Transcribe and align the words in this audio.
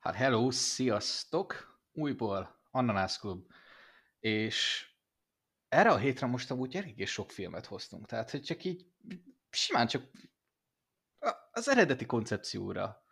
Hát 0.00 0.14
hello, 0.14 0.50
sziasztok! 0.50 1.78
Újból 1.92 2.60
Ananász 2.70 3.18
Klub. 3.18 3.52
És 4.20 4.88
erre 5.68 5.90
a 5.90 5.96
hétre 5.96 6.26
most 6.26 6.50
amúgy 6.50 6.76
eléggé 6.76 7.04
sok 7.04 7.30
filmet 7.30 7.66
hoztunk. 7.66 8.06
Tehát, 8.06 8.30
hogy 8.30 8.42
csak 8.42 8.64
így 8.64 8.86
simán 9.50 9.86
csak 9.86 10.02
az 11.50 11.68
eredeti 11.68 12.06
koncepcióra 12.06 13.04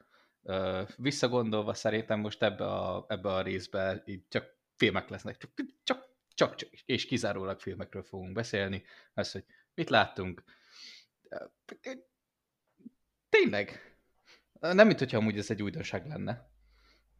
visszagondolva 0.96 1.74
szerintem 1.74 2.20
most 2.20 2.42
ebbe 2.42 2.66
a, 2.66 3.04
ebbe 3.08 3.32
a 3.32 3.42
részbe 3.42 4.02
így 4.06 4.28
csak 4.28 4.56
filmek 4.76 5.08
lesznek. 5.08 5.36
Csak, 5.36 5.50
csak, 5.84 6.08
csak, 6.34 6.60
és 6.84 7.06
kizárólag 7.06 7.60
filmekről 7.60 8.02
fogunk 8.02 8.32
beszélni. 8.32 8.84
Az, 9.14 9.32
hogy 9.32 9.44
mit 9.74 9.90
láttunk. 9.90 10.42
Tényleg. 13.28 13.96
Nem, 14.60 14.86
mint 14.86 14.98
hogyha 14.98 15.18
amúgy 15.18 15.38
ez 15.38 15.50
egy 15.50 15.62
újdonság 15.62 16.06
lenne. 16.06 16.56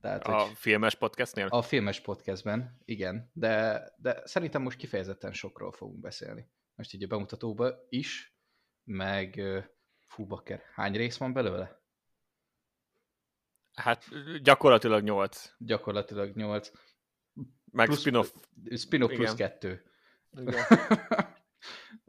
Tehát, 0.01 0.27
a 0.27 0.39
hogy 0.39 0.57
filmes 0.57 0.95
podcastnél? 0.95 1.47
A 1.47 1.63
filmes 1.63 2.01
podcastben, 2.01 2.81
igen. 2.85 3.31
De, 3.33 3.83
de 3.97 4.23
szerintem 4.25 4.63
most 4.63 4.79
kifejezetten 4.79 5.33
sokról 5.33 5.73
fogunk 5.73 6.01
beszélni. 6.01 6.51
Most 6.75 6.95
így 6.95 7.03
a 7.03 7.07
bemutatóba 7.07 7.87
is, 7.89 8.37
meg 8.85 9.43
fú, 10.07 10.27
bakker, 10.27 10.63
hány 10.75 10.93
rész 10.93 11.17
van 11.17 11.33
belőle? 11.33 11.83
Hát 13.75 14.05
gyakorlatilag 14.43 15.03
nyolc. 15.03 15.55
Gyakorlatilag 15.59 16.37
nyolc. 16.37 16.71
Meg 17.73 17.87
plusz, 17.87 18.01
spin-off. 18.01 18.33
Spin-off 18.77 19.13
plusz 19.13 19.35
kettő. 19.35 19.83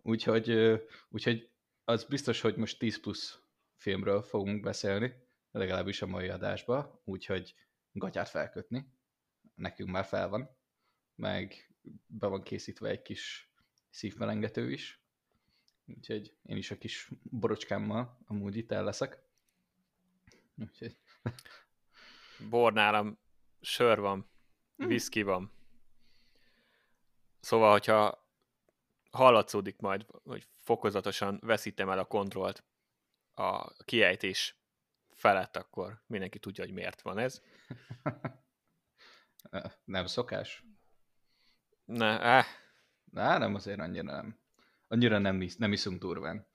úgyhogy, 0.02 0.80
úgyhogy 1.10 1.50
az 1.84 2.04
biztos, 2.04 2.42
hogy 2.42 2.56
most 2.56 2.80
10 2.80 3.00
plusz 3.00 3.40
filmről 3.76 4.22
fogunk 4.22 4.62
beszélni, 4.62 5.14
legalábbis 5.52 6.02
a 6.02 6.06
mai 6.06 6.30
adásba, 6.30 7.02
úgyhogy 7.06 7.56
gatyát 8.00 8.30
felkötni. 8.30 8.94
Nekünk 9.56 9.90
már 9.90 10.06
fel 10.06 10.30
van, 10.30 10.58
meg 11.16 11.74
be 12.08 12.28
van 12.28 12.44
készítve 12.44 12.90
egy 12.90 13.02
kis 13.02 13.52
szívmelengető 13.90 14.72
is. 14.72 15.04
Úgyhogy 15.86 16.34
én 16.44 16.58
is 16.58 16.72
a 16.72 16.78
kis 16.78 17.10
borocskámmal 17.24 18.18
amúgy 18.26 18.58
itt 18.58 18.72
el 18.72 18.84
leszek. 18.84 19.22
Úgyhogy... 20.56 20.98
Bor 22.50 22.74
nálam, 22.74 23.20
sör 23.62 24.00
van, 24.00 24.30
hm. 24.78 24.86
whisky 24.86 25.22
van. 25.22 25.52
Szóval, 27.40 27.72
hogyha 27.72 28.28
hallatszódik 29.12 29.78
majd, 29.78 30.06
hogy 30.24 30.48
fokozatosan 30.58 31.40
veszítem 31.42 31.90
el 31.90 32.00
a 32.00 32.06
kontrollt 32.06 32.64
a 33.34 33.74
kiejtés 33.84 34.59
felett, 35.20 35.56
akkor 35.56 36.02
mindenki 36.08 36.40
tudja, 36.40 36.64
hogy 36.64 36.74
miért 36.74 37.02
van 37.02 37.18
ez. 37.18 37.42
nem 39.86 40.06
szokás? 40.06 40.64
Ne, 41.86 42.22
eh. 42.22 42.46
Na, 43.12 43.38
nem 43.38 43.56
azért 43.56 43.80
annyira 43.80 44.04
nem. 44.04 44.40
Annyira 44.88 45.18
nem, 45.18 45.42
isz, 45.42 45.56
nem 45.56 45.72
iszunk 45.72 46.00
durván. 46.00 46.48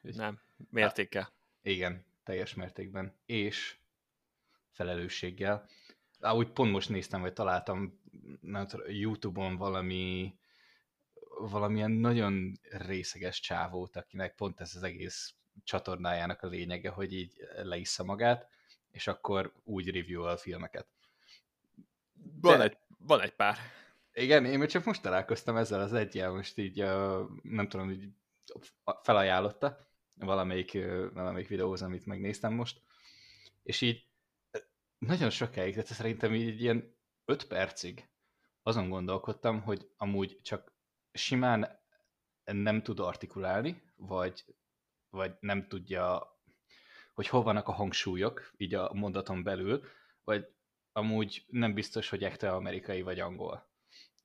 Nem, 0.00 0.40
mértékkel. 0.70 1.32
Igen, 1.62 2.04
teljes 2.24 2.54
mértékben. 2.54 3.14
És 3.26 3.78
felelősséggel. 4.70 5.68
Ahogy 6.20 6.52
pont 6.52 6.72
most 6.72 6.88
néztem, 6.88 7.20
vagy 7.20 7.32
találtam 7.32 8.00
nem 8.40 8.66
tudom, 8.66 8.90
YouTube-on 8.90 9.56
valami 9.56 10.34
valamilyen 11.38 11.90
nagyon 11.90 12.52
részeges 12.70 13.40
csávót, 13.40 13.96
akinek 13.96 14.34
pont 14.34 14.60
ez 14.60 14.74
az 14.74 14.82
egész 14.82 15.34
csatornájának 15.64 16.42
a 16.42 16.46
lényege, 16.46 16.90
hogy 16.90 17.12
így 17.12 17.48
leissza 17.62 18.04
magát, 18.04 18.48
és 18.90 19.06
akkor 19.06 19.52
úgy 19.64 19.90
review 19.90 20.22
a 20.22 20.36
filmeket. 20.36 20.86
Van, 22.40 22.58
De, 22.58 22.64
egy, 22.64 22.76
van 22.98 23.20
egy 23.20 23.34
pár. 23.34 23.56
Igen, 24.12 24.44
én 24.44 24.66
csak 24.66 24.84
most 24.84 25.02
találkoztam 25.02 25.56
ezzel 25.56 25.80
az 25.80 25.92
egyel, 25.92 26.30
most 26.32 26.58
így 26.58 26.76
nem 27.42 27.68
tudom, 27.68 27.90
így 27.90 28.08
felajánlotta 29.02 29.88
valamelyik, 30.14 30.72
valamelyik 31.12 31.48
videóz, 31.48 31.82
amit 31.82 32.06
megnéztem 32.06 32.52
most, 32.52 32.80
és 33.62 33.80
így 33.80 34.06
nagyon 34.98 35.30
sokáig, 35.30 35.72
tehát 35.72 35.86
szerintem 35.86 36.34
így 36.34 36.60
ilyen 36.60 36.94
öt 37.24 37.46
percig 37.46 38.08
azon 38.62 38.88
gondolkodtam, 38.88 39.60
hogy 39.60 39.90
amúgy 39.96 40.40
csak 40.42 40.72
simán 41.12 41.80
nem 42.44 42.82
tud 42.82 43.00
artikulálni, 43.00 43.82
vagy, 43.96 44.44
vagy 45.16 45.36
nem 45.40 45.68
tudja, 45.68 46.34
hogy 47.14 47.28
hol 47.28 47.42
vannak 47.42 47.68
a 47.68 47.72
hangsúlyok, 47.72 48.52
így 48.56 48.74
a 48.74 48.92
mondaton 48.92 49.42
belül, 49.42 49.84
vagy 50.24 50.48
amúgy 50.92 51.44
nem 51.48 51.74
biztos, 51.74 52.08
hogy 52.08 52.24
ekte 52.24 52.52
amerikai 52.52 53.02
vagy 53.02 53.20
angol. 53.20 53.68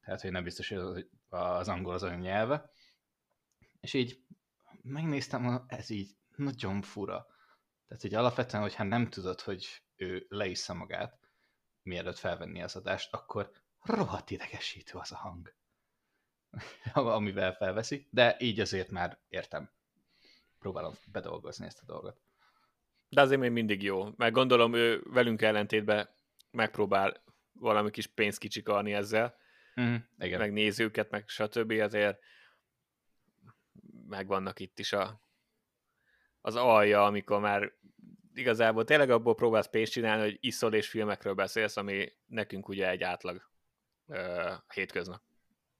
Tehát, 0.01 0.21
hogy 0.21 0.31
nem 0.31 0.43
biztos, 0.43 0.69
hogy 0.69 1.09
az 1.29 1.67
angol 1.67 1.93
az 1.93 2.03
olyan 2.03 2.19
nyelve. 2.19 2.71
És 3.79 3.93
így 3.93 4.23
megnéztem, 4.81 5.65
ez 5.67 5.89
így 5.89 6.15
nagyon 6.35 6.81
fura. 6.81 7.25
Tehát, 7.87 8.01
hogy 8.01 8.13
alapvetően, 8.13 8.63
hogyha 8.63 8.83
nem 8.83 9.09
tudod, 9.09 9.41
hogy 9.41 9.81
ő 9.95 10.25
leissza 10.29 10.73
magát, 10.73 11.19
mielőtt 11.83 12.17
felvenni 12.17 12.61
az 12.61 12.75
adást, 12.75 13.13
akkor 13.13 13.51
rohadt 13.81 14.29
idegesítő 14.29 14.97
az 14.97 15.11
a 15.11 15.17
hang, 15.17 15.53
amivel 16.93 17.53
felveszi, 17.53 18.07
de 18.11 18.35
így 18.39 18.59
azért 18.59 18.89
már 18.89 19.19
értem. 19.27 19.71
Próbálom 20.61 20.93
bedolgozni 21.11 21.65
ezt 21.65 21.81
a 21.81 21.85
dolgot. 21.85 22.21
De 23.09 23.21
azért 23.21 23.39
még 23.39 23.51
mindig 23.51 23.83
jó, 23.83 24.09
mert 24.15 24.33
gondolom 24.33 24.73
ő 24.73 25.01
velünk 25.05 25.41
ellentétben 25.41 26.09
megpróbál 26.51 27.23
valami 27.51 27.91
kis 27.91 28.07
pénzt 28.07 28.39
kicsikarni 28.39 28.93
ezzel, 28.93 29.35
mm, 29.81 29.95
igen. 30.17 30.39
meg 30.39 30.53
nézőket, 30.53 31.09
meg 31.09 31.27
stb. 31.27 31.71
Ezért 31.71 32.19
megvannak 34.07 34.59
itt 34.59 34.79
is 34.79 34.93
a, 34.93 35.21
az 36.41 36.55
alja, 36.55 37.05
amikor 37.05 37.39
már 37.39 37.73
igazából 38.33 38.83
tényleg 38.83 39.09
abból 39.09 39.35
próbálsz 39.35 39.69
pénzt 39.69 39.91
csinálni, 39.91 40.23
hogy 40.23 40.37
iszol 40.39 40.73
és 40.73 40.89
filmekről 40.89 41.33
beszélsz, 41.33 41.77
ami 41.77 42.11
nekünk 42.25 42.67
ugye 42.67 42.89
egy 42.89 43.03
átlag 43.03 43.49
uh, 44.05 44.51
hétköznap. 44.73 45.21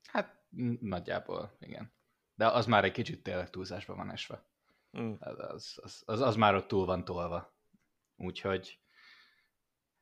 Hát 0.04 0.44
nagyjából, 0.80 1.58
igen. 1.60 1.94
De 2.36 2.48
az 2.48 2.66
már 2.66 2.84
egy 2.84 2.92
kicsit 2.92 3.24
tényleg 3.24 3.50
túlzásban 3.50 3.98
van 3.98 4.12
esve. 4.12 4.50
Mm. 4.98 5.14
Az, 5.20 5.40
az, 5.40 5.80
az, 5.82 6.04
az, 6.06 6.22
az 6.22 6.36
már 6.36 6.56
ott 6.56 6.68
túl 6.68 6.86
van 6.86 7.06
tolva. 7.06 7.54
Úgyhogy 8.16 8.80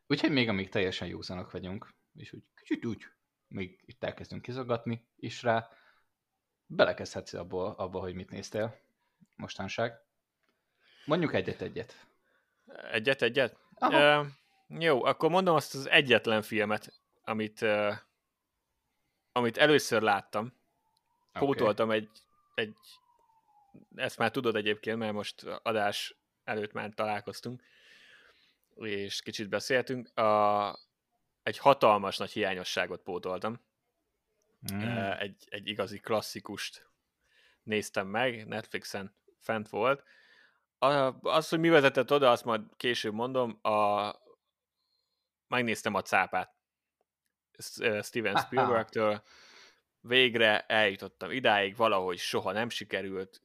úgyhogy 0.08 0.32
még 0.32 0.50
amíg 0.50 0.70
teljesen 0.70 1.08
józanak 1.08 1.52
vagyunk, 1.52 1.94
és 2.14 2.34
úgy 2.34 2.44
kicsit 2.56 2.86
úgy, 2.86 3.06
még 3.48 3.80
itt 3.86 4.04
elkezdünk 4.04 4.42
kizogatni 4.42 5.08
is 5.16 5.44
rá, 5.44 5.70
belekezdhetsz 6.66 7.34
abból, 7.34 7.74
abba, 7.78 8.00
hogy 8.00 8.14
mit 8.14 8.30
néztél 8.30 8.80
mostanság. 9.36 10.02
Mondjuk 11.06 11.34
egyet-egyet. 11.34 12.08
Egyet-egyet? 12.92 13.58
Uh, 13.80 14.26
jó, 14.68 15.04
akkor 15.04 15.30
mondom 15.30 15.56
azt 15.56 15.76
az 15.76 15.90
egyetlen 15.90 16.42
filmet, 16.42 17.02
amit, 17.24 17.62
uh, 17.62 17.94
amit 19.32 19.58
először 19.58 20.02
láttam. 20.02 20.54
Okay. 21.30 21.48
Pótoltam 21.48 21.92
egy, 21.92 22.10
egy, 22.56 22.78
ezt 23.96 24.18
már 24.18 24.32
tudod 24.32 24.56
egyébként, 24.56 24.98
mert 24.98 25.14
most 25.14 25.44
adás 25.44 26.18
előtt 26.44 26.72
már 26.72 26.90
találkoztunk, 26.94 27.64
és 28.76 29.22
kicsit 29.22 29.50
beszéltünk. 29.50 30.18
A, 30.18 30.80
egy 31.44 31.58
hatalmas 31.58 32.18
nagy 32.18 32.32
hiányosságot 32.32 33.02
pótoltam. 33.02 33.62
Mm. 34.74 34.80
Egy, 35.20 35.48
egy 35.50 35.68
igazi 35.68 36.00
klasszikust 36.00 36.90
néztem 37.64 38.08
meg, 38.08 38.48
Netflixen 38.48 39.16
fent 39.40 39.70
volt, 39.70 40.04
a, 40.80 41.20
az, 41.22 41.50
hogy 41.50 41.60
mi 41.60 41.70
vezetett 41.70 42.12
oda, 42.12 42.32
azt 42.32 42.46
majd 42.46 42.62
később 42.78 43.14
mondom, 43.14 43.60
a, 43.62 44.12
megnéztem 45.48 45.94
a 45.94 46.02
cápát 46.02 46.56
Steven 48.02 48.36
Spielberg-től, 48.36 49.24
végre 50.02 50.66
eljutottam 50.66 51.32
idáig, 51.32 51.76
valahogy 51.76 52.18
soha 52.18 52.52
nem 52.52 52.70
sikerült, 52.70 53.42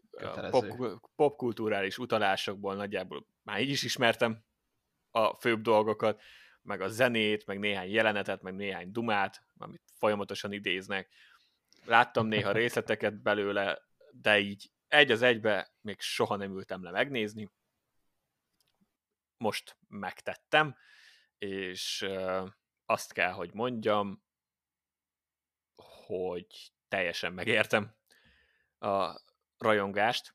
pop, 0.51 1.01
popkulturális 1.17 1.99
utalásokból 1.99 2.75
nagyjából 2.75 3.27
már 3.43 3.61
így 3.61 3.71
is 3.71 3.83
ismertem 3.83 4.45
a 5.11 5.35
főbb 5.35 5.61
dolgokat, 5.61 6.23
meg 6.63 6.81
a 6.81 6.89
zenét, 6.89 7.47
meg 7.47 7.59
néhány 7.59 7.91
jelenetet, 7.91 8.43
meg 8.43 8.55
néhány 8.55 8.93
dumát, 8.93 9.43
amit 9.59 9.83
folyamatosan 9.99 10.53
idéznek. 10.53 11.09
Láttam 11.85 12.27
néha 12.27 12.53
részleteket 12.63 13.23
belőle, 13.23 13.83
de 14.11 14.39
így 14.39 14.71
egy 14.89 15.11
az 15.11 15.23
egybe 15.23 15.75
még 15.81 16.01
soha 16.01 16.37
nem 16.37 16.57
ültem 16.57 16.83
le 16.83 16.91
megnézni. 16.91 17.51
Most 19.37 19.77
megtettem, 19.89 20.77
és 21.39 22.07
azt 22.87 23.13
kell, 23.13 23.33
hogy 23.33 23.53
mondjam, 23.53 24.25
hogy 26.07 26.73
teljesen 26.89 27.33
megértem 27.33 27.95
a 28.79 29.21
rajongást 29.65 30.35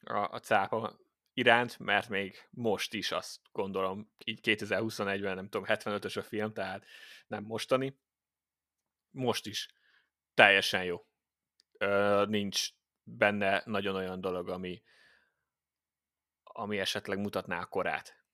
a, 0.00 0.18
a 0.18 0.40
cápa 0.40 0.98
iránt, 1.32 1.78
mert 1.78 2.08
még 2.08 2.48
most 2.50 2.94
is 2.94 3.12
azt 3.12 3.40
gondolom, 3.52 4.12
így 4.24 4.40
2021-ben 4.42 5.34
nem 5.34 5.48
tudom, 5.48 5.66
75-ös 5.68 6.18
a 6.18 6.22
film, 6.22 6.52
tehát 6.52 6.84
nem 7.26 7.44
mostani, 7.44 7.98
most 9.10 9.46
is 9.46 9.68
teljesen 10.34 10.84
jó. 10.84 11.06
Ö, 11.78 12.24
nincs 12.28 12.68
benne 13.02 13.62
nagyon 13.64 13.94
olyan 13.94 14.20
dolog, 14.20 14.48
ami, 14.48 14.82
ami 16.42 16.78
esetleg 16.78 17.18
mutatná 17.18 17.60
a 17.60 17.66
korát. 17.66 18.24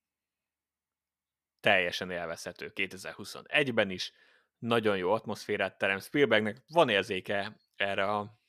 Teljesen 1.60 2.10
élvezhető 2.10 2.72
2021-ben 2.74 3.90
is, 3.90 4.12
nagyon 4.58 4.96
jó 4.96 5.12
atmoszférát 5.12 5.78
terem. 5.78 5.98
Spielbergnek 5.98 6.62
van 6.66 6.88
érzéke 6.88 7.56
erre 7.76 8.04
a, 8.04 8.40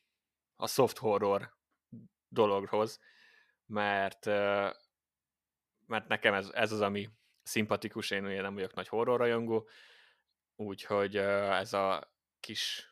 a 0.55 0.67
soft 0.67 0.97
horror 0.97 1.59
dologhoz, 2.31 2.99
mert, 3.65 4.25
mert 5.85 6.07
nekem 6.07 6.33
ez, 6.33 6.49
ez 6.53 6.71
az, 6.71 6.81
ami 6.81 7.09
szimpatikus, 7.43 8.11
én 8.11 8.25
ugye 8.25 8.41
nem 8.41 8.53
vagyok 8.53 8.73
nagy 8.73 8.87
horror 8.87 9.19
rajongó, 9.19 9.69
úgyhogy 10.55 11.15
ez 11.15 11.73
a 11.73 12.13
kis 12.39 12.91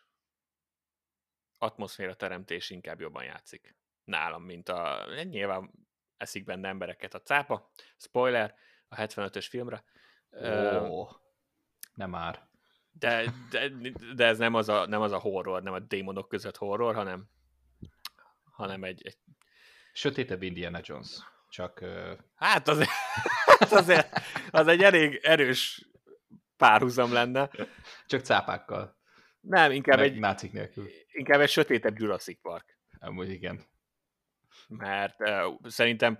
atmoszféra 1.57 2.15
teremtés 2.15 2.69
inkább 2.69 2.99
jobban 2.99 3.23
játszik 3.23 3.75
nálam, 4.03 4.43
mint 4.43 4.69
a 4.69 5.05
nyilván 5.23 5.71
eszik 6.17 6.43
benne 6.43 6.67
embereket 6.67 7.13
a 7.13 7.21
cápa, 7.21 7.71
spoiler, 7.97 8.55
a 8.87 8.95
75-ös 8.95 9.45
filmre. 9.49 9.83
Ó, 10.89 11.07
nem 11.93 12.09
már. 12.09 12.47
De, 12.91 13.31
de, 13.49 13.69
de 14.15 14.25
ez 14.25 14.37
nem 14.37 14.53
az, 14.53 14.69
a, 14.69 14.85
nem 14.85 15.01
az 15.01 15.11
a 15.11 15.19
horror, 15.19 15.63
nem 15.63 15.73
a 15.73 15.79
démonok 15.79 16.27
között 16.27 16.57
horror, 16.57 16.95
hanem, 16.95 17.29
hanem 18.59 18.83
egy, 18.83 19.01
egy... 19.05 19.17
Sötétebb 19.93 20.41
Indiana 20.41 20.79
Jones, 20.83 21.17
csak... 21.49 21.79
Uh... 21.81 22.17
Hát 22.35 22.67
az, 22.67 22.87
az, 23.59 23.71
azért, 23.71 24.21
az 24.49 24.67
egy 24.67 24.81
elég 24.81 25.19
erős 25.23 25.89
párhuzam 26.57 27.13
lenne. 27.13 27.49
Csak 28.05 28.25
cápákkal. 28.25 28.97
Nem, 29.39 29.71
inkább 29.71 29.99
egy, 29.99 30.19
nácik 30.19 30.51
nélkül. 30.51 30.89
inkább 31.11 31.39
egy 31.39 31.49
sötétebb 31.49 31.99
Jurassic 31.99 32.41
Park. 32.41 32.77
Amúgy 32.99 33.29
igen. 33.29 33.65
Mert 34.67 35.19
uh, 35.19 35.57
szerintem 35.67 36.19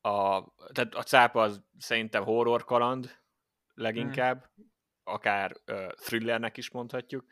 a, 0.00 0.44
tehát 0.72 0.94
a 0.94 1.02
cápa 1.02 1.42
az 1.42 1.62
szerintem 1.78 2.24
horror 2.24 2.64
kaland 2.64 3.18
leginkább, 3.74 4.50
hmm 4.54 4.64
akár 5.08 5.52
uh, 5.66 5.92
thrillernek 5.92 6.56
is 6.56 6.70
mondhatjuk. 6.70 7.24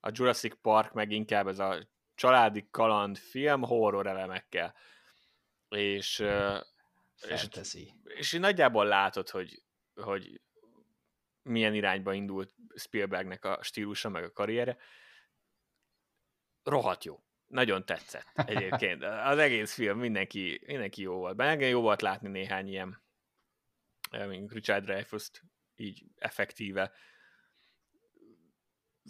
A 0.00 0.10
Jurassic 0.12 0.56
Park 0.60 0.92
meg 0.92 1.10
inkább 1.10 1.46
ez 1.46 1.58
a 1.58 1.88
családi 2.16 2.68
kaland 2.70 3.18
film 3.18 3.62
horror 3.62 4.06
elemekkel. 4.06 4.74
És, 5.68 6.18
uh, 6.18 6.60
és, 7.28 7.48
és 8.04 8.32
nagyjából 8.32 8.86
látod, 8.86 9.30
hogy, 9.30 9.62
hogy 9.94 10.40
milyen 11.42 11.74
irányba 11.74 12.12
indult 12.12 12.54
Spielbergnek 12.74 13.44
a 13.44 13.62
stílusa, 13.62 14.08
meg 14.08 14.24
a 14.24 14.32
karriere. 14.32 14.76
Rohadt 16.62 17.04
jó. 17.04 17.20
Nagyon 17.46 17.84
tetszett 17.84 18.30
egyébként. 18.34 19.02
Az 19.32 19.38
egész 19.38 19.74
film, 19.74 19.98
mindenki, 19.98 20.60
mindenki 20.66 21.02
jó 21.02 21.14
volt. 21.16 21.36
Benne 21.36 21.66
jó 21.66 21.80
volt 21.80 22.02
látni 22.02 22.28
néhány 22.28 22.68
ilyen, 22.68 23.02
mint 24.10 24.52
Richard 24.52 24.84
dreyfuss 24.84 25.30
így 25.76 26.04
effektíve 26.16 26.92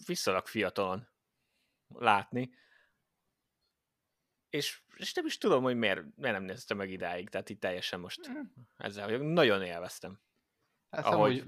viszonylag 0.07 0.47
fiatalon 0.47 1.09
látni, 1.89 2.51
és, 4.51 4.81
és 4.97 5.13
nem 5.15 5.27
is 5.27 5.39
tudom, 5.39 5.63
hogy 5.63 5.77
miért, 5.77 6.03
miért 6.17 6.37
nem 6.37 6.45
néztem 6.45 6.77
meg 6.77 6.91
idáig, 6.91 7.29
tehát 7.29 7.51
itt 7.51 7.61
teljesen 7.61 8.01
most 8.01 8.31
mm. 8.31 8.41
ezzel 8.77 9.05
vagyok. 9.05 9.23
Nagyon 9.23 9.63
élveztem. 9.63 10.21
Hát, 10.91 11.05
ahogy, 11.05 11.45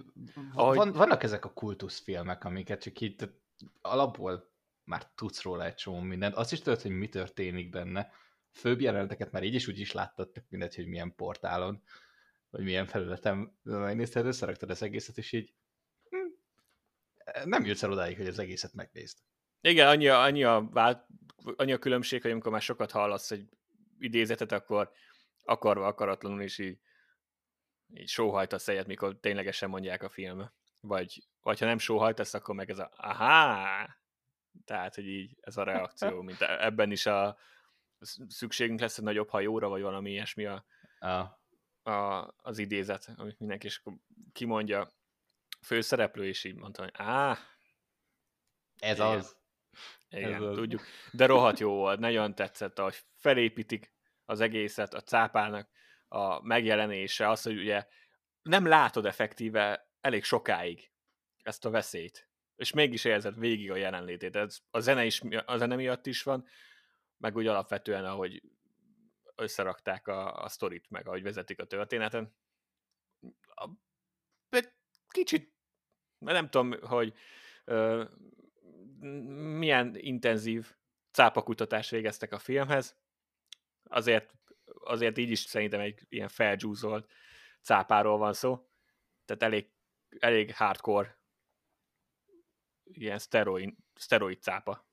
ahogy... 0.52 0.76
Van, 0.76 0.92
vannak 0.92 1.22
ezek 1.22 1.44
a 1.44 1.52
kultuszfilmek, 1.52 2.44
amiket 2.44 2.82
csak 2.82 3.00
itt 3.00 3.28
alapból 3.80 4.50
már 4.84 5.10
tudsz 5.14 5.42
róla 5.42 5.64
egy 5.64 5.74
csomó 5.74 6.00
mindent. 6.00 6.34
Azt 6.34 6.52
is 6.52 6.60
tudod, 6.60 6.82
hogy 6.82 6.90
mi 6.90 7.08
történik 7.08 7.70
benne. 7.70 8.10
Főbb 8.50 8.80
jeleneteket 8.80 9.32
már 9.32 9.42
így 9.42 9.54
is 9.54 9.68
úgy 9.68 9.80
is 9.80 9.92
láttad, 9.92 10.32
mindegy, 10.48 10.74
hogy 10.74 10.86
milyen 10.86 11.14
portálon, 11.14 11.82
vagy 12.50 12.62
milyen 12.62 12.86
felületen 12.86 13.58
megnézted, 13.62 14.26
összeraktad 14.26 14.70
az 14.70 14.82
egészet, 14.82 15.18
és 15.18 15.32
így 15.32 15.54
nem 17.44 17.64
jutsz 17.64 17.82
el 17.82 17.92
odáig, 17.92 18.16
hogy 18.16 18.26
az 18.26 18.38
egészet 18.38 18.74
megnézd. 18.74 19.18
Igen, 19.60 19.88
annyi 19.88 20.08
annyi, 20.08 20.44
a, 20.44 20.68
vált, 20.70 21.06
annyi 21.56 21.73
a 21.73 21.79
különbség, 21.79 22.23
hogy 22.23 22.31
amikor 22.31 22.52
már 22.52 22.61
sokat 22.61 22.90
hallasz 22.90 23.31
egy 23.31 23.49
idézetet, 23.99 24.52
akkor 24.52 24.93
akarva 25.43 25.87
akaratlanul 25.87 26.43
is 26.43 26.58
így, 26.58 26.79
így 27.94 28.08
sóhajtasz 28.08 28.69
egyet, 28.69 28.87
mikor 28.87 29.20
ténylegesen 29.20 29.69
mondják 29.69 30.02
a 30.02 30.08
film. 30.08 30.50
Vagy, 30.81 31.26
vagy 31.40 31.58
ha 31.58 31.67
nem 31.67 31.79
sóhajtasz, 31.79 32.35
akkor 32.35 32.55
meg 32.55 32.70
ez 32.70 32.79
a 32.79 32.90
aha! 32.96 33.96
Tehát, 34.64 34.94
hogy 34.94 35.06
így 35.06 35.37
ez 35.40 35.56
a 35.56 35.62
reakció, 35.62 36.23
mint 36.23 36.43
ebben 36.43 36.90
is 36.90 37.06
a 37.06 37.38
szükségünk 38.29 38.81
lesz 38.81 38.99
egy 38.99 39.05
nagyobb 39.05 39.29
hajóra, 39.29 39.69
vagy 39.69 39.82
valami 39.82 40.11
ilyesmi 40.11 40.46
a, 40.46 40.64
a. 40.99 41.08
a 41.91 42.34
az 42.37 42.58
idézet, 42.58 43.12
amit 43.17 43.38
mindenki 43.38 43.67
is 43.67 43.82
kimondja 44.32 44.93
főszereplő, 45.62 46.26
és 46.26 46.44
így 46.44 46.55
mondta, 46.55 46.82
hogy 46.82 46.93
á, 46.94 47.38
ez 48.76 48.96
igen. 48.96 49.06
az. 49.06 49.38
Igen, 50.10 50.34
ez 50.34 50.55
tudjuk. 50.55 50.82
De 51.12 51.26
rohadt 51.26 51.58
jó 51.58 51.75
volt, 51.75 51.99
nagyon 51.99 52.34
tetszett, 52.34 52.78
ahogy 52.78 52.96
felépítik 53.14 53.93
az 54.25 54.40
egészet, 54.40 54.94
a 54.94 55.02
cápának 55.02 55.70
a 56.08 56.43
megjelenése, 56.43 57.28
az, 57.28 57.43
hogy 57.43 57.58
ugye 57.58 57.87
nem 58.43 58.66
látod 58.66 59.06
effektíve 59.06 59.90
elég 60.00 60.25
sokáig 60.25 60.90
ezt 61.43 61.64
a 61.64 61.70
veszélyt, 61.70 62.28
és 62.56 62.72
mégis 62.72 63.05
érzed 63.05 63.38
végig 63.38 63.70
a 63.70 63.76
jelenlétét. 63.76 64.37
Ez 64.37 64.58
a 64.70 64.81
zene, 64.81 65.05
is, 65.05 65.20
a 65.44 65.56
zene 65.56 65.76
miatt 65.76 66.06
is 66.06 66.22
van, 66.22 66.46
meg 67.16 67.37
úgy 67.37 67.46
alapvetően, 67.46 68.05
ahogy 68.05 68.43
összerakták 69.34 70.08
a, 70.08 70.43
a 70.43 70.49
sztorit, 70.49 70.90
meg 70.90 71.06
ahogy 71.06 71.22
vezetik 71.22 71.60
a 71.60 71.64
történeten. 71.64 72.37
A, 73.55 73.69
kicsit, 75.08 75.55
nem 76.19 76.50
tudom, 76.50 76.81
hogy 76.81 77.14
ö, 77.64 78.05
milyen 79.00 79.96
intenzív 79.96 80.74
cápakutatást 81.10 81.90
végeztek 81.90 82.32
a 82.32 82.38
filmhez, 82.38 82.96
azért, 83.82 84.34
azért 84.64 85.18
így 85.18 85.30
is 85.30 85.38
szerintem 85.38 85.80
egy 85.80 86.06
ilyen 86.08 86.28
feldzsúzolt 86.28 87.10
cápáról 87.62 88.19
van 88.19 88.32
szó, 88.32 88.69
tehát 89.24 89.43
elég, 89.43 89.70
elég 90.19 90.55
hardcore 90.55 91.19
ilyen 92.84 93.19
szteroid, 93.19 93.74
szteroid 93.94 94.43
cápa. 94.43 94.88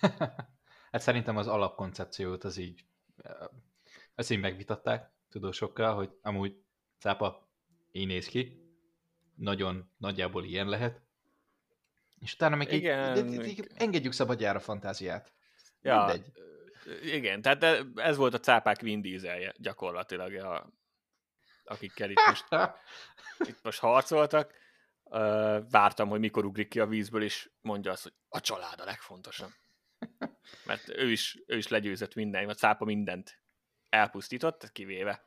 hát 0.90 1.00
szerintem 1.00 1.36
az 1.36 1.46
alapkoncepciót 1.46 2.44
az 2.44 2.56
így, 2.56 2.84
ezt 4.14 4.30
így 4.30 4.40
megvitatták 4.40 5.12
tudósokkal, 5.28 5.94
hogy 5.94 6.18
amúgy 6.22 6.64
cápa 6.98 7.48
így 7.92 8.06
néz 8.06 8.26
ki, 8.26 8.64
nagyon 9.34 9.90
nagyjából 9.96 10.44
ilyen 10.44 10.68
lehet. 10.68 11.02
És 12.24 12.34
utána 12.34 12.56
meg 12.56 12.72
Igen, 12.72 13.16
így, 13.16 13.32
így, 13.32 13.46
így 13.46 13.66
engedjük 13.74 14.12
szabadjára 14.12 14.58
a 14.58 14.62
fantáziát. 14.62 15.32
Ja, 15.80 16.04
Mindegy. 16.04 16.32
Igen, 17.02 17.42
tehát 17.42 17.86
ez 17.94 18.16
volt 18.16 18.34
a 18.34 18.40
cápák 18.40 18.80
Vin 18.80 19.00
Dieselje 19.00 19.54
gyakorlatilag, 19.56 20.34
a, 20.34 20.72
akikkel 21.64 22.10
itt 22.10 22.26
most, 22.26 22.46
itt 23.50 23.62
most 23.62 23.78
harcoltak. 23.78 24.52
Vártam, 25.70 26.08
hogy 26.08 26.20
mikor 26.20 26.44
ugrik 26.44 26.68
ki 26.68 26.80
a 26.80 26.86
vízből, 26.86 27.22
és 27.22 27.50
mondja 27.60 27.92
azt, 27.92 28.02
hogy 28.02 28.12
a 28.28 28.40
család 28.40 28.80
a 28.80 28.84
legfontosabb. 28.84 29.50
Mert 30.66 30.88
ő 30.88 31.10
is, 31.10 31.42
ő 31.46 31.56
is 31.56 31.68
legyőzött 31.68 32.14
minden, 32.14 32.48
a 32.48 32.54
cápa 32.54 32.84
mindent 32.84 33.42
elpusztított, 33.88 34.72
kivéve 34.72 35.24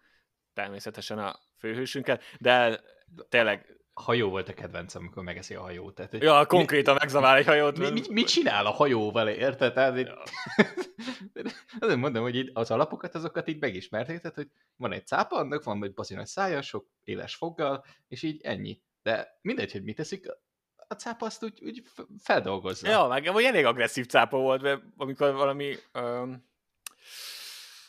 természetesen 0.53 1.19
a 1.19 1.39
főhősünket, 1.57 2.23
de 2.39 2.81
tényleg 3.29 3.76
hajó 3.97 4.29
volt 4.29 4.49
a 4.49 4.53
kedvencem, 4.53 5.01
amikor 5.01 5.23
megeszi 5.23 5.53
a 5.55 5.61
hajót. 5.61 5.95
Tehát, 5.95 6.13
ja, 6.13 6.45
konkrétan 6.45 6.93
mi, 6.93 6.99
megzavál 6.99 7.37
egy 7.37 7.45
hajót. 7.45 7.77
Mi, 7.77 7.89
mi, 7.89 8.01
mit 8.09 8.27
csinál 8.27 8.65
a 8.65 8.71
hajóval, 8.71 9.27
érted? 9.27 9.73
Tehát, 9.73 9.99
ja. 9.99 10.23
azért 11.79 11.99
mondom, 11.99 12.23
hogy 12.23 12.35
így 12.35 12.51
az 12.53 12.71
alapokat, 12.71 13.15
azokat 13.15 13.47
így 13.47 13.59
megismerték, 13.59 14.33
hogy 14.35 14.47
van 14.75 14.91
egy 14.91 15.07
cápa, 15.07 15.35
annak 15.35 15.63
van 15.63 15.83
egy 15.83 15.93
bazi 15.93 16.13
nagy 16.13 16.25
szája, 16.25 16.61
sok 16.61 16.87
éles 17.03 17.35
foggal, 17.35 17.85
és 18.07 18.23
így 18.23 18.41
ennyi. 18.41 18.81
De 19.01 19.39
mindegy, 19.41 19.71
hogy 19.71 19.83
mit 19.83 19.95
teszik, 19.95 20.25
a 20.87 20.93
cápa 20.93 21.25
azt 21.25 21.43
úgy, 21.43 21.63
úgy 21.63 21.83
feldolgozza. 22.19 22.89
Ja, 22.89 23.07
meg 23.07 23.31
vagy 23.31 23.43
elég 23.43 23.65
agresszív 23.65 24.05
cápa 24.05 24.37
volt, 24.37 24.61
mert 24.61 24.81
amikor 24.97 25.33
valami... 25.33 25.75
Um, 25.93 26.45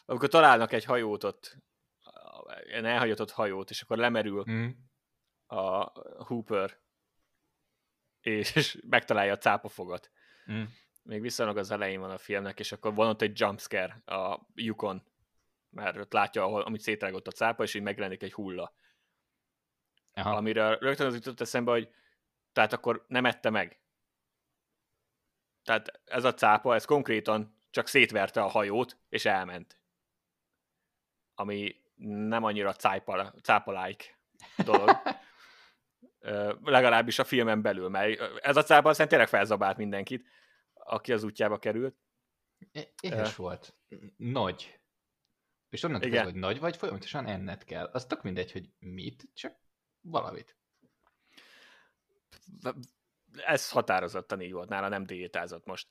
amikor 0.06 0.28
találnak 0.28 0.72
egy 0.72 0.84
hajót 0.84 1.24
ott, 1.24 1.56
egy 2.72 2.84
elhagyatott 2.84 3.30
hajót, 3.30 3.70
és 3.70 3.82
akkor 3.82 3.96
lemerül, 3.96 4.44
mm 4.50 4.68
a 5.56 5.90
Hooper, 6.24 6.78
és 8.20 8.78
megtalálja 8.88 9.32
a 9.32 9.38
cápafogat. 9.38 10.10
Mm. 10.52 10.62
Még 11.02 11.20
viszonylag 11.20 11.56
az 11.56 11.70
elején 11.70 12.00
van 12.00 12.10
a 12.10 12.18
filmnek, 12.18 12.58
és 12.58 12.72
akkor 12.72 12.94
van 12.94 13.08
ott 13.08 13.22
egy 13.22 13.40
jumpscare 13.40 14.02
a 14.04 14.40
Yukon 14.54 15.02
mert 15.70 15.96
ott 15.96 16.12
látja, 16.12 16.42
ahol, 16.42 16.62
amit 16.62 16.80
szétrágott 16.80 17.26
a 17.26 17.30
cápa, 17.30 17.62
és 17.62 17.74
így 17.74 17.82
megjelenik 17.82 18.22
egy 18.22 18.32
hulla. 18.32 18.74
Aha. 20.14 20.36
Amire 20.36 20.78
rögtön 20.78 21.06
az 21.06 21.14
jutott 21.14 21.40
eszembe, 21.40 21.70
hogy 21.70 21.94
tehát 22.52 22.72
akkor 22.72 23.04
nem 23.08 23.24
ette 23.24 23.50
meg. 23.50 23.80
Tehát 25.62 26.00
ez 26.04 26.24
a 26.24 26.34
cápa, 26.34 26.74
ez 26.74 26.84
konkrétan 26.84 27.56
csak 27.70 27.86
szétverte 27.86 28.42
a 28.42 28.48
hajót, 28.48 28.98
és 29.08 29.24
elment. 29.24 29.80
Ami 31.34 31.76
nem 31.94 32.44
annyira 32.44 32.72
cápa-like 32.72 34.04
dolog. 34.56 34.90
legalábbis 36.62 37.18
a 37.18 37.24
filmen 37.24 37.62
belül, 37.62 37.88
mert 37.88 38.20
ez 38.42 38.56
a 38.56 38.62
cápa 38.62 38.88
aztán 38.88 39.08
tényleg 39.08 39.28
felzabált 39.28 39.76
mindenkit, 39.76 40.26
aki 40.72 41.12
az 41.12 41.22
útjába 41.22 41.58
került. 41.58 41.96
Éhes 43.00 43.30
uh, 43.30 43.36
volt. 43.36 43.76
Nagy. 44.16 44.80
És 45.68 45.82
onnan 45.82 46.00
tudod, 46.00 46.24
hogy 46.24 46.34
nagy 46.34 46.58
vagy, 46.58 46.76
folyamatosan 46.76 47.26
enned 47.26 47.64
kell. 47.64 47.86
Az 47.92 48.06
tök 48.06 48.22
mindegy, 48.22 48.52
hogy 48.52 48.70
mit, 48.78 49.28
csak 49.34 49.56
valamit. 50.00 50.56
Ez 53.36 53.70
határozottan 53.70 54.40
így 54.40 54.52
volt, 54.52 54.68
nála 54.68 54.88
nem 54.88 55.04
diétázott 55.04 55.66
most. 55.66 55.88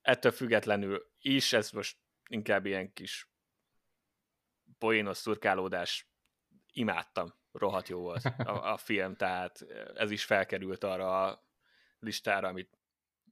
Ettől 0.00 0.32
függetlenül 0.32 1.12
is, 1.18 1.52
ez 1.52 1.70
most 1.70 1.98
inkább 2.28 2.66
ilyen 2.66 2.92
kis 2.92 3.30
poénos 4.78 5.16
szurkálódás, 5.16 6.08
imádtam, 6.72 7.34
rohadt 7.54 7.88
jó 7.88 8.00
volt 8.00 8.24
a, 8.24 8.50
a 8.72 8.76
film, 8.76 9.14
tehát 9.16 9.66
ez 9.94 10.10
is 10.10 10.24
felkerült 10.24 10.84
arra 10.84 11.24
a 11.24 11.42
listára, 11.98 12.48
amit 12.48 12.78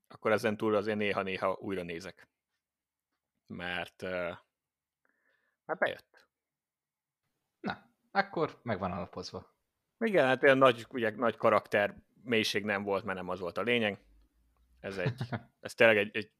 akkor 0.09 0.33
ezen 0.33 0.57
túl 0.57 0.75
azért 0.75 0.97
néha-néha 0.97 1.59
újra 1.61 1.83
nézek. 1.83 2.29
Mert 3.47 4.03
uh, 4.03 4.37
hát 5.67 5.79
bejött. 5.79 6.27
Na, 7.61 7.91
akkor 8.11 8.61
meg 8.63 8.79
van 8.79 8.93
alapozva. 8.93 9.51
Igen, 9.99 10.27
hát 10.27 10.43
olyan 10.43 10.59
nagy, 10.59 10.87
ugye, 10.89 11.11
nagy 11.11 11.37
karakter 11.37 11.97
mélység 12.25 12.65
nem 12.65 12.83
volt, 12.83 13.05
mert 13.05 13.19
nem 13.19 13.29
az 13.29 13.41
volt 13.41 13.59
a 13.59 13.63
lényeg. 13.63 13.99
Ez, 14.81 14.99
egy, 14.99 15.21
ez 15.61 15.75
tényleg 15.75 15.97
egy, 15.97 16.17
egy 16.17 16.31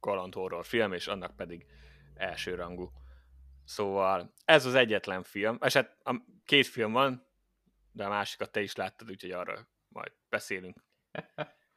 kaland 0.00 0.34
horror 0.34 0.64
film, 0.64 0.92
és 0.92 1.06
annak 1.06 1.36
pedig 1.36 1.66
elsőrangú. 2.14 2.92
Szóval 3.64 4.32
ez 4.44 4.64
az 4.66 4.74
egyetlen 4.74 5.22
film, 5.22 5.58
és 5.64 5.72
hát 5.72 5.96
a 6.04 6.22
két 6.44 6.66
film 6.66 6.92
van, 6.92 7.27
de 7.98 8.04
a 8.04 8.08
másikat 8.08 8.50
te 8.52 8.60
is 8.60 8.74
láttad, 8.74 9.10
úgyhogy 9.10 9.30
arra 9.30 9.68
majd 9.88 10.12
beszélünk 10.28 10.84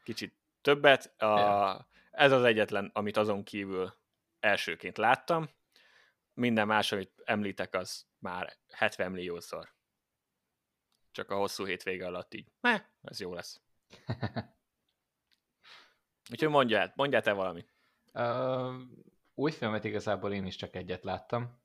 kicsit 0.04 0.36
többet. 0.62 1.22
A, 1.22 1.88
ez 2.12 2.32
az 2.32 2.44
egyetlen, 2.44 2.90
amit 2.94 3.18
azon 3.18 3.44
kívül 3.44 3.98
elsőként 4.40 4.98
láttam. 4.98 5.50
Minden 6.34 6.68
más, 6.68 6.92
amit 6.92 7.22
említek, 7.24 7.74
az 7.74 8.06
már 8.18 8.58
70 8.70 9.12
milliószor. 9.12 9.74
Csak 11.12 11.30
a 11.30 11.36
hosszú 11.36 11.66
hétvége 11.66 12.06
alatt 12.06 12.34
így. 12.34 12.52
Ne, 12.60 12.86
ez 13.02 13.20
jó 13.20 13.34
lesz. 13.34 13.62
Úgyhogy 16.32 16.50
mondjál, 16.50 16.94
mondjál 16.96 17.22
te 17.22 17.32
valami. 17.32 17.66
Uh, 18.14 18.82
új 19.34 19.52
filmet 19.52 19.84
igazából 19.84 20.34
én 20.34 20.46
is 20.46 20.56
csak 20.56 20.76
egyet 20.76 21.04
láttam. 21.04 21.62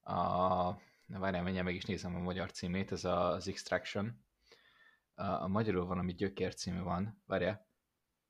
A, 0.00 0.74
na 1.10 1.18
várjál, 1.18 1.42
menjen 1.42 1.64
meg 1.64 1.74
is 1.74 1.84
nézem 1.84 2.14
a 2.14 2.18
magyar 2.18 2.50
címét, 2.50 2.92
ez 2.92 3.04
az 3.04 3.48
Extraction. 3.48 4.24
A, 5.14 5.24
a 5.24 5.46
magyarul 5.46 5.86
van, 5.86 5.98
ami 5.98 6.14
gyökér 6.14 6.54
című 6.54 6.80
van. 6.80 7.22
Várjál. 7.26 7.66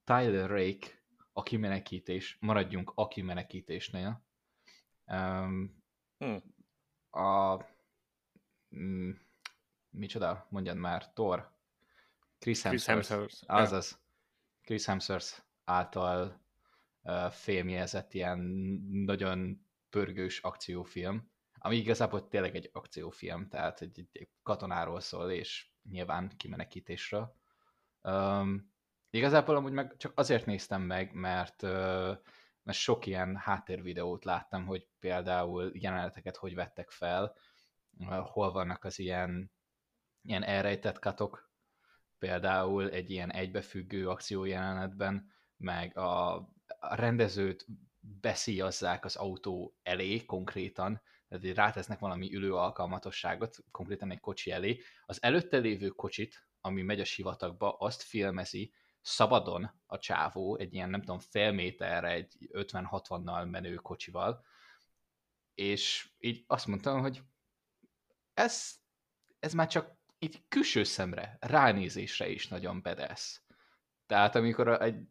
Tyler 0.04 0.48
Rake, 0.48 0.86
a 1.32 1.42
kimenekítés. 1.42 2.36
Maradjunk 2.40 2.92
a 2.94 3.08
kimenekítésnél. 3.08 4.24
Um, 5.06 5.82
hmm. 6.18 6.42
A... 7.10 7.56
Mm, 8.76 9.10
micsoda? 9.90 10.46
Mondjad 10.50 10.76
már. 10.76 11.12
Thor. 11.12 11.52
Chris 12.38 12.62
Hemsworth. 12.62 12.92
Chris 12.92 13.08
Hemsworth. 13.08 13.44
Azaz. 13.46 14.00
Chris 14.62 14.86
Hemsworth 14.86 15.42
által 15.64 16.40
uh, 17.02 17.30
filmjelzett 17.30 18.14
ilyen 18.14 18.38
nagyon 18.90 19.66
pörgős 19.90 20.40
akciófilm, 20.40 21.29
ami 21.62 21.76
igazából 21.76 22.28
tényleg 22.28 22.54
egy 22.54 22.70
akciófilm, 22.72 23.48
tehát 23.48 23.80
egy, 23.80 24.08
egy 24.12 24.28
katonáról 24.42 25.00
szól, 25.00 25.30
és 25.30 25.70
nyilván 25.90 26.32
kimenekítésről. 26.36 27.36
Um, 28.02 28.72
igazából 29.10 29.56
amúgy 29.56 29.72
meg 29.72 29.96
csak 29.96 30.12
azért 30.18 30.46
néztem 30.46 30.82
meg, 30.82 31.12
mert, 31.12 31.62
uh, 31.62 32.16
mert 32.62 32.78
sok 32.78 33.06
ilyen 33.06 33.36
háttérvideót 33.36 34.24
láttam, 34.24 34.66
hogy 34.66 34.88
például 34.98 35.70
jeleneteket 35.74 36.36
hogy 36.36 36.54
vettek 36.54 36.90
fel, 36.90 37.36
uh, 37.98 38.18
hol 38.26 38.52
vannak 38.52 38.84
az 38.84 38.98
ilyen, 38.98 39.52
ilyen 40.22 40.42
elrejtett 40.42 40.98
katok, 40.98 41.52
például 42.18 42.90
egy 42.90 43.10
ilyen 43.10 43.32
egybefüggő 43.32 44.08
akciójelenetben, 44.08 45.32
meg 45.56 45.96
a, 45.96 46.34
a 46.78 46.94
rendezőt 46.94 47.66
beszíjazzák 48.00 49.04
az 49.04 49.16
autó 49.16 49.76
elé 49.82 50.24
konkrétan, 50.24 51.02
tehát 51.30 51.56
rátesznek 51.56 51.98
valami 51.98 52.34
ülő 52.34 52.54
alkalmatosságot, 52.54 53.56
konkrétan 53.70 54.10
egy 54.10 54.20
kocsi 54.20 54.50
elé. 54.50 54.80
Az 55.06 55.22
előtte 55.22 55.56
lévő 55.56 55.88
kocsit, 55.88 56.48
ami 56.60 56.82
megy 56.82 57.00
a 57.00 57.04
sivatagba, 57.04 57.72
azt 57.72 58.02
filmezi 58.02 58.72
szabadon 59.00 59.70
a 59.86 59.98
csávó, 59.98 60.56
egy 60.56 60.74
ilyen 60.74 60.90
nem 60.90 61.00
tudom, 61.00 61.18
fél 61.18 61.52
méterre 61.52 62.10
egy 62.10 62.36
50-60-nal 62.52 63.50
menő 63.50 63.74
kocsival, 63.74 64.44
és 65.54 66.10
így 66.18 66.44
azt 66.46 66.66
mondtam, 66.66 67.00
hogy 67.00 67.22
ez, 68.34 68.74
ez 69.38 69.52
már 69.52 69.68
csak 69.68 69.98
így 70.18 70.42
külső 70.48 70.84
szemre, 70.84 71.36
ránézésre 71.40 72.28
is 72.28 72.48
nagyon 72.48 72.82
bedesz. 72.82 73.42
Tehát 74.06 74.34
amikor 74.34 74.82
egy 74.82 75.08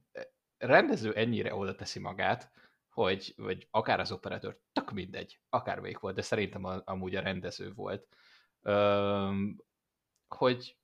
rendező 0.58 1.14
ennyire 1.14 1.56
oda 1.56 1.76
teszi 1.76 2.00
magát, 2.00 2.52
hogy, 2.90 3.34
vagy 3.38 3.68
akár 3.72 4.00
az 4.00 4.12
operatőr, 4.12 4.60
tök 4.72 4.92
mindegy, 4.92 5.40
akármelyik 5.50 6.00
volt, 6.00 6.16
de 6.16 6.22
szerintem 6.22 6.64
a, 6.64 6.82
amúgy 6.86 7.16
a 7.16 7.22
rendező 7.22 7.74
volt, 7.74 8.08
öm, 8.62 9.64
hogy 10.28 10.78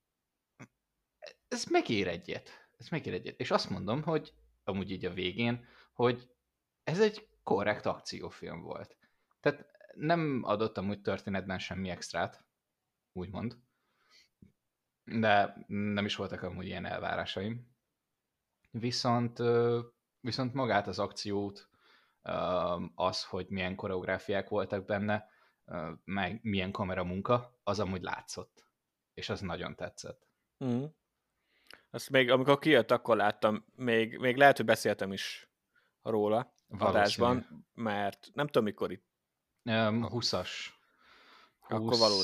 ez 1.47 1.65
megér 1.65 2.07
egyet, 2.07 2.67
ez 2.77 2.87
megér 2.87 3.13
egyet. 3.13 3.39
És 3.39 3.51
azt 3.51 3.69
mondom, 3.69 4.03
hogy 4.03 4.33
amúgy 4.63 4.91
így 4.91 5.05
a 5.05 5.13
végén, 5.13 5.65
hogy 5.93 6.29
ez 6.83 6.99
egy 6.99 7.27
korrekt 7.43 7.85
akciófilm 7.85 8.61
volt. 8.61 8.97
Tehát 9.39 9.65
nem 9.93 10.41
adott 10.43 10.77
amúgy 10.77 11.01
történetben 11.01 11.59
semmi 11.59 11.89
extrát, 11.89 12.45
úgymond. 13.11 13.57
De 15.03 15.65
nem 15.67 16.05
is 16.05 16.15
voltak 16.15 16.41
amúgy 16.41 16.65
ilyen 16.65 16.85
elvárásaim. 16.85 17.73
Viszont, 18.71 19.41
viszont 20.19 20.53
magát 20.53 20.87
az 20.87 20.99
akciót, 20.99 21.69
az, 22.95 23.23
hogy 23.23 23.45
milyen 23.49 23.75
koreográfiák 23.75 24.49
voltak 24.49 24.85
benne, 24.85 25.29
meg 26.03 26.39
milyen 26.43 26.71
kameramunka, 26.71 27.59
az 27.63 27.79
amúgy 27.79 28.01
látszott. 28.01 28.67
És 29.13 29.29
az 29.29 29.39
nagyon 29.39 29.75
tetszett. 29.75 30.27
Mm. 30.65 30.83
Azt 31.89 32.09
még, 32.09 32.31
amikor 32.31 32.59
kijött, 32.59 32.91
akkor 32.91 33.15
láttam, 33.15 33.65
még, 33.75 34.17
még 34.17 34.35
lehet, 34.35 34.57
hogy 34.57 34.65
beszéltem 34.65 35.11
is 35.11 35.49
róla 36.01 36.53
adásban, 36.77 37.65
mert 37.73 38.29
nem 38.33 38.45
tudom, 38.45 38.63
mikor 38.63 38.91
itt. 38.91 39.05
Um, 39.63 40.07
20-as. 40.09 40.49
20, 41.59 41.79
akkor 41.79 41.97
való. 41.97 42.21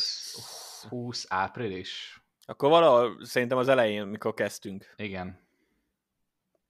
20 0.89 1.25
április. 1.29 2.21
Akkor 2.45 2.69
valahol 2.69 3.25
szerintem 3.25 3.57
az 3.57 3.67
elején, 3.67 4.07
mikor 4.07 4.33
kezdtünk. 4.33 4.93
Igen. 4.95 5.39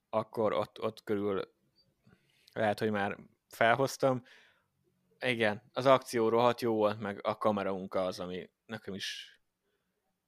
Akkor 0.09 0.53
ott, 0.53 0.81
ott 0.81 1.03
körül 1.03 1.53
lehet, 2.53 2.79
hogy 2.79 2.91
már 2.91 3.17
felhoztam. 3.47 4.23
Igen, 5.19 5.61
az 5.73 5.85
akció 5.85 6.29
rohadt 6.29 6.61
jó 6.61 6.75
volt, 6.75 6.99
meg 6.99 7.25
a 7.25 7.37
kameraunka 7.37 8.05
az, 8.05 8.19
ami 8.19 8.49
nekem 8.65 8.93
is 8.93 9.31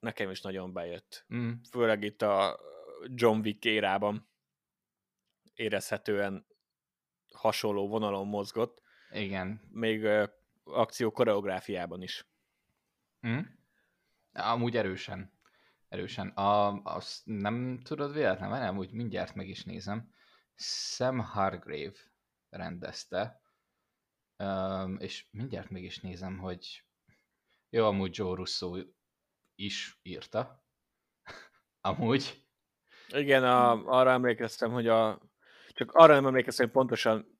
nekem 0.03 0.29
is 0.29 0.41
nagyon 0.41 0.73
bejött. 0.73 1.25
Mm. 1.35 1.51
Főleg 1.71 2.03
itt 2.03 2.21
a 2.21 2.59
John 3.05 3.39
Wick 3.39 3.65
érában 3.65 4.29
érezhetően 5.53 6.45
hasonló 7.33 7.87
vonalon 7.87 8.27
mozgott. 8.27 8.81
Igen. 9.11 9.61
Még 9.71 10.03
uh, 10.03 10.29
akció 10.63 11.11
koreográfiában 11.11 12.01
is. 12.01 12.27
Mm. 13.27 13.39
Amúgy 14.33 14.77
erősen. 14.77 15.31
Erősen. 15.87 16.27
A, 16.27 16.81
azt 16.83 17.21
nem 17.25 17.79
tudod 17.83 18.13
véletlenül, 18.13 18.57
nem, 18.57 18.77
úgy 18.77 18.91
mindjárt 18.91 19.35
meg 19.35 19.47
is 19.47 19.63
nézem. 19.63 20.13
Sam 20.55 21.19
Hargrave 21.19 21.97
rendezte, 22.55 23.41
um, 24.37 24.97
és 24.99 25.27
mindjárt 25.31 25.69
meg 25.69 25.83
is 25.83 25.99
nézem, 25.99 26.37
hogy 26.37 26.85
jó, 27.69 27.85
amúgy 27.85 28.17
Joe 28.17 28.35
Russo 28.35 28.75
is 29.55 29.99
írta. 30.01 30.63
amúgy. 31.81 32.45
Igen, 33.07 33.43
a, 33.43 33.71
arra 33.85 34.11
emlékeztem, 34.11 34.71
hogy 34.71 34.87
a 34.87 35.21
csak 35.73 35.91
arra 35.91 36.13
nem 36.13 36.25
emlékeztem, 36.25 36.65
hogy 36.65 36.75
pontosan 36.75 37.33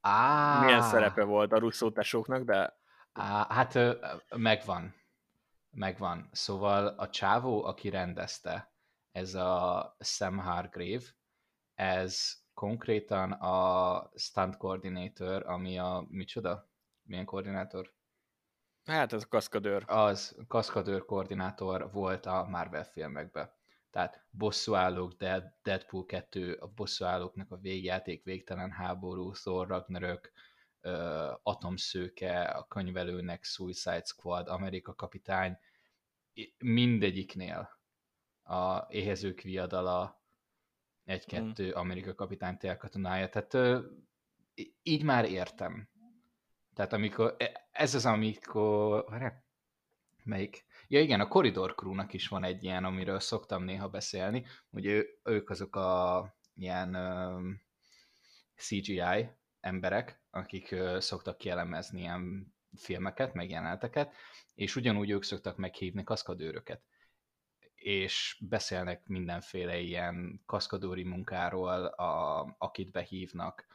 Á, 0.00 0.60
milyen 0.64 0.82
szerepe 0.82 1.24
volt 1.24 1.52
a 1.52 1.58
Russo 1.58 1.90
tesóknak, 1.92 2.42
de... 2.42 2.78
Á, 3.12 3.46
hát 3.48 3.78
megvan. 4.36 4.94
Megvan. 5.70 6.28
Szóval 6.32 6.86
a 6.86 7.08
csávó, 7.08 7.64
aki 7.64 7.90
rendezte, 7.90 8.72
ez 9.12 9.34
a 9.34 9.96
Sam 9.98 10.38
Hargrave, 10.38 11.04
ez 11.74 12.32
konkrétan 12.60 13.32
a 13.32 14.10
stunt 14.14 14.56
coordinator, 14.56 15.46
ami 15.46 15.78
a 15.78 16.06
micsoda? 16.08 16.70
Milyen 17.02 17.24
koordinátor? 17.24 17.94
Hát 18.84 19.12
ez 19.12 19.22
a 19.22 19.26
kaszkadőr. 19.28 19.84
Az 19.86 20.36
kaszkadőr 20.48 21.04
koordinátor 21.04 21.92
volt 21.92 22.26
a 22.26 22.46
Marvel 22.48 22.84
filmekben. 22.84 23.50
Tehát 23.90 24.26
bosszúállók, 24.30 25.12
Dead, 25.12 25.44
Deadpool 25.62 26.04
2, 26.04 26.52
a 26.52 26.66
bosszúállóknak 26.66 27.50
a 27.50 27.56
végjáték, 27.56 28.24
végtelen 28.24 28.70
háború, 28.70 29.32
Thor 29.32 29.66
Ragnarök, 29.68 30.32
Atomszőke, 31.42 32.42
a 32.42 32.66
könyvelőnek 32.66 33.44
Suicide 33.44 34.04
Squad, 34.04 34.48
Amerika 34.48 34.94
kapitány, 34.94 35.58
mindegyiknél 36.58 37.78
a 38.42 38.86
éhezők 38.88 39.40
viadala, 39.40 40.19
egy-kettő 41.10 41.66
mm. 41.66 41.74
Amerika 41.74 42.14
kapitány 42.14 42.56
télkatonája, 42.56 43.28
tehát 43.28 43.54
uh, 43.54 43.84
így 44.82 45.02
már 45.02 45.24
értem. 45.24 45.88
Tehát 46.74 46.92
amikor, 46.92 47.34
e, 47.38 47.68
ez 47.70 47.94
az, 47.94 48.06
amikor, 48.06 49.04
melyik? 50.24 50.64
Ja 50.88 51.00
igen, 51.00 51.20
a 51.20 51.28
Corridor 51.28 51.74
Crew-nak 51.74 52.12
is 52.12 52.28
van 52.28 52.44
egy 52.44 52.64
ilyen, 52.64 52.84
amiről 52.84 53.20
szoktam 53.20 53.62
néha 53.64 53.88
beszélni, 53.88 54.46
hogy 54.70 54.86
ő, 54.86 55.06
ők 55.24 55.50
azok 55.50 55.76
a 55.76 56.34
ilyen 56.54 56.94
um, 56.94 57.60
CGI 58.56 59.30
emberek, 59.60 60.22
akik 60.30 60.68
uh, 60.72 60.98
szoktak 60.98 61.38
kielemezni 61.38 62.00
ilyen 62.00 62.54
filmeket, 62.76 63.34
meg 63.34 63.50
jeleneteket, 63.50 64.14
és 64.54 64.76
ugyanúgy 64.76 65.10
ők 65.10 65.22
szoktak 65.22 65.56
meghívni 65.56 66.04
kaszkadőröket 66.04 66.82
és 67.80 68.38
beszélnek 68.48 69.06
mindenféle 69.06 69.78
ilyen 69.78 70.42
kaszkadőri 70.46 71.02
munkáról, 71.02 71.84
a, 71.84 72.40
akit 72.58 72.90
behívnak, 72.90 73.66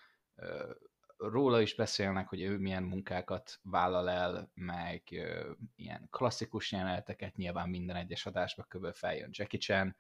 róla 1.18 1.62
is 1.62 1.76
beszélnek, 1.76 2.28
hogy 2.28 2.42
ő 2.42 2.58
milyen 2.58 2.84
munkákat 2.84 3.60
vállal 3.64 4.10
el, 4.10 4.52
meg 4.54 5.04
ö, 5.12 5.52
ilyen 5.76 6.08
klasszikus 6.10 6.72
jeleneteket, 6.72 7.36
nyilván 7.36 7.70
minden 7.70 7.96
egyes 7.96 8.26
adásba 8.26 8.64
kb. 8.64 8.94
feljön 8.94 9.30
Jackie 9.32 9.60
Chan, 9.60 9.96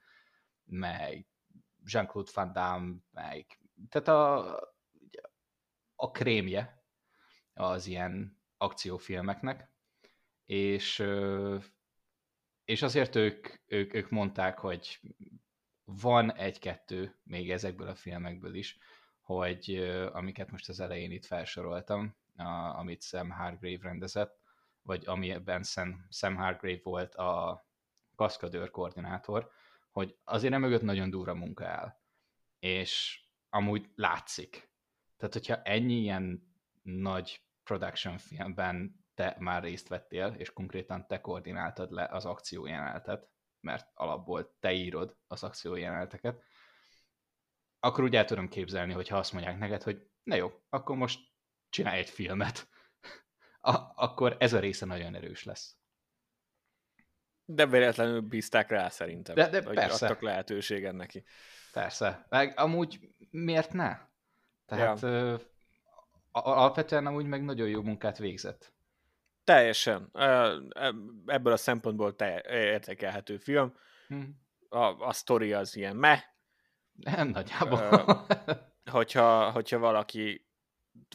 meg 0.63 1.27
Jean-Claude 1.85 2.31
Van 2.33 2.51
Damme, 2.51 2.95
meg 3.11 3.59
tehát 3.89 4.07
a, 4.07 4.55
a 5.95 6.11
krémje 6.11 6.83
az 7.53 7.87
ilyen 7.87 8.39
akciófilmeknek, 8.57 9.69
és, 10.45 11.03
és 12.65 12.81
azért 12.81 13.15
ők, 13.15 13.47
ők, 13.65 13.93
ők 13.93 14.09
mondták, 14.09 14.59
hogy 14.59 14.99
van 15.85 16.33
egy-kettő 16.33 17.15
még 17.23 17.51
ezekből 17.51 17.87
a 17.87 17.95
filmekből 17.95 18.55
is, 18.55 18.77
hogy 19.21 19.75
amiket 20.11 20.51
most 20.51 20.69
az 20.69 20.79
elején 20.79 21.11
itt 21.11 21.25
felsoroltam, 21.25 22.15
a, 22.35 22.43
amit 22.77 23.03
Sam 23.03 23.29
Hargrave 23.29 23.77
rendezett, 23.81 24.39
vagy 24.81 25.03
amiben 25.05 25.63
Sam, 25.63 26.05
Sam 26.09 26.35
Hargrave 26.35 26.79
volt 26.83 27.15
a 27.15 27.65
kaszkadőr 28.15 28.71
koordinátor, 28.71 29.49
hogy 29.91 30.17
azért 30.23 30.51
nem 30.51 30.61
mögött 30.61 30.81
nagyon 30.81 31.09
durva 31.09 31.33
munka 31.33 31.67
áll. 31.67 31.99
És 32.59 33.23
amúgy 33.49 33.89
látszik. 33.95 34.69
Tehát, 35.17 35.33
hogyha 35.33 35.61
ennyi 35.61 35.93
ilyen 35.93 36.53
nagy 36.81 37.41
production 37.63 38.17
filmben 38.17 39.04
te 39.15 39.35
már 39.39 39.63
részt 39.63 39.87
vettél, 39.87 40.35
és 40.37 40.53
konkrétan 40.53 41.07
te 41.07 41.21
koordináltad 41.21 41.91
le 41.91 42.05
az 42.05 42.25
akciójelenetet, 42.25 43.29
mert 43.59 43.89
alapból 43.93 44.55
te 44.59 44.71
írod 44.71 45.17
az 45.27 45.43
akciójeleneteket, 45.43 46.43
akkor 47.79 48.03
úgy 48.03 48.15
el 48.15 48.25
tudom 48.25 48.47
képzelni, 48.47 48.93
hogyha 48.93 49.17
azt 49.17 49.33
mondják 49.33 49.57
neked, 49.57 49.83
hogy 49.83 50.07
na 50.23 50.35
jó, 50.35 50.51
akkor 50.69 50.95
most 50.95 51.19
csinálj 51.69 51.99
egy 51.99 52.09
filmet. 52.09 52.67
A- 53.61 53.91
akkor 53.95 54.35
ez 54.39 54.53
a 54.53 54.59
része 54.59 54.85
nagyon 54.85 55.15
erős 55.15 55.43
lesz. 55.43 55.77
De 57.45 57.65
véletlenül 57.65 58.21
bízták 58.21 58.69
rá 58.69 58.89
szerintem. 58.89 59.35
De, 59.35 59.49
de 59.49 59.63
hogy 59.63 59.75
persze. 59.75 60.05
adtak 60.05 60.21
lehetőséget 60.21 60.93
neki. 60.93 61.23
Persze. 61.71 62.25
Meg 62.29 62.59
amúgy 62.59 63.15
miért 63.29 63.73
ne? 63.73 63.97
Tehát 64.65 65.01
ja. 65.01 65.07
ö, 65.07 65.35
alapvetően 66.31 67.05
amúgy 67.05 67.25
meg 67.25 67.43
nagyon 67.43 67.67
jó 67.67 67.81
munkát 67.81 68.17
végzett. 68.17 68.74
Teljesen. 69.45 70.09
Ebből 71.25 71.53
a 71.53 71.57
szempontból 71.57 72.15
te 72.15 72.43
értékelhető 72.49 73.37
film. 73.37 73.73
Hm. 74.07 74.23
A, 74.69 75.07
a 75.07 75.13
sztori 75.13 75.53
az 75.53 75.75
ilyen 75.75 75.95
meh, 75.95 76.21
nem, 77.15 77.27
nagyjából. 77.27 78.25
hogyha, 78.91 79.51
hogyha 79.51 79.77
valaki, 79.77 80.47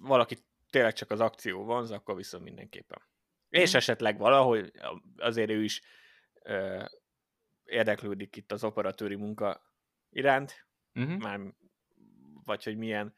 valaki 0.02 0.38
tényleg 0.70 0.92
csak 0.92 1.10
az 1.10 1.20
akció 1.20 1.64
van, 1.64 1.92
akkor 1.92 2.16
viszont 2.16 2.44
mindenképpen. 2.44 2.98
Mm. 3.02 3.60
És 3.60 3.68
mhm. 3.68 3.76
esetleg 3.76 4.18
valahogy 4.18 4.72
azért 5.16 5.50
ő 5.50 5.62
is 5.62 5.82
ö, 6.42 6.84
érdeklődik 7.64 8.36
itt 8.36 8.52
az 8.52 8.64
operatőri 8.64 9.14
munka 9.14 9.62
iránt, 10.10 10.66
uh-huh. 10.94 11.18
már, 11.18 11.40
vagy 12.44 12.64
hogy 12.64 12.76
milyen, 12.76 13.14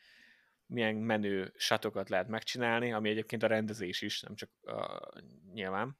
milyen 0.73 0.95
menő 0.95 1.53
satokat 1.57 2.09
lehet 2.09 2.29
megcsinálni, 2.29 2.93
ami 2.93 3.09
egyébként 3.11 3.43
a 3.43 3.47
rendezés 3.47 4.03
is, 4.03 4.21
nem 4.21 4.35
csak 4.35 4.51
a, 4.63 5.09
nyilván. 5.53 5.97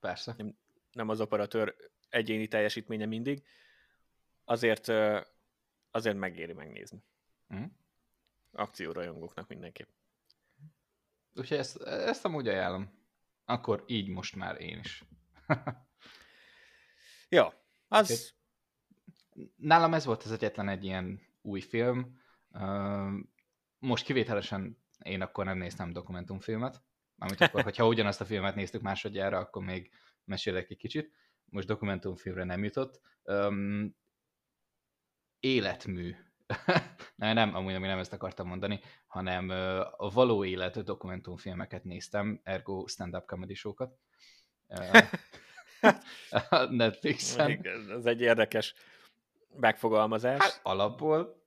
Persze. 0.00 0.34
Nem, 0.36 0.56
nem 0.92 1.08
az 1.08 1.20
operatőr 1.20 1.74
egyéni 2.08 2.48
teljesítménye 2.48 3.06
mindig. 3.06 3.42
Azért 4.44 4.92
azért 5.90 6.16
megéri 6.16 6.52
megnézni. 6.52 7.02
Mm. 7.54 7.64
Akciórajongóknak 8.52 9.48
mindenképp. 9.48 9.88
Úgyhogy 11.34 11.58
ezt, 11.58 11.82
ezt 11.82 12.24
amúgy 12.24 12.48
ajánlom. 12.48 13.00
Akkor 13.44 13.84
így 13.86 14.08
most 14.08 14.36
már 14.36 14.60
én 14.60 14.78
is. 14.78 15.04
ja, 17.28 17.64
az... 17.88 18.34
Nálam 19.56 19.94
ez 19.94 20.04
volt 20.04 20.22
az 20.22 20.32
egyetlen 20.32 20.68
egy 20.68 20.84
ilyen 20.84 21.20
új 21.42 21.60
film. 21.60 22.20
Most 23.82 24.04
kivételesen 24.04 24.78
én 25.04 25.20
akkor 25.20 25.44
nem 25.44 25.58
néztem 25.58 25.92
dokumentumfilmet. 25.92 26.82
Amit 27.18 27.40
akkor, 27.40 27.62
hogyha 27.64 27.86
ugyanazt 27.86 28.20
a 28.20 28.24
filmet 28.24 28.54
néztük 28.54 28.82
másodjára, 28.82 29.38
akkor 29.38 29.62
még 29.62 29.90
mesélek 30.24 30.70
egy 30.70 30.76
kicsit. 30.76 31.12
Most 31.44 31.66
dokumentumfilmre 31.66 32.44
nem 32.44 32.64
jutott 32.64 33.00
életmű. 35.40 36.14
nem, 37.16 37.34
nem, 37.34 37.54
amúgy 37.54 37.80
nem 37.80 37.98
ezt 37.98 38.12
akartam 38.12 38.48
mondani, 38.48 38.80
hanem 39.06 39.48
a 39.96 40.10
való 40.10 40.44
élet 40.44 40.84
dokumentumfilmeket 40.84 41.84
néztem, 41.84 42.40
ergo 42.42 42.86
stand-up 42.86 43.26
comedy 43.26 43.54
show-kat. 43.54 43.98
Netflixen. 46.70 47.66
Ez 47.90 48.06
egy 48.06 48.20
érdekes 48.20 48.74
megfogalmazás. 49.56 50.40
Hát 50.40 50.60
alapból. 50.62 51.41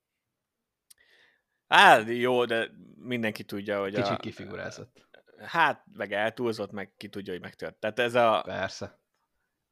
Hát 1.67 2.08
jó, 2.08 2.45
de 2.45 2.69
mindenki 2.95 3.43
tudja, 3.43 3.80
hogy 3.80 3.93
Kicsit 3.93 4.12
a, 4.12 4.17
kifigurázott. 4.17 5.08
Hát, 5.39 5.84
meg 5.91 6.13
eltúlzott, 6.13 6.71
meg 6.71 6.93
ki 6.97 7.10
tudja, 7.10 7.34
hogy 7.34 7.41
megtört. 7.41 7.75
Tehát 7.75 7.99
ez 7.99 8.15
a... 8.15 8.41
Persze. 8.45 8.99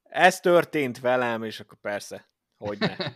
Ez 0.03 0.39
történt 0.39 0.99
velem, 0.99 1.43
és 1.43 1.59
akkor 1.59 1.77
persze, 1.79 2.29
hogy 2.57 2.79
ne. 2.79 2.95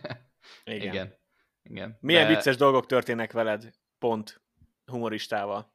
Igen. 0.64 0.92
Igen. 0.92 1.18
Igen. 1.62 1.98
Milyen 2.00 2.26
de... 2.26 2.34
vicces 2.34 2.56
dolgok 2.56 2.86
történnek 2.86 3.32
veled, 3.32 3.70
pont 3.98 4.42
humoristával. 4.84 5.74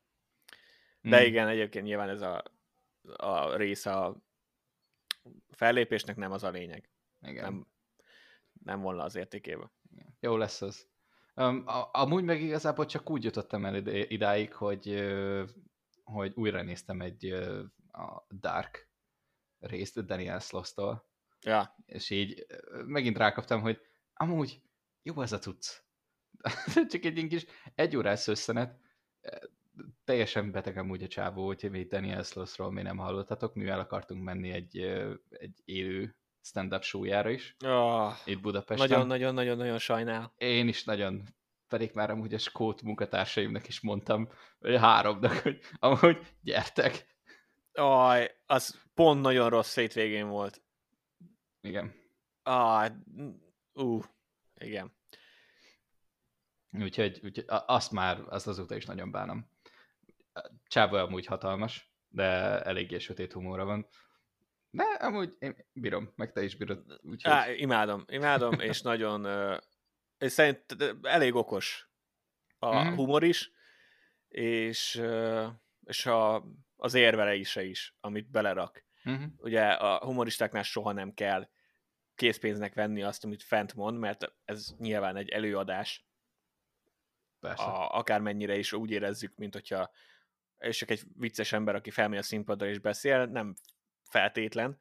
De 1.02 1.22
mm. 1.22 1.26
igen, 1.26 1.48
egyébként 1.48 1.86
nyilván 1.86 2.10
ez 2.10 2.22
a, 2.22 2.44
a 3.16 3.56
része 3.56 3.92
a 3.92 4.18
fellépésnek 5.50 6.16
nem 6.16 6.32
az 6.32 6.44
a 6.44 6.50
lényeg. 6.50 6.89
Igen. 7.22 7.44
Nem, 7.44 7.68
nem 8.63 8.82
volna 8.82 9.04
az 9.04 9.16
értékébe. 9.16 9.72
Igen. 9.92 10.18
Jó 10.20 10.38
lesz 10.38 10.62
az. 10.62 10.88
Um, 11.36 11.63
a, 11.67 11.89
amúgy 11.91 12.24
meg 12.24 12.41
igazából 12.41 12.86
csak 12.86 13.10
úgy 13.10 13.24
jutottam 13.24 13.65
el 13.65 13.76
idáig, 13.88 14.54
hogy, 14.54 15.13
hogy 16.04 16.34
újra 16.36 16.62
néztem 16.62 17.02
egy 17.02 17.32
a 17.91 18.26
Dark 18.39 18.89
részt 19.60 20.06
Daniel 20.06 20.39
Sloss-tól. 20.39 21.08
Ja. 21.41 21.76
És 21.86 22.10
így 22.10 22.46
megint 22.86 23.17
rákaptam, 23.17 23.62
hogy 23.62 23.80
amúgy 24.13 24.62
jó 25.02 25.22
ez 25.22 25.32
a 25.32 25.39
cucc. 25.39 25.82
Csak 26.91 27.04
egy 27.04 27.28
kis 27.28 27.46
egy 27.76 27.96
órás 27.96 28.28
összenet, 28.28 28.80
teljesen 30.04 30.52
beteg 30.52 30.78
amúgy 30.78 31.04
a 31.04 31.08
csávó, 31.08 31.46
hogy 31.46 31.67
még 31.72 31.88
Daniel 31.88 32.24
Slossról 32.24 32.72
még 32.72 32.84
nem 32.84 32.98
hallottatok, 32.98 33.56
mivel 33.56 33.80
akartunk 33.80 34.24
menni 34.24 34.52
egy, 34.52 34.78
egy 35.30 35.62
élő 35.65 36.15
stand-up 36.43 36.84
show 36.84 37.29
is. 37.29 37.56
Oh, 37.65 38.13
itt 38.25 38.41
Budapesten. 38.41 38.88
Nagyon-nagyon-nagyon-nagyon 38.88 39.77
sajnál. 39.77 40.34
Én 40.38 40.67
is 40.67 40.84
nagyon 40.84 41.23
pedig 41.67 41.91
már 41.93 42.10
amúgy 42.10 42.34
a 42.34 42.38
skót 42.38 42.82
munkatársaimnak 42.82 43.67
is 43.67 43.82
mondtam, 43.82 44.29
vagy 44.60 44.77
háromnak, 44.77 45.32
hogy 45.32 45.60
amúgy 45.79 46.17
gyertek. 46.41 47.06
Aj, 47.73 48.36
az 48.45 48.82
pont 48.93 49.21
nagyon 49.21 49.49
rossz 49.49 49.75
végén 49.75 50.27
volt. 50.27 50.62
Igen. 51.62 51.93
Ah, 52.43 52.91
ú, 53.73 53.95
uh, 53.95 54.03
igen. 54.58 54.93
Úgyhogy, 56.71 57.19
úgyhogy 57.23 57.45
azt 57.47 57.91
már, 57.91 58.23
azt 58.27 58.47
azóta 58.47 58.75
is 58.75 58.86
nagyon 58.86 59.12
bánom. 59.12 59.49
Csába 60.67 61.01
amúgy 61.01 61.25
hatalmas, 61.25 61.93
de 62.08 62.62
eléggé 62.62 62.97
sötét 62.97 63.34
humóra 63.34 63.65
van. 63.65 63.88
De 64.76 64.84
amúgy 64.84 65.36
én 65.40 65.56
bírom, 65.74 66.14
meg 66.16 66.32
te 66.32 66.44
is 66.44 66.56
bírod. 66.56 67.00
Úgyhogy... 67.02 67.32
Á, 67.32 67.52
imádom, 67.52 68.06
imádom, 68.08 68.60
és 68.60 68.82
nagyon, 68.92 69.28
és 70.18 70.32
szerint 70.32 70.66
elég 71.02 71.36
okos 71.36 71.90
a 72.60 72.84
mm. 72.84 72.96
humor 72.96 73.24
is, 73.24 73.52
és, 74.28 75.02
és 75.84 76.06
a, 76.06 76.46
az 76.76 76.94
érvelése 76.94 77.64
is, 77.64 77.96
amit 78.00 78.32
belerak. 78.32 78.86
Mm-hmm. 79.10 79.26
Ugye 79.38 79.72
a 79.72 80.06
humoristáknál 80.06 80.64
soha 80.64 80.92
nem 80.92 81.14
kell 81.14 81.50
készpénznek 82.16 82.74
venni 82.74 83.04
azt, 83.04 83.24
amit 83.24 83.44
fent 83.44 83.74
mond, 83.74 83.98
mert 83.98 84.34
ez 84.46 84.74
nyilván 84.78 85.16
egy 85.16 85.30
előadás. 85.30 86.08
Persze. 87.40 87.64
A, 87.64 87.98
akármennyire 87.98 88.58
is 88.58 88.74
úgy 88.74 88.92
érezzük, 88.92 89.36
mint 89.36 89.54
hogyha 89.54 89.92
és 90.58 90.78
csak 90.78 90.90
egy 90.90 91.04
vicces 91.18 91.52
ember, 91.52 91.76
aki 91.76 91.90
felmegy 91.90 92.18
a 92.18 92.24
színpadra 92.24 92.68
és 92.68 92.80
beszél, 92.80 93.26
nem 93.26 93.54
feltétlen. 94.13 94.80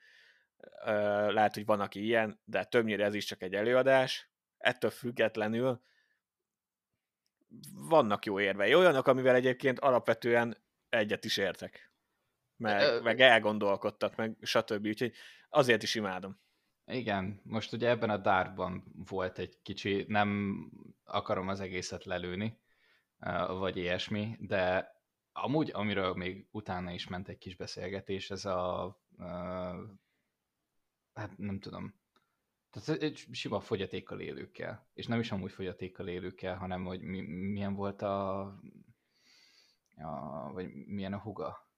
Lehet, 1.28 1.54
hogy 1.54 1.64
van, 1.64 1.80
aki 1.80 2.04
ilyen, 2.04 2.40
de 2.44 2.64
többnyire 2.64 3.04
ez 3.04 3.14
is 3.14 3.24
csak 3.24 3.42
egy 3.42 3.54
előadás. 3.54 4.30
Ettől 4.58 4.90
függetlenül 4.90 5.82
vannak 7.72 8.24
jó 8.24 8.40
érvei. 8.40 8.74
Olyanok, 8.74 9.06
amivel 9.06 9.34
egyébként 9.34 9.78
alapvetően 9.78 10.56
egyet 10.88 11.24
is 11.24 11.36
értek. 11.36 11.92
Meg, 12.56 13.02
meg 13.02 13.20
elgondolkodtak, 13.20 14.16
meg 14.16 14.36
stb. 14.40 14.86
Úgyhogy 14.86 15.12
azért 15.48 15.82
is 15.82 15.94
imádom. 15.94 16.40
Igen, 16.86 17.40
most 17.44 17.72
ugye 17.72 17.88
ebben 17.88 18.10
a 18.10 18.16
dárban 18.16 18.84
volt 19.06 19.38
egy 19.38 19.58
kicsi, 19.62 20.04
nem 20.08 20.56
akarom 21.04 21.48
az 21.48 21.60
egészet 21.60 22.04
lelőni, 22.04 22.60
vagy 23.48 23.76
ilyesmi, 23.76 24.36
de 24.40 24.92
amúgy, 25.32 25.70
amiről 25.72 26.14
még 26.14 26.46
utána 26.50 26.90
is 26.90 27.08
ment 27.08 27.28
egy 27.28 27.38
kis 27.38 27.56
beszélgetés, 27.56 28.30
ez 28.30 28.44
a, 28.44 29.01
hát 31.12 31.36
nem 31.38 31.60
tudom, 31.60 31.94
tehát 32.72 33.02
egy 33.02 33.26
sima 33.30 33.60
fogyatékkal 33.60 34.20
élőkkel, 34.20 34.86
és 34.94 35.06
nem 35.06 35.20
is 35.20 35.32
amúgy 35.32 35.52
fogyatékkal 35.52 36.08
élőkkel, 36.08 36.56
hanem 36.56 36.84
hogy 36.84 37.02
mi, 37.02 37.20
milyen 37.20 37.74
volt 37.74 38.02
a, 38.02 38.40
a, 39.96 40.52
vagy 40.52 40.72
milyen 40.74 41.12
a 41.12 41.20
huga? 41.20 41.70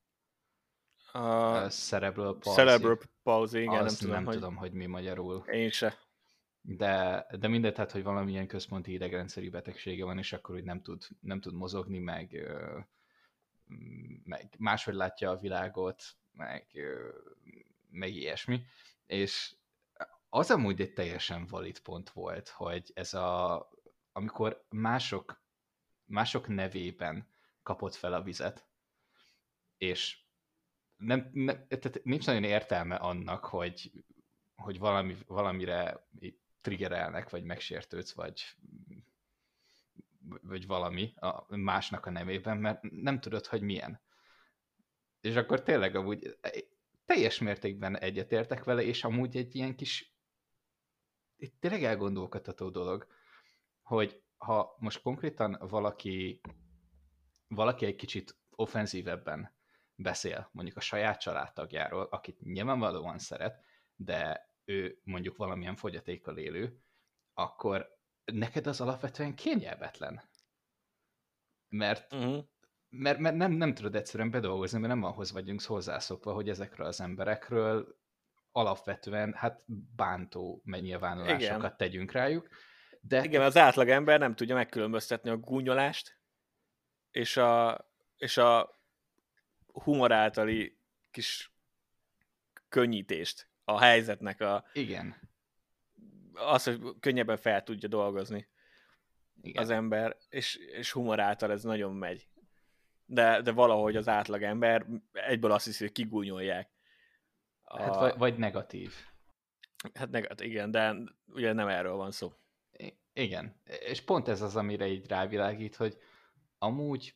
A 1.12 1.68
cerebral 1.68 2.38
palsy. 2.38 2.60
Cerebral 2.60 2.98
palsy, 3.22 3.60
igen, 3.60 3.84
Azt 3.84 3.84
nem, 3.84 3.94
tudom, 3.96 4.14
nem 4.14 4.24
hogy... 4.24 4.34
tudom, 4.34 4.56
hogy 4.56 4.72
mi 4.72 4.86
magyarul. 4.86 5.44
Én 5.46 5.70
se. 5.70 5.98
De, 6.60 7.26
de 7.38 7.48
mindegy, 7.48 7.72
tehát, 7.72 7.92
hogy 7.92 8.02
valamilyen 8.02 8.46
központi 8.46 8.92
idegrendszeri 8.92 9.48
betegsége 9.48 10.04
van, 10.04 10.18
és 10.18 10.32
akkor 10.32 10.54
hogy 10.54 10.64
nem 10.64 10.82
tud, 10.82 11.02
nem 11.20 11.40
tud 11.40 11.54
mozogni, 11.54 11.98
meg, 11.98 12.48
meg 14.24 14.54
máshogy 14.58 14.94
látja 14.94 15.30
a 15.30 15.36
világot, 15.36 16.02
meg, 16.36 16.66
meg 17.90 18.14
ilyesmi. 18.14 18.64
És 19.06 19.54
az 20.28 20.50
amúgy 20.50 20.80
egy 20.80 20.92
teljesen 20.92 21.46
valid 21.46 21.78
pont 21.78 22.10
volt, 22.10 22.48
hogy 22.48 22.90
ez 22.94 23.14
a, 23.14 23.68
amikor 24.12 24.64
mások, 24.68 25.42
mások 26.04 26.48
nevében 26.48 27.28
kapott 27.62 27.94
fel 27.94 28.12
a 28.12 28.22
vizet, 28.22 28.66
és 29.76 30.22
nem, 30.96 31.30
nem, 31.32 31.66
tehát 31.68 32.04
nincs 32.04 32.26
nagyon 32.26 32.44
értelme 32.44 32.94
annak, 32.94 33.44
hogy, 33.44 34.04
hogy 34.54 34.78
valami, 34.78 35.16
valamire 35.26 36.08
triggerelnek, 36.60 37.30
vagy 37.30 37.44
megsértődsz, 37.44 38.12
vagy, 38.12 38.42
vagy 40.42 40.66
valami 40.66 41.14
a 41.16 41.56
másnak 41.56 42.06
a 42.06 42.10
nevében, 42.10 42.56
mert 42.56 42.82
nem 42.82 43.20
tudod, 43.20 43.46
hogy 43.46 43.62
milyen. 43.62 44.00
És 45.24 45.36
akkor 45.36 45.62
tényleg 45.62 45.94
amúgy 45.94 46.38
teljes 47.04 47.38
mértékben 47.38 47.98
egyetértek 47.98 48.64
vele, 48.64 48.82
és 48.82 49.04
amúgy 49.04 49.36
egy 49.36 49.54
ilyen 49.54 49.76
kis 49.76 50.14
itt 51.36 51.60
tényleg 51.60 51.84
elgondolkodható 51.84 52.70
dolog, 52.70 53.06
hogy 53.82 54.22
ha 54.36 54.76
most 54.78 55.02
konkrétan 55.02 55.56
valaki 55.60 56.40
valaki 57.48 57.86
egy 57.86 57.96
kicsit 57.96 58.36
offenzívebben 58.50 59.56
beszél 59.94 60.48
mondjuk 60.52 60.76
a 60.76 60.80
saját 60.80 61.20
családtagjáról, 61.20 62.02
akit 62.02 62.40
nyilvánvalóan 62.40 63.18
szeret, 63.18 63.64
de 63.96 64.50
ő 64.64 65.00
mondjuk 65.04 65.36
valamilyen 65.36 65.76
fogyatékkal 65.76 66.38
élő, 66.38 66.80
akkor 67.34 67.98
neked 68.24 68.66
az 68.66 68.80
alapvetően 68.80 69.34
kényelmetlen. 69.34 70.22
Mert, 71.68 72.12
uh-huh. 72.12 72.44
Mert, 72.98 73.18
mert 73.18 73.36
nem, 73.36 73.52
nem 73.52 73.74
tudod 73.74 73.94
egyszerűen 73.94 74.30
bedolgozni, 74.30 74.78
mert 74.78 74.92
nem 74.92 75.02
ahhoz 75.02 75.32
vagyunk 75.32 75.62
hozzászokva, 75.62 76.32
hogy 76.32 76.48
ezekről 76.48 76.86
az 76.86 77.00
emberekről 77.00 77.98
alapvetően 78.52 79.32
hát 79.32 79.64
bántó 79.96 80.62
megnyilvánulásokat 80.64 81.58
Igen. 81.58 81.76
tegyünk 81.76 82.12
rájuk. 82.12 82.48
De... 83.00 83.24
Igen, 83.24 83.42
az 83.42 83.56
átlag 83.56 83.88
ember 83.88 84.18
nem 84.18 84.34
tudja 84.34 84.54
megkülönböztetni 84.54 85.30
a 85.30 85.36
gúnyolást 85.36 86.18
és 87.10 87.36
a, 87.36 87.84
és 88.16 88.36
a 88.36 88.80
humor 89.66 90.12
általi 90.12 90.78
kis 91.10 91.52
könnyítést 92.68 93.48
a 93.64 93.80
helyzetnek 93.80 94.40
a... 94.40 94.64
Igen. 94.72 95.32
Az, 96.32 96.64
hogy 96.64 96.80
könnyebben 97.00 97.36
fel 97.36 97.62
tudja 97.62 97.88
dolgozni 97.88 98.48
Igen. 99.42 99.62
az 99.62 99.70
ember, 99.70 100.16
és, 100.28 100.56
és 100.56 100.92
humor 100.92 101.20
által 101.20 101.50
ez 101.50 101.62
nagyon 101.62 101.92
megy. 101.92 102.28
De, 103.06 103.40
de 103.42 103.52
valahogy 103.52 103.96
az 103.96 104.08
átlag 104.08 104.42
ember 104.42 104.86
egyből 105.12 105.52
azt 105.52 105.64
hiszi, 105.64 105.84
hogy 105.84 105.92
kigúnyolják. 105.92 106.70
A... 107.62 107.82
Hát 107.82 107.94
vagy, 107.94 108.18
vagy 108.18 108.38
negatív. 108.38 108.92
Hát 109.94 110.10
negatív, 110.10 110.46
igen, 110.50 110.70
de 110.70 110.96
ugye 111.26 111.52
nem 111.52 111.68
erről 111.68 111.94
van 111.94 112.10
szó. 112.10 112.32
I- 112.72 112.98
igen, 113.12 113.60
és 113.64 114.00
pont 114.00 114.28
ez 114.28 114.42
az, 114.42 114.56
amire 114.56 114.86
így 114.86 115.08
rávilágít, 115.08 115.76
hogy 115.76 115.98
amúgy 116.58 117.14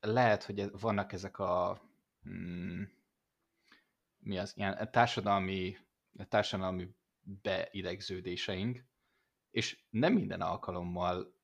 lehet, 0.00 0.42
hogy 0.42 0.70
vannak 0.80 1.12
ezek 1.12 1.38
a 1.38 1.80
hmm, 2.22 2.92
mi 4.18 4.38
az, 4.38 4.52
ilyen 4.56 4.88
társadalmi, 4.90 5.76
társadalmi 6.28 6.94
beidegződéseink, 7.42 8.84
és 9.50 9.78
nem 9.90 10.12
minden 10.12 10.40
alkalommal, 10.40 11.34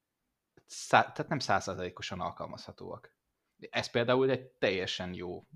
szá, 0.66 1.00
tehát 1.00 1.28
nem 1.28 1.38
százszerzalékosan 1.38 2.20
alkalmazhatóak. 2.20 3.14
Ez 3.70 3.90
például 3.90 4.30
egy 4.30 4.46
teljesen 4.46 5.14
jó 5.14 5.46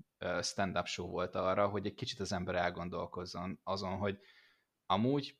stand-up 0.41 0.85
show 0.85 1.07
volt 1.07 1.35
arra, 1.35 1.67
hogy 1.67 1.85
egy 1.85 1.93
kicsit 1.93 2.19
az 2.19 2.31
ember 2.31 2.55
elgondolkozzon 2.55 3.59
azon, 3.63 3.97
hogy 3.97 4.19
amúgy 4.85 5.37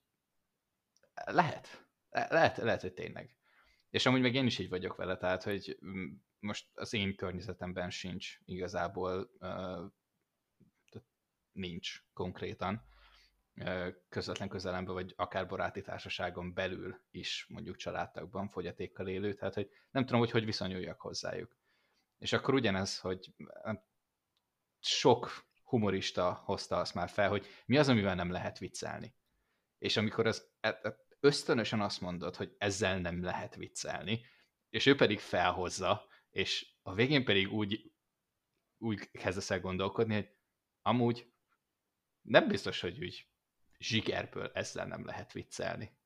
lehet, 1.26 1.88
lehet, 2.10 2.58
lehet, 2.58 2.82
hogy 2.82 2.94
tényleg. 2.94 3.36
És 3.90 4.06
amúgy 4.06 4.22
meg 4.22 4.36
én 4.36 4.46
is 4.46 4.60
így 4.60 4.70
vagyok 4.70 4.96
vele, 4.96 5.18
tehát, 5.18 5.44
hogy 5.44 5.80
mm, 5.86 6.14
most 6.40 6.68
az 6.74 6.94
én 6.94 7.16
környezetemben 7.16 7.90
sincs 7.90 8.38
igazából, 8.46 9.30
nincs 11.52 12.04
konkrétan 12.14 12.86
közvetlen 14.10 14.50
közelemben, 14.50 14.94
vagy 14.94 15.14
akár 15.16 15.48
baráti 15.48 15.82
társaságon 15.82 16.54
belül 16.54 17.02
is 17.12 17.46
mondjuk 17.50 17.76
családtagban 17.76 18.48
fogyatékkal 18.48 19.08
élő, 19.08 19.34
tehát 19.34 19.54
hogy 19.54 19.70
nem 19.92 20.06
tudom, 20.06 20.20
hogy 20.20 20.32
hogy 20.32 20.46
viszonyuljak 20.46 21.02
hozzájuk. 21.02 21.58
És 22.18 22.34
akkor 22.34 22.54
ugyanez, 22.54 23.00
hogy 23.00 23.34
sok 24.80 25.46
humorista 25.64 26.34
hozta 26.34 26.78
azt 26.78 26.94
már 26.94 27.10
fel, 27.10 27.30
hogy 27.30 27.48
mi 27.66 27.78
az, 27.78 27.88
amivel 27.88 28.16
nem 28.16 28.32
lehet 28.32 28.58
viccelni. 28.58 29.16
És 29.78 29.98
amikor 29.98 30.26
az 30.26 30.52
e, 30.60 30.80
e, 30.82 30.98
ösztönösen 31.20 31.82
azt 31.82 32.02
mondod, 32.02 32.36
hogy 32.36 32.56
ezzel 32.58 33.00
nem 33.00 33.24
lehet 33.24 33.56
viccelni, 33.56 34.26
és 34.70 34.86
ő 34.86 34.96
pedig 34.96 35.20
felhozza, 35.20 36.08
és 36.30 36.76
a 36.82 36.94
végén 36.94 37.26
pedig 37.26 37.54
úgy, 37.54 37.94
úgy 38.78 39.12
kezdesz 39.12 39.52
el 39.52 39.60
gondolkodni, 39.60 40.14
hogy 40.14 40.36
amúgy 40.82 41.34
nem 42.22 42.48
biztos, 42.48 42.80
hogy 42.80 43.04
úgy 43.04 43.30
zsigerből 43.78 44.52
ezzel 44.54 44.88
nem 44.88 45.06
lehet 45.06 45.32
viccelni. 45.32 45.97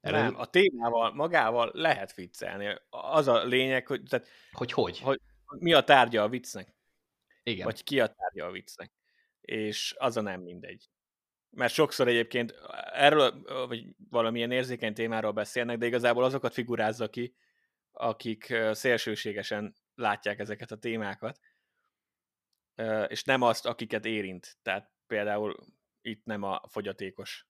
Erről... 0.00 0.20
Nem, 0.20 0.38
a 0.38 0.46
témával, 0.46 1.14
magával 1.14 1.70
lehet 1.74 2.14
viccelni. 2.14 2.76
Az 2.90 3.28
a 3.28 3.44
lényeg, 3.44 3.86
hogy... 3.86 4.02
Tehát, 4.02 4.28
hogy 4.50 4.72
hogy? 4.72 4.98
hogy 4.98 5.20
mi 5.58 5.72
a 5.72 5.84
tárgya 5.84 6.22
a 6.22 6.28
viccnek. 6.28 6.74
Igen. 7.42 7.64
Vagy 7.64 7.82
ki 7.82 8.00
a 8.00 8.06
tárgya 8.06 8.46
a 8.46 8.50
viccnek. 8.50 8.92
És 9.40 9.94
az 9.98 10.16
a 10.16 10.20
nem 10.20 10.40
mindegy. 10.40 10.88
Mert 11.50 11.72
sokszor 11.72 12.08
egyébként 12.08 12.54
erről, 12.92 13.42
vagy 13.66 13.86
valamilyen 14.10 14.50
érzékeny 14.50 14.94
témáról 14.94 15.32
beszélnek, 15.32 15.78
de 15.78 15.86
igazából 15.86 16.24
azokat 16.24 16.52
figurázza 16.52 17.08
ki, 17.08 17.34
akik 17.92 18.54
szélsőségesen 18.70 19.74
látják 19.94 20.38
ezeket 20.38 20.70
a 20.70 20.78
témákat, 20.78 21.38
és 23.06 23.24
nem 23.24 23.42
azt, 23.42 23.66
akiket 23.66 24.04
érint. 24.04 24.56
Tehát 24.62 24.90
például 25.06 25.56
itt 26.00 26.24
nem 26.24 26.42
a 26.42 26.62
fogyatékos 26.68 27.46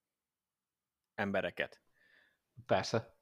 embereket. 1.14 1.82
Persze. 2.66 3.16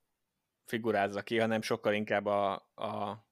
Figurázza 0.64 1.22
ki, 1.22 1.38
hanem 1.38 1.62
sokkal 1.62 1.94
inkább 1.94 2.26
a, 2.26 2.52
a, 2.74 3.24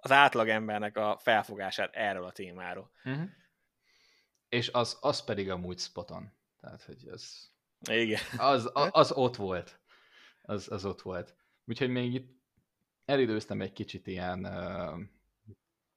az 0.00 0.10
átlag 0.10 0.48
embernek 0.48 0.96
a 0.96 1.18
felfogását 1.18 1.94
erről 1.94 2.24
a 2.24 2.32
témáról. 2.32 2.90
Uh-huh. 3.04 3.28
És 4.48 4.68
az, 4.68 4.98
az 5.00 5.24
pedig 5.24 5.50
amúgy 5.50 5.78
spoton. 5.78 6.32
Tehát, 6.60 6.82
hogy 6.82 7.08
az... 7.08 7.52
Igen. 7.90 8.20
Az, 8.36 8.70
az, 8.72 8.88
az 8.92 9.12
ott 9.12 9.36
volt. 9.36 9.80
Az, 10.42 10.70
az 10.70 10.84
ott 10.84 11.02
volt. 11.02 11.36
Úgyhogy 11.64 11.88
még 11.88 12.14
itt 12.14 12.40
elidőztem 13.04 13.60
egy 13.60 13.72
kicsit 13.72 14.06
ilyen, 14.06 14.44
uh, 14.44 15.00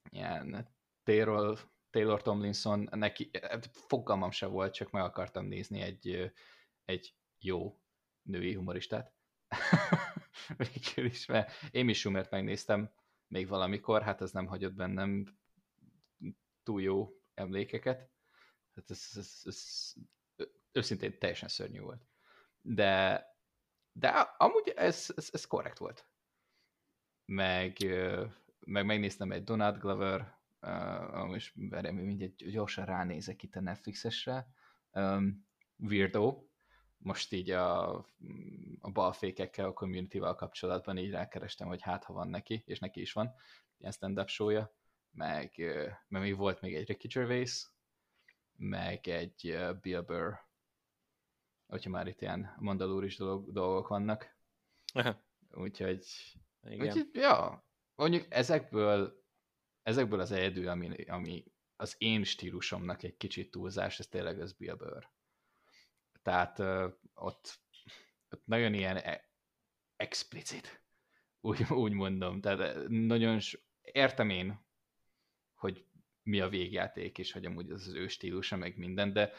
ilyen 0.09 0.69
Taylor, 1.03 1.59
Taylor 1.89 2.21
Tomlinson, 2.21 2.89
neki 2.91 3.29
fogalmam 3.71 4.31
se 4.31 4.45
volt, 4.45 4.73
csak 4.73 4.91
meg 4.91 5.03
akartam 5.03 5.45
nézni 5.45 5.81
egy, 5.81 6.31
egy 6.85 7.15
jó 7.39 7.79
női 8.21 8.53
humoristát. 8.53 9.12
Végül 10.57 11.05
is, 11.05 11.25
mert 11.25 11.51
Amy 11.73 11.93
Schumert 11.93 12.31
megnéztem 12.31 12.91
még 13.27 13.47
valamikor, 13.47 14.01
hát 14.01 14.21
ez 14.21 14.31
nem 14.31 14.45
hagyott 14.45 14.73
bennem 14.73 15.37
túl 16.63 16.81
jó 16.81 17.21
emlékeket. 17.33 18.09
Hát 18.75 18.89
ez, 18.89 19.09
ez, 19.15 19.41
ez 19.43 19.93
őszintén 20.71 21.19
teljesen 21.19 21.49
szörnyű 21.49 21.79
volt. 21.79 22.07
De, 22.61 23.25
de 23.91 24.09
amúgy 24.37 24.73
ez, 24.75 25.13
ez, 25.15 25.29
ez 25.31 25.45
korrekt 25.45 25.77
volt 25.77 26.07
meg, 27.25 27.77
meg 28.65 28.85
megnéztem 28.85 29.31
egy 29.31 29.43
Donald 29.43 29.77
Glover, 29.77 30.37
uh, 30.61 31.25
most 31.25 31.55
mindegy, 31.55 32.49
gyorsan 32.51 32.85
ránézek 32.85 33.43
itt 33.43 33.55
a 33.55 33.61
Netflixesre, 33.61 34.47
Weirdo, 35.77 36.43
most 37.03 37.33
így 37.33 37.51
a, 37.51 37.93
a 38.79 38.91
balfékekkel, 38.91 39.65
a 39.65 39.73
community-val 39.73 40.35
kapcsolatban 40.35 40.97
így 40.97 41.11
rákerestem, 41.11 41.67
hogy 41.67 41.81
hát 41.81 42.03
ha 42.03 42.13
van 42.13 42.27
neki, 42.27 42.63
és 42.65 42.79
neki 42.79 43.01
is 43.01 43.13
van 43.13 43.35
ilyen 43.77 43.91
stand-up 43.91 44.27
show 44.27 44.63
meg, 45.11 45.55
meg 46.07 46.21
még 46.21 46.37
volt 46.37 46.61
még 46.61 46.75
egy 46.75 46.87
Ricky 46.87 47.07
Gervais, 47.07 47.67
meg 48.55 49.07
egy 49.07 49.57
Bill 49.81 50.01
Burr, 50.01 50.33
hogyha 51.67 51.89
már 51.89 52.07
itt 52.07 52.21
ilyen 52.21 52.55
mandalúris 52.59 53.17
dolog, 53.17 53.51
dolgok 53.51 53.87
vannak. 53.87 54.37
Úgyhogy 55.51 56.05
igen. 56.63 56.87
Úgyhogy, 56.87 57.09
ja, 57.13 57.65
mondjuk 57.95 58.25
ezekből, 58.29 59.23
ezekből 59.81 60.19
az 60.19 60.31
egyedül, 60.31 60.67
ami, 60.67 61.05
ami 61.05 61.43
az 61.75 61.95
én 61.97 62.23
stílusomnak 62.23 63.03
egy 63.03 63.17
kicsit 63.17 63.51
túlzás, 63.51 63.99
ez 63.99 64.07
tényleg 64.07 64.39
az 64.39 64.53
Bill 64.53 64.75
Burr. 64.75 65.11
Tehát 66.23 66.59
ott, 67.13 67.59
ott 68.29 68.45
nagyon 68.45 68.73
ilyen 68.73 68.97
e- 68.97 69.29
explicit, 69.95 70.83
úgy, 71.39 71.63
úgy 71.69 71.91
mondom. 71.91 72.41
Tehát 72.41 72.87
nagyon 72.87 73.39
értem 73.81 74.29
én, 74.29 74.65
hogy 75.53 75.85
mi 76.23 76.39
a 76.39 76.49
végjáték, 76.49 77.17
és 77.17 77.31
hogy 77.31 77.45
amúgy 77.45 77.71
az 77.71 77.87
az 77.87 77.93
ő 77.93 78.07
stílusa, 78.07 78.55
meg 78.55 78.77
minden, 78.77 79.13
de 79.13 79.33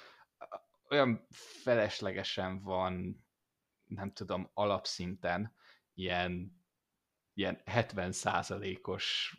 olyan 0.89 1.27
feleslegesen 1.63 2.63
van, 2.63 3.25
nem 3.85 4.13
tudom, 4.13 4.51
alapszinten 4.55 5.55
ilyen 5.95 6.63
ilyen 7.35 7.61
70 7.65 8.13
százalékos, 8.13 9.37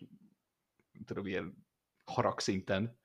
tudom, 1.05 1.25
ilyen 1.25 1.67
haragszinten, 2.05 2.99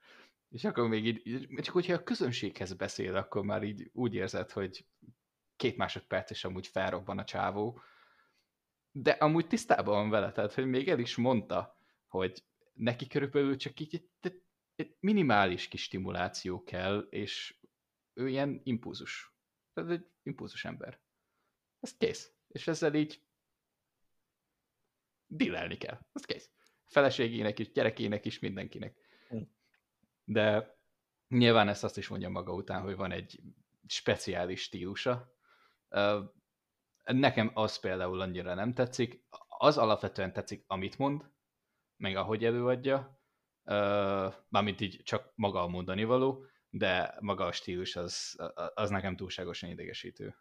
és 0.51 0.65
akkor 0.65 0.89
még 0.89 1.07
így, 1.07 1.49
csak 1.63 1.75
hogyha 1.75 1.95
a 1.95 2.03
közönséghez 2.03 2.73
beszél, 2.75 3.17
akkor 3.17 3.45
már 3.45 3.63
így 3.63 3.91
úgy 3.93 4.15
érzed, 4.15 4.51
hogy 4.51 4.87
két 5.57 5.77
másodperc 5.77 6.31
és 6.31 6.45
amúgy 6.45 6.67
felrobban 6.67 7.19
a 7.19 7.25
csávó, 7.25 7.81
de 8.91 9.11
amúgy 9.11 9.47
tisztában 9.47 9.95
van 9.95 10.11
vele, 10.11 10.33
tehát 10.33 10.55
hogy 10.55 10.67
még 10.67 10.89
el 10.89 10.99
is 10.99 11.17
mondta, 11.17 11.79
hogy 12.07 12.45
neki 12.73 13.07
körülbelül 13.07 13.57
csak 13.57 13.81
így 13.81 14.09
egy, 14.21 14.43
egy 14.75 14.97
minimális 15.01 15.69
kis 15.69 15.83
stimuláció 15.83 16.63
kell, 16.63 17.07
és 17.11 17.59
ő 18.13 18.29
ilyen 18.29 18.61
impulzus. 18.65 19.35
Tehát 19.73 19.91
egy 19.91 20.07
impulzus 20.23 20.65
ember. 20.65 21.01
Ez 21.81 21.97
kész. 21.97 22.33
És 22.49 22.67
ezzel 22.67 22.95
így 22.95 23.23
dillelni 25.27 25.77
kell. 25.77 26.01
Az 26.13 26.25
kész. 26.25 26.51
Feleségének 26.87 27.59
is, 27.59 27.73
gyerekének 27.73 28.25
is, 28.25 28.39
mindenkinek. 28.39 28.97
De 30.25 30.79
nyilván 31.29 31.69
ezt 31.69 31.85
azt 31.85 31.97
is 31.97 32.09
mondja 32.09 32.29
maga 32.29 32.53
után, 32.53 32.83
hogy 32.83 32.97
van 32.97 33.13
egy 33.13 33.41
speciális 33.87 34.63
stílusa. 34.63 35.35
Nekem 37.05 37.51
az 37.55 37.81
például 37.81 38.21
annyira 38.21 38.55
nem 38.55 38.73
tetszik. 38.73 39.25
Az 39.59 39.79
alapvetően 39.79 40.33
tetszik, 40.33 40.65
amit 40.67 40.99
mond, 40.99 41.31
meg 41.97 42.17
ahogy 42.17 42.45
előadja, 42.45 43.21
mármint 44.49 44.81
így 44.81 45.03
csak 45.03 45.33
maga 45.35 45.63
a 45.63 45.69
mondani 45.69 46.05
való, 46.05 46.45
de 46.71 47.17
maga 47.21 47.45
a 47.45 47.53
stílus 47.53 47.97
az, 47.97 48.37
az 48.75 48.91
nekem 48.91 49.17
túlságosan 49.17 49.71
idegesítő. 49.71 50.37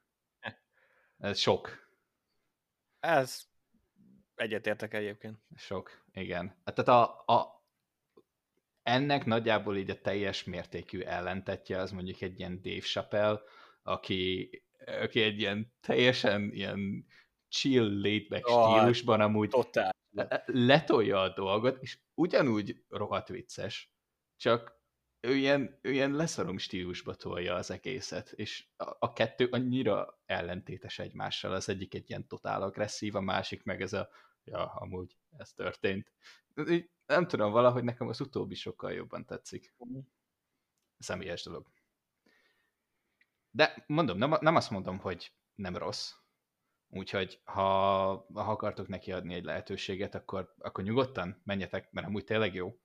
Ez 1.18 1.38
sok. 1.38 1.88
Ez 3.00 3.50
Egyetértek 4.40 4.94
egyébként. 4.94 5.38
Sok, 5.56 6.06
igen. 6.12 6.62
Hát 6.66 6.76
tehát 6.76 6.90
a, 6.90 7.24
a, 7.34 7.59
ennek 8.90 9.26
nagyjából 9.26 9.78
így 9.78 9.90
a 9.90 10.02
teljes 10.02 10.44
mértékű 10.44 11.00
ellentetje 11.00 11.78
az 11.78 11.92
mondjuk 11.92 12.22
egy 12.22 12.40
ilyen 12.40 12.62
Dave 12.62 12.80
Chappelle, 12.80 13.42
aki, 13.84 14.50
aki 14.86 15.22
egy 15.22 15.40
ilyen 15.40 15.74
teljesen 15.82 16.50
ilyen 16.54 17.06
chill, 17.48 18.02
laid-back 18.02 18.48
oh, 18.48 18.78
stílusban 18.78 19.22
amúgy 19.22 19.50
totál. 19.50 19.96
letolja 20.46 21.22
a 21.22 21.34
dolgot, 21.34 21.82
és 21.82 22.00
ugyanúgy 22.14 22.84
rohadt 22.90 23.28
vicces, 23.28 23.92
csak 24.36 24.78
ő 25.22 25.36
ilyen, 25.36 25.80
ő 25.82 25.92
ilyen 25.92 26.12
leszarom 26.12 26.58
stílusba 26.58 27.16
tolja 27.16 27.56
az 27.56 27.72
egészet, 27.72 28.32
és 28.32 28.68
a, 28.78 28.96
a 29.00 29.14
kettő 29.14 29.48
annyira 29.52 30.22
ellentétes 30.26 31.00
egymással, 31.00 31.52
az 31.52 31.70
egyik 31.70 31.94
egy 31.94 32.10
ilyen 32.10 32.28
totál 32.28 32.62
agresszív, 32.62 33.16
a 33.16 33.22
másik 33.22 33.64
meg 33.64 33.82
ez 33.82 33.94
a 33.94 34.10
ja, 34.44 34.66
amúgy 34.66 35.18
ez 35.38 35.54
történt. 35.54 36.12
Így, 36.70 36.90
nem 37.10 37.28
tudom, 37.28 37.52
valahogy 37.52 37.84
nekem 37.84 38.08
az 38.08 38.22
utóbbi 38.22 38.56
sokkal 38.56 38.92
jobban 38.92 39.26
tetszik. 39.26 39.74
Mhm. 39.78 40.00
Személyes 40.98 41.44
dolog. 41.44 41.68
De 43.52 43.84
mondom, 43.88 44.18
nem, 44.18 44.36
nem 44.42 44.56
azt 44.56 44.70
mondom, 44.70 45.00
hogy 45.00 45.34
nem 45.56 45.78
rossz. 45.78 46.14
Úgyhogy 46.90 47.42
ha, 47.44 47.62
ha 48.34 48.52
akartok 48.52 48.88
neki 48.88 49.12
adni 49.12 49.34
egy 49.34 49.44
lehetőséget, 49.44 50.16
akkor, 50.16 50.54
akkor 50.58 50.84
nyugodtan 50.84 51.42
menjetek, 51.44 51.92
mert 51.92 52.08
amúgy 52.08 52.24
tényleg 52.24 52.54
jó. 52.54 52.80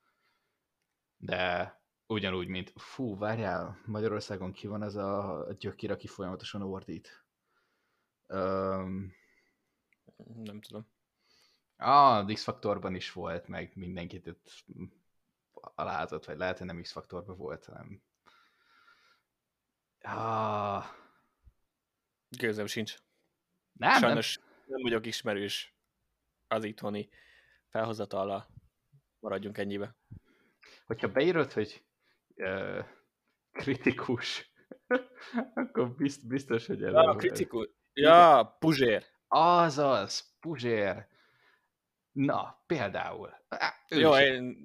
De 1.16 1.74
ugyanúgy, 2.06 2.48
mint 2.48 2.72
fú, 2.76 3.18
várjál, 3.18 3.80
Magyarországon 3.86 4.52
ki 4.52 4.66
van 4.66 4.82
ez 4.82 4.94
a 4.94 5.46
gyökér, 5.58 5.90
aki 5.90 6.06
folyamatosan 6.06 6.62
ordít. 6.62 7.24
Um, 8.28 9.12
nem 10.34 10.60
tudom. 10.60 10.93
A 11.76 12.24
X-faktorban 12.24 12.94
is 12.94 13.12
volt, 13.12 13.48
meg 13.48 13.72
mindenkit 13.74 14.26
itt 14.26 14.64
alázott, 15.74 16.24
vagy 16.24 16.36
lehet, 16.36 16.58
hogy 16.58 16.66
nem 16.66 16.80
X-faktorban 16.80 17.36
volt, 17.36 17.64
hanem... 17.64 18.02
Ah. 20.00 20.84
Gőzem 22.28 22.66
sincs. 22.66 22.96
Nem, 23.72 24.00
Sajnos 24.00 24.36
nem. 24.36 24.46
nem 24.66 24.82
vagyok 24.82 25.06
ismerős 25.06 25.74
az 26.48 26.64
itthoni 26.64 27.08
felhozatala. 27.68 28.46
Maradjunk 29.20 29.58
ennyibe. 29.58 29.96
Hogyha 30.86 31.08
beírod, 31.08 31.52
hogy 31.52 31.84
uh, 32.34 32.84
kritikus, 33.52 34.50
akkor 35.54 35.94
bizt, 35.94 36.26
biztos, 36.26 36.66
hogy 36.66 36.82
elő. 36.82 36.92
Ja, 36.92 37.16
kritikus. 37.16 37.68
Ja, 37.92 38.56
Puzsér. 38.58 39.04
Azaz, 39.28 40.36
Puzsér. 40.40 41.06
Na, 42.14 42.62
például. 42.66 43.30
Ő 43.88 43.98
Jó, 43.98 44.16
én 44.16 44.56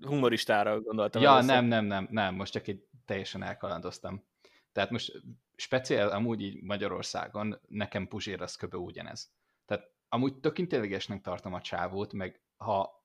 humoristára 0.00 0.80
gondoltam. 0.80 1.22
Ja, 1.22 1.30
először. 1.30 1.54
nem, 1.54 1.64
nem, 1.64 1.84
nem, 1.84 2.08
nem, 2.10 2.34
most 2.34 2.52
csak 2.52 2.66
egy 2.66 2.84
teljesen 3.04 3.42
elkalandoztam. 3.42 4.24
Tehát 4.72 4.90
most 4.90 5.22
speciál 5.56 6.08
amúgy 6.08 6.42
így 6.42 6.62
Magyarországon 6.62 7.60
nekem 7.68 8.08
Puzsér 8.08 8.42
az 8.42 8.56
köbö 8.56 8.76
ugyanez. 8.76 9.32
Tehát 9.66 9.90
amúgy 10.08 10.40
tök 10.40 10.58
intelligensnek 10.58 11.20
tartom 11.20 11.54
a 11.54 11.60
csávót, 11.60 12.12
meg 12.12 12.40
ha, 12.56 13.04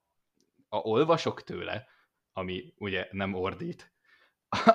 ha 0.69 0.77
olvasok 0.77 1.43
tőle, 1.43 1.87
ami 2.33 2.73
ugye 2.77 3.07
nem 3.11 3.33
ordít, 3.33 3.93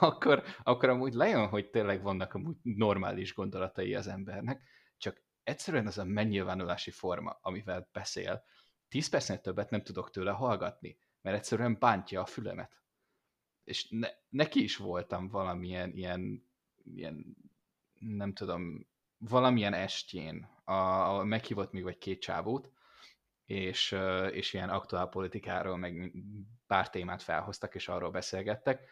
akkor, 0.00 0.42
akkor 0.62 0.88
amúgy 0.88 1.14
lejön, 1.14 1.46
hogy 1.46 1.70
tényleg 1.70 2.02
vannak 2.02 2.34
amúgy 2.34 2.56
normális 2.62 3.34
gondolatai 3.34 3.94
az 3.94 4.06
embernek, 4.06 4.62
csak 4.96 5.22
egyszerűen 5.44 5.86
az 5.86 5.98
a 5.98 6.04
megnyilvánulási 6.04 6.90
forma, 6.90 7.38
amivel 7.42 7.88
beszél, 7.92 8.44
tíz 8.88 9.08
percnél 9.08 9.40
többet 9.40 9.70
nem 9.70 9.82
tudok 9.82 10.10
tőle 10.10 10.30
hallgatni, 10.30 10.98
mert 11.20 11.36
egyszerűen 11.36 11.76
bántja 11.78 12.20
a 12.20 12.26
fülemet. 12.26 12.82
És 13.64 13.88
ne, 13.90 14.08
neki 14.28 14.62
is 14.62 14.76
voltam 14.76 15.28
valamilyen 15.28 15.92
ilyen, 15.92 16.48
ilyen 16.84 17.36
nem 17.98 18.32
tudom, 18.32 18.86
valamilyen 19.18 19.74
estjén, 19.74 20.48
a, 20.64 20.72
a 20.72 21.24
meghívott 21.24 21.72
még 21.72 21.82
vagy 21.82 21.98
két 21.98 22.20
csávót, 22.20 22.70
és, 23.44 23.96
és 24.30 24.52
ilyen 24.52 24.68
aktuál 24.68 25.08
politikáról 25.08 25.76
meg 25.76 26.12
pár 26.66 26.90
témát 26.90 27.22
felhoztak, 27.22 27.74
és 27.74 27.88
arról 27.88 28.10
beszélgettek. 28.10 28.88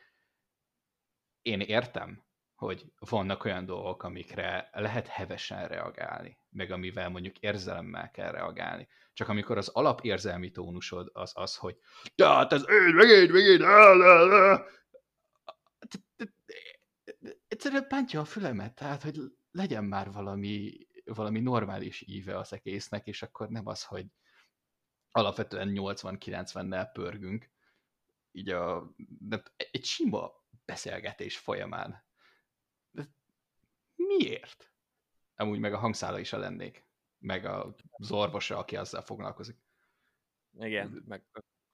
Én 1.43 1.61
értem, 1.61 2.23
hogy 2.55 2.93
vannak 2.99 3.45
olyan 3.45 3.65
dolgok, 3.65 4.03
amikre 4.03 4.69
lehet 4.73 5.07
hevesen 5.07 5.69
reagálni, 5.69 6.39
meg 6.53 6.71
amivel 6.71 7.09
mondjuk 7.09 7.39
érzelemmel 7.39 8.11
kell 8.11 8.31
reagálni. 8.31 8.89
Csak 9.13 9.29
amikor 9.29 9.59
az 9.59 9.69
alapérzelmi 9.69 10.51
tónusod 10.51 11.11
az 11.13 11.33
az, 11.35 11.57
hogy 11.57 11.77
tehát 12.15 12.53
ez 12.53 12.65
én, 12.69 12.95
megint, 12.95 13.33
megint, 13.33 13.63
egyszerűen 17.49 17.89
pántja 17.89 18.21
a 18.21 18.25
fülemet, 18.25 18.75
tehát 18.75 19.03
hogy 19.03 19.21
legyen 19.51 19.85
már 19.85 20.13
valami, 20.13 20.87
valami 21.05 21.41
normális 21.41 22.01
íve 22.07 22.39
az 22.39 22.53
egésznek, 22.53 23.07
és 23.07 23.23
akkor 23.23 23.49
nem 23.49 23.67
az, 23.67 23.85
hogy 23.85 24.07
alapvetően 25.11 25.73
80-90-nel 25.75 26.89
pörgünk, 26.93 27.51
így 28.33 28.49
a, 28.49 28.95
de 29.19 29.43
egy 29.57 29.85
sima 29.85 30.33
beszélgetés 30.65 31.39
folyamán. 31.39 32.05
De 32.91 33.09
miért? 33.95 34.72
Amúgy 35.37 35.59
meg 35.59 35.73
a 35.73 35.79
hangszála 35.79 36.19
is 36.19 36.33
a 36.33 36.39
lennék, 36.39 36.85
meg 37.19 37.45
az 37.91 38.11
orvosa, 38.11 38.59
aki 38.59 38.77
azzal 38.77 39.03
foglalkozik. 39.03 39.57
Igen, 40.59 41.05
meg 41.09 41.23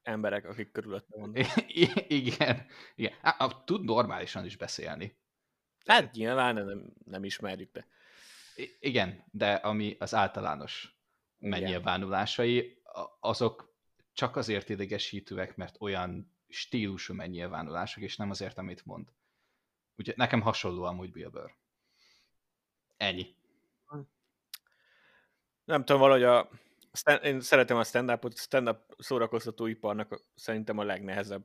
emberek, 0.02 0.44
akik 0.44 0.70
körülötte 0.70 1.18
vannak. 1.18 1.36
igen, 2.06 2.66
igen. 2.94 3.12
Há, 3.20 3.46
tud 3.64 3.84
normálisan 3.84 4.44
is 4.44 4.56
beszélni. 4.56 5.18
Hát 5.86 6.12
nyilván 6.12 6.54
nem, 6.54 6.92
nem 7.04 7.24
ismerjük, 7.24 7.72
de... 7.72 7.86
Igen, 8.80 9.24
de 9.30 9.52
ami 9.52 9.96
az 9.98 10.14
általános 10.14 10.98
megnyilvánulásai, 11.38 12.82
azok 13.20 13.76
csak 14.12 14.36
azért 14.36 14.68
idegesítőek, 14.68 15.56
mert 15.56 15.76
olyan 15.80 16.36
stílusú 16.48 17.14
megnyilvánulások, 17.14 18.02
és 18.02 18.16
nem 18.16 18.30
azért, 18.30 18.58
amit 18.58 18.84
mond. 18.84 19.12
Úgyhogy 19.96 20.16
nekem 20.16 20.40
hasonló 20.40 20.82
amúgy 20.82 21.12
Bill 21.12 21.28
Burr. 21.28 21.50
Ennyi. 22.96 23.36
Nem 25.68 25.84
tudom, 25.84 26.00
valahogy 26.00 26.22
a, 26.22 26.50
én 27.22 27.40
szeretem 27.40 27.76
a 27.76 27.84
stand-upot, 27.84 28.38
stand-up 28.38 28.94
szórakoztatóiparnak 28.98 30.22
szerintem 30.34 30.78
a 30.78 30.82
legnehezebb 30.82 31.44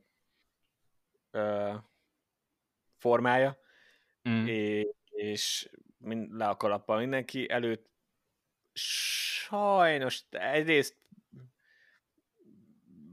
uh, 1.31 1.75
formája, 2.97 3.57
mm. 4.29 4.45
és, 4.47 4.88
és 5.09 5.69
mind, 5.97 6.33
le 6.33 6.47
a 6.47 6.57
kalappal 6.57 6.99
mindenki 6.99 7.49
előtt. 7.49 7.89
Sajnos 8.73 10.23
egyrészt 10.29 10.95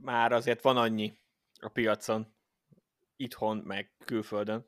már 0.01 0.33
azért 0.33 0.63
van 0.63 0.77
annyi 0.77 1.19
a 1.61 1.69
piacon, 1.69 2.35
itthon, 3.17 3.57
meg 3.57 3.93
külföldön, 4.05 4.67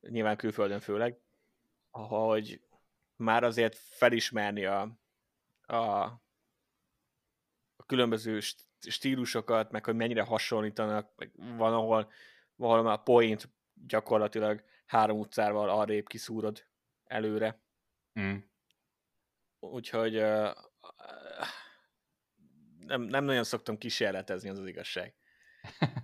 nyilván 0.00 0.36
külföldön 0.36 0.80
főleg, 0.80 1.18
hogy 1.90 2.60
már 3.16 3.44
azért 3.44 3.76
felismerni 3.76 4.64
a, 4.64 4.97
a, 5.68 6.02
a 7.76 7.84
különböző 7.86 8.40
stílusokat, 8.80 9.70
meg 9.70 9.84
hogy 9.84 9.94
mennyire 9.94 10.22
hasonlítanak, 10.22 11.12
meg 11.16 11.32
van, 11.56 11.72
ahol 11.74 12.10
valahol 12.56 12.90
a 12.90 12.96
point 12.96 13.48
gyakorlatilag 13.86 14.64
három 14.86 15.18
utcával 15.18 15.68
arrébb 15.70 16.06
kiszúrod 16.06 16.66
előre. 17.04 17.60
Mm. 18.20 18.36
Úgyhogy 19.60 20.16
uh, 20.16 20.50
nem, 22.78 23.02
nem 23.02 23.24
nagyon 23.24 23.44
szoktam 23.44 23.78
kísérletezni, 23.78 24.48
az 24.48 24.58
az 24.58 24.66
igazság. 24.66 25.14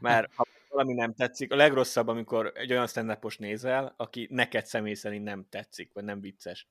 Mert 0.00 0.34
ha 0.34 0.46
valami 0.68 0.92
nem 0.92 1.14
tetszik, 1.14 1.52
a 1.52 1.56
legrosszabb, 1.56 2.08
amikor 2.08 2.52
egy 2.54 2.72
olyan 2.72 2.86
stand 2.86 3.18
nézel, 3.38 3.94
aki 3.96 4.26
neked 4.30 4.66
személy 4.66 4.94
szerint 4.94 5.24
nem 5.24 5.46
tetszik, 5.48 5.92
vagy 5.92 6.04
nem 6.04 6.20
vicces. 6.20 6.68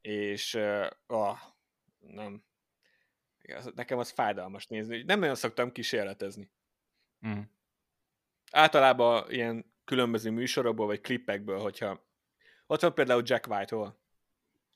És 0.00 0.54
uh, 0.54 0.86
nem. 2.06 2.44
Nekem 3.74 3.98
az 3.98 4.10
fájdalmas 4.10 4.66
nézni. 4.66 5.02
Nem 5.02 5.18
nagyon 5.18 5.34
szoktam 5.34 5.72
kísérletezni. 5.72 6.50
Mm. 7.26 7.40
Általában 8.50 9.30
ilyen 9.30 9.72
különböző 9.84 10.30
műsorokból, 10.30 10.86
vagy 10.86 11.00
klippekből, 11.00 11.58
hogyha 11.58 12.04
ott 12.66 12.80
van 12.80 12.94
például 12.94 13.22
Jack 13.24 13.46
White-hol, 13.46 13.98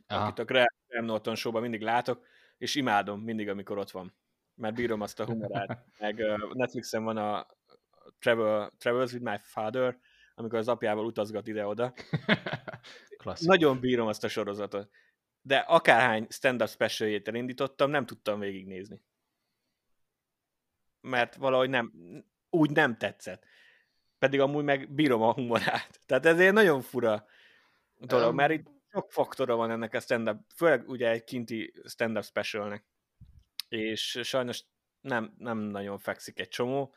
akit 0.06 0.38
a 0.38 0.44
Graham 0.44 1.04
Norton 1.04 1.34
show 1.34 1.60
mindig 1.60 1.80
látok, 1.80 2.26
és 2.58 2.74
imádom 2.74 3.20
mindig, 3.20 3.48
amikor 3.48 3.78
ott 3.78 3.90
van 3.90 4.14
mert 4.58 4.74
bírom 4.74 5.00
azt 5.00 5.20
a 5.20 5.24
humorát. 5.24 5.84
Meg 5.98 6.22
Netflixen 6.52 7.04
van 7.04 7.16
a 7.16 7.46
Travel, 8.18 8.72
Travels 8.78 9.12
with 9.12 9.24
My 9.24 9.36
Father, 9.42 9.98
amikor 10.34 10.58
az 10.58 10.68
apjával 10.68 11.04
utazgat 11.04 11.46
ide-oda. 11.46 11.92
Nagyon 13.40 13.80
bírom 13.80 14.06
azt 14.06 14.24
a 14.24 14.28
sorozatot. 14.28 14.90
De 15.48 15.56
akárhány 15.56 16.26
stand-up 16.30 16.68
special 16.68 17.20
elindítottam, 17.24 17.90
nem 17.90 18.06
tudtam 18.06 18.38
végignézni. 18.38 19.02
Mert 21.00 21.34
valahogy 21.34 21.68
nem, 21.68 21.92
úgy 22.50 22.70
nem 22.70 22.96
tetszett. 22.96 23.44
Pedig 24.18 24.40
amúgy 24.40 24.64
meg 24.64 24.90
bírom 24.90 25.22
a 25.22 25.32
humorát. 25.32 26.00
Tehát 26.06 26.26
ez 26.26 26.38
egy 26.38 26.52
nagyon 26.52 26.80
fura 26.80 27.26
dolog, 27.94 28.28
um, 28.28 28.34
mert 28.34 28.52
itt 28.52 28.66
sok 28.92 29.12
faktora 29.12 29.56
van 29.56 29.70
ennek 29.70 29.94
a 29.94 30.00
stand-up, 30.00 30.40
főleg 30.54 30.88
ugye 30.88 31.10
egy 31.10 31.24
kinti 31.24 31.74
stand-up 31.84 32.24
specialnek 32.24 32.84
és 33.68 34.20
sajnos 34.22 34.64
nem, 35.00 35.34
nem 35.38 35.58
nagyon 35.58 35.98
fekszik 35.98 36.40
egy 36.40 36.48
csomó, 36.48 36.94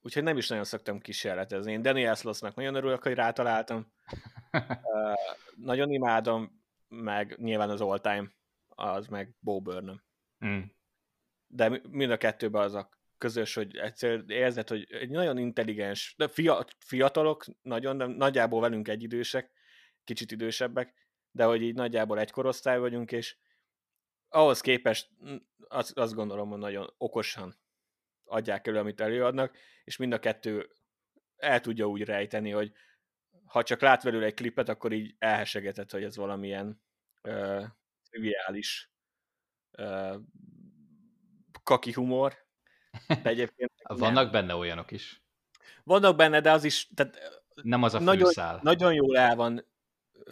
úgyhogy 0.00 0.22
nem 0.22 0.36
is 0.36 0.48
nagyon 0.48 0.64
szoktam 0.64 1.00
kísérletezni. 1.00 1.72
Én 1.72 1.82
Daniel 1.82 2.14
Slossnak 2.14 2.54
nagyon 2.54 2.74
örülök, 2.74 3.02
hogy 3.02 3.14
rátaláltam. 3.14 3.92
uh, 4.52 5.14
nagyon 5.56 5.90
imádom, 5.90 6.57
meg 6.88 7.36
nyilván 7.38 7.70
az 7.70 7.80
all 7.80 7.98
time, 7.98 8.32
az 8.68 9.06
meg 9.06 9.34
Bo 9.40 9.60
Burnham. 9.60 10.02
Mm. 10.46 10.60
De 11.46 11.80
mind 11.90 12.10
a 12.10 12.16
kettőben 12.16 12.62
az 12.62 12.74
a 12.74 12.88
közös, 13.18 13.54
hogy 13.54 13.76
egyszer 13.76 14.24
érzed, 14.26 14.68
hogy 14.68 14.92
egy 14.92 15.10
nagyon 15.10 15.38
intelligens, 15.38 16.14
de 16.16 16.28
fiatalok 16.78 17.44
nagyon, 17.62 17.98
de 17.98 18.06
nagyjából 18.06 18.60
velünk 18.60 18.88
egyidősek, 18.88 19.52
kicsit 20.04 20.30
idősebbek, 20.30 20.94
de 21.30 21.44
hogy 21.44 21.62
így 21.62 21.74
nagyjából 21.74 22.18
egy 22.18 22.30
korosztály 22.30 22.78
vagyunk, 22.78 23.12
és 23.12 23.36
ahhoz 24.28 24.60
képest 24.60 25.10
azt, 25.68 25.98
azt 25.98 26.14
gondolom, 26.14 26.48
hogy 26.48 26.58
nagyon 26.58 26.94
okosan 26.96 27.60
adják 28.24 28.66
elő, 28.66 28.78
amit 28.78 29.00
előadnak, 29.00 29.56
és 29.84 29.96
mind 29.96 30.12
a 30.12 30.18
kettő 30.18 30.70
el 31.36 31.60
tudja 31.60 31.86
úgy 31.86 32.02
rejteni, 32.02 32.50
hogy 32.50 32.72
ha 33.48 33.62
csak 33.62 33.80
lát 33.80 34.02
velül 34.02 34.24
egy 34.24 34.34
klipet, 34.34 34.68
akkor 34.68 34.92
így 34.92 35.14
elhesegetett, 35.18 35.90
hogy 35.90 36.02
ez 36.02 36.16
valamilyen 36.16 36.82
uh, 37.22 37.64
triviális 38.10 38.90
uh, 39.78 40.14
kaki 41.62 41.92
humor. 41.92 42.46
De 43.06 43.30
egyébként 43.30 43.72
Vannak 43.82 44.22
nem. 44.22 44.30
benne 44.30 44.54
olyanok 44.54 44.90
is. 44.90 45.22
Vannak 45.84 46.16
benne, 46.16 46.40
de 46.40 46.50
az 46.50 46.64
is 46.64 46.88
tehát 46.94 47.42
nem 47.62 47.82
az 47.82 47.94
a 47.94 47.98
nagyon, 47.98 48.32
nagyon 48.62 48.94
jól 48.94 49.18
el 49.18 49.36
van 49.36 49.66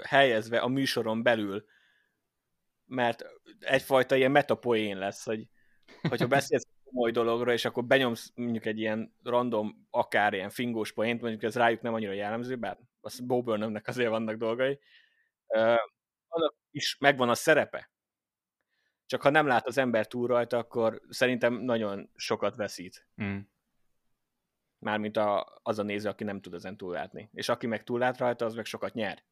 helyezve 0.02 0.58
a 0.58 0.68
műsoron 0.68 1.22
belül, 1.22 1.64
mert 2.86 3.24
egyfajta 3.60 4.16
ilyen 4.16 4.30
metapoén 4.30 4.98
lesz, 4.98 5.24
hogy 5.24 5.48
hogyha 6.08 6.26
beszélsz 6.26 6.66
komoly 6.84 7.10
dologról, 7.10 7.52
és 7.52 7.64
akkor 7.64 7.84
benyomsz 7.84 8.32
mondjuk 8.34 8.66
egy 8.66 8.78
ilyen 8.78 9.14
random, 9.22 9.86
akár 9.90 10.34
ilyen 10.34 10.50
fingós 10.50 10.92
poént, 10.92 11.20
mondjuk 11.20 11.42
ez 11.42 11.56
rájuk 11.56 11.80
nem 11.80 11.94
annyira 11.94 12.12
jellemző, 12.12 12.56
bár 12.56 12.78
az 13.06 13.20
Bo 13.20 13.42
Burnhamnek 13.42 13.86
azért 13.86 14.10
vannak 14.10 14.36
dolgai, 14.36 14.78
uh, 15.46 15.78
annak 16.28 16.54
is 16.70 16.98
megvan 16.98 17.28
a 17.28 17.34
szerepe. 17.34 17.90
Csak 19.06 19.22
ha 19.22 19.30
nem 19.30 19.46
lát 19.46 19.66
az 19.66 19.78
ember 19.78 20.06
túl 20.06 20.26
rajta, 20.26 20.58
akkor 20.58 21.00
szerintem 21.08 21.54
nagyon 21.54 22.10
sokat 22.14 22.56
veszít. 22.56 23.08
Mm. 23.22 23.38
Mármint 24.78 25.16
a, 25.16 25.58
az 25.62 25.78
a 25.78 25.82
néző, 25.82 26.08
aki 26.08 26.24
nem 26.24 26.40
tud 26.40 26.54
ezen 26.54 26.76
túllátni. 26.76 27.30
És 27.32 27.48
aki 27.48 27.66
meg 27.66 27.84
túllát 27.84 28.18
rajta, 28.18 28.44
az 28.44 28.54
meg 28.54 28.64
sokat 28.64 28.94
nyer. 28.94 29.24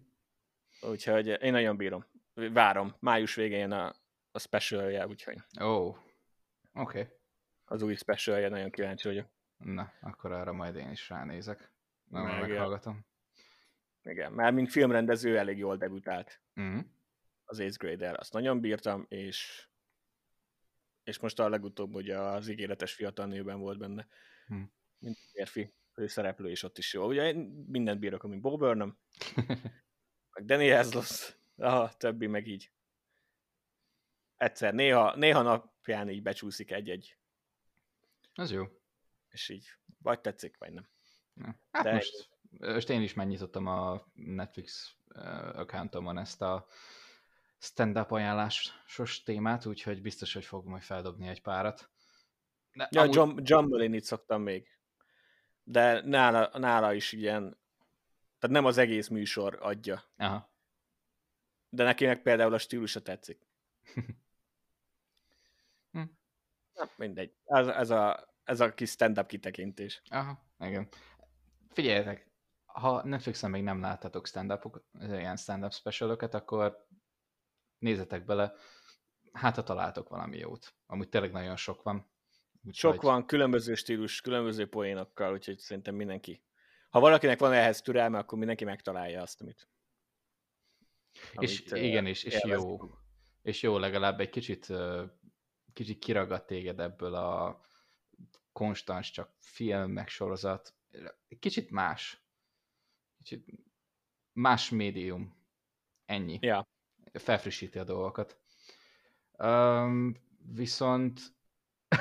Úgyhogy 0.90 1.26
én 1.26 1.52
nagyon 1.52 1.76
bírom 1.76 2.06
várom. 2.34 2.96
Május 3.00 3.34
végén 3.34 3.70
a, 3.70 3.92
a 4.32 4.38
specialje, 4.38 5.06
úgyhogy. 5.06 5.38
Ó, 5.60 5.64
oh. 5.64 5.86
oké. 5.88 5.98
Okay. 6.72 7.06
Az 7.64 7.82
új 7.82 7.94
specialje, 7.94 8.48
nagyon 8.48 8.70
kíváncsi 8.70 9.08
vagyok. 9.08 9.26
Na, 9.56 9.92
akkor 10.00 10.32
arra 10.32 10.52
majd 10.52 10.76
én 10.76 10.90
is 10.90 11.08
ránézek. 11.08 11.73
Na, 12.14 12.22
Meg, 12.22 12.40
meghallgatom. 12.40 13.06
Igen, 14.02 14.32
mert 14.32 14.54
mint 14.54 14.70
filmrendező 14.70 15.38
elég 15.38 15.58
jól 15.58 15.76
debütált. 15.76 16.42
Mm. 16.60 16.78
az 17.44 17.58
8th 17.60 17.74
Grader, 17.78 18.18
azt 18.18 18.32
nagyon 18.32 18.60
bírtam, 18.60 19.06
és 19.08 19.68
és 21.02 21.18
most 21.18 21.38
a 21.38 21.48
legutóbb 21.48 21.94
ugye 21.94 22.18
az 22.18 22.48
ígéretes 22.48 22.94
fiatal 22.94 23.26
nőben 23.26 23.58
volt 23.58 23.78
benne, 23.78 24.06
hm. 24.46 24.62
mint 24.98 25.18
férfi 25.32 25.74
szereplő, 25.94 26.50
és 26.50 26.62
ott 26.62 26.78
is 26.78 26.92
jó. 26.92 27.06
Ugye 27.06 27.26
én 27.26 27.36
mindent 27.66 28.00
bírok, 28.00 28.22
mint 28.22 28.40
Bob 28.40 28.58
Burnham, 28.58 28.98
meg 30.34 30.44
Danny 30.44 30.70
Haslos, 30.70 31.36
a 31.56 31.96
többi 31.96 32.26
meg 32.26 32.46
így. 32.46 32.72
Egyszer, 34.36 34.74
néha, 34.74 35.16
néha 35.16 35.42
napján 35.42 36.08
így 36.08 36.22
becsúszik 36.22 36.70
egy-egy. 36.70 37.18
Az 38.34 38.50
jó. 38.50 38.64
És 39.28 39.48
így, 39.48 39.66
vagy 39.98 40.20
tetszik, 40.20 40.56
vagy 40.58 40.72
nem. 40.72 40.88
Hát 41.70 41.84
De 41.84 41.92
most, 41.92 42.28
most 42.58 42.90
én 42.90 43.02
is 43.02 43.14
megnyitottam 43.14 43.66
a 43.66 44.06
Netflix 44.14 44.96
accountomon 45.54 46.18
ezt 46.18 46.42
a 46.42 46.66
stand-up 47.58 48.10
ajánlásos 48.10 49.22
témát, 49.22 49.66
úgyhogy 49.66 50.02
biztos, 50.02 50.32
hogy 50.32 50.44
fogom 50.44 50.70
majd 50.70 50.82
feldobni 50.82 51.28
egy 51.28 51.42
párat. 51.42 51.90
De 52.72 52.88
ja, 52.90 53.02
amúgy... 53.02 53.48
Jumble-in 53.48 53.94
itt 53.94 54.04
szoktam 54.04 54.42
még. 54.42 54.68
De 55.64 56.00
nála, 56.00 56.58
nála 56.58 56.92
is 56.92 57.12
ilyen, 57.12 57.58
tehát 58.38 58.56
nem 58.56 58.64
az 58.64 58.78
egész 58.78 59.08
műsor 59.08 59.58
adja. 59.60 60.02
Aha. 60.16 60.52
De 61.68 61.84
neki 61.84 62.06
meg 62.06 62.22
például 62.22 62.54
a 62.54 62.58
stílusa 62.58 63.02
tetszik. 63.02 63.46
hm. 65.92 66.02
Na, 66.74 66.90
mindegy. 66.96 67.34
Ez, 67.44 67.66
ez, 67.66 67.90
a, 67.90 68.34
ez 68.44 68.60
a 68.60 68.74
kis 68.74 68.90
stand-up 68.90 69.26
kitekintés. 69.26 70.02
Aha, 70.10 70.44
igen. 70.58 70.88
Figyeljetek, 71.74 72.30
ha 72.64 73.04
Netflixen 73.04 73.50
még 73.50 73.62
nem 73.62 73.80
láttatok 73.80 74.26
stand-upok, 74.26 74.84
ilyen 75.00 75.36
stand-up 75.36 75.72
specialokat, 75.72 76.34
akkor 76.34 76.86
nézzetek 77.78 78.24
bele, 78.24 78.54
hát 79.32 79.54
ha 79.54 79.62
találtok 79.62 80.08
valami 80.08 80.38
jót. 80.38 80.74
Amúgy 80.86 81.08
tényleg 81.08 81.32
nagyon 81.32 81.56
sok 81.56 81.82
van. 81.82 82.10
Úgy 82.62 82.74
sok 82.74 83.02
van, 83.02 83.26
különböző 83.26 83.74
stílus, 83.74 84.20
különböző 84.20 84.68
poénokkal, 84.68 85.32
úgyhogy 85.32 85.58
szerintem 85.58 85.94
mindenki. 85.94 86.42
Ha 86.90 87.00
valakinek 87.00 87.38
van 87.38 87.52
ehhez 87.52 87.80
türelme, 87.80 88.18
akkor 88.18 88.38
mindenki 88.38 88.64
megtalálja 88.64 89.22
azt, 89.22 89.40
amit... 89.40 89.68
amit 91.34 91.50
és 91.50 91.72
uh, 91.72 91.84
igen, 91.84 92.06
és, 92.06 92.24
és 92.24 92.44
jó. 92.44 92.78
És 93.42 93.62
jó, 93.62 93.78
legalább 93.78 94.20
egy 94.20 94.30
kicsit, 94.30 94.72
kicsit 95.72 95.98
kiragad 95.98 96.44
téged 96.44 96.80
ebből 96.80 97.14
a 97.14 97.60
konstans 98.52 99.10
csak 99.10 99.34
film, 99.40 99.90
meg 99.90 100.08
sorozat. 100.08 100.74
Kicsit 101.38 101.70
más. 101.70 102.22
Kicsit 103.16 103.46
más 104.32 104.70
médium. 104.70 105.36
Ennyi. 106.04 106.38
Ja 106.42 106.68
felfrissíti 107.18 107.78
a 107.78 107.84
dolgokat. 107.84 108.38
Um, 109.38 110.14
viszont 110.54 111.20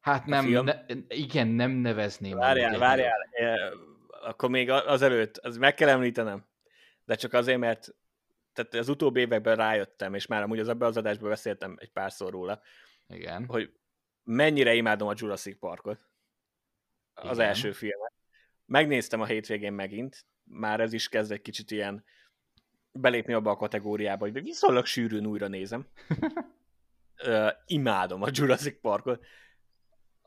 hát 0.00 0.26
nem, 0.26 0.46
ne, 0.46 0.84
igen, 1.08 1.48
nem 1.48 1.70
nevezném. 1.70 2.36
Várjál, 2.36 2.78
várjál, 2.78 3.28
akkor 4.08 4.50
még 4.50 4.70
azelőtt, 4.70 5.36
az 5.36 5.56
meg 5.56 5.74
kell 5.74 5.88
említenem, 5.88 6.46
de 7.04 7.14
csak 7.14 7.32
azért, 7.32 7.58
mert 7.58 7.94
tehát 8.52 8.74
az 8.74 8.88
utóbbi 8.88 9.20
években 9.20 9.56
rájöttem, 9.56 10.14
és 10.14 10.26
már 10.26 10.42
amúgy 10.42 10.58
az 10.58 10.68
ebben 10.68 10.88
az 10.88 10.96
adásban 10.96 11.28
beszéltem 11.28 11.76
egy 11.78 11.90
párszor 11.90 12.32
róla, 12.32 12.60
igen. 13.08 13.46
hogy 13.46 13.72
mennyire 14.22 14.74
imádom 14.74 15.08
a 15.08 15.14
Jurassic 15.16 15.58
Parkot. 15.58 16.10
Az 17.24 17.36
igen. 17.36 17.48
első 17.48 17.72
filmet. 17.72 18.12
Megnéztem 18.66 19.20
a 19.20 19.26
hétvégén 19.26 19.72
megint, 19.72 20.26
már 20.44 20.80
ez 20.80 20.92
is 20.92 21.08
kezd 21.08 21.32
egy 21.32 21.42
kicsit 21.42 21.70
ilyen 21.70 22.04
belépni 22.92 23.32
abba 23.32 23.50
a 23.50 23.56
kategóriába, 23.56 24.24
hogy 24.24 24.42
viszonylag 24.42 24.84
sűrűn 24.86 25.26
újra 25.26 25.48
nézem. 25.48 25.86
uh, 27.26 27.50
imádom 27.66 28.22
a 28.22 28.28
Jurassic 28.30 28.80
Parkot. 28.80 29.24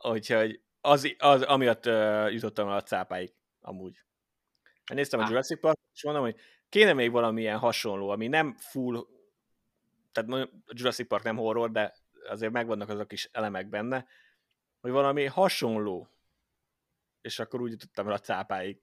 Úgyhogy 0.02 0.62
az, 0.82 1.16
az 1.18 1.42
amiatt 1.42 1.86
uh, 1.86 2.34
jutottam 2.34 2.68
el 2.68 2.76
a 2.76 2.84
cápáig, 2.84 3.34
amúgy. 3.62 4.04
Néztem 4.94 5.20
ah. 5.20 5.26
a 5.26 5.30
Jurassic 5.30 5.60
Parkot, 5.60 5.90
és 5.94 6.04
mondom, 6.04 6.24
hogy 6.24 6.36
kéne 6.70 6.94
még 6.94 7.12
valamilyen 7.12 7.58
hasonló, 7.58 8.10
ami 8.10 8.28
nem 8.28 8.54
full, 8.54 9.06
tehát 10.12 10.30
a 10.32 10.50
Jurassic 10.68 11.08
Park 11.08 11.24
nem 11.24 11.38
horror, 11.38 11.72
de 11.72 11.94
azért 12.28 12.52
megvannak 12.52 12.90
azok 12.90 13.12
is 13.12 13.30
elemek 13.32 13.70
benne, 13.70 14.06
hogy 14.82 14.92
valami 14.92 15.26
hasonló, 15.26 16.10
és 17.26 17.40
akkor 17.40 17.62
úgy 17.62 17.72
jutottam 17.72 18.08
el 18.08 18.14
a 18.14 18.20
cápáig 18.20 18.82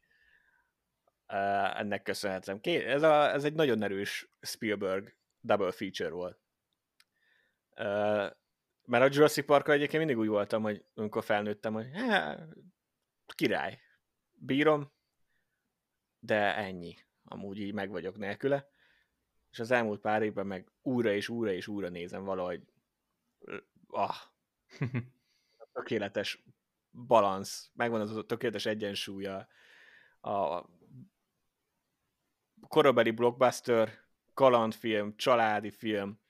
ennek 1.74 2.02
köszönhetem. 2.02 2.58
Ez, 2.62 3.02
a, 3.02 3.32
ez 3.32 3.44
egy 3.44 3.54
nagyon 3.54 3.82
erős 3.82 4.28
Spielberg 4.40 5.16
double 5.40 5.72
feature 5.72 6.10
volt. 6.10 6.38
Mert 8.84 9.04
a 9.04 9.08
Jurassic 9.10 9.46
park 9.46 9.68
egyébként 9.68 10.04
mindig 10.04 10.18
úgy 10.18 10.28
voltam, 10.28 10.62
hogy 10.62 10.84
amikor 10.94 11.24
felnőttem, 11.24 11.72
hogy 11.72 11.90
há, 11.92 12.38
király, 13.26 13.80
bírom, 14.32 14.92
de 16.18 16.56
ennyi. 16.56 16.96
Amúgy 17.24 17.58
így 17.58 17.72
meg 17.72 17.90
vagyok 17.90 18.16
nélküle. 18.16 18.68
És 19.50 19.58
az 19.58 19.70
elmúlt 19.70 20.00
pár 20.00 20.22
évben 20.22 20.46
meg 20.46 20.70
újra 20.82 21.12
és 21.12 21.28
újra 21.28 21.52
és 21.52 21.66
újra 21.66 21.88
nézem 21.88 22.24
valahogy 22.24 22.62
ah, 23.86 24.16
tökéletes 25.72 26.44
balansz, 26.92 27.70
megvan 27.72 28.00
az 28.00 28.16
a 28.16 28.26
tökéletes 28.26 28.66
egyensúlya 28.66 29.48
a 30.20 30.64
korabeli 32.68 33.10
blockbuster, 33.10 33.98
kalandfilm, 34.34 35.16
családi 35.16 35.70
film, 35.70 36.20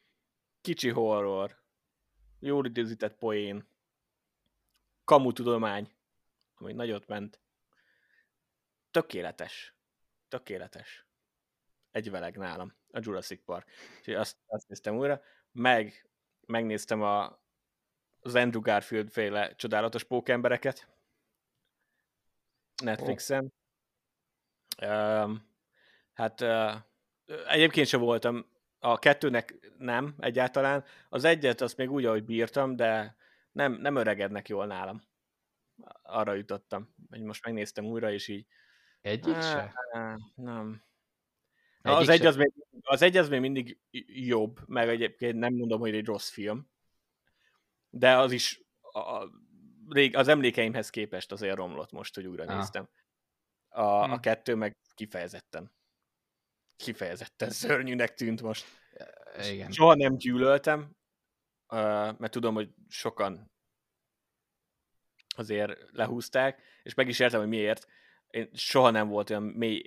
kicsi 0.60 0.88
horror, 0.88 1.62
jól 2.38 2.66
időzített 2.66 3.18
poén, 3.18 3.68
kamu 5.04 5.32
tudomány, 5.32 5.92
ami 6.54 6.72
nagyot 6.72 7.06
ment. 7.06 7.40
Tökéletes. 8.90 9.74
Tökéletes. 10.28 11.06
Egy 11.90 12.10
veleg 12.10 12.36
nálam, 12.36 12.74
a 12.90 12.98
Jurassic 13.02 13.44
Park. 13.44 13.70
Úgyhogy 13.98 14.14
azt, 14.14 14.36
azt 14.46 14.68
néztem 14.68 14.96
újra, 14.96 15.22
meg 15.52 16.10
megnéztem 16.46 17.02
a, 17.02 17.41
az 18.22 18.34
Andrew 18.34 18.60
Garfield 18.60 19.10
féle 19.10 19.54
csodálatos 19.54 20.04
pókembereket 20.04 20.88
Netflixen. 22.82 23.52
Oh. 24.82 25.24
Um, 25.24 25.50
Hát 26.12 26.40
uh, 26.40 26.74
egyébként 27.46 27.86
sem 27.86 28.00
voltam, 28.00 28.46
a 28.78 28.98
kettőnek 28.98 29.70
nem 29.78 30.14
egyáltalán. 30.18 30.84
Az 31.08 31.24
egyet 31.24 31.60
azt 31.60 31.76
még 31.76 31.90
úgy, 31.90 32.04
ahogy 32.04 32.24
bírtam, 32.24 32.76
de 32.76 33.16
nem, 33.52 33.72
nem 33.72 33.96
öregednek 33.96 34.48
jól 34.48 34.66
nálam. 34.66 35.02
Arra 36.02 36.32
jutottam, 36.32 36.94
hogy 37.10 37.22
most 37.22 37.44
megnéztem 37.44 37.84
újra, 37.84 38.12
és 38.12 38.28
így... 38.28 38.46
Egyik 39.00 39.40
se? 39.40 39.72
Nem. 40.34 40.82
Egyik 41.82 41.98
az, 41.98 42.08
egy 42.08 42.26
az, 42.26 42.36
még, 42.36 42.52
az 42.80 43.02
egy 43.02 43.16
az 43.16 43.28
még 43.28 43.40
mindig 43.40 43.78
jobb, 44.06 44.68
meg 44.68 44.88
egyébként 44.88 45.38
nem 45.38 45.54
mondom, 45.54 45.80
hogy 45.80 45.94
egy 45.94 46.06
rossz 46.06 46.30
film, 46.30 46.70
de 47.94 48.16
az 48.16 48.32
is 48.32 48.60
a, 48.80 49.28
az 50.12 50.28
emlékeimhez 50.28 50.90
képest 50.90 51.32
azért 51.32 51.56
romlott 51.56 51.92
most, 51.92 52.14
hogy 52.14 52.26
újra 52.26 52.56
néztem. 52.56 52.88
A, 53.68 53.80
a 53.80 54.14
hm. 54.14 54.20
kettő 54.20 54.54
meg 54.54 54.76
kifejezetten 54.94 55.72
kifejezetten 56.82 57.50
szörnyűnek 57.62 58.14
tűnt 58.14 58.42
most. 58.42 58.66
Igen. 59.50 59.70
Soha 59.70 59.94
nem 59.94 60.16
gyűlöltem, 60.16 60.96
mert 62.18 62.30
tudom, 62.30 62.54
hogy 62.54 62.70
sokan 62.88 63.50
azért 65.36 65.78
lehúzták, 65.90 66.62
és 66.82 66.94
meg 66.94 67.08
is 67.08 67.18
értem, 67.18 67.40
hogy 67.40 67.48
miért. 67.48 67.86
Én 68.28 68.50
soha 68.52 68.90
nem 68.90 69.08
volt 69.08 69.30
olyan 69.30 69.42
mély 69.42 69.82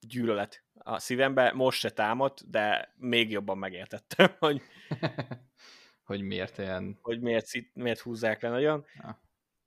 gyűlölet 0.00 0.64
a 0.74 0.98
szívembe, 0.98 1.52
most 1.52 1.78
se 1.78 1.90
támadt, 1.90 2.50
de 2.50 2.94
még 2.96 3.30
jobban 3.30 3.58
megértettem, 3.58 4.36
hogy 4.38 4.62
hogy 6.10 6.22
miért 6.22 6.58
ilyen... 6.58 6.98
Hogy 7.02 7.20
miért, 7.20 7.46
miért 7.72 8.00
húzzák 8.00 8.42
le 8.42 8.48
nagyon. 8.48 8.86
Ja. 8.94 9.20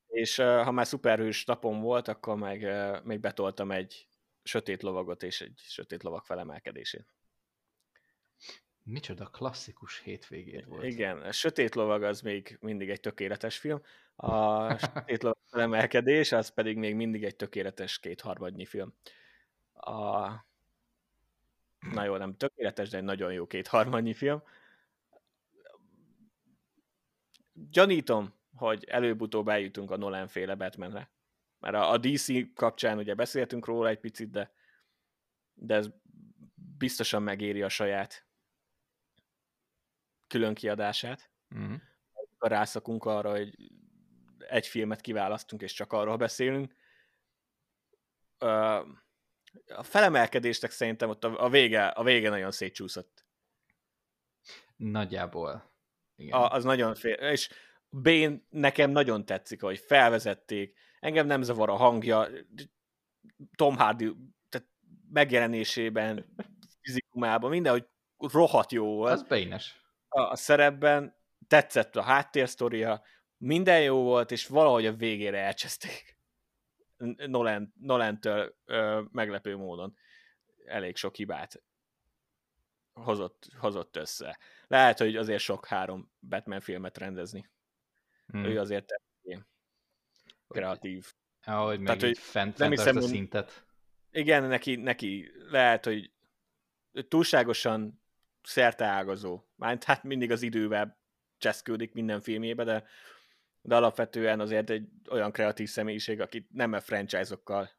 És 0.08 0.36
ha 0.36 0.72
már 0.72 0.88
szuperhős 0.88 1.46
napom 1.46 1.82
volt, 1.82 2.08
akkor 2.08 2.36
meg 2.36 2.68
még 3.04 3.20
betoltam 3.20 3.72
egy 3.72 4.08
sötét 4.44 4.82
lovagot 4.82 5.24
és 5.24 5.42
egy 5.42 5.60
sötét 5.64 6.04
lovak 6.04 6.26
felemelkedését. 6.26 7.06
Micsoda 8.84 9.26
klasszikus 9.26 10.00
hétvégét 10.00 10.66
volt. 10.66 10.84
Igen, 10.84 11.18
a 11.18 11.32
Sötét 11.32 11.76
lovag 11.76 12.04
az 12.04 12.22
még 12.22 12.58
mindig 12.62 12.90
egy 12.90 13.00
tökéletes 13.00 13.58
film, 13.58 13.82
a 14.16 14.78
Sötét 14.78 15.24
lovag 15.24 15.42
felemelkedés 15.50 16.32
az 16.32 16.50
pedig 16.50 16.78
még 16.78 16.96
mindig 16.96 17.24
egy 17.24 17.36
tökéletes 17.36 18.00
kétharmadnyi 18.00 18.66
film. 18.66 18.94
A... 19.74 20.28
Na 21.80 22.04
jó, 22.04 22.18
nem 22.18 22.38
tökéletes, 22.38 22.90
de 22.90 22.98
egy 22.98 23.04
nagyon 23.04 23.34
jó 23.34 23.48
kétharmadnyi 23.48 24.14
film. 24.14 24.44
Gyanítom, 27.54 28.34
hogy 28.56 28.84
előbb-utóbb 28.84 29.48
eljutunk 29.48 29.92
a 29.92 29.98
Nolan 29.98 30.28
féle 30.28 30.56
Batmanre. 30.56 31.12
Mert 31.60 31.76
a, 31.76 31.92
a 31.92 31.98
DC 31.98 32.54
kapcsán 32.54 32.98
ugye 32.98 33.14
beszéltünk 33.16 33.66
róla 33.66 33.90
egy 33.90 34.00
picit, 34.00 34.30
de, 34.30 34.54
de 35.54 35.76
ez 35.76 35.90
biztosan 36.78 37.24
megéri 37.24 37.62
a 37.62 37.70
saját 37.70 38.28
külön 40.28 40.54
kiadását. 40.54 41.32
Mm. 41.56 41.74
Rászakunk 42.38 43.06
arra, 43.06 43.30
hogy 43.30 43.72
egy 44.38 44.68
filmet 44.68 45.02
kiválasztunk, 45.02 45.62
és 45.62 45.74
csak 45.74 45.94
arról 45.94 46.18
beszélünk. 46.18 46.76
A 49.68 49.84
felemelkedéstek 49.84 50.72
szerintem 50.72 51.10
ott 51.10 51.24
a 51.24 51.50
vége, 51.50 51.88
a 51.88 52.04
vége 52.04 52.30
nagyon 52.30 52.52
szétcsúszott. 52.52 53.26
Nagyjából. 54.76 55.73
Igen. 56.16 56.40
A, 56.40 56.50
az 56.50 56.64
nagyon 56.64 56.96
fél. 56.96 57.14
És 57.14 57.50
Bén 57.90 58.48
nekem 58.50 58.92
nagyon 58.92 59.26
tetszik, 59.26 59.62
hogy 59.62 59.80
felvezették. 59.80 60.78
Engem 61.00 61.26
nem 61.26 61.42
zavar 61.42 61.70
a 61.70 61.76
hangja. 61.76 62.28
Tom 63.56 63.78
Hardy 63.78 64.16
tehát 64.50 64.68
megjelenésében, 65.10 66.36
fizikumában, 66.82 67.50
mindenhogy 67.50 67.88
rohadt 68.18 68.72
jó 68.72 68.96
volt. 68.96 69.12
Az 69.12 69.24
bénes. 69.24 69.82
A, 70.08 70.22
a 70.22 70.36
szerepben 70.36 71.16
tetszett 71.48 71.96
a 71.96 72.02
háttérsztoria, 72.02 73.04
minden 73.38 73.82
jó 73.82 74.04
volt, 74.04 74.32
és 74.32 74.48
valahogy 74.48 74.86
a 74.86 74.94
végére 74.94 75.40
elcseszték. 75.40 76.18
Nolan, 77.28 77.74
Nolan-től 77.80 78.56
ö, 78.66 79.02
meglepő 79.12 79.56
módon 79.56 79.96
elég 80.66 80.96
sok 80.96 81.16
hibát 81.16 81.64
hozott, 82.94 83.48
hozott 83.58 83.96
össze. 83.96 84.40
Lehet, 84.68 84.98
hogy 84.98 85.16
azért 85.16 85.42
sok 85.42 85.66
három 85.66 86.12
Batman 86.20 86.60
filmet 86.60 86.98
rendezni. 86.98 87.50
Hmm. 88.28 88.46
Ő 88.46 88.60
azért 88.60 88.94
kreatív. 90.48 91.14
Ahogy 91.46 91.80
meg 91.80 91.86
Tehát, 91.86 92.02
hogy 92.02 92.18
fent, 92.18 92.58
nem 92.58 92.70
hiszem, 92.70 92.98
a 92.98 93.02
szintet. 93.02 93.66
Igen, 94.12 94.44
neki, 94.44 94.76
neki 94.76 95.32
lehet, 95.50 95.86
hogy 95.86 96.12
túlságosan 97.08 98.02
szerteágazó. 98.44 99.44
Már 99.56 99.78
hát 99.86 100.04
mindig 100.04 100.32
az 100.32 100.42
idővel 100.42 100.98
cseszkődik 101.38 101.94
minden 101.94 102.22
filmjébe, 102.22 102.64
de, 102.64 102.84
de 103.62 103.76
alapvetően 103.76 104.40
azért 104.40 104.70
egy 104.70 104.88
olyan 105.10 105.32
kreatív 105.32 105.70
személyiség, 105.70 106.22
akit 106.22 106.48
nem 106.52 106.74
a 106.74 106.80
franchise-okkal 106.80 107.70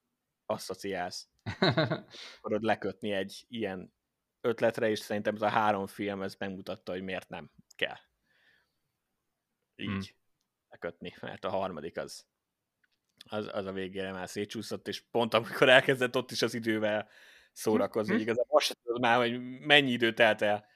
asszociálsz. 0.46 1.28
Akarod 2.38 2.62
lekötni 2.62 3.12
egy 3.12 3.44
ilyen 3.48 3.93
ötletre, 4.44 4.88
és 4.88 4.98
szerintem 4.98 5.34
ez 5.34 5.42
a 5.42 5.48
három 5.48 5.86
film 5.86 6.22
ez 6.22 6.34
megmutatta, 6.34 6.92
hogy 6.92 7.02
miért 7.02 7.28
nem 7.28 7.50
kell. 7.76 7.96
Így 9.76 9.88
hmm. 9.88 10.16
lekötni, 10.68 11.14
mert 11.20 11.44
a 11.44 11.50
harmadik 11.50 11.96
az, 11.96 12.26
az, 13.24 13.48
az 13.52 13.66
a 13.66 13.72
végére 13.72 14.12
már 14.12 14.28
szétcsúszott, 14.28 14.88
és 14.88 15.00
pont 15.00 15.34
amikor 15.34 15.68
elkezdett 15.68 16.16
ott 16.16 16.30
is 16.30 16.42
az 16.42 16.54
idővel 16.54 17.08
szórakozni, 17.52 18.12
hogy 18.12 18.22
igazából 18.22 18.56
azt 18.56 18.66
sem 18.66 18.76
tudod 18.82 19.00
már, 19.00 19.16
hogy 19.16 19.58
mennyi 19.60 19.90
idő 19.90 20.14
telt 20.14 20.42
el. 20.42 20.66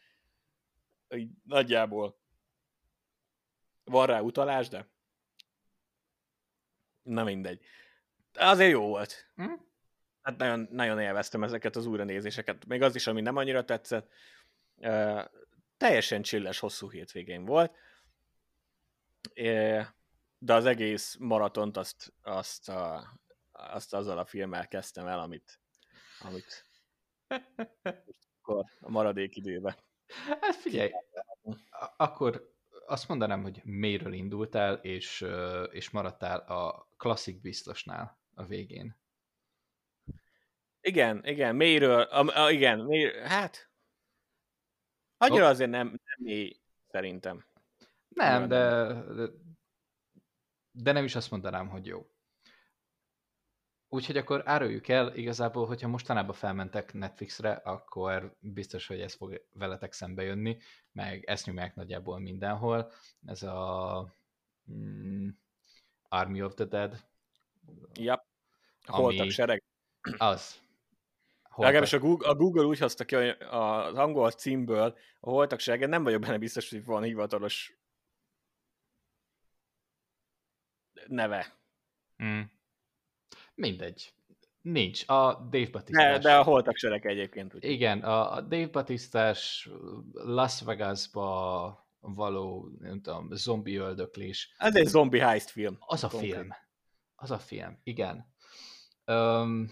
Így 1.14 1.30
nagyjából 1.44 2.18
van 3.84 4.06
rá 4.06 4.20
utalás, 4.20 4.68
de 4.68 4.88
na 7.02 7.24
mindegy. 7.24 7.64
Azért 8.32 8.70
jó 8.70 8.86
volt. 8.86 9.30
Hm? 9.34 9.52
Hát 10.28 10.36
nagyon, 10.36 10.68
nagyon 10.70 11.00
élveztem 11.00 11.42
ezeket 11.42 11.76
az 11.76 11.86
újranézéseket. 11.86 12.66
Még 12.66 12.82
az 12.82 12.94
is, 12.94 13.06
ami 13.06 13.20
nem 13.20 13.36
annyira 13.36 13.64
tetszett. 13.64 14.10
Uh, 14.76 15.24
teljesen 15.76 16.22
csilles, 16.22 16.58
hosszú 16.58 16.90
hétvégén 16.90 17.44
volt. 17.44 17.76
Uh, 19.34 19.86
de 20.38 20.54
az 20.54 20.66
egész 20.66 21.16
maratont 21.18 21.76
azt, 21.76 22.12
azt, 22.22 22.68
a, 22.68 23.12
azt 23.52 23.94
azzal 23.94 24.18
a 24.18 24.24
filmmel 24.24 24.68
kezdtem 24.68 25.06
el, 25.06 25.20
amit, 25.20 25.60
amit 26.20 26.64
akkor 28.38 28.64
a 28.80 28.90
maradék 28.90 29.36
időben. 29.36 29.76
Hát 30.40 30.56
figyelj, 30.56 30.90
akkor 31.96 32.54
azt 32.86 33.08
mondanám, 33.08 33.42
hogy 33.42 33.60
mélyről 33.64 34.12
indultál, 34.12 34.74
és, 34.74 35.24
és 35.70 35.90
maradtál 35.90 36.38
a 36.38 36.88
klasszik 36.96 37.40
biztosnál 37.40 38.18
a 38.34 38.44
végén. 38.44 38.96
Igen, 40.80 41.24
igen, 41.24 41.56
mélyről, 41.56 42.00
a, 42.00 42.44
a, 42.44 42.50
igen, 42.50 42.78
mély, 42.78 43.12
hát 43.22 43.70
annyira 45.16 45.44
oh. 45.44 45.50
azért 45.50 45.70
nem, 45.70 45.86
nem 45.86 46.16
mély, 46.18 46.56
szerintem. 46.86 47.44
Nem, 48.08 48.48
de, 48.48 48.92
de, 49.14 49.28
de 50.70 50.92
nem 50.92 51.04
is 51.04 51.14
azt 51.14 51.30
mondanám, 51.30 51.68
hogy 51.68 51.86
jó. 51.86 52.06
Úgyhogy 53.90 54.16
akkor 54.16 54.42
áruljuk 54.44 54.88
el, 54.88 55.14
igazából, 55.14 55.66
hogyha 55.66 55.88
mostanában 55.88 56.34
felmentek 56.34 56.92
Netflixre, 56.92 57.52
akkor 57.52 58.36
biztos, 58.40 58.86
hogy 58.86 59.00
ez 59.00 59.14
fog 59.14 59.46
veletek 59.52 59.92
szembe 59.92 60.22
jönni, 60.22 60.58
meg 60.92 61.24
ezt 61.24 61.46
nyomják 61.46 61.74
nagyjából 61.74 62.18
mindenhol. 62.18 62.92
Ez 63.26 63.42
a 63.42 64.14
mm, 64.72 65.28
Army 66.08 66.42
of 66.42 66.54
the 66.54 66.64
Dead. 66.64 67.04
Yep. 67.94 68.24
Holtak 68.86 69.20
ami, 69.20 69.30
sereg. 69.30 69.62
Az. 70.16 70.62
Legalábbis 71.64 71.92
a 71.92 71.98
Google, 71.98 72.28
a 72.28 72.34
Google 72.34 72.64
úgy 72.64 72.78
hozta 72.78 73.04
ki 73.04 73.14
az 73.50 73.94
angol 73.94 74.30
címből 74.30 74.96
a 75.20 75.30
holtak 75.30 75.60
serege, 75.60 75.86
nem 75.86 76.02
vagyok 76.02 76.20
benne 76.20 76.38
biztos, 76.38 76.70
hogy 76.70 76.84
van 76.84 77.02
hivatalos 77.02 77.78
neve. 81.06 81.58
Mm. 82.22 82.40
Mindegy. 83.54 84.12
Nincs. 84.60 85.08
A 85.08 85.34
Dave 85.34 85.70
Batista. 85.70 86.02
De, 86.02 86.18
de 86.18 86.36
a 86.36 86.42
holtak 86.42 86.76
sereg 86.76 87.06
egyébként. 87.06 87.54
Úgy. 87.54 87.64
Igen, 87.64 88.00
a 88.00 88.40
Dave 88.40 88.68
Batistás 88.68 89.68
Las 90.12 90.62
Vegasba 90.62 91.88
való, 92.00 92.70
nem 92.78 93.00
tudom, 93.00 93.28
zombi 93.30 93.76
öldöklés. 93.76 94.54
Ez 94.58 94.76
egy 94.76 94.86
zombi 94.86 95.18
heist 95.18 95.50
film. 95.50 95.76
Az 95.80 96.04
a 96.04 96.08
Konkrét. 96.08 96.32
film. 96.34 96.48
Az 97.14 97.30
a 97.30 97.38
film, 97.38 97.80
igen. 97.82 98.32
Um, 99.04 99.70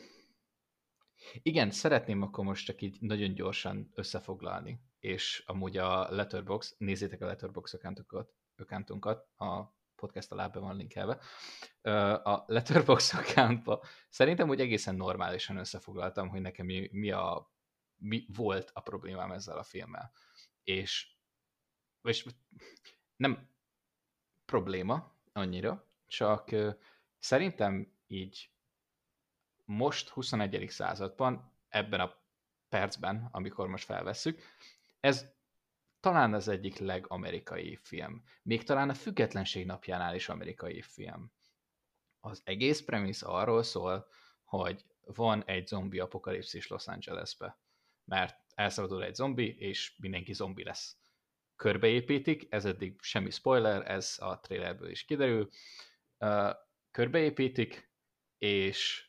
igen, 1.43 1.71
szeretném 1.71 2.23
akkor 2.23 2.45
most 2.45 2.67
csak 2.67 2.83
így 2.83 2.97
nagyon 3.01 3.35
gyorsan 3.35 3.91
összefoglalni, 3.95 4.81
és 5.01 5.43
amúgy 5.47 5.77
a 5.77 6.11
Letterbox, 6.11 6.75
nézzétek 6.79 7.21
a 7.21 7.27
Letterbox 7.27 7.75
accountunkat, 8.57 9.29
a 9.37 9.75
podcast 9.95 10.33
alá 10.33 10.47
be 10.49 10.59
van 10.59 10.77
linkelve, 10.77 11.19
a 12.23 12.45
Letterbox 12.47 13.15
accountba 13.15 13.85
szerintem 14.09 14.49
úgy 14.49 14.61
egészen 14.61 14.95
normálisan 14.95 15.57
összefoglaltam, 15.57 16.29
hogy 16.29 16.41
nekem 16.41 16.67
mi, 16.67 16.89
mi, 16.93 17.11
a, 17.11 17.53
mi 17.97 18.27
volt 18.29 18.71
a 18.73 18.81
problémám 18.81 19.33
ezzel 19.33 19.59
a 19.59 19.63
filmmel. 19.63 20.13
És, 20.65 21.17
és 22.03 22.27
nem 23.17 23.49
probléma 24.45 25.15
annyira, 25.33 25.87
csak 26.07 26.55
szerintem 27.19 27.93
így 28.07 28.51
most 29.67 30.09
21. 30.09 30.67
században, 30.69 31.53
ebben 31.69 32.01
a 32.01 32.17
percben, 32.69 33.29
amikor 33.33 33.69
most 33.69 33.85
felvesszük, 33.85 34.43
ez 35.01 35.27
talán 36.01 36.35
az 36.35 36.49
egyik 36.49 36.79
legamerikai 36.79 37.79
film. 37.83 38.25
Még 38.43 38.63
talán 38.63 38.89
a 38.89 38.95
függetlenség 38.95 39.67
napjánál 39.67 40.15
is 40.15 40.29
amerikai 40.29 40.83
film. 40.83 41.33
Az 42.21 42.41
egész 42.45 42.83
premisz 42.83 43.23
arról 43.23 43.63
szól, 43.63 44.07
hogy 44.45 44.85
van 45.01 45.45
egy 45.45 45.67
zombi 45.67 45.99
apokalipszis 45.99 46.67
Los 46.67 46.87
Angelesbe, 46.87 47.59
mert 48.05 48.37
elszabadul 48.55 49.05
egy 49.05 49.15
zombi, 49.15 49.57
és 49.59 49.97
mindenki 49.99 50.33
zombi 50.33 50.65
lesz. 50.65 50.97
Körbeépítik, 51.57 52.47
ez 52.51 52.65
eddig 52.65 53.01
semmi 53.01 53.31
spoiler, 53.31 53.91
ez 53.91 54.17
a 54.19 54.41
trailerből 54.41 54.91
is 54.91 55.05
kiderül, 55.05 55.49
körbeépítik, 56.91 57.91
és 58.39 59.06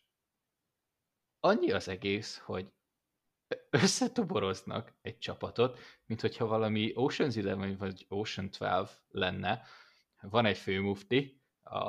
annyi 1.40 1.72
az 1.72 1.88
egész, 1.88 2.38
hogy 2.38 2.72
összetoboroznak 3.70 4.94
egy 5.02 5.18
csapatot, 5.18 5.80
mint 6.06 6.22
hogyha 6.22 6.46
valami 6.46 6.92
Ocean's 6.96 7.38
Eleven 7.38 7.78
vagy 7.78 8.06
Ocean 8.10 8.50
12 8.50 8.90
lenne. 9.08 9.64
Van 10.22 10.46
egy 10.46 10.58
fő 10.58 10.82
mufti, 10.82 11.42
a, 11.64 11.80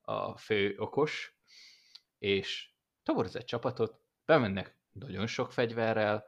a 0.00 0.36
fő 0.36 0.74
okos, 0.78 1.38
és 2.18 2.70
toboroz 3.02 3.36
egy 3.36 3.44
csapatot, 3.44 4.00
bemennek 4.24 4.76
nagyon 4.92 5.26
sok 5.26 5.52
fegyverrel, 5.52 6.26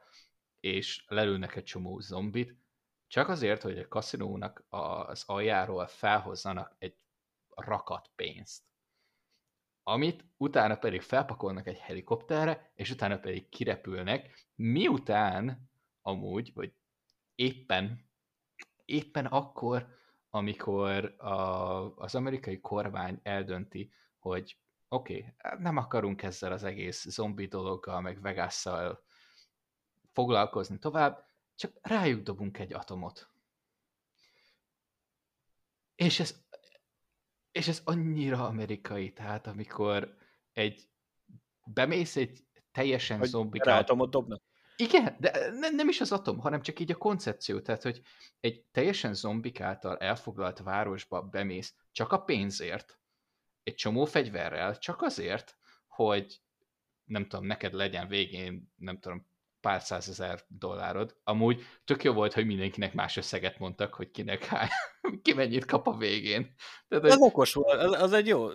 és 0.59 1.05
lelőnek 1.07 1.55
egy 1.55 1.63
csomó 1.63 1.99
zombit, 1.99 2.55
csak 3.07 3.27
azért, 3.27 3.61
hogy 3.61 3.79
a 3.79 3.87
kaszinónak 3.87 4.63
az 4.69 5.23
aljáról 5.25 5.87
felhozzanak 5.87 6.75
egy 6.77 6.95
rakat 7.55 8.11
pénzt 8.15 8.63
amit 9.89 10.25
utána 10.37 10.75
pedig 10.75 11.01
felpakolnak 11.01 11.67
egy 11.67 11.77
helikopterre, 11.77 12.71
és 12.75 12.89
utána 12.89 13.19
pedig 13.19 13.49
kirepülnek, 13.49 14.47
miután 14.55 15.69
amúgy, 16.01 16.51
vagy 16.53 16.73
éppen, 17.35 18.09
éppen 18.85 19.25
akkor, 19.25 19.87
amikor 20.29 21.15
a, 21.17 21.33
az 21.95 22.15
amerikai 22.15 22.59
kormány 22.59 23.19
eldönti, 23.23 23.91
hogy 24.19 24.57
oké, 24.87 25.17
okay, 25.17 25.59
nem 25.59 25.77
akarunk 25.77 26.23
ezzel 26.23 26.51
az 26.51 26.63
egész 26.63 27.07
zombi 27.07 27.45
dologgal, 27.45 28.01
meg 28.01 28.21
vegásszal 28.21 29.03
foglalkozni 30.11 30.79
tovább, 30.79 31.27
csak 31.55 31.71
rájuk 31.81 32.23
dobunk 32.23 32.59
egy 32.59 32.73
atomot. 32.73 33.29
És 35.95 36.19
ez, 36.19 36.45
és 37.57 37.67
ez 37.67 37.81
annyira 37.83 38.47
amerikai, 38.47 39.13
tehát 39.13 39.47
amikor 39.47 40.15
egy 40.53 40.89
bemész 41.65 42.15
egy 42.15 42.43
teljesen 42.71 43.23
zombikát... 43.23 43.81
atomot 43.81 44.09
dobnak? 44.09 44.41
Igen, 44.75 45.15
de 45.19 45.49
ne, 45.51 45.69
nem 45.69 45.89
is 45.89 46.01
az 46.01 46.11
atom, 46.11 46.39
hanem 46.39 46.61
csak 46.61 46.79
így 46.79 46.91
a 46.91 46.95
koncepció, 46.95 47.59
tehát, 47.59 47.83
hogy 47.83 48.01
egy 48.39 48.65
teljesen 48.71 49.13
zombik 49.13 49.61
által 49.61 49.97
elfoglalt 49.97 50.59
városba 50.59 51.21
bemész 51.21 51.75
csak 51.91 52.11
a 52.11 52.23
pénzért, 52.23 52.99
egy 53.63 53.75
csomó 53.75 54.05
fegyverrel, 54.05 54.77
csak 54.77 55.01
azért, 55.01 55.57
hogy 55.87 56.41
nem 57.03 57.27
tudom, 57.27 57.45
neked 57.45 57.73
legyen 57.73 58.07
végén, 58.07 58.73
nem 58.75 58.99
tudom, 58.99 59.27
pár 59.61 59.81
százezer 59.81 60.43
dollárod. 60.47 61.15
Amúgy 61.23 61.61
tök 61.85 62.03
jó 62.03 62.13
volt, 62.13 62.33
hogy 62.33 62.45
mindenkinek 62.45 62.93
más 62.93 63.17
összeget 63.17 63.59
mondtak, 63.59 63.93
hogy 63.93 64.11
kinek 64.11 64.45
hány, 64.45 64.69
ki 65.23 65.33
mennyit 65.33 65.65
kap 65.65 65.87
a 65.87 65.97
végén. 65.97 66.55
Tehát, 66.87 67.05
az 67.05 67.13
hogy... 67.13 67.21
okos 67.21 67.53
volt, 67.53 67.81
az, 67.81 68.01
az 68.01 68.13
egy 68.13 68.27
jó... 68.27 68.47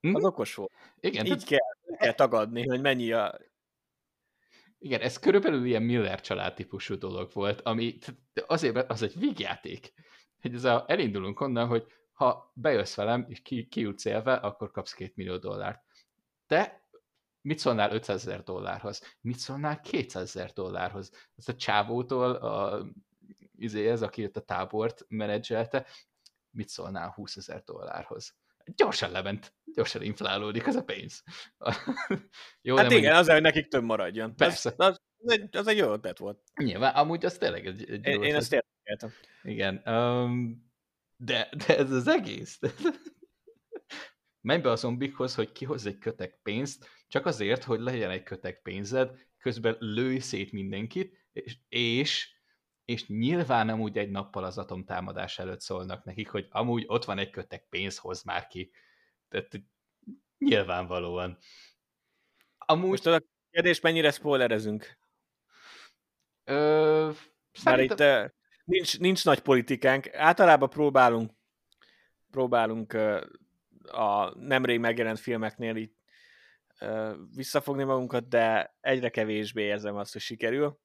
Hm? 0.00 0.14
Az 0.14 0.24
okos 0.24 0.54
volt. 0.54 0.72
Igen. 1.00 1.26
Így 1.26 1.44
tehát... 1.44 1.44
kell, 1.44 1.96
kell 1.98 2.12
tagadni, 2.12 2.66
hogy 2.66 2.80
mennyi 2.80 3.12
a... 3.12 3.38
Igen, 4.78 5.00
ez 5.00 5.18
körülbelül 5.18 5.64
ilyen 5.64 5.82
Miller 5.82 6.20
család 6.20 6.54
típusú 6.54 6.98
dolog 6.98 7.32
volt, 7.32 7.60
ami 7.60 7.98
azért 8.46 8.90
az 8.90 9.02
egy 9.02 9.18
vígjáték. 9.18 9.92
Hogy 10.40 10.54
ez 10.54 10.64
a, 10.64 10.84
elindulunk 10.88 11.40
onnan, 11.40 11.66
hogy 11.66 11.86
ha 12.12 12.52
bejössz 12.54 12.94
velem, 12.94 13.26
és 13.28 13.42
ki, 13.42 13.66
kijutsz 13.66 14.04
élve, 14.04 14.34
akkor 14.34 14.70
kapsz 14.70 14.92
két 14.92 15.16
millió 15.16 15.36
dollárt. 15.36 15.82
Te 16.46 16.85
mit 17.46 17.58
szólnál 17.58 17.92
500 17.92 18.26
ezer 18.26 18.42
dollárhoz? 18.42 19.16
Mit 19.20 19.38
szólnál 19.38 19.80
200 19.80 20.22
ezer 20.22 20.52
dollárhoz? 20.52 21.10
Ez 21.36 21.48
a 21.48 21.54
csávótól, 21.54 22.34
a, 22.34 22.86
izé 23.56 23.88
ez, 23.88 24.02
aki 24.02 24.22
itt 24.22 24.36
a 24.36 24.40
tábort 24.40 25.04
menedzselte, 25.08 25.86
mit 26.50 26.68
szólnál 26.68 27.10
20 27.10 27.36
ezer 27.36 27.62
dollárhoz? 27.62 28.34
Gyorsan 28.64 29.10
lement, 29.10 29.54
gyorsan 29.64 30.02
inflálódik 30.02 30.66
az 30.66 30.74
a 30.74 30.84
pénz. 30.84 31.22
jó, 32.62 32.76
hát 32.76 32.84
igen, 32.84 33.00
mondjuk... 33.00 33.12
azért, 33.12 33.32
hogy 33.32 33.42
nekik 33.42 33.68
több 33.68 33.84
maradjon. 33.84 34.36
Persze. 34.36 34.74
Az, 34.76 35.00
az, 35.24 35.40
az 35.50 35.66
egy 35.66 35.76
jó 35.76 35.92
ötlet 35.92 36.18
volt. 36.18 36.42
Nyilván, 36.62 36.94
amúgy 36.94 37.24
az 37.24 37.38
tényleg 37.38 37.66
egy, 37.66 37.90
egy 37.90 38.06
Én, 38.06 38.22
én 38.22 38.34
ezt 38.34 38.52
értékeltem. 38.52 39.10
Igen. 39.42 39.82
Um, 39.94 40.70
de, 41.16 41.48
de 41.66 41.76
ez 41.78 41.90
az 41.90 42.08
egész. 42.08 42.58
Menj 44.46 44.60
be 44.60 44.70
a 44.70 44.76
zombikhoz, 44.76 45.34
hogy 45.34 45.52
kihoz 45.52 45.86
egy 45.86 45.98
kötek 45.98 46.38
pénzt, 46.42 46.88
csak 47.08 47.26
azért, 47.26 47.64
hogy 47.64 47.80
legyen 47.80 48.10
egy 48.10 48.22
kötek 48.22 48.62
pénzed, 48.62 49.10
közben 49.38 49.76
lőj 49.78 50.18
szét 50.18 50.52
mindenkit, 50.52 51.26
és, 51.32 51.56
és, 51.68 52.36
és 52.84 53.06
nyilván 53.06 53.68
amúgy 53.68 53.98
egy 53.98 54.10
nappal 54.10 54.44
az 54.44 54.58
atomtámadás 54.58 55.38
előtt 55.38 55.60
szólnak 55.60 56.04
nekik, 56.04 56.28
hogy 56.28 56.46
amúgy 56.50 56.84
ott 56.86 57.04
van 57.04 57.18
egy 57.18 57.30
kötek 57.30 57.66
pénz, 57.68 57.98
hoz 57.98 58.22
már 58.22 58.46
ki. 58.46 58.72
Tehát 59.28 59.62
nyilvánvalóan. 60.38 61.38
Amúgy... 62.56 62.88
Most 62.88 63.06
a 63.06 63.22
kérdés, 63.50 63.80
mennyire 63.80 64.10
spoilerezünk? 64.10 64.98
Ö, 66.44 67.10
szerintem... 67.52 68.18
Már 68.18 68.24
itt 68.24 68.34
nincs, 68.64 68.98
nincs 68.98 69.24
nagy 69.24 69.40
politikánk. 69.40 70.14
Általában 70.14 70.68
próbálunk 70.68 71.32
próbálunk 72.30 72.96
a 73.90 74.34
nemrég 74.38 74.78
megjelent 74.78 75.18
filmeknél 75.18 75.76
így 75.76 75.94
visszafogni 77.34 77.84
magunkat, 77.84 78.28
de 78.28 78.76
egyre 78.80 79.10
kevésbé 79.10 79.62
érzem 79.62 79.96
azt, 79.96 80.12
hogy 80.12 80.22
sikerül. 80.22 80.80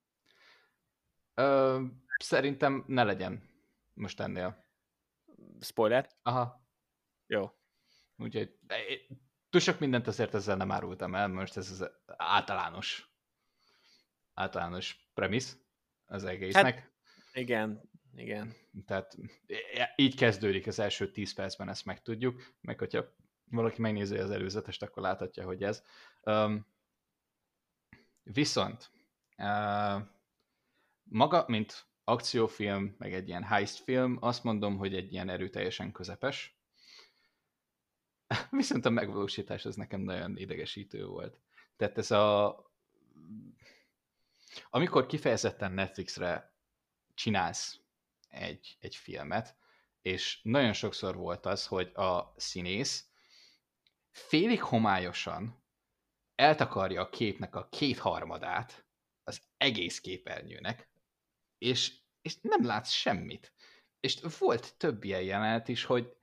Ö, 1.34 1.82
szerintem 2.18 2.84
ne 2.88 3.04
legyen 3.04 3.50
most 3.94 4.20
ennél. 4.20 4.66
Spoiler? 5.60 6.10
Aha. 6.22 6.68
Jó. 7.28 7.50
Úgyhogy 8.18 8.58
túl 9.50 9.62
sok 9.62 9.80
mindent 9.80 10.08
azért 10.08 10.34
ezzel 10.34 10.58
nem 10.58 10.72
árultam 10.72 11.16
el, 11.16 11.28
most 11.28 11.58
ez 11.58 11.72
az 11.72 11.92
általános 12.18 13.12
általános 14.34 15.10
premisz 15.14 15.58
az 16.06 16.24
egésznek. 16.24 16.80
Hát, 16.80 16.92
igen, 17.34 17.90
igen. 18.16 18.56
Tehát 18.86 19.18
így 19.96 20.16
kezdődik 20.16 20.68
az 20.68 20.80
első 20.80 21.12
10 21.12 21.34
percben, 21.34 21.70
ezt 21.70 21.86
megtudjuk, 21.86 22.54
meg 22.62 22.80
hogyha 22.80 23.06
valaki 23.50 23.82
megnézi 23.82 24.18
az 24.18 24.32
előzetest, 24.32 24.84
akkor 24.84 25.04
láthatja, 25.04 25.46
hogy 25.46 25.64
ez. 25.64 25.84
Um, 26.24 26.68
viszont 28.24 28.92
uh, 29.38 30.02
maga, 31.04 31.44
mint 31.48 31.86
akciófilm, 32.04 32.96
meg 32.98 33.14
egy 33.14 33.28
ilyen 33.28 33.44
heist 33.44 33.84
film, 33.84 34.18
azt 34.20 34.44
mondom, 34.44 34.78
hogy 34.78 34.96
egy 34.96 35.14
ilyen 35.14 35.30
erőteljesen 35.30 35.92
közepes. 35.92 36.60
Viszont 38.50 38.86
a 38.86 38.90
megvalósítás 38.90 39.66
az 39.66 39.76
nekem 39.76 40.02
nagyon 40.02 40.38
idegesítő 40.38 41.06
volt. 41.06 41.40
Tehát 41.76 41.98
ez 41.98 42.12
a... 42.12 42.56
Amikor 44.70 45.06
kifejezetten 45.06 45.72
Netflixre 45.72 46.54
csinálsz 47.14 47.81
egy, 48.32 48.78
egy 48.80 48.96
filmet, 48.96 49.56
és 50.02 50.40
nagyon 50.44 50.74
sokszor 50.74 51.16
volt 51.16 51.46
az, 51.46 51.68
hogy 51.68 51.92
a 51.94 52.34
színész 52.36 53.10
félig 54.12 54.62
homályosan 54.62 55.64
eltakarja 56.36 57.02
a 57.02 57.10
képnek 57.10 57.56
a 57.56 57.68
kétharmadát 57.70 58.86
az 59.24 59.42
egész 59.58 60.00
képernyőnek, 60.00 60.90
és, 61.58 62.00
és 62.22 62.38
nem 62.42 62.66
látsz 62.66 62.92
semmit. 62.92 63.54
És 64.00 64.20
volt 64.40 64.78
több 64.78 65.04
ilyen 65.04 65.22
jelenet 65.22 65.68
is, 65.68 65.84
hogy, 65.84 66.18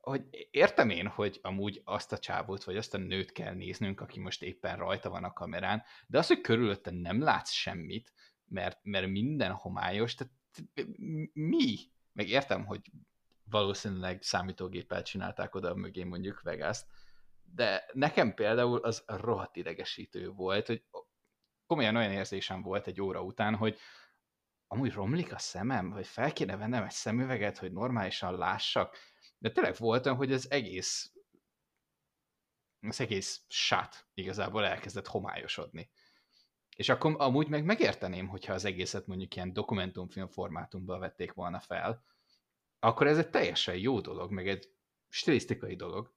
hogy 0.00 0.48
értem 0.50 0.90
én, 0.90 1.06
hogy 1.06 1.38
amúgy 1.42 1.80
azt 1.84 2.12
a 2.12 2.18
csávót, 2.18 2.64
vagy 2.64 2.76
azt 2.76 2.94
a 2.94 2.98
nőt 2.98 3.32
kell 3.32 3.54
néznünk, 3.54 4.00
aki 4.00 4.20
most 4.20 4.42
éppen 4.42 4.76
rajta 4.76 5.10
van 5.10 5.24
a 5.24 5.32
kamerán, 5.32 5.82
de 6.06 6.18
az, 6.18 6.26
hogy 6.26 6.40
körülötte 6.40 6.90
nem 6.90 7.20
látsz 7.20 7.50
semmit, 7.50 8.12
mert, 8.44 8.78
mert 8.82 9.06
minden 9.06 9.52
homályos, 9.52 10.14
tehát 10.14 10.32
mi? 11.32 11.76
Meg 12.12 12.28
értem, 12.28 12.64
hogy 12.64 12.90
valószínűleg 13.44 14.22
számítógéppel 14.22 15.02
csinálták 15.02 15.54
oda 15.54 15.74
mögé 15.74 16.04
mondjuk 16.04 16.42
vegas 16.42 16.84
de 17.54 17.88
nekem 17.92 18.34
például 18.34 18.78
az 18.78 19.02
rohadt 19.06 19.56
idegesítő 19.56 20.30
volt, 20.30 20.66
hogy 20.66 20.84
komolyan 21.66 21.96
olyan 21.96 22.12
érzésem 22.12 22.62
volt 22.62 22.86
egy 22.86 23.00
óra 23.00 23.22
után, 23.22 23.54
hogy 23.54 23.78
amúgy 24.66 24.92
romlik 24.92 25.32
a 25.32 25.38
szemem, 25.38 25.90
vagy 25.90 26.06
fel 26.06 26.32
kéne 26.32 26.56
vennem 26.56 26.84
egy 26.84 26.90
szemüveget, 26.90 27.58
hogy 27.58 27.72
normálisan 27.72 28.36
lássak. 28.36 28.96
De 29.38 29.50
tényleg 29.50 29.76
voltam, 29.76 30.16
hogy 30.16 30.32
az 30.32 30.50
egész 30.50 31.12
az 32.80 33.00
egész 33.00 33.44
sát 33.48 34.06
igazából 34.14 34.64
elkezdett 34.64 35.06
homályosodni. 35.06 35.90
És 36.82 36.88
akkor 36.88 37.14
amúgy 37.18 37.48
meg 37.48 37.64
megérteném, 37.64 38.28
hogyha 38.28 38.52
az 38.52 38.64
egészet 38.64 39.06
mondjuk 39.06 39.36
ilyen 39.36 39.52
dokumentumfilm 39.52 40.28
formátumban 40.28 41.00
vették 41.00 41.32
volna 41.32 41.60
fel, 41.60 42.04
akkor 42.78 43.06
ez 43.06 43.18
egy 43.18 43.30
teljesen 43.30 43.76
jó 43.76 44.00
dolog, 44.00 44.30
meg 44.30 44.48
egy 44.48 44.72
stilisztikai 45.08 45.76
dolog. 45.76 46.14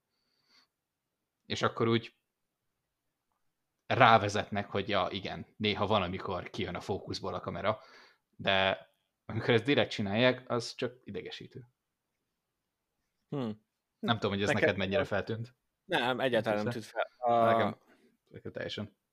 És 1.46 1.62
akkor 1.62 1.88
úgy 1.88 2.16
rávezetnek, 3.88 4.70
hogy 4.70 4.90
ja, 4.90 5.08
igen, 5.12 5.46
néha 5.58 5.88
van, 5.88 6.02
amikor 6.02 6.50
kijön 6.50 6.76
a 6.76 6.82
fókuszból 6.82 7.34
a 7.34 7.40
kamera, 7.40 7.80
de 8.36 8.88
amikor 9.26 9.50
ezt 9.50 9.64
direkt 9.64 9.92
csinálják, 9.92 10.50
az 10.50 10.76
csak 10.76 11.00
idegesítő. 11.04 11.68
Hmm. 13.30 13.66
Nem 14.00 14.16
tudom, 14.16 14.32
hogy 14.32 14.42
ez 14.42 14.48
neked, 14.48 14.62
neked 14.62 14.78
mennyire 14.78 15.04
feltűnt. 15.04 15.56
Nem, 15.84 16.20
egyáltalán 16.20 16.64
nem 16.64 16.74
tűnt 16.74 16.86
fel. 16.86 17.12
A... 17.18 17.46
Nekem, 17.46 17.78
nekem 18.28 18.52
teljesen 18.52 19.04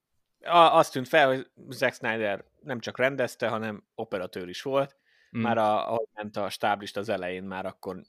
azt 0.44 0.92
tűnt 0.92 1.08
fel, 1.08 1.26
hogy 1.26 1.50
Zack 1.68 1.94
Snyder 1.94 2.44
nem 2.60 2.80
csak 2.80 2.98
rendezte, 2.98 3.48
hanem 3.48 3.84
operatőr 3.94 4.48
is 4.48 4.62
volt. 4.62 4.96
Mm. 5.36 5.40
Már 5.40 5.58
a, 5.58 5.88
ahogy 5.88 6.08
ment 6.12 6.36
a 6.36 6.50
stáblista 6.50 7.00
az 7.00 7.08
elején, 7.08 7.44
már 7.44 7.66
akkor 7.66 8.02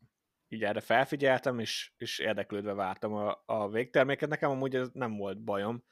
így 0.47 0.63
erre 0.63 0.79
felfigyeltem, 0.79 1.59
és, 1.59 1.91
és 1.97 2.19
érdeklődve 2.19 2.73
vártam 2.73 3.13
a, 3.13 3.43
a 3.45 3.69
végterméket. 3.69 4.29
Nekem 4.29 4.51
amúgy 4.51 4.75
ez 4.75 4.89
nem 4.93 5.17
volt 5.17 5.43
bajom 5.43 5.83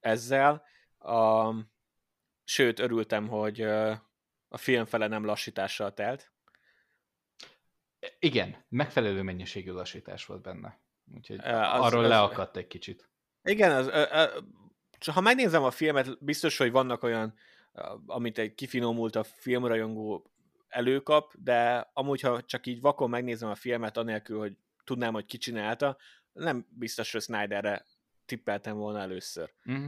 ezzel. 0.00 0.64
A, 0.98 1.54
sőt, 2.44 2.78
örültem, 2.78 3.28
hogy 3.28 3.60
a 4.48 4.56
film 4.56 4.84
fele 4.84 5.06
nem 5.06 5.24
lassítással 5.24 5.94
telt. 5.94 6.32
Igen, 8.18 8.64
megfelelő 8.68 9.22
mennyiségű 9.22 9.70
lassítás 9.70 10.26
volt 10.26 10.42
benne. 10.42 10.80
Úgyhogy 11.14 11.38
az, 11.38 11.80
arról 11.80 12.04
az, 12.04 12.08
leakadt 12.08 12.56
egy 12.56 12.66
kicsit. 12.66 13.10
Igen, 13.42 13.72
az, 13.72 13.90
ha 15.06 15.20
megnézem 15.20 15.62
a 15.62 15.70
filmet, 15.70 16.24
biztos, 16.24 16.56
hogy 16.56 16.70
vannak 16.70 17.02
olyan, 17.02 17.34
amit 18.06 18.38
egy 18.38 18.54
kifinomult 18.54 19.16
a 19.16 19.22
filmrajongó 19.24 20.30
előkap, 20.68 21.32
de 21.38 21.90
amúgy, 21.92 22.20
ha 22.20 22.42
csak 22.42 22.66
így 22.66 22.80
vakon 22.80 23.10
megnézem 23.10 23.48
a 23.48 23.54
filmet, 23.54 23.96
anélkül, 23.96 24.38
hogy 24.38 24.56
tudnám, 24.84 25.12
hogy 25.12 25.24
ki 25.24 25.36
csinálta, 25.36 25.96
nem 26.32 26.66
biztos, 26.70 27.12
hogy 27.12 27.22
Snyderre 27.22 27.84
tippeltem 28.24 28.76
volna 28.76 29.00
először. 29.00 29.52
Mm. 29.70 29.86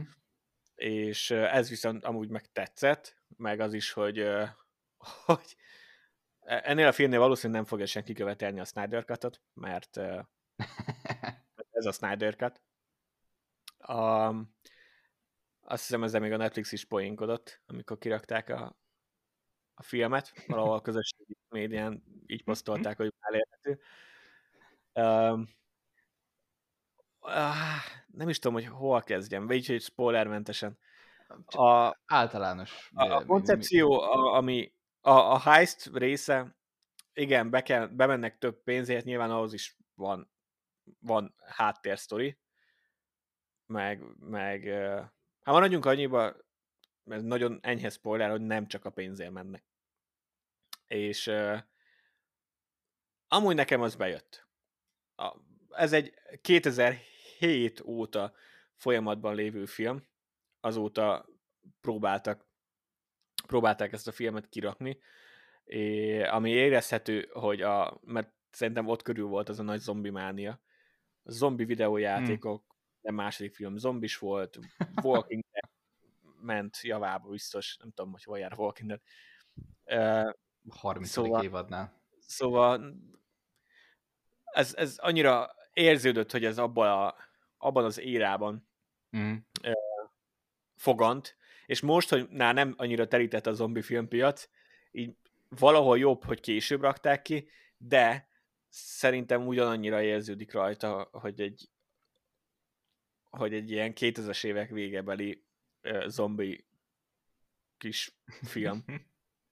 és 0.75 1.31
ez 1.31 1.69
viszont 1.69 2.03
amúgy 2.03 2.29
meg 2.29 2.51
tetszett, 2.51 3.17
meg 3.37 3.59
az 3.59 3.73
is, 3.73 3.91
hogy, 3.91 4.27
hogy 5.25 5.55
e, 6.39 6.61
ennél 6.65 6.87
a 6.87 6.91
filmnél 6.91 7.19
valószínűleg 7.19 7.61
nem 7.61 7.69
fogja 7.69 7.85
senki 7.85 8.13
követelni 8.13 8.59
a 8.59 8.65
Snyder 8.65 9.05
Cut-ot, 9.05 9.41
mert 9.53 9.97
ez 11.71 11.85
a 11.85 11.91
Snyder 11.91 12.35
Cut. 12.35 12.61
Um, 13.87 14.55
azt 15.67 15.81
hiszem 15.81 16.03
ezzel 16.03 16.19
még 16.19 16.31
a 16.31 16.37
Netflix 16.37 16.71
is 16.71 16.85
poénkodott, 16.85 17.61
amikor 17.65 17.97
kirakták 17.97 18.49
a, 18.49 18.77
a 19.73 19.83
filmet, 19.83 20.33
valahol 20.47 20.75
a 20.75 20.81
közösségi 20.81 21.37
médián 21.49 22.03
így 22.25 22.43
posztolták, 22.43 22.97
hogy 22.97 23.13
elérhető. 23.19 23.79
Um, 24.93 25.49
uh, 27.21 27.55
nem 28.07 28.29
is 28.29 28.39
tudom, 28.39 28.53
hogy 28.53 28.65
hol 28.67 29.01
kezdjem, 29.01 29.47
vagy 29.47 29.67
hogy 29.67 29.81
spoilermentesen. 29.81 30.77
A, 31.45 31.97
általános. 32.05 32.89
A, 32.93 33.11
a 33.11 33.25
koncepció, 33.25 34.01
a, 34.01 34.35
ami 34.35 34.73
a, 35.01 35.09
a 35.09 35.39
heist 35.39 35.89
része, 35.93 36.57
igen, 37.13 37.49
be 37.49 37.61
kell, 37.61 37.87
bemennek 37.87 38.37
több 38.37 38.63
pénzért, 38.63 39.05
nyilván 39.05 39.31
ahhoz 39.31 39.53
is 39.53 39.77
van, 39.93 40.31
van 40.99 41.35
háttérsztori, 41.45 42.37
meg, 43.65 44.03
meg 44.19 44.65
hát 45.45 45.53
maradjunk 45.53 45.85
annyiba, 45.85 46.35
mert 47.03 47.23
nagyon 47.23 47.59
enyhe 47.61 47.89
spoiler, 47.89 48.29
hogy 48.29 48.41
nem 48.41 48.67
csak 48.67 48.85
a 48.85 48.89
pénzért 48.89 49.31
mennek. 49.31 49.63
És 50.87 51.27
uh, 51.27 51.57
amúgy 53.27 53.55
nekem 53.55 53.81
az 53.81 53.95
bejött. 53.95 54.47
A, 55.15 55.35
ez 55.69 55.93
egy 55.93 56.13
2007 56.41 57.81
óta 57.85 58.33
folyamatban 58.73 59.35
lévő 59.35 59.65
film, 59.65 60.03
azóta 60.59 61.25
próbáltak, 61.81 62.45
próbálták 63.47 63.93
ezt 63.93 64.07
a 64.07 64.11
filmet 64.11 64.49
kirakni, 64.49 64.99
és, 65.63 66.27
ami 66.29 66.49
érezhető, 66.49 67.29
hogy 67.33 67.61
a, 67.61 67.99
mert 68.03 68.33
szerintem 68.51 68.87
ott 68.87 69.01
körül 69.01 69.27
volt 69.27 69.49
az 69.49 69.59
a 69.59 69.63
nagy 69.63 69.79
zombi 69.79 70.09
mánia. 70.09 70.59
A 71.23 71.31
zombi 71.31 71.65
videójátékok, 71.65 72.63
hmm. 72.67 72.74
De 73.05 73.11
második 73.11 73.55
film 73.55 73.77
zombis 73.77 74.17
volt, 74.17 74.59
Walking 75.03 75.43
Dead 75.51 75.69
ment 76.41 76.81
javába 76.81 77.29
biztos, 77.29 77.77
nem 77.77 77.91
tudom, 77.91 78.11
hogy 78.11 78.23
hol 78.23 78.39
jár 78.39 78.53
Walking 78.57 78.89
Dead. 78.89 79.01
Uh, 80.25 80.33
30. 80.69 81.09
Szóval, 81.09 81.43
évadnál. 81.43 82.01
Szóval 82.19 82.95
ez, 84.43 84.75
ez 84.75 84.97
annyira 84.97 85.55
érződött, 85.73 86.31
hogy 86.31 86.45
ez 86.45 86.57
abban, 86.57 86.87
a, 86.87 87.15
abban 87.57 87.83
az 87.83 87.99
érában 87.99 88.67
mm. 89.17 89.35
fogant, 90.75 91.37
és 91.65 91.81
most, 91.81 92.09
hogy 92.09 92.29
nál 92.29 92.53
nem 92.53 92.73
annyira 92.77 93.07
terített 93.07 93.47
a 93.47 93.53
zombi 93.53 93.81
filmpiac, 93.81 94.49
így 94.91 95.15
valahol 95.49 95.97
jobb, 95.97 96.23
hogy 96.23 96.39
később 96.39 96.81
rakták 96.81 97.21
ki, 97.21 97.49
de 97.77 98.29
szerintem 98.69 99.47
ugyanannyira 99.47 100.01
érződik 100.01 100.53
rajta, 100.53 101.09
hogy 101.11 101.41
egy 101.41 101.69
hogy 103.37 103.53
egy 103.53 103.71
ilyen 103.71 103.93
2000-es 103.95 104.43
évek 104.43 104.69
végebeli 104.69 105.43
uh, 105.83 106.07
zombi 106.07 106.65
kis 107.77 108.15
film, 108.53 108.85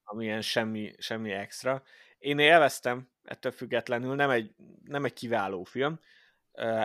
amilyen 0.04 0.42
semmi, 0.42 0.96
semmi 0.98 1.32
extra. 1.32 1.84
Én 2.18 2.40
élveztem, 2.40 3.10
ettől 3.24 3.52
függetlenül 3.52 4.16
nem 4.16 4.30
egy, 4.30 4.56
nem 4.84 5.06
egy 5.06 5.14
kiváló 5.14 5.64
film, 5.64 6.00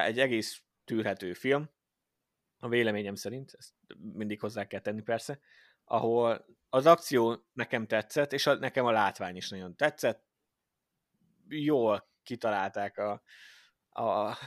egy 0.05 0.19
egész 0.19 0.63
tűrhető 0.85 1.33
film, 1.33 1.71
a 2.61 2.69
véleményem 2.69 3.15
szerint, 3.15 3.55
ezt 3.59 3.73
mindig 4.13 4.41
hozzá 4.41 4.67
kell 4.67 4.81
tenni 4.81 5.03
persze, 5.03 5.41
ahol 5.85 6.47
az 6.69 6.87
akció 6.87 7.45
nekem 7.53 7.87
tetszett, 7.87 8.33
és 8.33 8.47
a, 8.47 8.55
nekem 8.55 8.87
a 8.87 8.91
látvány 8.91 9.37
is 9.37 9.49
nagyon 9.49 9.77
tetszett. 9.77 10.27
Jól 11.49 12.09
kitalálták 12.23 12.99
a, 12.99 13.23
a 14.03 14.39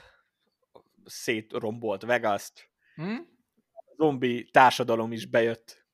szétrombolt 1.05 2.01
Vegas-t. 2.01 2.69
Hmm? 2.95 3.27
A 3.73 3.93
zombi 3.97 4.49
társadalom 4.51 5.11
is 5.11 5.25
bejött. 5.25 5.85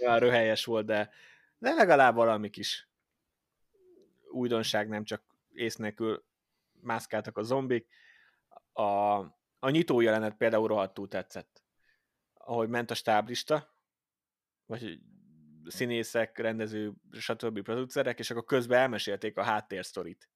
Olyan 0.00 0.18
röhelyes 0.18 0.64
volt, 0.64 0.86
de, 0.86 1.10
de 1.58 1.72
legalább 1.72 2.14
valami 2.14 2.50
kis 2.50 2.88
újdonság, 4.30 4.88
nem 4.88 5.04
csak 5.04 5.22
ész 5.52 5.76
nélkül 5.76 6.24
mászkáltak 6.80 7.38
a 7.38 7.42
zombik. 7.42 7.86
A, 8.72 8.82
a 9.58 9.70
nyitó 9.70 10.00
jelenet 10.00 10.36
például 10.36 10.68
rohadtul 10.68 11.08
tetszett. 11.08 11.62
Ahogy 12.34 12.68
ment 12.68 12.90
a 12.90 12.94
stáblista, 12.94 13.74
vagy 14.66 15.00
színészek, 15.66 16.38
rendező, 16.38 16.92
stb. 17.12 17.62
producerek, 17.62 18.18
és 18.18 18.30
akkor 18.30 18.44
közben 18.44 18.78
elmesélték 18.78 19.36
a 19.36 19.42
háttérsztorit. 19.42 20.28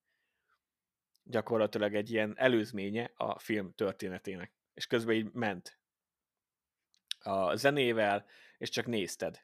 Gyakorlatilag 1.31 1.95
egy 1.95 2.11
ilyen 2.11 2.35
előzménye 2.37 3.11
a 3.15 3.39
film 3.39 3.73
történetének. 3.75 4.53
És 4.75 4.87
közben 4.87 5.15
így 5.15 5.33
ment 5.33 5.79
a 7.19 7.55
zenével, 7.55 8.27
és 8.59 8.69
csak 8.69 8.87
nézted. 8.87 9.41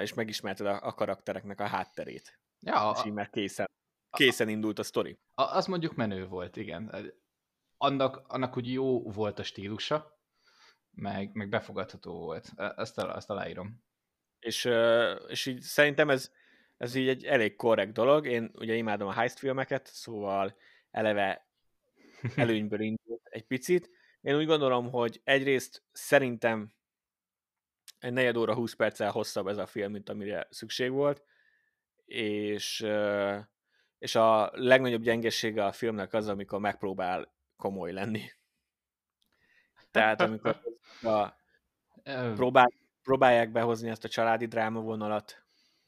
És 0.00 0.14
megismerted 0.14 0.66
a, 0.66 0.86
a 0.86 0.94
karaktereknek 0.94 1.60
a 1.60 1.66
hátterét. 1.66 2.40
Ja, 2.60 2.92
és 2.94 3.04
így 3.04 3.12
már 3.12 3.30
készen, 3.30 3.70
készen 4.10 4.48
indult 4.48 4.78
a 4.78 4.82
sztori. 4.82 5.18
Az 5.34 5.66
mondjuk 5.66 5.94
menő 5.94 6.26
volt, 6.26 6.56
igen. 6.56 7.12
Annak, 7.76 8.24
annak 8.26 8.56
úgy 8.56 8.72
jó 8.72 9.10
volt 9.10 9.38
a 9.38 9.42
stílusa, 9.42 10.20
meg, 10.90 11.34
meg 11.34 11.48
befogadható 11.48 12.18
volt. 12.18 12.52
Ezt, 12.56 12.98
ezt 12.98 13.30
aláírom. 13.30 13.84
És, 14.38 14.64
és 15.28 15.46
így 15.46 15.60
szerintem 15.60 16.10
ez, 16.10 16.32
ez 16.76 16.94
így 16.94 17.08
egy 17.08 17.24
elég 17.24 17.56
korrekt 17.56 17.92
dolog. 17.92 18.26
Én 18.26 18.50
ugye 18.54 18.74
imádom 18.74 19.08
a 19.08 19.12
heist 19.12 19.38
filmeket, 19.38 19.86
szóval 19.86 20.56
eleve 20.90 21.46
előnyből 22.36 22.80
indult 22.80 23.26
egy 23.30 23.46
picit. 23.46 23.90
Én 24.20 24.36
úgy 24.36 24.46
gondolom, 24.46 24.90
hogy 24.90 25.20
egyrészt 25.24 25.82
szerintem 25.92 26.74
egy 27.98 28.12
negyed 28.12 28.36
óra 28.36 28.54
20 28.54 28.74
perccel 28.74 29.10
hosszabb 29.10 29.46
ez 29.46 29.58
a 29.58 29.66
film, 29.66 29.92
mint 29.92 30.08
amire 30.08 30.46
szükség 30.50 30.90
volt 30.90 31.24
és, 32.06 32.86
és 33.98 34.14
a 34.14 34.50
legnagyobb 34.52 35.02
gyengesége 35.02 35.64
a 35.64 35.72
filmnek 35.72 36.12
az, 36.12 36.28
amikor 36.28 36.60
megpróbál 36.60 37.34
komoly 37.56 37.92
lenni. 37.92 38.30
Tehát 39.90 40.20
amikor 40.20 40.60
a, 41.02 41.34
próbál, 42.34 42.72
próbálják 43.02 43.52
behozni 43.52 43.88
ezt 43.88 44.04
a 44.04 44.08
családi 44.08 44.46
dráma 44.46 44.80
vonalat, 44.80 45.45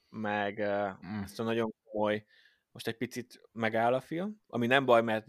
meg 0.08 0.58
mm. 1.06 1.22
ezt 1.22 1.40
a 1.40 1.42
nagyon 1.42 1.74
komoly, 1.84 2.26
most 2.70 2.86
egy 2.86 2.96
picit 2.96 3.40
megáll 3.52 3.94
a 3.94 4.00
film, 4.00 4.40
ami 4.46 4.66
nem 4.66 4.84
baj, 4.84 5.02
mert 5.02 5.26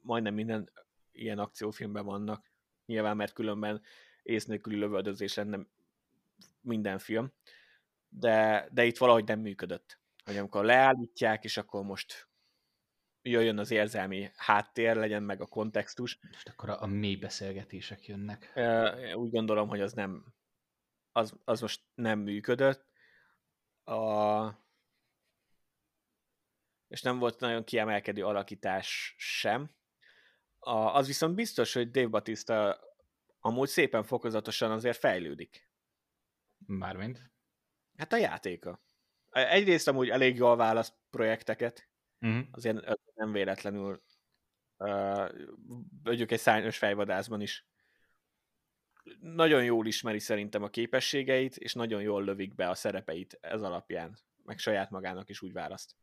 majdnem 0.00 0.34
minden 0.34 0.70
ilyen 1.12 1.38
akciófilmben 1.38 2.04
vannak, 2.04 2.50
nyilván, 2.86 3.16
mert 3.16 3.32
különben 3.32 3.82
ész 4.22 4.44
nélküli 4.44 4.76
lövöldözés 4.76 5.34
lenne 5.34 5.66
minden 6.60 6.98
film, 6.98 7.32
de, 8.08 8.68
de 8.72 8.84
itt 8.84 8.98
valahogy 8.98 9.24
nem 9.24 9.40
működött 9.40 10.02
hogy 10.24 10.36
amikor 10.36 10.64
leállítják, 10.64 11.44
és 11.44 11.56
akkor 11.56 11.84
most 11.84 12.28
jöjjön 13.22 13.58
az 13.58 13.70
érzelmi 13.70 14.30
háttér, 14.36 14.96
legyen 14.96 15.22
meg 15.22 15.40
a 15.40 15.46
kontextus. 15.46 16.18
És 16.30 16.42
akkor 16.44 16.70
a, 16.70 16.82
a 16.82 16.86
mély 16.86 17.16
beszélgetések 17.16 18.06
jönnek. 18.06 18.52
Úgy 19.14 19.30
gondolom, 19.30 19.68
hogy 19.68 19.80
az 19.80 19.92
nem, 19.92 20.34
az, 21.12 21.34
az 21.44 21.60
most 21.60 21.82
nem 21.94 22.18
működött. 22.18 22.86
A, 23.84 24.46
és 26.88 27.02
nem 27.02 27.18
volt 27.18 27.40
nagyon 27.40 27.64
kiemelkedő 27.64 28.24
alakítás 28.24 29.14
sem. 29.18 29.70
A, 30.58 30.76
az 30.76 31.06
viszont 31.06 31.34
biztos, 31.34 31.72
hogy 31.72 31.90
Dave 31.90 32.08
Batista 32.08 32.80
amúgy 33.38 33.68
szépen 33.68 34.02
fokozatosan 34.02 34.70
azért 34.70 34.98
fejlődik. 34.98 35.68
Mármint? 36.66 37.30
Hát 37.96 38.12
a 38.12 38.16
játéka 38.16 38.82
egyrészt 39.34 39.88
amúgy 39.88 40.08
elég 40.08 40.36
jól 40.36 40.56
választ 40.56 40.94
projekteket, 41.10 41.88
uh-huh. 42.20 42.46
azért 42.50 42.78
nem 43.14 43.32
véletlenül 43.32 44.02
uh, 44.76 45.30
mondjuk 46.02 46.30
egy 46.30 46.40
szányos 46.40 46.78
fejvadászban 46.78 47.40
is 47.40 47.66
nagyon 49.20 49.64
jól 49.64 49.86
ismeri 49.86 50.18
szerintem 50.18 50.62
a 50.62 50.68
képességeit, 50.68 51.56
és 51.56 51.74
nagyon 51.74 52.02
jól 52.02 52.24
lövik 52.24 52.54
be 52.54 52.68
a 52.68 52.74
szerepeit 52.74 53.38
ez 53.40 53.62
alapján, 53.62 54.18
meg 54.44 54.58
saját 54.58 54.90
magának 54.90 55.28
is 55.28 55.42
úgy 55.42 55.52
választ. 55.52 55.96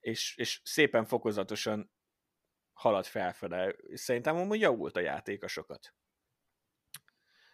És, 0.00 0.36
és 0.36 0.60
szépen 0.64 1.04
fokozatosan 1.04 1.90
halad 2.72 3.04
felfele. 3.04 3.74
Szerintem 3.94 4.36
amúgy 4.36 4.60
javult 4.60 4.96
a 4.96 5.00
játéka 5.00 5.48
sokat. 5.48 5.94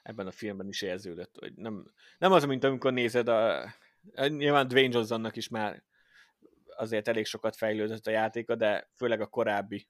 Ebben 0.03 0.27
a 0.27 0.31
filmben 0.31 0.69
is 0.69 0.83
érződött, 0.83 1.37
hogy 1.39 1.55
nem, 1.55 1.93
nem 2.19 2.33
az, 2.33 2.45
mint 2.45 2.65
amikor 2.65 2.93
nézed 2.93 3.29
a 3.29 3.73
Nyilván 4.29 4.69
Dwayne 4.69 4.95
Johnsonnak 4.95 5.37
is 5.37 5.49
már 5.49 5.85
azért 6.77 7.09
elég 7.09 7.27
sokat 7.27 7.57
fejlődött 7.57 8.07
a 8.07 8.11
játéka, 8.11 8.55
de 8.55 8.91
főleg 8.97 9.21
a 9.21 9.27
korábbi 9.27 9.89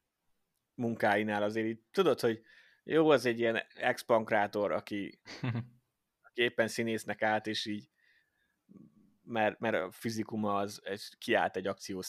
munkáinál 0.75 1.43
azért 1.43 1.67
így 1.67 1.81
tudod, 1.91 2.21
hogy 2.21 2.43
jó, 2.85 3.11
az 3.11 3.27
egy 3.27 3.39
ilyen 3.39 3.63
ex-pankrátor, 3.75 4.73
aki, 4.73 5.21
aki 6.27 6.43
éppen 6.43 6.69
színésznek 6.69 7.23
állt, 7.23 7.47
és 7.47 7.67
így 7.67 7.91
mert, 9.25 9.59
mert 9.59 9.75
a 9.75 9.91
fizikuma 9.91 10.55
az, 10.57 10.81
az 10.85 11.15
kiállt 11.19 11.57
egy 11.57 11.67
akció 11.67 12.01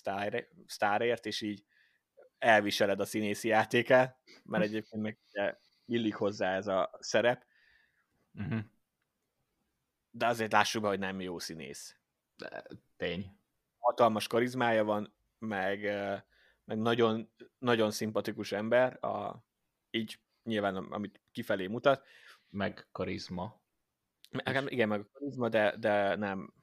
sztárért, 0.67 1.25
és 1.25 1.41
így 1.41 1.63
elviseled 2.37 2.99
a 2.99 3.05
színészi 3.05 3.47
játékát, 3.47 4.17
mert 4.43 4.63
egyébként 4.63 5.01
meg 5.01 5.19
illik 5.85 6.15
hozzá 6.15 6.55
ez 6.55 6.67
a 6.67 6.91
szerep. 6.99 7.45
Uh-huh. 8.33 8.59
De 10.11 10.27
azért 10.27 10.51
lássuk 10.51 10.81
be, 10.81 10.87
hogy 10.87 10.99
nem 10.99 11.21
jó 11.21 11.39
színész. 11.39 11.97
De, 12.37 12.63
tény. 12.97 13.37
Hatalmas 13.79 14.27
karizmája 14.27 14.83
van, 14.83 15.13
meg, 15.39 15.79
meg 16.65 16.77
nagyon, 16.77 17.31
nagyon 17.57 17.91
szimpatikus 17.91 18.51
ember, 18.51 19.03
a, 19.03 19.43
így 19.89 20.19
nyilván 20.43 20.75
amit 20.75 21.21
kifelé 21.31 21.67
mutat. 21.67 22.05
Meg 22.49 22.87
karizma. 22.91 23.61
Meg, 24.31 24.71
igen, 24.71 24.87
meg 24.87 25.05
karizma, 25.11 25.49
de, 25.49 25.75
de 25.77 26.15
nem, 26.15 26.53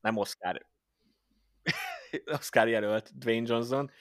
nem 0.00 0.16
Oscar 0.16 0.66
Oscar 2.38 2.68
jelölt 2.68 3.18
Dwayne 3.18 3.46
Johnson. 3.48 3.90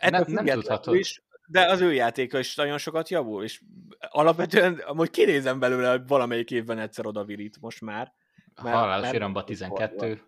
Uh, 0.00 0.10
nem, 0.10 0.24
nem 0.26 0.46
tudhatod. 0.46 0.94
Is, 0.94 1.22
de 1.46 1.66
az 1.66 1.80
ő 1.80 1.92
játéka 1.92 2.38
is 2.38 2.54
nagyon 2.54 2.78
sokat 2.78 3.08
javul, 3.08 3.44
és 3.44 3.62
alapvetően 3.98 4.74
amúgy 4.78 5.10
kinézem 5.10 5.58
belőle, 5.58 5.90
hogy 5.90 6.06
valamelyik 6.06 6.50
évben 6.50 6.78
egyszer 6.78 7.06
odavirít 7.06 7.60
most 7.60 7.80
már. 7.80 8.12
Mert, 8.62 8.76
Halálos 8.76 9.12
Iramba 9.12 9.44
12. 9.44 10.22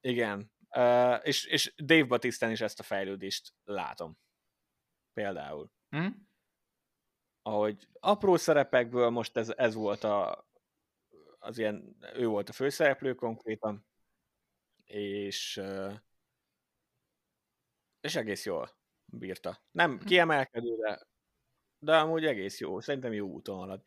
Igen. 0.00 0.52
Uh, 0.76 1.18
és, 1.22 1.44
és 1.44 1.74
Dave 1.84 2.04
Batistán 2.04 2.50
is 2.50 2.60
ezt 2.60 2.80
a 2.80 2.82
fejlődést 2.82 3.54
látom. 3.64 4.18
Például. 5.12 5.70
Hm? 5.88 6.06
Ahogy 7.42 7.88
apró 8.00 8.36
szerepekből 8.36 9.10
most 9.10 9.36
ez, 9.36 9.52
ez 9.56 9.74
volt 9.74 10.04
a, 10.04 10.46
az 11.38 11.58
ilyen, 11.58 11.96
ő 12.14 12.26
volt 12.26 12.48
a 12.48 12.52
főszereplő 12.52 13.14
konkrétan, 13.14 13.86
és 14.84 15.62
és 18.00 18.14
egész 18.14 18.44
jól 18.44 18.70
bírta. 19.04 19.62
Nem 19.70 19.98
hm. 19.98 20.04
kiemelkedő, 20.04 20.76
de, 20.76 21.06
de 21.78 21.96
amúgy 21.96 22.24
egész 22.24 22.60
jó. 22.60 22.80
Szerintem 22.80 23.12
jó 23.12 23.26
úton 23.26 23.56
halad 23.56 23.82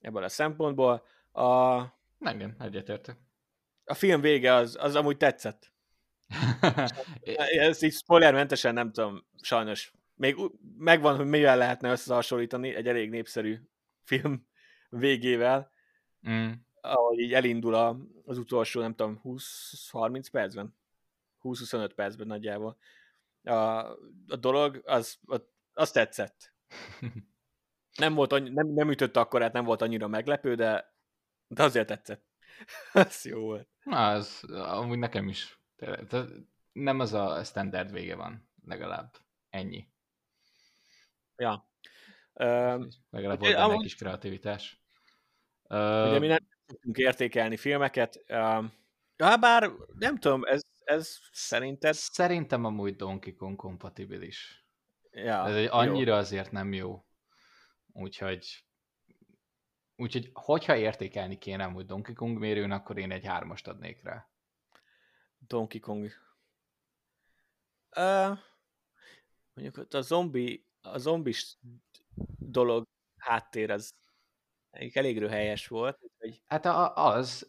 ebből 0.00 0.22
a 0.22 0.28
szempontból. 0.28 1.06
A, 1.32 1.80
Engem, 2.20 2.56
egyetértek. 2.58 3.16
A 3.84 3.94
film 3.94 4.20
vége 4.20 4.52
az, 4.54 4.76
az 4.80 4.94
amúgy 4.94 5.16
tetszett. 5.16 5.72
Ez 7.68 7.82
így 7.82 7.92
spoilermentesen 7.92 8.74
nem 8.74 8.92
tudom, 8.92 9.26
sajnos. 9.40 9.92
Még 10.18 10.36
megvan, 10.78 11.16
hogy 11.16 11.26
mivel 11.26 11.56
lehetne 11.56 11.90
összehasonlítani 11.90 12.74
egy 12.74 12.88
elég 12.88 13.10
népszerű 13.10 13.58
film 14.04 14.46
végével. 14.88 15.70
Mm 16.30 16.50
ahogy 16.80 17.18
így 17.18 17.34
elindul 17.34 17.74
a, 17.74 17.96
az 18.24 18.38
utolsó, 18.38 18.80
nem 18.80 18.94
tudom, 18.94 19.20
20-30 19.24 20.26
percben, 20.32 20.74
20-25 21.42 21.90
percben 21.94 22.26
nagyjából. 22.26 22.78
A, 23.42 23.52
a 23.52 24.36
dolog, 24.40 24.82
az, 24.84 25.18
az 25.72 25.90
tetszett. 25.90 26.52
Nem, 27.98 28.14
volt 28.14 28.32
annyi, 28.32 28.48
nem, 28.48 28.66
nem 28.66 28.90
ütött 28.90 29.16
akkor, 29.16 29.40
hát 29.40 29.52
nem 29.52 29.64
volt 29.64 29.82
annyira 29.82 30.08
meglepő, 30.08 30.54
de, 30.54 30.94
de 31.46 31.62
azért 31.62 31.86
tetszett. 31.86 32.24
Ez 32.92 33.24
jó 33.24 33.40
volt. 33.40 33.68
Na, 33.82 34.10
az 34.10 34.44
amúgy 34.50 34.98
nekem 34.98 35.28
is. 35.28 35.60
Nem 36.72 37.00
az 37.00 37.12
a 37.12 37.44
standard 37.44 37.92
vége 37.92 38.14
van, 38.14 38.48
legalább. 38.64 39.16
Ennyi. 39.50 39.88
Ja. 41.38 41.68
Legalább 43.10 43.40
volt 43.40 43.54
benne 43.54 43.72
egy 43.72 43.80
kis 43.80 43.94
kreativitás. 43.94 44.82
Ugye 45.68 46.18
mi 46.18 46.26
nem 46.26 46.48
tudtunk 46.66 46.96
értékelni 46.96 47.56
filmeket. 47.56 48.24
Ja, 49.16 49.36
bár 49.40 49.70
nem 49.98 50.18
tudom, 50.18 50.44
ez, 50.44 50.62
ez 50.84 51.18
szerinted... 51.32 51.94
Szerintem 51.94 52.64
amúgy 52.64 52.96
Donkey 52.96 53.34
Kong 53.34 53.56
kompatibilis. 53.56 54.66
Ja, 55.10 55.46
ez 55.46 55.54
egy 55.54 55.68
annyira 55.70 56.12
jó. 56.12 56.18
azért 56.18 56.50
nem 56.50 56.72
jó. 56.72 57.04
Úgyhogy 57.92 58.68
Úgyhogy, 60.00 60.30
hogyha 60.32 60.76
értékelni 60.76 61.38
kéne 61.38 61.64
amúgy 61.64 61.86
Donkey 61.86 62.14
Kong 62.14 62.38
mérőn, 62.38 62.70
akkor 62.70 62.98
én 62.98 63.10
egy 63.10 63.26
hármast 63.26 63.68
adnék 63.68 64.02
rá. 64.02 64.28
Donkey 65.38 65.80
Kong. 65.80 66.10
Uh, 67.96 68.38
mondjuk 69.54 69.94
a 69.94 70.00
zombi, 70.00 70.67
a 70.80 70.98
zombis 70.98 71.58
dolog 72.38 72.86
háttér 73.16 73.70
az 73.70 73.94
elég 74.70 75.18
röhelyes 75.18 75.66
volt. 75.66 75.98
Hogy 76.18 76.42
hát 76.46 76.66
a, 76.66 76.94
az, 76.96 77.46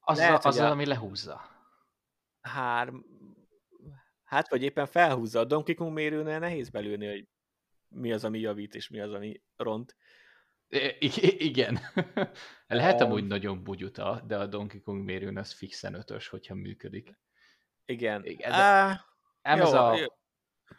az, 0.00 0.18
lehet, 0.18 0.44
az, 0.44 0.58
az, 0.58 0.70
ami 0.70 0.86
lehúzza. 0.86 1.40
Hár, 2.40 2.92
hát 4.24 4.48
vagy 4.48 4.62
éppen 4.62 4.86
felhúzza. 4.86 5.40
A 5.40 5.44
Donkey 5.44 5.74
Kong 5.74 5.92
mérőnél 5.92 6.38
nehéz 6.38 6.70
belülni, 6.70 7.06
hogy 7.06 7.28
mi 7.88 8.12
az, 8.12 8.24
ami 8.24 8.38
javít, 8.38 8.74
és 8.74 8.88
mi 8.88 9.00
az, 9.00 9.12
ami 9.12 9.42
ront. 9.56 9.96
I- 10.98 11.44
igen. 11.44 11.78
Lehet 12.66 13.00
um, 13.00 13.06
amúgy 13.06 13.26
nagyon 13.26 13.62
bugyuta, 13.64 14.22
de 14.26 14.38
a 14.38 14.46
Donkey 14.46 14.80
Kong 14.80 15.04
mérőn 15.04 15.38
az 15.38 15.52
fixen 15.52 15.94
ötös, 15.94 16.28
hogyha 16.28 16.54
működik. 16.54 17.18
Igen. 17.84 18.24
igen 18.24 18.50
de 18.50 18.92
uh, 18.92 19.60
ez 19.62 19.72
a 19.72 19.96
jó. 19.96 20.06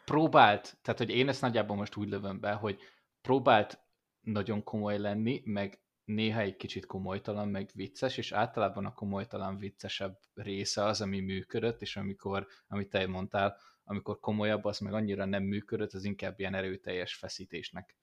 Próbált, 0.04 0.76
tehát 0.82 0.98
hogy 0.98 1.10
én 1.10 1.28
ezt 1.28 1.40
nagyjából 1.40 1.76
most 1.76 1.96
úgy 1.96 2.08
lövöm 2.08 2.40
be, 2.40 2.52
hogy 2.52 2.78
próbált 3.20 3.78
nagyon 4.20 4.62
komoly 4.62 4.98
lenni, 4.98 5.42
meg 5.44 5.78
néha 6.04 6.40
egy 6.40 6.56
kicsit 6.56 6.86
komolytalan, 6.86 7.48
meg 7.48 7.70
vicces, 7.74 8.16
és 8.16 8.32
általában 8.32 8.86
a 8.86 8.94
komolytalan 8.94 9.58
viccesebb 9.58 10.18
része 10.34 10.84
az, 10.84 11.00
ami 11.00 11.20
működött, 11.20 11.80
és 11.80 11.96
amikor, 11.96 12.46
amit 12.68 12.90
te 12.90 13.06
mondtál, 13.06 13.56
amikor 13.84 14.20
komolyabb, 14.20 14.64
az 14.64 14.78
meg 14.78 14.92
annyira 14.92 15.24
nem 15.24 15.42
működött, 15.42 15.92
az 15.92 16.04
inkább 16.04 16.38
ilyen 16.38 16.54
erőteljes 16.54 17.14
feszítésnek 17.14 17.96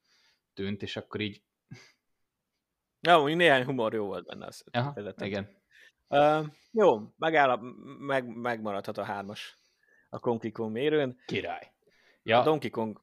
tűnt, 0.54 0.82
és 0.82 0.98
akkor 0.98 1.20
így... 1.20 1.44
Ja, 3.08 3.22
úgy 3.22 3.36
néhány 3.36 3.66
humor 3.66 3.94
jó 3.94 4.06
volt 4.06 4.26
benne. 4.26 4.46
Azt 4.46 4.64
Aha, 4.72 5.14
igen. 5.18 5.60
Uh, 6.08 6.46
jó, 6.72 7.14
megáll, 7.18 7.60
meg, 8.00 8.26
megmaradhat 8.26 8.98
a 8.98 9.04
hármas 9.04 9.58
a 10.10 10.20
Donkey 10.20 10.52
Kong 10.52 10.72
mérőn. 10.72 11.18
Király. 11.26 11.72
Ja. 12.24 12.40
A 12.40 12.44
Donkey 12.44 12.70
Kong 12.70 13.02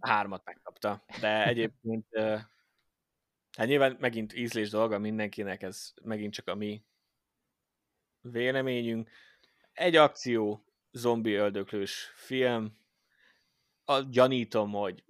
hármat 0.00 0.44
megkapta, 0.44 1.04
de 1.20 1.46
egyébként 1.46 2.06
Hát 3.56 3.66
nyilván 3.66 3.96
megint 4.00 4.34
ízlés 4.34 4.70
dolga 4.70 4.98
mindenkinek, 4.98 5.62
ez 5.62 5.92
megint 6.02 6.32
csak 6.32 6.48
a 6.48 6.54
mi 6.54 6.84
véleményünk. 8.20 9.10
Egy 9.72 9.96
akció, 9.96 10.64
zombi 10.90 11.32
öldöklős 11.32 12.12
film, 12.14 12.78
a, 13.84 14.00
gyanítom, 14.00 14.72
hogy 14.72 15.04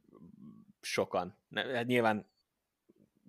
sokan. 0.81 1.39
Hát 1.55 1.87
nyilván 1.87 2.27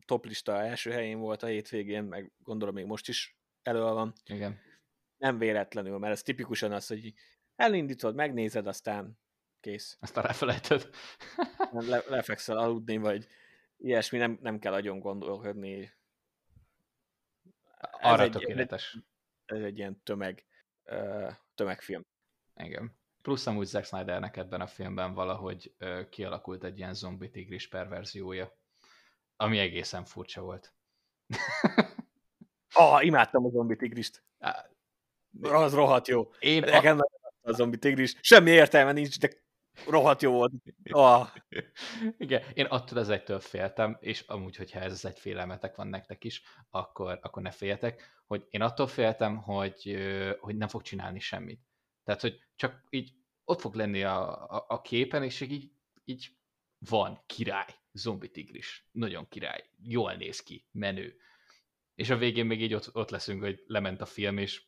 toplista 0.05 0.63
első 0.63 0.91
helyén 0.91 1.19
volt 1.19 1.43
a 1.43 1.47
hétvégén, 1.47 2.03
meg 2.03 2.31
gondolom 2.37 2.73
még 2.73 2.85
most 2.85 3.07
is 3.07 3.37
elő 3.61 3.79
van. 3.79 4.13
Igen. 4.25 4.59
Nem 5.17 5.37
véletlenül, 5.37 5.97
mert 5.97 6.13
ez 6.13 6.21
tipikusan 6.21 6.71
az, 6.71 6.87
hogy 6.87 7.13
elindítod, 7.55 8.15
megnézed, 8.15 8.67
aztán 8.67 9.19
kész. 9.65 9.97
Aztán 10.01 10.23
lefelejted. 10.23 10.89
Le, 11.71 12.03
lefekszel 12.07 12.57
aludni, 12.57 12.97
vagy 12.97 13.27
ilyesmi, 13.77 14.17
nem, 14.17 14.37
nem 14.41 14.59
kell 14.59 14.71
nagyon 14.71 14.99
gondolkodni. 14.99 15.93
Arra 18.01 18.23
ez 18.23 18.29
tökéletes. 18.29 18.97
Egy, 19.45 19.57
ez 19.57 19.63
egy 19.63 19.77
ilyen 19.77 20.01
tömeg, 20.03 20.45
tömegfilm. 21.55 22.01
Igen. 22.55 22.97
Plusz 23.21 23.47
amúgy 23.47 23.65
Zack 23.65 23.85
Snydernek 23.85 24.37
ebben 24.37 24.61
a 24.61 24.67
filmben 24.67 25.13
valahogy 25.13 25.75
kialakult 26.09 26.63
egy 26.63 26.77
ilyen 26.77 26.93
zombi 26.93 27.29
tigris 27.29 27.67
perverziója, 27.67 28.57
ami 29.35 29.59
egészen 29.59 30.05
furcsa 30.05 30.41
volt. 30.41 30.73
Ah, 32.73 33.05
imádtam 33.05 33.45
a 33.45 33.49
zombi 33.49 33.75
tigrist. 33.75 34.23
Az 35.41 35.73
rohadt 35.73 36.07
jó. 36.07 36.31
Én 36.39 36.61
Nekem 36.61 36.99
a... 36.99 37.07
a 37.41 37.51
zombi 37.51 37.77
tigris. 37.77 38.15
Semmi 38.21 38.51
értelme 38.51 38.91
nincs, 38.91 39.19
de 39.19 39.43
rohadt 39.87 40.21
jó 40.21 40.31
volt. 40.31 40.51
Oh. 40.91 41.27
Igen, 42.17 42.43
én 42.53 42.65
attól 42.65 42.97
az 42.97 43.09
egytől 43.09 43.39
féltem, 43.39 43.97
és 43.99 44.21
amúgy, 44.21 44.55
hogyha 44.55 44.79
ez 44.79 44.91
az 44.91 45.05
egy 45.05 45.19
félelmetek 45.19 45.75
van 45.75 45.87
nektek 45.87 46.23
is, 46.23 46.43
akkor, 46.69 47.19
akkor 47.21 47.41
ne 47.41 47.51
féljetek, 47.51 48.23
hogy 48.25 48.47
én 48.49 48.61
attól 48.61 48.87
féltem, 48.87 49.37
hogy, 49.37 49.97
hogy 50.39 50.55
nem 50.55 50.67
fog 50.67 50.81
csinálni 50.81 51.19
semmit. 51.19 51.61
Tehát, 52.03 52.21
hogy 52.21 52.39
csak 52.55 52.83
így 52.89 53.13
ott 53.43 53.59
fog 53.59 53.75
lenni 53.75 54.03
a, 54.03 54.45
a, 54.55 54.65
a 54.67 54.81
képen, 54.81 55.23
és 55.23 55.41
így, 55.41 55.71
így 56.05 56.37
van, 56.77 57.23
király, 57.25 57.75
zombi 57.91 58.31
tigris, 58.31 58.87
nagyon 58.91 59.27
király, 59.27 59.69
jól 59.81 60.13
néz 60.13 60.43
ki, 60.43 60.67
menő. 60.71 61.17
És 61.95 62.09
a 62.09 62.17
végén 62.17 62.45
még 62.45 62.61
így 62.61 62.73
ott, 62.73 62.95
ott 62.95 63.09
leszünk, 63.09 63.41
hogy 63.41 63.63
lement 63.67 64.01
a 64.01 64.05
film, 64.05 64.37
és 64.37 64.63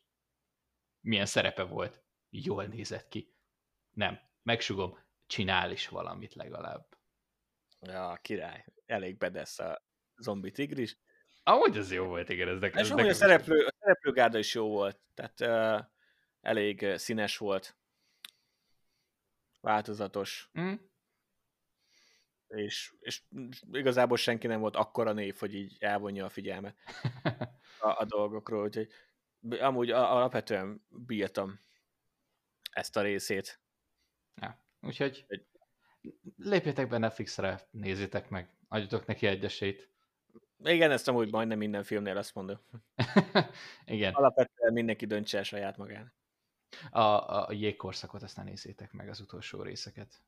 milyen 1.00 1.26
szerepe 1.26 1.62
volt, 1.62 2.02
jól 2.30 2.64
nézett 2.64 3.08
ki. 3.08 3.34
Nem, 3.90 4.18
megsugom, 4.48 4.98
csinál 5.26 5.70
is 5.70 5.88
valamit 5.88 6.34
legalább. 6.34 6.86
Ja, 7.80 8.18
király. 8.22 8.64
Elég 8.86 9.16
bedesz 9.16 9.58
a 9.58 9.84
zombi 10.16 10.50
tigris. 10.50 10.98
Ahogy 11.42 11.76
ez 11.76 11.92
jó 11.92 12.04
volt, 12.04 12.28
igen. 12.28 12.48
Ez 12.48 12.60
nekem, 12.60 12.82
és 12.82 12.88
nekem 12.88 13.06
a, 13.06 13.12
szereplő, 13.12 13.64
a 13.64 13.74
szereplőgárda 13.78 14.38
is 14.38 14.54
jó 14.54 14.68
volt, 14.68 15.00
tehát 15.14 15.40
uh, 15.40 15.86
elég 16.40 16.86
színes 16.96 17.36
volt, 17.36 17.76
változatos. 19.60 20.50
Mm. 20.60 20.74
És, 22.46 22.94
és 23.00 23.22
igazából 23.72 24.16
senki 24.16 24.46
nem 24.46 24.60
volt 24.60 24.76
akkora 24.76 25.12
név, 25.12 25.36
hogy 25.38 25.54
így 25.54 25.76
elvonja 25.80 26.24
a 26.24 26.28
figyelmet 26.28 26.76
a, 27.88 27.88
a 27.88 28.04
dolgokról, 28.04 28.64
úgyhogy 28.64 28.88
amúgy 29.60 29.90
alapvetően 29.90 30.86
bírtam 30.88 31.60
ezt 32.70 32.96
a 32.96 33.02
részét. 33.02 33.60
Ja, 34.40 34.58
úgyhogy 34.80 35.26
lépjetek 36.36 36.88
be 36.88 36.98
Netflixre, 36.98 37.60
nézzétek 37.70 38.28
meg, 38.28 38.56
adjatok 38.68 39.06
neki 39.06 39.26
egy 39.26 39.44
esélyt. 39.44 39.90
Igen, 40.64 40.90
ezt 40.90 41.08
amúgy 41.08 41.30
majdnem 41.30 41.58
minden 41.58 41.82
filmnél 41.82 42.16
azt 42.16 42.34
mondom. 42.34 42.58
Igen. 43.84 44.12
Alapvetően 44.12 44.72
mindenki 44.72 45.06
döntse 45.06 45.36
el 45.38 45.42
saját 45.42 45.76
magán. 45.76 46.12
A, 46.90 47.00
a, 47.00 47.52
jégkorszakot 47.52 48.22
azt 48.22 48.36
ne 48.36 48.42
nézzétek 48.42 48.92
meg, 48.92 49.08
az 49.08 49.20
utolsó 49.20 49.62
részeket. 49.62 50.22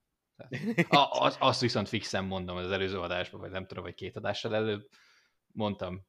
A, 0.89 1.25
az, 1.25 1.37
azt 1.41 1.61
viszont 1.61 1.89
fixen 1.89 2.25
mondom 2.25 2.57
az 2.57 2.71
előző 2.71 3.01
adásban, 3.01 3.41
vagy 3.41 3.51
nem 3.51 3.67
tudom, 3.67 3.85
vagy 3.85 3.95
két 3.95 4.17
adással 4.17 4.55
előbb 4.55 4.89
mondtam. 5.47 6.07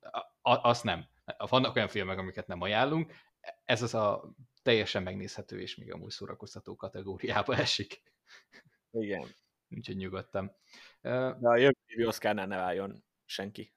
A, 0.00 0.18
a, 0.50 0.68
azt 0.68 0.84
nem. 0.84 1.06
Vannak 1.38 1.76
olyan 1.76 1.88
filmek, 1.88 2.18
amiket 2.18 2.46
nem 2.46 2.60
ajánlunk. 2.60 3.12
Ez 3.64 3.82
az 3.82 3.94
a 3.94 4.34
teljesen 4.62 5.02
megnézhető 5.02 5.60
és 5.60 5.76
még 5.76 5.92
amúgy 5.92 6.10
szórakoztató 6.10 6.76
kategóriába 6.76 7.56
esik. 7.66 8.02
Igen. 8.90 9.26
Úgyhogy 9.70 9.96
nyugodtam. 9.96 10.52
De 11.00 11.36
a 11.40 11.56
jövő 11.56 12.06
Oscarnál 12.06 12.46
ne 12.46 12.56
váljon 12.56 13.04
senki 13.24 13.72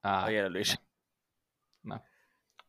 Á, 0.00 0.24
a 0.24 0.28
jelölés. 0.28 0.80
Na. 1.80 1.94
na. 1.94 2.04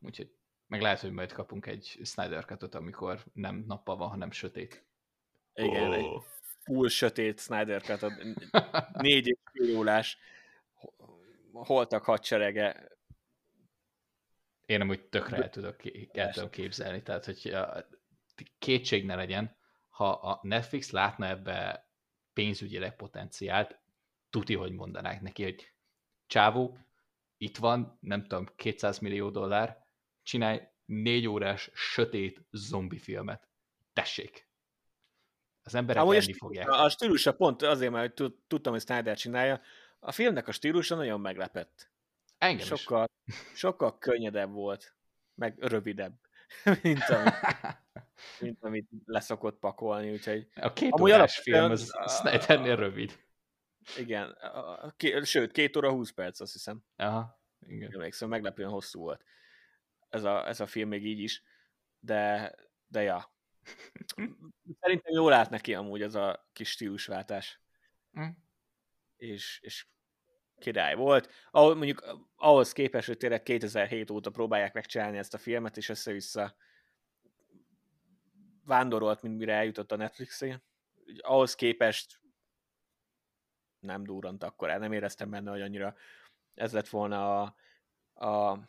Úgyhogy 0.00 0.34
meg 0.66 0.80
lehet, 0.80 1.00
hogy 1.00 1.12
majd 1.12 1.32
kapunk 1.32 1.66
egy 1.66 1.98
Snyder 2.04 2.44
cut 2.44 2.74
amikor 2.74 3.24
nem 3.32 3.64
nappal 3.66 3.96
van, 3.96 4.08
hanem 4.08 4.30
sötét. 4.30 4.84
Igen, 5.54 5.88
oh. 5.88 5.94
egy 5.94 6.22
full 6.62 6.88
sötét 6.88 7.40
Snyder 7.40 7.82
cut 7.82 8.12
négy 8.92 9.26
és 9.26 9.38
fél 9.52 9.76
órás 9.76 10.18
holtak 11.52 12.04
hadserege. 12.04 12.88
Én 14.66 14.80
amúgy 14.80 15.04
tökre 15.08 15.36
el 15.36 15.50
tudok 15.50 15.76
el 16.12 16.32
tudom 16.32 16.50
képzelni, 16.50 17.02
tehát 17.02 17.24
hogy 17.24 17.56
kétség 18.58 19.04
ne 19.04 19.14
legyen, 19.14 19.56
ha 19.88 20.10
a 20.10 20.38
Netflix 20.42 20.90
látna 20.90 21.26
ebbe 21.26 21.88
pénzügyileg 22.32 22.96
potenciált, 22.96 23.78
tuti, 24.30 24.54
hogy 24.54 24.72
mondanák 24.72 25.20
neki, 25.20 25.42
hogy 25.42 25.72
csávó, 26.26 26.78
itt 27.36 27.56
van, 27.56 27.98
nem 28.00 28.22
tudom, 28.22 28.46
200 28.56 28.98
millió 28.98 29.30
dollár, 29.30 29.86
csinálj 30.22 30.68
négy 30.84 31.26
órás 31.26 31.70
sötét 31.74 32.46
zombi 32.50 32.98
filmet. 32.98 33.48
Tessék! 33.92 34.48
Az 35.62 35.74
emberek 35.74 36.02
Amúgy 36.02 36.16
enni 36.16 36.32
fogják. 36.32 36.68
A 36.68 36.88
stílusa 36.88 37.34
pont 37.34 37.62
azért, 37.62 37.92
mert 37.92 38.14
tudtam, 38.46 38.72
hogy 38.72 38.82
Snyder 38.82 39.16
csinálja, 39.16 39.60
a 39.98 40.12
filmnek 40.12 40.48
a 40.48 40.52
stílusa 40.52 40.94
nagyon 40.94 41.20
meglepett. 41.20 41.90
Engem 42.38 42.66
sokkal. 42.66 43.06
Sokkal 43.54 43.98
könnyedebb 43.98 44.52
volt, 44.52 44.96
meg 45.34 45.58
rövidebb, 45.58 46.20
mint 46.82 47.08
amit, 47.08 47.34
mint 48.40 48.58
amit 48.62 48.88
leszokott 49.04 49.58
pakolni, 49.58 50.12
úgyhogy... 50.12 50.48
A 50.54 50.72
két 50.72 51.00
órás 51.00 51.38
film 51.38 51.70
az 51.70 51.92
Snydernél 52.06 52.76
rövid. 52.76 53.22
Igen, 53.96 54.30
a, 54.30 54.90
ké, 54.96 55.22
sőt, 55.22 55.52
két 55.52 55.76
óra 55.76 55.90
20 55.90 56.10
perc, 56.10 56.40
azt 56.40 56.52
hiszem. 56.52 56.84
Aha, 56.96 57.40
igen. 57.66 57.92
Emlékszem, 57.92 58.28
meglepően 58.28 58.70
hosszú 58.70 59.00
volt 59.00 59.24
ez 60.14 60.24
a, 60.24 60.48
ez 60.48 60.60
a 60.60 60.66
film 60.66 60.88
még 60.88 61.06
így 61.06 61.18
is, 61.18 61.42
de, 61.98 62.54
de 62.86 63.02
ja. 63.02 63.32
Szerintem 64.80 65.12
jól 65.14 65.32
állt 65.32 65.50
neki 65.50 65.74
amúgy 65.74 66.02
az 66.02 66.14
a 66.14 66.48
kis 66.52 66.70
stílusváltás. 66.70 67.60
Mm. 68.20 68.28
És, 69.16 69.60
és 69.62 69.86
király 70.58 70.94
volt. 70.94 71.30
Ahol, 71.50 71.74
mondjuk 71.74 72.28
ahhoz 72.36 72.72
képest, 72.72 73.06
hogy 73.06 73.16
tényleg 73.16 73.42
2007 73.42 74.10
óta 74.10 74.30
próbálják 74.30 74.74
megcsinálni 74.74 75.18
ezt 75.18 75.34
a 75.34 75.38
filmet, 75.38 75.76
és 75.76 75.88
össze-vissza 75.88 76.56
vándorolt, 78.64 79.22
mint 79.22 79.38
mire 79.38 79.54
eljutott 79.54 79.92
a 79.92 79.96
Netflixé. 79.96 80.58
Ahhoz 81.18 81.54
képest 81.54 82.20
nem 83.78 84.04
durrant 84.04 84.42
akkor 84.42 84.70
el, 84.70 84.78
nem 84.78 84.92
éreztem 84.92 85.30
benne, 85.30 85.50
hogy 85.50 85.60
annyira 85.60 85.96
ez 86.54 86.72
lett 86.72 86.88
volna 86.88 87.42
a, 87.42 87.54
a 88.26 88.68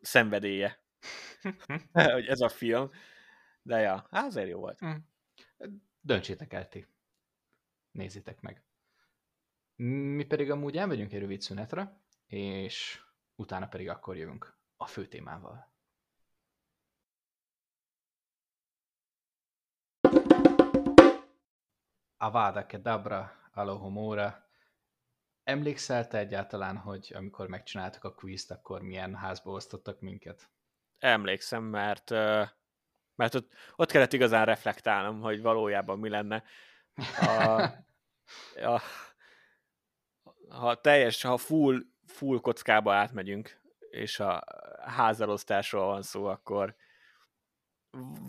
szenvedélye, 0.00 0.80
hogy 1.92 2.26
ez 2.26 2.40
a 2.40 2.48
film. 2.48 2.90
De 3.62 3.78
ja, 3.78 4.06
hát 4.10 4.24
azért 4.24 4.48
jó 4.48 4.58
volt. 4.58 4.84
Mm. 4.84 4.94
Döntsétek 6.00 6.52
el 6.52 6.68
ti. 6.68 6.86
Nézzétek 7.90 8.40
meg. 8.40 8.65
Mi 9.76 10.24
pedig 10.24 10.50
amúgy 10.50 10.76
elmegyünk 10.76 11.12
egy 11.12 11.20
rövid 11.20 11.40
szünetre, 11.40 12.00
és 12.26 13.00
utána 13.34 13.66
pedig 13.66 13.88
akkor 13.88 14.16
jövünk 14.16 14.58
a 14.76 14.86
fő 14.86 15.06
témával. 15.06 15.74
Avada 22.16 22.66
Kedabra, 22.66 23.32
Alohomora. 23.52 24.48
Emlékszel 25.44 26.06
te 26.06 26.18
egyáltalán, 26.18 26.76
hogy 26.76 27.12
amikor 27.14 27.48
megcsináltuk 27.48 28.04
a 28.04 28.14
quizt, 28.14 28.50
akkor 28.50 28.82
milyen 28.82 29.14
házba 29.14 29.50
osztottak 29.50 30.00
minket? 30.00 30.50
Emlékszem, 30.98 31.62
mert, 31.62 32.10
mert 33.14 33.34
ott, 33.34 33.52
ott 33.76 33.90
kellett 33.90 34.12
igazán 34.12 34.44
reflektálnom, 34.44 35.20
hogy 35.20 35.42
valójában 35.42 35.98
mi 35.98 36.08
lenne. 36.08 36.44
A, 37.20 37.62
a, 38.74 38.80
ha 40.58 40.80
teljes, 40.80 41.22
ha 41.22 41.36
full, 41.36 41.82
full 42.06 42.40
kockába 42.40 42.94
átmegyünk, 42.94 43.60
és 43.90 44.20
a 44.20 44.44
házarosztásról 44.84 45.86
van 45.86 46.02
szó, 46.02 46.24
akkor 46.24 46.76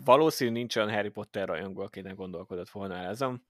valószínű 0.04 0.50
nincs 0.50 0.76
olyan 0.76 0.92
Harry 0.92 1.08
Potter 1.08 1.48
rajongó, 1.48 1.82
aki 1.82 2.00
nem 2.00 2.14
gondolkodott 2.14 2.70
volna 2.70 2.96
ezen. 2.96 3.46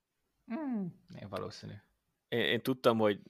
Mm, 0.54 0.86
én 1.20 1.28
valószínű. 1.28 1.72
Én, 2.28 2.40
én 2.40 2.62
tudtam, 2.62 2.98
hogy 2.98 3.20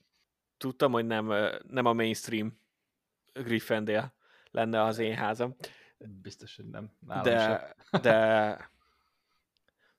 tudtam, 0.57 0.93
hogy 0.93 1.07
nem, 1.07 1.33
nem 1.69 1.87
a 1.87 1.93
mainstream 1.93 2.59
Gryffindor 3.33 4.13
lenne 4.51 4.83
az 4.83 4.99
én 4.99 5.15
házam. 5.15 5.57
Biztos, 5.99 6.57
hogy 6.57 6.69
nem. 6.69 6.91
de, 7.01 7.75
de, 7.91 8.01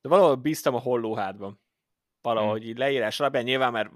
de 0.02 0.10
valahol 0.10 0.36
bíztam 0.36 0.76
a 0.76 0.80
hollóhádban. 0.80 1.60
Valahogy 2.22 2.62
hmm. 2.62 2.70
így 2.70 2.78
leírás 2.78 3.20
alapján 3.20 3.44
nyilván, 3.44 3.72
mert 3.72 3.92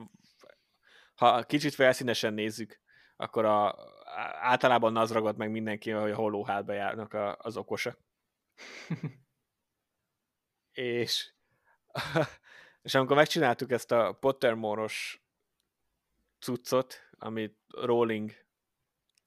ha 1.15 1.43
kicsit 1.43 1.73
felszínesen 1.73 2.33
nézzük, 2.33 2.81
akkor 3.15 3.45
a, 3.45 3.75
általában 4.41 4.97
az 4.97 5.11
ragad 5.11 5.37
meg 5.37 5.51
mindenki, 5.51 5.89
hogy 5.89 6.11
a 6.11 6.15
hollóhádba 6.15 6.73
járnak 6.73 7.13
a, 7.13 7.37
az 7.37 7.57
okosak. 7.57 7.99
és 10.71 11.33
és 12.83 12.93
amikor 12.95 13.15
megcsináltuk 13.15 13.71
ezt 13.71 13.91
a 13.91 14.17
Pottermore-os 14.19 15.23
cuccot, 16.39 17.09
amit 17.17 17.57
Rowling 17.67 18.31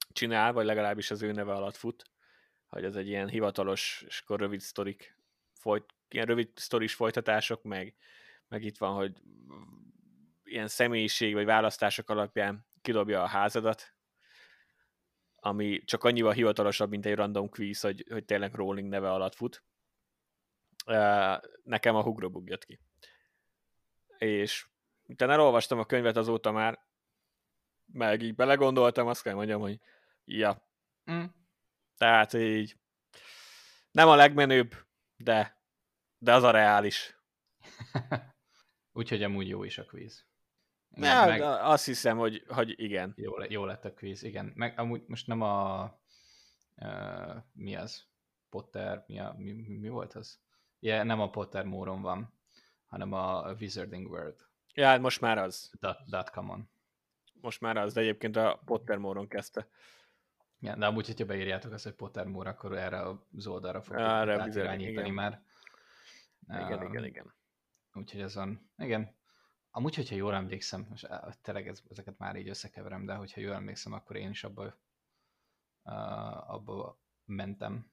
csinál, 0.09 0.53
vagy 0.53 0.65
legalábbis 0.65 1.11
az 1.11 1.21
ő 1.21 1.31
neve 1.31 1.53
alatt 1.53 1.75
fut, 1.75 2.11
hogy 2.67 2.83
ez 2.83 2.95
egy 2.95 3.07
ilyen 3.07 3.29
hivatalos, 3.29 4.03
és 4.07 4.21
akkor 4.21 4.39
rövid 4.39 4.59
sztorik, 4.59 5.17
folyt, 5.53 5.93
ilyen 6.07 6.25
rövid 6.25 6.49
sztoris 6.55 6.93
folytatások, 6.93 7.63
meg, 7.63 7.95
meg 8.47 8.63
itt 8.63 8.77
van, 8.77 8.95
hogy 8.95 9.21
ilyen 10.49 10.67
személyiség 10.67 11.33
vagy 11.33 11.45
választások 11.45 12.09
alapján 12.09 12.67
kidobja 12.81 13.21
a 13.21 13.27
házadat, 13.27 13.95
ami 15.35 15.83
csak 15.85 16.03
annyival 16.03 16.31
hivatalosabb, 16.31 16.89
mint 16.89 17.05
egy 17.05 17.15
random 17.15 17.49
quiz, 17.49 17.81
hogy, 17.81 18.05
hogy 18.09 18.25
tényleg 18.25 18.53
Rowling 18.53 18.89
neve 18.89 19.11
alatt 19.11 19.35
fut. 19.35 19.63
Nekem 21.63 21.95
a 21.95 22.03
Hugrobug 22.03 22.49
jött 22.49 22.65
ki 22.65 22.79
és 24.17 24.67
utána 25.05 25.31
elolvastam 25.31 25.79
a 25.79 25.85
könyvet 25.85 26.17
azóta 26.17 26.51
már, 26.51 26.85
meg 27.85 28.21
így 28.21 28.35
belegondoltam, 28.35 29.07
azt 29.07 29.21
kell 29.21 29.33
mondjam, 29.33 29.61
hogy 29.61 29.79
ja. 30.25 30.69
Mm. 31.11 31.23
Tehát 31.97 32.33
így 32.33 32.77
nem 33.91 34.07
a 34.07 34.15
legmenőbb, 34.15 34.75
de, 35.15 35.61
de 36.17 36.33
az 36.33 36.43
a 36.43 36.51
reális. 36.51 37.17
Úgyhogy 38.91 39.23
amúgy 39.23 39.47
jó 39.47 39.63
is 39.63 39.77
a 39.77 39.85
quiz. 39.85 40.26
Ne, 40.97 41.25
meg... 41.25 41.41
Azt 41.41 41.85
hiszem, 41.85 42.17
hogy, 42.17 42.43
hogy 42.47 42.73
igen. 42.79 43.13
Jó, 43.15 43.31
jó 43.49 43.65
lett 43.65 43.85
a 43.85 43.93
quiz, 43.93 44.23
igen. 44.23 44.51
Meg 44.55 44.79
amúgy 44.79 45.03
most 45.07 45.27
nem 45.27 45.41
a... 45.41 45.83
Uh, 46.75 47.35
mi 47.53 47.75
az? 47.75 48.05
Potter, 48.49 49.03
mi, 49.07 49.19
a, 49.19 49.35
mi, 49.37 49.51
mi, 49.51 49.89
volt 49.89 50.13
az? 50.13 50.39
Ja, 50.79 51.03
nem 51.03 51.21
a 51.21 51.29
Potter 51.29 51.65
móron 51.65 52.01
van, 52.01 52.33
hanem 52.85 53.13
a 53.13 53.51
Wizarding 53.59 54.09
World. 54.09 54.35
Ja, 54.73 54.85
hát 54.85 54.99
most 54.99 55.21
már 55.21 55.37
az. 55.37 55.71
Dot, 56.05 56.31
on. 56.35 56.69
Most 57.41 57.61
már 57.61 57.77
az, 57.77 57.93
de 57.93 58.01
egyébként 58.01 58.35
a 58.35 58.61
Pottermore-on 58.65 59.27
kezdte. 59.27 59.67
Ja, 60.59 60.75
de 60.75 60.85
amúgy, 60.85 61.05
hogyha 61.05 61.25
beírjátok 61.25 61.71
azt, 61.71 61.83
hogy 61.83 61.93
Pottermore, 61.93 62.49
akkor 62.49 62.77
erre 62.77 63.01
az 63.35 63.47
oldalra 63.47 63.81
fogjuk 63.81 64.55
irányítani 64.55 65.09
már. 65.09 65.41
Igen, 66.47 66.83
uh, 66.83 66.89
igen, 66.89 67.05
igen. 67.05 67.33
Úgyhogy 67.93 68.21
azon, 68.21 68.69
igen. 68.77 69.16
Amúgy, 69.77 69.95
hogyha 69.95 70.15
jól 70.15 70.33
emlékszem, 70.33 70.85
most 70.89 71.07
tényleg 71.41 71.67
ezeket 71.89 72.17
már 72.17 72.35
így 72.35 72.49
összekeverem, 72.49 73.05
de 73.05 73.13
hogyha 73.13 73.41
jól 73.41 73.53
emlékszem, 73.53 73.93
akkor 73.93 74.15
én 74.15 74.29
is 74.29 74.43
abba, 74.43 74.63
uh, 75.83 76.51
abba 76.53 76.99
mentem. 77.25 77.91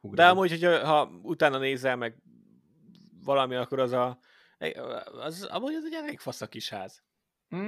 Ugrani. 0.00 0.16
De 0.16 0.28
amúgy, 0.28 0.50
hogyha, 0.50 0.86
ha 0.86 1.10
utána 1.22 1.58
nézel 1.58 1.96
meg 1.96 2.22
valami, 3.22 3.54
akkor 3.54 3.78
az 3.78 3.92
a 3.92 4.18
az, 5.04 5.44
amúgy 5.44 5.74
ez 5.74 5.84
egy 5.84 5.94
elég 5.94 6.18
fasz 6.18 6.40
a 6.40 6.48
kis 6.48 6.68
ház. 6.68 7.02
Hm? 7.48 7.66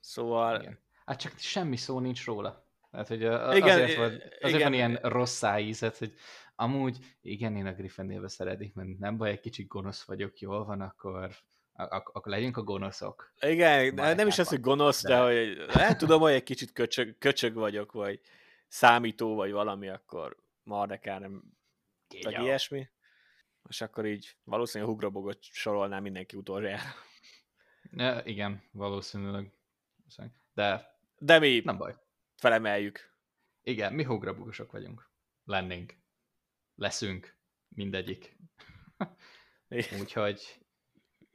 Szóval... 0.00 0.60
Igen. 0.60 0.78
Hát 1.04 1.20
csak 1.20 1.38
semmi 1.38 1.76
szó 1.76 2.00
nincs 2.00 2.24
róla. 2.24 2.66
Tehát, 2.90 3.08
hogy 3.08 3.24
a, 3.24 3.56
igen, 3.56 3.82
azért, 3.82 3.96
van, 3.96 4.06
azért 4.06 4.42
igen. 4.42 4.60
van 4.62 4.72
ilyen 4.72 4.96
rossz 5.02 5.36
szájízet, 5.36 5.98
hogy 5.98 6.14
amúgy 6.54 7.16
igen, 7.20 7.56
én 7.56 7.66
a 7.66 7.72
Gryffindorbe 7.72 8.28
szeretik, 8.28 8.74
mert 8.74 8.98
nem 8.98 9.16
baj, 9.16 9.30
egy 9.30 9.40
kicsit 9.40 9.66
gonosz 9.66 10.04
vagyok, 10.04 10.38
jól 10.38 10.64
van, 10.64 10.80
akkor 10.80 11.14
ak- 11.14 11.52
akkor 11.76 12.26
legyünk 12.26 12.56
a 12.56 12.62
gonoszok. 12.62 13.32
Igen, 13.40 13.84
Markában. 13.84 14.14
nem 14.16 14.26
is 14.26 14.38
az, 14.38 14.48
hogy 14.48 14.60
gonosz, 14.60 15.02
de, 15.02 15.08
de 15.08 15.22
hogy 15.22 15.66
nem 15.74 15.96
tudom, 15.96 16.20
hogy 16.20 16.32
egy 16.32 16.42
kicsit 16.42 16.72
köcsög, 16.72 17.18
köcsög 17.18 17.54
vagyok, 17.54 17.92
vagy 17.92 18.20
számító, 18.68 19.34
vagy 19.34 19.52
valami, 19.52 19.88
akkor 19.88 20.36
Mardekár 20.62 21.20
nem, 21.20 21.42
vagy 22.22 22.38
ilyesmi. 22.38 22.88
És 23.68 23.80
akkor 23.80 24.06
így 24.06 24.36
valószínűleg 24.44 24.88
a 24.88 24.94
hugrabogot 24.94 25.38
sorolnám 25.42 26.02
mindenki 26.02 26.36
utoljára. 26.36 26.82
Ja, 27.90 28.22
igen, 28.24 28.62
valószínűleg. 28.72 29.52
De, 30.54 30.96
De 31.18 31.38
mi 31.38 31.60
nem 31.64 31.76
baj. 31.76 31.96
Felemeljük. 32.36 33.14
Igen, 33.62 33.92
mi 33.92 34.04
hugrabogosok 34.04 34.72
vagyunk. 34.72 35.10
Lennénk. 35.44 35.94
Leszünk. 36.74 37.36
Mindegyik. 37.68 38.36
úgyhogy, 40.00 40.63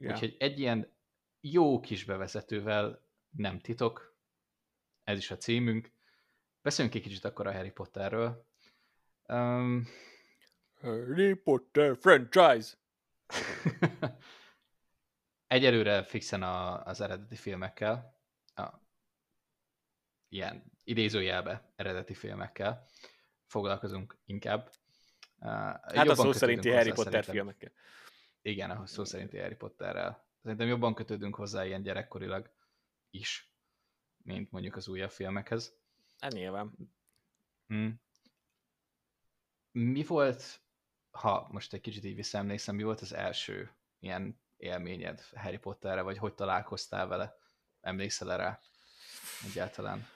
ja. 0.00 0.12
úgyhogy 0.12 0.36
egy 0.38 0.58
ilyen 0.58 0.92
jó 1.40 1.80
kis 1.80 2.04
bevezetővel 2.04 3.06
nem 3.30 3.58
titok. 3.58 4.18
Ez 5.04 5.18
is 5.18 5.30
a 5.30 5.36
címünk. 5.36 5.92
Beszéljünk 6.62 6.96
egy 6.96 7.02
kicsit 7.02 7.24
akkor 7.24 7.46
a 7.46 7.52
Harry 7.52 7.70
Potterről. 7.70 8.46
Um, 9.28 9.86
Harry 10.80 11.34
Potter 11.34 11.96
franchise. 11.96 12.76
Egyelőre 15.46 16.02
fixen 16.02 16.42
a, 16.42 16.84
az 16.84 17.00
eredeti 17.00 17.36
filmekkel, 17.36 18.20
a, 18.54 18.68
ilyen 20.28 20.72
idézőjelbe 20.84 21.72
eredeti 21.76 22.14
filmekkel 22.14 22.86
foglalkozunk 23.46 24.18
inkább. 24.24 24.70
Uh, 25.38 25.48
hát 25.94 26.08
a 26.08 26.14
szó 26.14 26.32
szerinti 26.32 26.70
Harry 26.70 26.92
Potter 26.92 27.24
szerintem. 27.24 27.34
filmekkel. 27.34 27.72
Igen, 28.42 28.70
a 28.70 28.86
szó 28.86 29.04
szerinti 29.04 29.38
Harry 29.38 29.54
Potterrel. 29.54 30.24
Szerintem 30.42 30.68
jobban 30.68 30.94
kötődünk 30.94 31.34
hozzá 31.34 31.66
ilyen 31.66 31.82
gyerekkorilag 31.82 32.50
is, 33.10 33.52
mint 34.22 34.50
mondjuk 34.50 34.76
az 34.76 34.88
újabb 34.88 35.10
filmekhez. 35.10 35.78
Hát 36.18 36.32
nyilván. 36.32 36.74
Hmm. 37.66 38.00
Mi 39.72 40.04
volt 40.04 40.60
ha 41.10 41.48
most 41.50 41.72
egy 41.72 41.80
kicsit 41.80 42.04
így 42.04 42.14
visszaemlékszem, 42.14 42.74
mi 42.74 42.82
volt 42.82 43.00
az 43.00 43.12
első 43.12 43.70
ilyen 43.98 44.40
élményed 44.56 45.20
Harry 45.34 45.58
Potterre, 45.58 46.00
vagy 46.00 46.18
hogy 46.18 46.34
találkoztál 46.34 47.06
vele? 47.06 47.36
Emlékszel 47.80 48.36
rá 48.36 48.60
egyáltalán? 49.44 50.08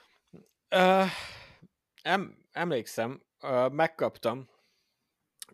Uh, 0.71 1.09
em, 2.03 2.39
emlékszem, 2.53 3.23
uh, 3.41 3.71
megkaptam 3.71 4.49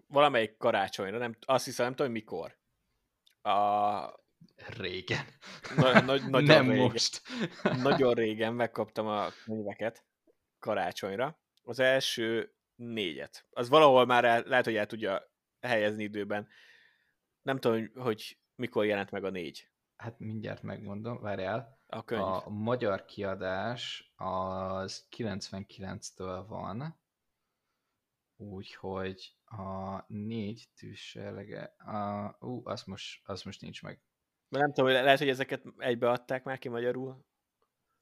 valamelyik 0.06 0.56
karácsonyra, 0.56 1.18
nem, 1.18 1.36
azt 1.40 1.64
hiszem, 1.64 1.84
nem 1.84 1.94
tudom, 1.94 2.12
mikor. 2.12 2.58
A... 3.43 4.18
Régen. 4.66 5.24
Na, 5.76 5.93
na, 5.93 6.16
nagyon 6.28 6.43
nem 6.43 6.70
régen, 6.70 6.91
most. 6.91 7.22
nagyon 7.82 8.14
régen 8.14 8.55
megkaptam 8.55 9.07
a 9.07 9.28
könyveket 9.45 10.05
karácsonyra. 10.59 11.41
Az 11.62 11.78
első 11.78 12.55
négyet. 12.74 13.47
Az 13.51 13.68
valahol 13.68 14.07
már 14.07 14.24
el, 14.24 14.43
lehet, 14.47 14.64
hogy 14.64 14.76
el 14.76 14.86
tudja 14.86 15.32
helyezni 15.61 16.03
időben. 16.03 16.49
Nem 17.43 17.59
tudom, 17.59 17.91
hogy 17.95 18.38
mikor 18.55 18.84
jelent 18.84 19.11
meg 19.11 19.24
a 19.24 19.30
négy. 19.30 19.68
Hát 19.97 20.18
mindjárt 20.18 20.62
megmondom, 20.62 21.20
várjál. 21.20 21.78
A, 21.86 22.05
könyv. 22.05 22.22
a 22.22 22.49
magyar 22.49 23.05
kiadás 23.05 24.12
az 24.16 25.07
99-től 25.16 26.45
van, 26.49 27.01
úgyhogy 28.41 29.34
a 29.45 30.05
négy 30.07 30.68
tűzselege, 30.76 31.74
a, 31.78 32.36
ú, 32.41 32.61
az 32.64 32.82
most, 32.82 33.20
az 33.24 33.43
most 33.43 33.61
nincs 33.61 33.82
meg. 33.82 34.03
Nem 34.49 34.72
tudom, 34.72 34.91
lehet, 34.91 35.18
hogy 35.18 35.28
ezeket 35.28 35.62
egybeadták 35.78 36.45
már 36.45 36.59
ki 36.59 36.68
magyarul? 36.68 37.24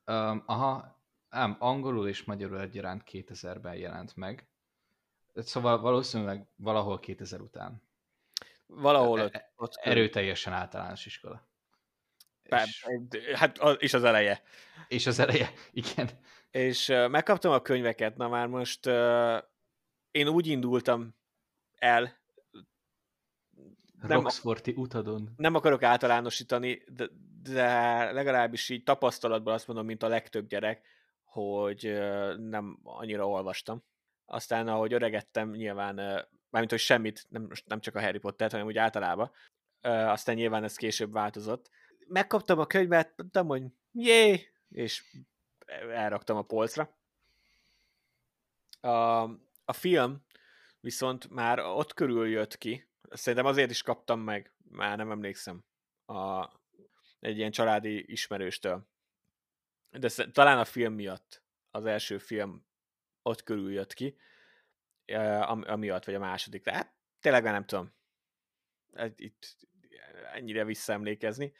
Um, 0.07 0.43
aha, 0.47 1.03
ám, 1.29 1.57
angolul 1.59 2.09
és 2.09 2.25
magyarul 2.25 2.61
egyaránt 2.61 3.03
2000-ben 3.11 3.75
jelent 3.75 4.17
meg. 4.17 4.49
Szóval 5.35 5.81
valószínűleg 5.81 6.49
valahol 6.57 6.99
2000 6.99 7.41
után. 7.41 7.83
Valahol 8.67 9.21
ott, 9.21 9.35
e, 9.35 9.53
ott 9.57 9.75
erőteljesen 9.75 10.53
általános 10.53 11.07
iskola. 11.07 11.49
és, 12.43 12.87
hát 13.35 13.59
és 13.79 13.95
az 13.95 14.05
eleje. 14.05 14.43
És 14.89 15.07
az 15.07 15.19
eleje, 15.19 15.53
igen. 15.71 16.09
És 16.51 16.89
uh, 16.89 17.09
megkaptam 17.09 17.53
a 17.53 17.63
könyveket, 17.63 18.17
na 18.17 18.29
már 18.29 18.47
most 18.47 18.87
uh, 18.87 19.39
én 20.11 20.29
úgy 20.29 20.47
indultam 20.47 21.15
el, 21.75 22.17
nem, 24.03 24.21
Roxforti 24.21 24.73
utadon. 24.77 25.35
Nem 25.37 25.55
akarok 25.55 25.83
általánosítani, 25.83 26.83
de, 26.87 27.09
de 27.43 28.13
legalábbis 28.13 28.69
így 28.69 28.83
tapasztalatban 28.83 29.55
azt 29.55 29.67
mondom, 29.67 29.87
mint 29.87 30.03
a 30.03 30.09
legtöbb 30.09 30.47
gyerek, 30.47 30.87
hogy 31.25 31.99
nem 32.37 32.79
annyira 32.83 33.29
olvastam 33.29 33.83
aztán 34.31 34.69
ahogy 34.69 34.93
öregettem, 34.93 35.51
nyilván, 35.51 35.95
mármint, 36.51 36.71
hogy 36.71 36.79
semmit, 36.79 37.27
nem, 37.29 37.49
nem 37.65 37.81
csak 37.81 37.95
a 37.95 38.01
Harry 38.01 38.19
Potter, 38.19 38.51
hanem 38.51 38.67
úgy 38.67 38.79
általában, 38.79 39.31
aztán 39.83 40.35
nyilván 40.35 40.65
ez 40.65 40.77
később 40.77 41.13
változott. 41.13 41.71
Megkaptam 42.07 42.59
a 42.59 42.67
könyvet, 42.67 43.13
mondtam, 43.17 43.47
hogy 43.47 43.63
jé, 43.93 44.53
és 44.69 45.05
elraktam 45.91 46.37
a 46.37 46.43
polcra. 46.43 46.97
A, 48.81 49.29
a 49.69 49.73
film 49.73 50.25
viszont 50.81 51.31
már 51.31 51.59
ott 51.59 51.95
körül 51.95 52.29
jött 52.29 52.59
ki, 52.59 52.91
szerintem 53.11 53.47
azért 53.47 53.71
is 53.71 53.83
kaptam 53.83 54.21
meg, 54.21 54.55
már 54.71 54.97
nem 54.97 55.11
emlékszem, 55.11 55.65
a, 56.07 56.51
egy 57.19 57.37
ilyen 57.37 57.51
családi 57.51 58.13
ismerőstől. 58.13 58.89
De 59.91 60.09
talán 60.33 60.59
a 60.59 60.65
film 60.65 60.95
miatt, 60.95 61.43
az 61.71 61.85
első 61.85 62.19
film 62.19 62.67
ott 63.23 63.43
körül 63.43 63.73
jött 63.73 63.93
ki, 63.93 64.17
amiatt, 65.63 66.05
vagy 66.05 66.15
a 66.15 66.19
második. 66.19 66.63
Tehát 66.63 66.95
tényleg 67.21 67.43
nem 67.43 67.65
tudom 67.65 67.95
itt 69.17 69.57
ennyire 70.33 70.65
visszaemlékezni. 70.65 71.53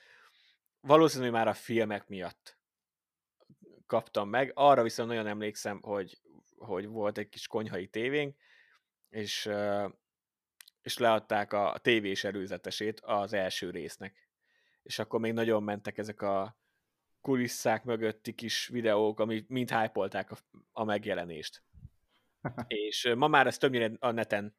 Valószínűleg 0.81 1.33
már 1.33 1.49
a 1.49 1.55
filmek 1.55 2.09
miatt 2.09 2.59
kaptam 3.87 4.29
meg. 4.29 4.53
Arra 4.55 4.83
viszont 4.83 5.09
nagyon 5.09 5.27
emlékszem, 5.27 5.81
hogy, 5.83 6.21
hogy 6.59 6.87
volt 6.87 7.19
egy 7.19 7.29
kis 7.29 7.47
konyhai 7.47 7.87
tévénk, 7.87 8.37
és, 9.09 9.51
és 10.83 10.99
leadták 10.99 11.53
a 11.53 11.79
tévés 11.83 12.25
előzetesét 12.25 13.01
az 13.01 13.33
első 13.33 13.71
résznek. 13.71 14.29
És 14.83 14.99
akkor 14.99 15.21
még 15.21 15.33
nagyon 15.33 15.63
mentek 15.63 15.99
ezek 15.99 16.23
a 16.23 16.59
kulisszák 17.21 17.85
mögötti 17.85 18.35
kis 18.35 18.67
videók, 18.67 19.21
ami 19.21 19.45
mind 19.49 19.71
hype 19.71 20.01
a, 20.01 20.39
a 20.73 20.85
megjelenést. 20.85 21.63
és 22.67 23.13
ma 23.17 23.29
már 23.29 23.47
ezt 23.47 23.61
többnyire 23.61 23.93
a 23.99 24.11
neten 24.11 24.57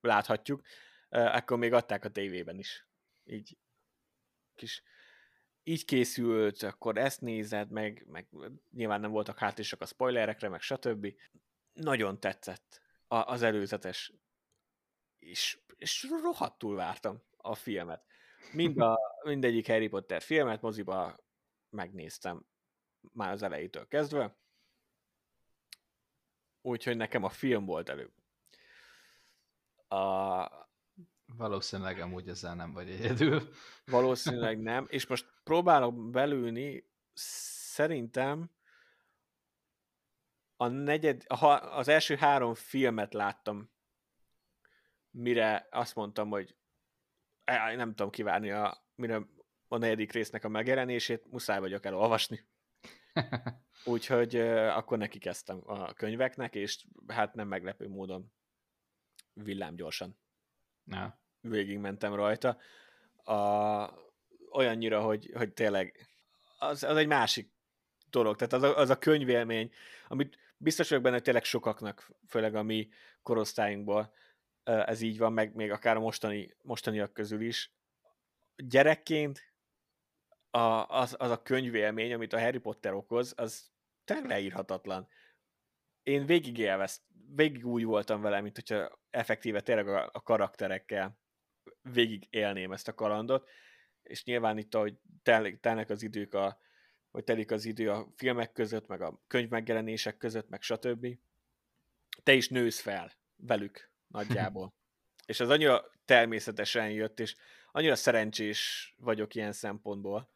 láthatjuk, 0.00 0.62
akkor 1.08 1.58
még 1.58 1.72
adták 1.72 2.04
a 2.04 2.10
tévében 2.10 2.58
is. 2.58 2.86
Így 3.24 3.58
kis 4.54 4.82
így 5.68 5.84
készült, 5.84 6.62
akkor 6.62 6.96
ezt 6.98 7.20
nézed, 7.20 7.70
meg, 7.70 8.06
meg 8.08 8.28
nyilván 8.70 9.00
nem 9.00 9.10
voltak 9.10 9.38
hátrisak 9.38 9.80
a 9.80 9.86
spoilerekre, 9.86 10.48
meg 10.48 10.60
stb. 10.60 11.14
Nagyon 11.72 12.20
tetszett 12.20 12.80
az 13.06 13.42
előzetes, 13.42 14.12
és, 15.18 15.58
és 15.76 16.06
rohadtul 16.22 16.76
vártam 16.76 17.22
a 17.36 17.54
filmet. 17.54 18.04
Mind 18.52 18.78
a, 18.80 18.98
mindegyik 19.24 19.66
Harry 19.66 19.88
Potter 19.88 20.22
filmet 20.22 20.60
moziba 20.60 21.16
megnéztem 21.70 22.46
már 23.12 23.32
az 23.32 23.42
elejétől 23.42 23.86
kezdve, 23.86 24.36
úgyhogy 26.60 26.96
nekem 26.96 27.24
a 27.24 27.28
film 27.28 27.64
volt 27.64 27.88
előbb. 27.88 28.12
A, 29.88 30.67
Valószínűleg 31.36 32.00
amúgy 32.00 32.28
ezzel 32.28 32.54
nem 32.54 32.72
vagy 32.72 32.90
egyedül. 32.90 33.48
Valószínűleg 33.84 34.60
nem, 34.60 34.86
és 34.88 35.06
most 35.06 35.26
próbálok 35.44 36.10
belülni, 36.10 36.90
szerintem 37.12 38.50
a 40.56 40.66
negyed, 40.66 41.22
a, 41.26 41.46
az 41.76 41.88
első 41.88 42.16
három 42.16 42.54
filmet 42.54 43.14
láttam, 43.14 43.70
mire 45.10 45.68
azt 45.70 45.94
mondtam, 45.94 46.28
hogy 46.28 46.56
nem 47.74 47.88
tudom 47.88 48.10
kivárni, 48.10 48.50
a, 48.50 48.86
mire 48.94 49.26
a 49.68 49.76
negyedik 49.76 50.12
résznek 50.12 50.44
a 50.44 50.48
megjelenését, 50.48 51.30
muszáj 51.30 51.58
vagyok 51.58 51.84
elolvasni. 51.84 52.48
Úgyhogy 53.84 54.36
akkor 54.36 54.98
neki 54.98 55.18
kezdtem 55.18 55.60
a 55.64 55.92
könyveknek, 55.92 56.54
és 56.54 56.86
hát 57.06 57.34
nem 57.34 57.48
meglepő 57.48 57.88
módon 57.88 58.32
villámgyorsan 59.32 60.18
Na. 60.88 61.18
végigmentem 61.40 62.14
rajta. 62.14 62.58
A, 63.24 63.90
olyannyira, 64.52 65.00
hogy, 65.00 65.30
hogy 65.34 65.52
tényleg 65.52 66.08
az, 66.58 66.82
az 66.82 66.96
egy 66.96 67.06
másik 67.06 67.50
dolog. 68.10 68.36
Tehát 68.36 68.52
az 68.52 68.62
a, 68.62 68.76
az 68.76 68.90
a 68.90 68.98
könyvélmény, 68.98 69.72
amit 70.08 70.38
biztos 70.56 70.88
vagyok 70.88 71.02
benne, 71.04 71.14
hogy 71.14 71.24
tényleg 71.24 71.44
sokaknak, 71.44 72.10
főleg 72.28 72.54
a 72.54 72.62
mi 72.62 72.88
korosztályunkból 73.22 74.12
ez 74.68 75.00
így 75.00 75.18
van, 75.18 75.32
meg 75.32 75.54
még 75.54 75.70
akár 75.70 75.96
a 75.96 76.00
mostani, 76.00 76.54
mostaniak 76.62 77.12
közül 77.12 77.40
is. 77.40 77.72
Gyerekként 78.56 79.52
a, 80.50 80.86
az, 80.88 81.14
az 81.18 81.30
a 81.30 81.42
könyvélmény, 81.42 82.12
amit 82.12 82.32
a 82.32 82.40
Harry 82.40 82.58
Potter 82.58 82.92
okoz, 82.92 83.32
az 83.36 83.70
tényleg 84.04 84.26
leírhatatlan. 84.26 85.08
Én 86.02 86.26
végig 86.26 86.58
élvezt, 86.58 87.02
végig 87.34 87.66
úgy 87.66 87.84
voltam 87.84 88.20
vele, 88.20 88.40
mint 88.40 88.54
hogyha 88.54 89.00
effektíve 89.10 89.60
tényleg 89.60 89.88
a, 89.88 90.10
a 90.12 90.22
karakterekkel 90.22 91.18
végig 91.82 92.26
élném 92.30 92.72
ezt 92.72 92.88
a 92.88 92.94
kalandot, 92.94 93.48
és 94.02 94.24
nyilván 94.24 94.58
itt, 94.58 94.74
ahogy 94.74 94.94
tel, 95.22 95.58
telnek 95.60 95.90
az 95.90 96.02
idők 96.02 96.34
a, 96.34 96.60
hogy 97.10 97.24
telik 97.24 97.50
az 97.50 97.64
idő 97.64 97.90
a 97.90 98.12
filmek 98.16 98.52
között, 98.52 98.86
meg 98.86 99.00
a 99.00 99.20
könyv 99.26 99.48
megjelenések 99.48 100.16
között, 100.16 100.48
meg 100.48 100.62
stb. 100.62 101.06
Te 102.22 102.32
is 102.32 102.48
nősz 102.48 102.80
fel 102.80 103.12
velük 103.36 103.90
nagyjából. 104.06 104.74
és 105.26 105.40
az 105.40 105.48
annyira 105.48 105.90
természetesen 106.04 106.90
jött, 106.90 107.20
és 107.20 107.36
annyira 107.72 107.94
szerencsés 107.94 108.94
vagyok 108.98 109.34
ilyen 109.34 109.52
szempontból, 109.52 110.30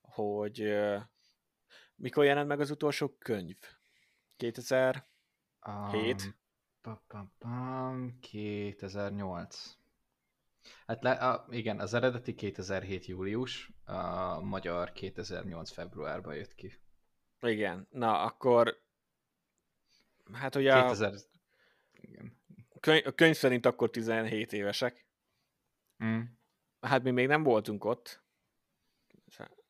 hogy 0.00 0.76
mikor 1.94 2.24
jelent 2.24 2.48
meg 2.48 2.60
az 2.60 2.70
utolsó 2.70 3.08
könyv? 3.18 3.56
2007? 4.36 5.15
Um, 5.66 6.16
pa, 6.80 7.02
pa, 7.08 7.32
pa, 7.38 7.94
2008. 8.20 9.76
Hát 10.86 11.02
le, 11.02 11.10
a, 11.10 11.46
igen, 11.50 11.80
az 11.80 11.94
eredeti 11.94 12.34
2007 12.34 13.06
július, 13.06 13.70
a 13.84 14.40
magyar 14.40 14.92
2008 14.92 15.70
februárban 15.70 16.34
jött 16.34 16.54
ki. 16.54 16.80
Igen, 17.40 17.86
na 17.90 18.20
akkor 18.20 18.82
hát 20.32 20.54
ugye 20.54 20.82
2000... 20.82 21.12
a, 21.12 21.16
igen. 22.00 22.38
Könyv, 22.80 23.06
a 23.06 23.10
könyv 23.10 23.34
szerint 23.34 23.66
akkor 23.66 23.90
17 23.90 24.52
évesek. 24.52 25.06
Mm. 26.04 26.20
Hát 26.80 27.02
mi 27.02 27.10
még 27.10 27.26
nem 27.26 27.42
voltunk 27.42 27.84
ott. 27.84 28.24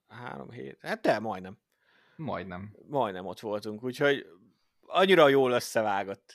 Három 0.09 0.51
hét. 0.51 0.78
Hát 0.81 1.02
te, 1.02 1.18
majdnem. 1.18 1.59
Majdnem. 2.16 2.77
Majdnem 2.89 3.27
ott 3.27 3.40
voltunk, 3.40 3.82
úgyhogy 3.82 4.27
annyira 4.86 5.28
jól 5.28 5.52
összevágott. 5.52 6.34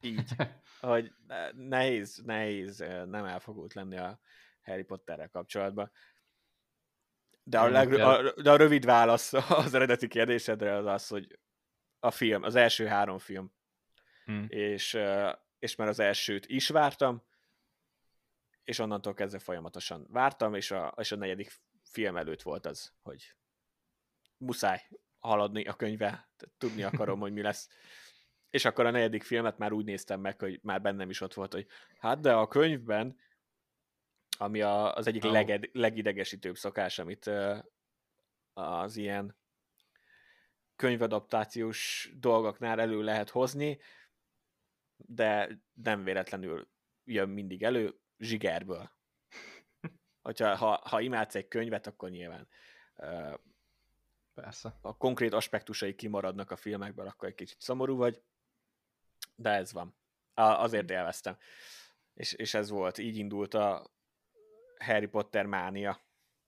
Így. 0.00 0.30
hogy 0.80 1.12
nehéz, 1.52 2.22
nehéz 2.24 2.78
nem 3.06 3.24
elfogult 3.24 3.74
lenni 3.74 3.96
a 3.96 4.20
Harry 4.62 4.82
Potterrel 4.82 5.28
kapcsolatban. 5.28 5.90
De 7.42 7.58
a, 7.58 7.68
leg, 7.68 7.92
a, 7.92 8.32
de 8.32 8.50
a 8.50 8.56
rövid 8.56 8.84
válasz 8.84 9.32
az 9.64 9.74
eredeti 9.74 10.08
kérdésedre 10.08 10.74
az 10.74 10.86
az, 10.86 11.08
hogy 11.08 11.38
a 12.00 12.10
film, 12.10 12.42
az 12.42 12.54
első 12.54 12.86
három 12.86 13.18
film. 13.18 13.52
Hmm. 14.24 14.46
És, 14.48 14.98
és 15.58 15.74
már 15.76 15.88
az 15.88 15.98
elsőt 15.98 16.46
is 16.46 16.68
vártam, 16.68 17.26
és 18.64 18.78
onnantól 18.78 19.14
kezdve 19.14 19.38
folyamatosan 19.38 20.06
vártam, 20.10 20.54
és 20.54 20.70
a, 20.70 20.94
és 20.96 21.12
a 21.12 21.16
negyedik 21.16 21.52
film 21.82 22.16
előtt 22.16 22.42
volt 22.42 22.66
az, 22.66 22.92
hogy 23.02 23.34
muszáj 24.36 24.88
haladni 25.18 25.64
a 25.64 25.74
könyve, 25.74 26.28
tudni 26.58 26.82
akarom, 26.82 27.20
hogy 27.20 27.32
mi 27.32 27.42
lesz. 27.42 27.68
És 28.50 28.64
akkor 28.64 28.86
a 28.86 28.90
negyedik 28.90 29.22
filmet 29.22 29.58
már 29.58 29.72
úgy 29.72 29.84
néztem 29.84 30.20
meg, 30.20 30.38
hogy 30.40 30.60
már 30.62 30.80
bennem 30.80 31.10
is 31.10 31.20
ott 31.20 31.34
volt, 31.34 31.52
hogy 31.52 31.66
hát 31.98 32.20
de 32.20 32.32
a 32.32 32.48
könyvben, 32.48 33.16
ami 34.38 34.60
a, 34.60 34.94
az 34.94 35.06
egyik 35.06 35.24
oh. 35.24 35.32
leged, 35.32 35.68
legidegesítőbb 35.72 36.56
szokás, 36.56 36.98
amit 36.98 37.30
az 38.52 38.96
ilyen 38.96 39.36
könyvadaptációs 40.76 42.10
dolgoknál 42.16 42.80
elő 42.80 43.02
lehet 43.02 43.30
hozni, 43.30 43.78
de 44.96 45.58
nem 45.82 46.04
véletlenül 46.04 46.68
jön 47.04 47.28
mindig 47.28 47.62
elő, 47.62 47.98
zsigerből. 48.18 48.90
Hogyha, 50.22 50.56
ha, 50.56 50.80
ha 50.84 51.00
imádsz 51.00 51.34
egy 51.34 51.48
könyvet, 51.48 51.86
akkor 51.86 52.10
nyilván 52.10 52.48
Persze. 54.40 54.78
a 54.80 54.96
konkrét 54.96 55.32
aspektusai 55.32 55.94
kimaradnak 55.94 56.50
a 56.50 56.56
filmekből, 56.56 57.06
akkor 57.06 57.28
egy 57.28 57.34
kicsit 57.34 57.60
szomorú 57.60 57.96
vagy, 57.96 58.22
de 59.34 59.50
ez 59.50 59.72
van. 59.72 59.96
Azért 60.34 60.90
élveztem. 60.90 61.38
És, 62.14 62.32
és 62.32 62.54
ez 62.54 62.70
volt, 62.70 62.98
így 62.98 63.16
indult 63.16 63.54
a 63.54 63.90
Harry 64.78 65.06
Potter 65.06 65.46
mánia. 65.46 66.00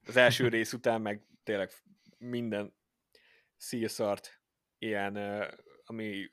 Az 0.07 0.17
első 0.17 0.49
rész 0.59 0.73
után 0.73 1.01
meg 1.01 1.27
tényleg 1.43 1.71
minden 2.19 2.75
szírszart, 3.57 4.41
ilyen, 4.79 5.17
ami 5.85 6.31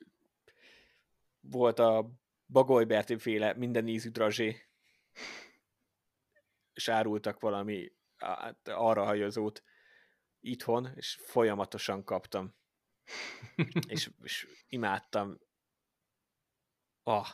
volt 1.39 1.79
a 1.79 2.11
Bagoly 2.47 3.03
féle 3.17 3.53
minden 3.53 3.87
ízű 3.87 4.09
drazsé, 4.09 4.61
és 6.73 6.87
árultak 6.87 7.39
valami 7.39 7.91
hát, 8.17 8.67
arra 8.67 9.03
hajozót 9.03 9.63
itthon, 10.39 10.91
és 10.95 11.19
folyamatosan 11.25 12.03
kaptam. 12.03 12.55
és, 13.87 14.09
és 14.23 14.47
imádtam 14.67 15.39
Ah, 17.07 17.27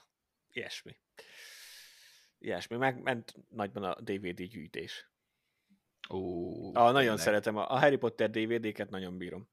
ilyesmi. 0.52 0.98
Ilyesmi. 2.38 2.76
Megment 2.76 3.36
nagyban 3.50 3.84
a 3.84 4.02
DVD 4.02 4.44
gyűjtés. 4.44 5.12
Ó, 6.10 6.68
ah, 6.68 6.74
nagyon 6.74 6.94
tényleg. 6.94 7.18
szeretem. 7.18 7.58
A 7.58 7.80
Harry 7.80 7.98
Potter 7.98 8.30
DVD-ket 8.30 8.90
nagyon 8.90 9.18
bírom. 9.18 9.50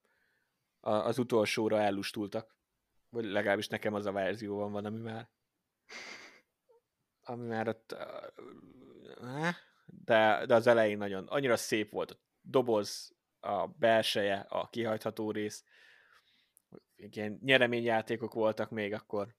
A, 0.81 0.90
az 0.90 1.18
utolsóra 1.18 1.81
ellustultak. 1.81 2.56
Vagy 3.09 3.24
legalábbis 3.24 3.68
nekem 3.68 3.94
az 3.94 4.06
a 4.06 4.12
verzió 4.12 4.56
van, 4.56 4.72
van, 4.72 4.85
ami 4.85 4.98
már 4.98 5.31
ami 7.20 7.47
már 7.47 7.68
ott 7.68 7.97
de, 9.85 10.47
de 10.47 10.55
az 10.55 10.66
elején 10.66 10.98
nagyon, 10.98 11.27
annyira 11.27 11.56
szép 11.56 11.90
volt 11.90 12.10
a 12.10 12.20
doboz, 12.40 13.16
a 13.40 13.66
belseje, 13.66 14.46
a 14.48 14.68
kihajtható 14.68 15.30
rész, 15.30 15.64
ilyen 16.96 17.38
nyereményjátékok 17.42 18.32
voltak 18.32 18.70
még 18.70 18.92
akkor, 18.92 19.34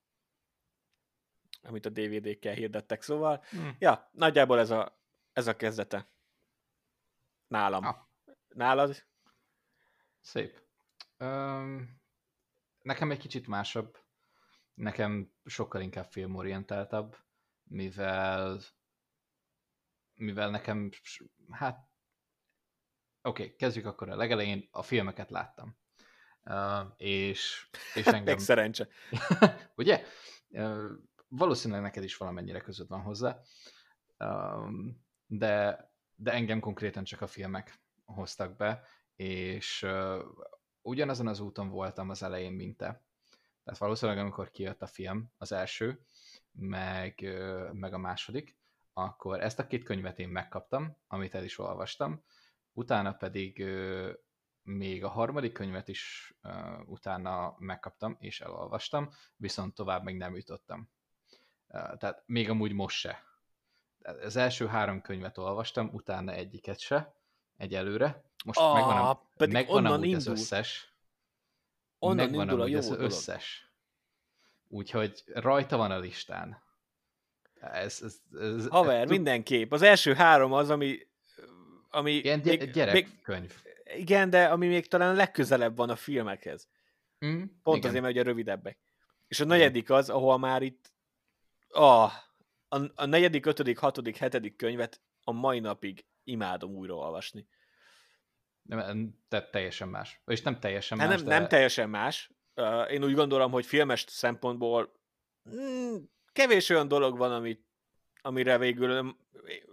amit 1.61 1.85
a 1.85 1.89
DVD-kkel 1.89 2.53
hirdettek, 2.53 3.01
szóval, 3.01 3.43
hmm. 3.49 3.75
ja, 3.79 4.09
nagyjából 4.11 4.59
ez 4.59 4.69
a, 4.69 4.99
ez 5.33 5.47
a 5.47 5.55
kezdete. 5.55 6.07
Nálam. 7.47 7.85
Ah. 7.85 7.95
Nálad? 8.47 9.03
Szép. 10.21 10.61
Um, 11.17 12.01
nekem 12.81 13.11
egy 13.11 13.19
kicsit 13.19 13.47
másabb. 13.47 13.97
Nekem 14.73 15.33
sokkal 15.45 15.81
inkább 15.81 16.05
filmorientáltabb, 16.05 17.17
mivel 17.63 18.59
mivel 20.21 20.49
nekem, 20.49 20.89
hát 21.49 21.89
oké, 23.23 23.43
okay, 23.43 23.55
kezdjük 23.55 23.85
akkor 23.85 24.09
a 24.09 24.15
legelején, 24.15 24.67
a 24.71 24.81
filmeket 24.81 25.29
láttam. 25.29 25.79
Uh, 26.45 26.93
és, 26.97 27.69
és 27.93 28.05
engem... 28.17 28.37
szerencse. 28.37 28.87
Ugye? 29.75 30.03
Uh, 30.49 30.91
valószínűleg 31.27 31.81
neked 31.81 32.03
is 32.03 32.17
valamennyire 32.17 32.59
között 32.59 32.87
van 32.87 33.01
hozzá, 33.01 33.39
um, 34.17 35.03
de, 35.25 35.85
de 36.15 36.31
engem 36.31 36.59
konkrétan 36.59 37.03
csak 37.03 37.21
a 37.21 37.27
filmek 37.27 37.79
hoztak 38.05 38.55
be, 38.55 38.83
és 39.15 39.83
uh, 39.83 40.23
ugyanazon 40.81 41.27
az 41.27 41.39
úton 41.39 41.69
voltam 41.69 42.09
az 42.09 42.23
elején, 42.23 42.53
mint 42.53 42.77
te. 42.77 43.03
Tehát 43.63 43.79
valószínűleg 43.79 44.21
amikor 44.21 44.51
kijött 44.51 44.81
a 44.81 44.87
film, 44.87 45.31
az 45.37 45.51
első, 45.51 46.05
meg, 46.51 47.19
uh, 47.21 47.71
meg 47.73 47.93
a 47.93 47.97
második, 47.97 48.57
akkor 48.93 49.41
ezt 49.41 49.59
a 49.59 49.67
két 49.67 49.83
könyvet 49.83 50.19
én 50.19 50.29
megkaptam, 50.29 50.97
amit 51.07 51.35
el 51.35 51.43
is 51.43 51.57
olvastam, 51.57 52.23
utána 52.73 53.13
pedig 53.13 53.65
még 54.63 55.03
a 55.03 55.09
harmadik 55.09 55.51
könyvet 55.51 55.87
is 55.87 56.33
utána 56.85 57.55
megkaptam 57.57 58.17
és 58.19 58.41
elolvastam, 58.41 59.09
viszont 59.35 59.75
tovább 59.75 60.03
még 60.03 60.17
nem 60.17 60.35
jutottam 60.35 60.89
tehát 61.71 62.23
még 62.25 62.49
amúgy 62.49 62.73
most 62.73 62.97
se. 62.97 63.23
az 64.01 64.35
első 64.35 64.67
három 64.67 65.01
könyvet 65.01 65.37
olvastam, 65.37 65.89
utána 65.93 66.31
egyiket 66.31 66.79
se, 66.79 67.15
egyelőre. 67.57 68.23
Most 68.45 68.59
ah, 68.59 68.73
megvan, 68.73 68.97
a, 68.97 69.21
megvan 69.45 69.85
amúgy 69.85 70.03
indul. 70.05 70.17
az 70.17 70.27
összes. 70.27 70.95
Onnan 71.99 72.15
megvan 72.15 72.41
indul 72.41 72.59
amúgy 72.59 72.73
a 72.73 72.73
jó 72.73 72.77
az 72.77 72.87
dolog. 72.87 73.03
összes. 73.03 73.71
Úgyhogy 74.67 75.23
rajta 75.25 75.77
van 75.77 75.91
a 75.91 75.99
listán. 75.99 76.63
Ez, 77.53 78.01
ez, 78.01 78.21
ez, 78.39 78.67
Haver, 78.67 79.01
ez, 79.01 79.09
mindenképp. 79.09 79.71
Az 79.71 79.81
első 79.81 80.13
három 80.13 80.53
az, 80.53 80.69
ami... 80.69 80.97
ami 81.91 82.11
Ilyen 82.11 82.41
gy- 82.41 82.71
gyerekkönyv. 82.71 83.53
Még, 83.63 83.99
igen, 83.99 84.29
de 84.29 84.45
ami 84.45 84.67
még 84.67 84.87
talán 84.87 85.15
legközelebb 85.15 85.75
van 85.75 85.89
a 85.89 85.95
filmekhez. 85.95 86.67
Mm, 87.25 87.43
Pont 87.63 87.77
igen. 87.77 87.89
azért, 87.89 88.03
mert 88.03 88.13
ugye 88.13 88.23
rövidebbek. 88.23 88.77
És 89.27 89.39
a 89.39 89.45
negyedik 89.45 89.89
az, 89.89 90.09
ahol 90.09 90.37
már 90.37 90.61
itt 90.61 90.93
ah, 91.69 92.11
a, 92.67 92.81
a 92.95 93.05
negyedik, 93.05 93.45
ötödik, 93.45 93.77
hatodik, 93.77 94.17
hetedik 94.17 94.55
könyvet 94.55 95.01
a 95.23 95.31
mai 95.31 95.59
napig 95.59 96.05
imádom 96.23 96.75
újra 96.75 96.95
olvasni. 96.95 97.47
Nem, 98.61 99.15
te 99.27 99.49
teljesen 99.49 99.87
más. 99.87 100.21
És 100.25 100.41
nem 100.41 100.59
teljesen 100.59 100.99
hát 100.99 101.07
más, 101.07 101.17
nem, 101.17 101.27
de... 101.27 101.39
nem 101.39 101.47
teljesen 101.47 101.89
más. 101.89 102.31
Én 102.89 103.03
úgy 103.03 103.13
gondolom, 103.13 103.51
hogy 103.51 103.65
filmes 103.65 104.05
szempontból 104.07 104.99
mm, 105.49 105.95
kevés 106.31 106.69
olyan 106.69 106.87
dolog 106.87 107.17
van, 107.17 107.31
amit, 107.31 107.65
amire 108.21 108.57
végül 108.57 109.15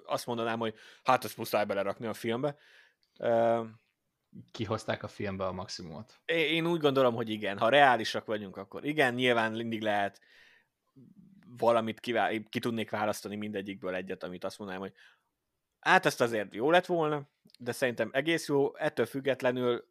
azt 0.06 0.26
mondanám, 0.26 0.58
hogy 0.58 0.74
hát 1.02 1.24
ezt 1.24 1.36
muszáj 1.36 1.64
belerakni 1.64 2.06
a 2.06 2.14
filmbe. 2.14 2.56
Kihozták 4.50 5.02
a 5.02 5.08
filmbe 5.08 5.46
a 5.46 5.52
maximumot. 5.52 6.20
Én 6.24 6.66
úgy 6.66 6.80
gondolom, 6.80 7.14
hogy 7.14 7.30
igen. 7.30 7.58
Ha 7.58 7.68
reálisak 7.68 8.24
vagyunk, 8.24 8.56
akkor 8.56 8.84
igen, 8.84 9.14
nyilván 9.14 9.52
mindig 9.52 9.82
lehet 9.82 10.20
valamit 11.56 12.00
kivá- 12.00 12.48
ki 12.48 12.58
tudnék 12.58 12.90
választani 12.90 13.36
mindegyikből 13.36 13.94
egyet, 13.94 14.22
amit 14.22 14.44
azt 14.44 14.58
mondanám, 14.58 14.82
hogy 14.82 14.92
hát 15.80 16.06
ezt 16.06 16.20
azért 16.20 16.54
jó 16.54 16.70
lett 16.70 16.86
volna, 16.86 17.28
de 17.58 17.72
szerintem 17.72 18.10
egész 18.12 18.48
jó, 18.48 18.76
ettől 18.76 19.06
függetlenül 19.06 19.88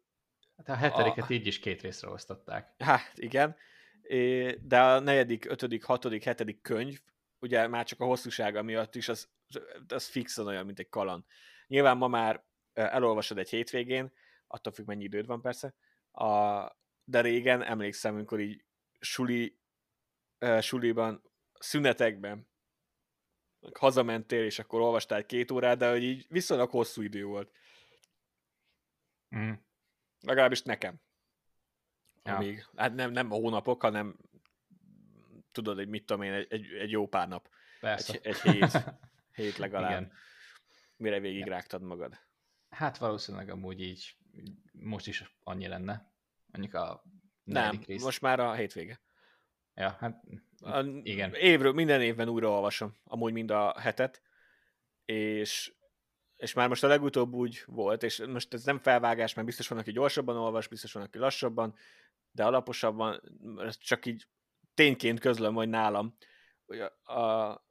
Hát 0.56 0.68
a 0.68 0.74
hetediket 0.74 1.30
a... 1.30 1.32
így 1.32 1.46
is 1.46 1.58
két 1.58 1.82
részre 1.82 2.08
osztották. 2.08 2.74
Hát 2.78 3.12
igen, 3.14 3.56
de 4.60 4.80
a 4.80 4.98
negyedik, 4.98 5.50
ötödik, 5.50 5.84
hatodik, 5.84 6.24
hetedik 6.24 6.62
könyv, 6.62 7.00
ugye 7.38 7.66
már 7.66 7.84
csak 7.84 8.00
a 8.00 8.04
hosszúsága 8.04 8.62
miatt 8.62 8.94
is, 8.94 9.08
az, 9.08 9.28
az 9.88 10.06
fixen 10.06 10.46
olyan, 10.46 10.66
mint 10.66 10.78
egy 10.78 10.88
kalan. 10.88 11.26
Nyilván 11.66 11.96
ma 11.96 12.08
már 12.08 12.44
elolvasod 12.72 13.38
egy 13.38 13.48
hétvégén, 13.48 14.12
attól 14.46 14.72
függ, 14.72 14.86
mennyi 14.86 15.04
időd 15.04 15.26
van 15.26 15.40
persze, 15.40 15.74
a, 16.12 16.62
de 17.04 17.20
régen 17.20 17.62
emlékszem, 17.62 18.14
amikor 18.14 18.40
így 18.40 18.64
suli, 19.00 19.58
uh, 20.40 20.60
suliban, 20.60 21.22
szünetekben 21.58 22.48
hazamentél, 23.78 24.44
és 24.44 24.58
akkor 24.58 24.80
olvastál 24.80 25.26
két 25.26 25.50
órát, 25.50 25.78
de 25.78 25.90
hogy 25.90 26.02
így 26.02 26.26
viszonylag 26.28 26.70
hosszú 26.70 27.02
idő 27.02 27.24
volt. 27.24 27.52
Mm. 29.36 29.52
Legalábbis 30.20 30.62
nekem. 30.62 31.00
Ja. 32.22 32.34
Amíg, 32.34 32.66
hát 32.76 32.94
nem, 32.94 33.10
nem 33.10 33.28
hónapok, 33.28 33.82
hanem 33.82 34.18
tudod, 35.52 35.76
hogy 35.76 35.88
mit 35.88 36.04
tudom 36.06 36.22
én, 36.22 36.32
egy, 36.32 36.46
egy, 36.50 36.66
egy 36.72 36.90
jó 36.90 37.08
pár 37.08 37.28
nap. 37.28 37.48
Persze. 37.80 38.12
Egy, 38.12 38.26
egy 38.26 38.40
hét, 38.40 38.84
hét 39.36 39.56
legalább. 39.56 39.90
Igen. 39.90 40.12
Mire 40.96 41.20
végig 41.20 41.46
ja. 41.46 41.52
rágtad 41.52 41.82
magad. 41.82 42.18
Hát 42.70 42.98
valószínűleg 42.98 43.50
amúgy 43.50 43.80
így 43.80 44.16
most 44.72 45.06
is 45.06 45.24
annyi 45.42 45.66
lenne. 45.66 46.12
Mondjuk 46.46 46.74
a 46.74 47.04
Nem, 47.44 47.82
rész. 47.86 48.04
most 48.04 48.20
már 48.20 48.40
a 48.40 48.52
hétvége. 48.52 49.00
Ja, 49.74 49.96
hát 50.00 50.24
a, 50.60 50.80
igen. 51.02 51.34
Évről, 51.34 51.72
minden 51.72 52.02
évben 52.02 52.28
újra 52.28 52.50
olvasom, 52.50 52.96
amúgy 53.04 53.32
mind 53.32 53.50
a 53.50 53.80
hetet, 53.80 54.22
és 55.04 55.72
és 56.38 56.52
már 56.52 56.68
most 56.68 56.84
a 56.84 56.88
legutóbb 56.88 57.32
úgy 57.32 57.62
volt, 57.66 58.02
és 58.02 58.24
most 58.26 58.54
ez 58.54 58.64
nem 58.64 58.78
felvágás, 58.78 59.34
mert 59.34 59.46
biztos 59.46 59.68
van, 59.68 59.78
aki 59.78 59.92
gyorsabban 59.92 60.36
olvas, 60.36 60.68
biztos 60.68 60.92
van, 60.92 61.02
aki 61.02 61.18
lassabban, 61.18 61.74
de 62.30 62.44
alaposabban, 62.44 63.20
csak 63.78 64.06
így 64.06 64.26
tényként 64.78 65.20
közlöm, 65.20 65.54
hogy 65.54 65.68
nálam, 65.68 66.16
hogy 66.66 66.80
a, 66.80 67.20
a, 67.20 67.66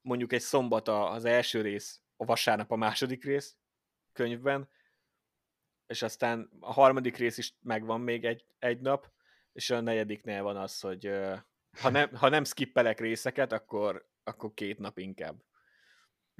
mondjuk 0.00 0.32
egy 0.32 0.40
szombat 0.40 0.88
az 0.88 1.24
első 1.24 1.60
rész, 1.60 2.00
a 2.16 2.24
vasárnap 2.24 2.70
a 2.70 2.76
második 2.76 3.24
rész 3.24 3.56
könyvben, 4.12 4.68
és 5.86 6.02
aztán 6.02 6.50
a 6.60 6.72
harmadik 6.72 7.16
rész 7.16 7.38
is 7.38 7.54
megvan 7.60 8.00
még 8.00 8.24
egy, 8.24 8.44
egy 8.58 8.80
nap, 8.80 9.10
és 9.52 9.70
a 9.70 9.80
negyediknél 9.80 10.42
van 10.42 10.56
az, 10.56 10.80
hogy 10.80 11.10
ha 11.80 11.88
nem, 11.90 12.14
ha 12.14 12.28
nem 12.28 12.44
skippelek 12.44 13.00
részeket, 13.00 13.52
akkor, 13.52 14.08
akkor 14.24 14.54
két 14.54 14.78
nap 14.78 14.98
inkább. 14.98 15.42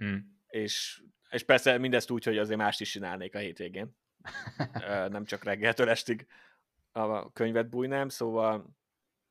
Mm. 0.04 0.16
És 0.46 1.02
és 1.30 1.42
persze 1.42 1.78
mindezt 1.78 2.10
úgy, 2.10 2.24
hogy 2.24 2.38
azért 2.38 2.58
mást 2.58 2.80
is 2.80 2.90
csinálnék 2.90 3.34
a 3.34 3.38
hétvégén. 3.38 3.96
nem 5.08 5.24
csak 5.24 5.44
reggeltől 5.44 5.88
estig 5.88 6.26
a 6.92 7.32
könyvet 7.32 7.68
bújnám, 7.68 8.08
szóval 8.08 8.76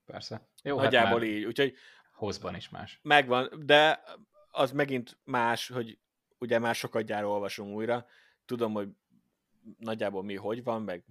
persze. 0.08 0.48
Jó, 0.64 0.76
hát 0.76 0.84
nagyjából 0.84 1.20
hát 1.20 1.30
így. 1.30 1.46
Úgyhogy 1.46 1.76
hozban 2.12 2.56
is 2.56 2.70
más. 2.70 3.00
Megvan, 3.02 3.50
de 3.66 4.04
az 4.52 4.72
megint 4.72 5.18
más, 5.24 5.68
hogy 5.68 6.00
ugye 6.38 6.60
már 6.60 6.76
sokat 6.76 7.04
gyár 7.04 7.24
olvasom 7.24 7.74
újra, 7.74 8.06
tudom, 8.46 8.74
hogy 8.74 8.90
nagyjából 9.78 10.24
mi 10.24 10.36
hogy 10.36 10.64
van, 10.64 10.82
meg 10.82 11.04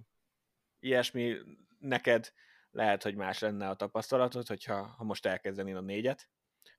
ilyesmi, 0.79 1.35
neked 1.79 2.33
lehet, 2.71 3.03
hogy 3.03 3.15
más 3.15 3.39
lenne 3.39 3.69
a 3.69 3.75
tapasztalatod, 3.75 4.47
hogyha 4.47 4.85
ha 4.85 5.03
most 5.03 5.25
elkezdenél 5.25 5.77
a 5.77 5.81
négyet, 5.81 6.29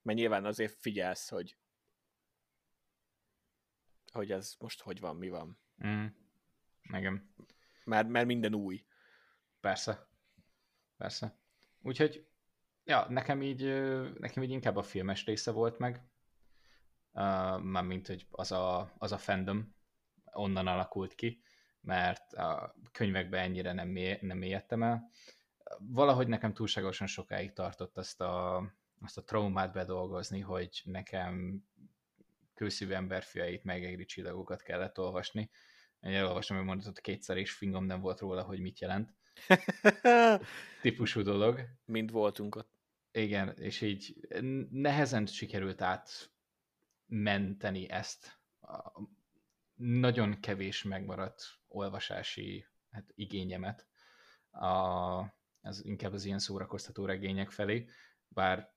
mert 0.02 0.18
nyilván 0.18 0.44
azért 0.44 0.80
figyelsz, 0.80 1.28
hogy 1.28 1.56
hogy 4.12 4.32
ez 4.32 4.54
most 4.58 4.80
hogy 4.80 5.00
van, 5.00 5.16
mi 5.16 5.28
van. 5.28 5.58
Mm. 5.86 6.06
Igen. 6.82 7.32
Mert, 7.84 8.08
mert 8.08 8.26
minden 8.26 8.54
új. 8.54 8.84
Persze. 9.60 10.08
Persze. 10.96 11.38
Úgyhogy, 11.82 12.26
ja, 12.84 13.06
nekem 13.09 13.42
így, 13.42 13.64
nekem 14.18 14.42
így 14.42 14.50
inkább 14.50 14.76
a 14.76 14.82
filmes 14.82 15.24
része 15.24 15.50
volt 15.50 15.78
meg. 15.78 16.02
Uh, 17.12 17.62
mármint, 17.62 18.06
hogy 18.06 18.26
az 18.30 18.52
a, 18.52 18.92
az 18.98 19.12
a 19.12 19.18
fandom 19.18 19.74
onnan 20.32 20.66
alakult 20.66 21.14
ki, 21.14 21.42
mert 21.80 22.32
a 22.32 22.74
könyvekben 22.92 23.40
ennyire 23.40 23.72
nem, 23.72 23.88
mély, 23.88 24.18
nem 24.20 24.38
mélyedtem 24.38 24.82
el. 24.82 25.10
Valahogy 25.78 26.28
nekem 26.28 26.55
túlságosan 26.55 27.06
sokáig 27.06 27.52
tartott 27.52 27.96
azt 27.96 28.20
a, 28.20 28.56
azt 29.00 29.18
a 29.18 29.24
traumát 29.24 29.72
bedolgozni, 29.72 30.40
hogy 30.40 30.82
nekem 30.84 31.64
kőszívű 32.55 32.92
emberfiait, 32.92 33.64
megegri 33.64 34.05
csillagokat 34.05 34.62
kellett 34.62 34.98
olvasni. 34.98 35.50
Én 36.00 36.14
elolvastam 36.14 36.56
hogy 36.56 36.66
mondatot 36.66 37.00
kétszer, 37.00 37.36
és 37.36 37.52
fingom 37.52 37.84
nem 37.84 38.00
volt 38.00 38.20
róla, 38.20 38.42
hogy 38.42 38.60
mit 38.60 38.80
jelent. 38.80 39.14
Típusú 40.82 41.23
dolog. 41.23 41.60
Mind 41.85 42.10
voltunk 42.10 42.55
ott. 42.55 42.70
Igen, 43.12 43.48
és 43.56 43.81
így 43.81 44.16
nehezen 44.70 45.27
sikerült 45.27 45.82
át 45.82 46.32
menteni 47.06 47.90
ezt. 47.90 48.40
Nagyon 49.74 50.40
kevés 50.40 50.82
megmaradt 50.82 51.43
olvasási 51.69 52.66
hát, 52.90 53.12
igényemet 53.15 53.86
a, 54.51 55.20
ez 55.60 55.85
inkább 55.85 56.12
az 56.12 56.24
ilyen 56.24 56.39
szórakoztató 56.39 57.05
regények 57.05 57.51
felé, 57.51 57.89
bár 58.28 58.77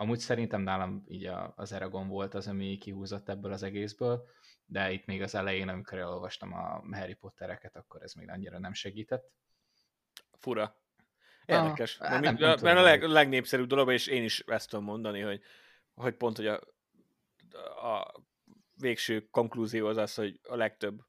Amúgy 0.00 0.18
szerintem 0.18 0.62
nálam 0.62 1.04
így 1.06 1.24
a, 1.24 1.52
az 1.56 1.72
Eragon 1.72 2.08
volt 2.08 2.34
az, 2.34 2.46
ami 2.46 2.78
kihúzott 2.78 3.28
ebből 3.28 3.52
az 3.52 3.62
egészből, 3.62 4.26
de 4.66 4.92
itt 4.92 5.06
még 5.06 5.22
az 5.22 5.34
elején, 5.34 5.68
amikor 5.68 5.98
elolvastam 5.98 6.52
a 6.52 6.82
Harry 6.90 7.14
Pottereket, 7.14 7.76
akkor 7.76 8.02
ez 8.02 8.12
még 8.12 8.30
annyira 8.30 8.58
nem 8.58 8.72
segített. 8.72 9.32
Fura. 10.40 10.78
Érdekes. 11.46 11.98
Ah, 11.98 12.20
mert, 12.20 12.38
nem 12.38 12.58
mert 12.62 12.78
a 12.78 12.82
leg, 12.82 13.02
legnépszerűbb 13.02 13.66
dolog, 13.66 13.92
és 13.92 14.06
én 14.06 14.24
is 14.24 14.40
ezt 14.40 14.70
tudom 14.70 14.84
mondani, 14.84 15.20
hogy, 15.20 15.40
hogy 15.94 16.14
pont, 16.14 16.36
hogy 16.36 16.46
a, 16.46 16.60
a 17.88 18.14
végső 18.76 19.28
konklúzió 19.30 19.86
az 19.86 19.96
az, 19.96 20.14
hogy 20.14 20.40
a 20.42 20.56
legtöbb 20.56 21.00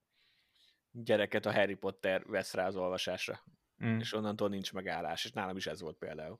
gyereket 0.91 1.45
a 1.45 1.53
Harry 1.53 1.75
Potter 1.75 2.25
vesz 2.25 2.53
rá 2.53 2.67
az 2.67 2.75
olvasásra. 2.75 3.43
Mm. 3.85 3.99
És 3.99 4.13
onnantól 4.13 4.49
nincs 4.49 4.73
megállás. 4.73 5.25
És 5.25 5.31
nálam 5.31 5.57
is 5.57 5.67
ez 5.67 5.81
volt 5.81 5.97
például. 5.97 6.39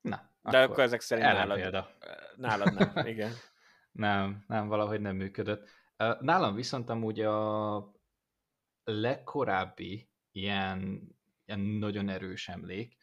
Na, 0.00 0.30
De 0.42 0.58
akkor, 0.58 0.70
akkor 0.70 0.82
ezek 0.82 1.00
szerint 1.00 1.26
nálad, 1.26 1.56
példa. 1.56 1.90
nálad 2.36 2.74
nem, 2.74 3.06
igen. 3.14 3.32
nem, 3.92 4.44
nem, 4.46 4.68
valahogy 4.68 5.00
nem 5.00 5.16
működött. 5.16 5.68
Nálam 6.20 6.54
viszont 6.54 6.90
amúgy 6.90 7.20
a 7.20 7.92
legkorábbi 8.84 10.10
ilyen, 10.32 11.08
ilyen 11.46 11.60
nagyon 11.60 12.08
erős 12.08 12.48
emlék, 12.48 12.96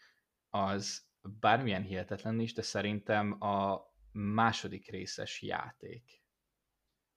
az 0.50 1.06
bármilyen 1.40 1.84
hihetetlen 1.84 2.40
is, 2.40 2.54
de 2.54 2.62
szerintem 2.62 3.44
a 3.44 3.86
második 4.12 4.90
részes 4.90 5.42
játék. 5.42 6.24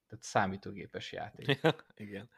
Tehát 0.06 0.24
számítógépes 0.24 1.12
játék. 1.12 1.60
igen. 1.94 2.30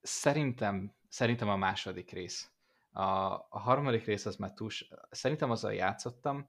Szerintem, 0.00 0.94
szerintem 1.08 1.48
a 1.48 1.56
második 1.56 2.10
rész. 2.10 2.50
A, 2.92 3.02
a 3.32 3.58
harmadik 3.58 4.04
rész 4.04 4.26
az 4.26 4.36
már 4.36 4.52
túl, 4.52 4.70
szerintem 5.10 5.50
azzal 5.50 5.74
játszottam, 5.74 6.48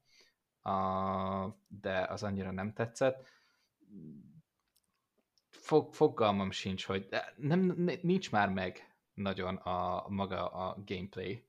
a, 0.62 1.58
de 1.68 2.00
az 2.00 2.24
annyira 2.24 2.52
nem 2.52 2.74
tetszett. 2.74 3.28
fog, 5.50 5.94
fogalmam 5.94 6.52
sincs, 6.52 6.86
hogy 6.86 7.10
nem, 7.36 7.90
nincs 8.02 8.32
már 8.32 8.50
meg 8.50 8.91
nagyon 9.22 9.56
a 9.56 10.10
maga 10.10 10.48
a 10.48 10.84
gameplay, 10.86 11.46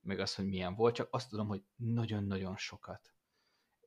meg 0.00 0.20
az, 0.20 0.34
hogy 0.34 0.46
milyen 0.46 0.74
volt, 0.74 0.94
csak 0.94 1.08
azt 1.10 1.30
tudom, 1.30 1.48
hogy 1.48 1.62
nagyon-nagyon 1.76 2.56
sokat. 2.56 3.12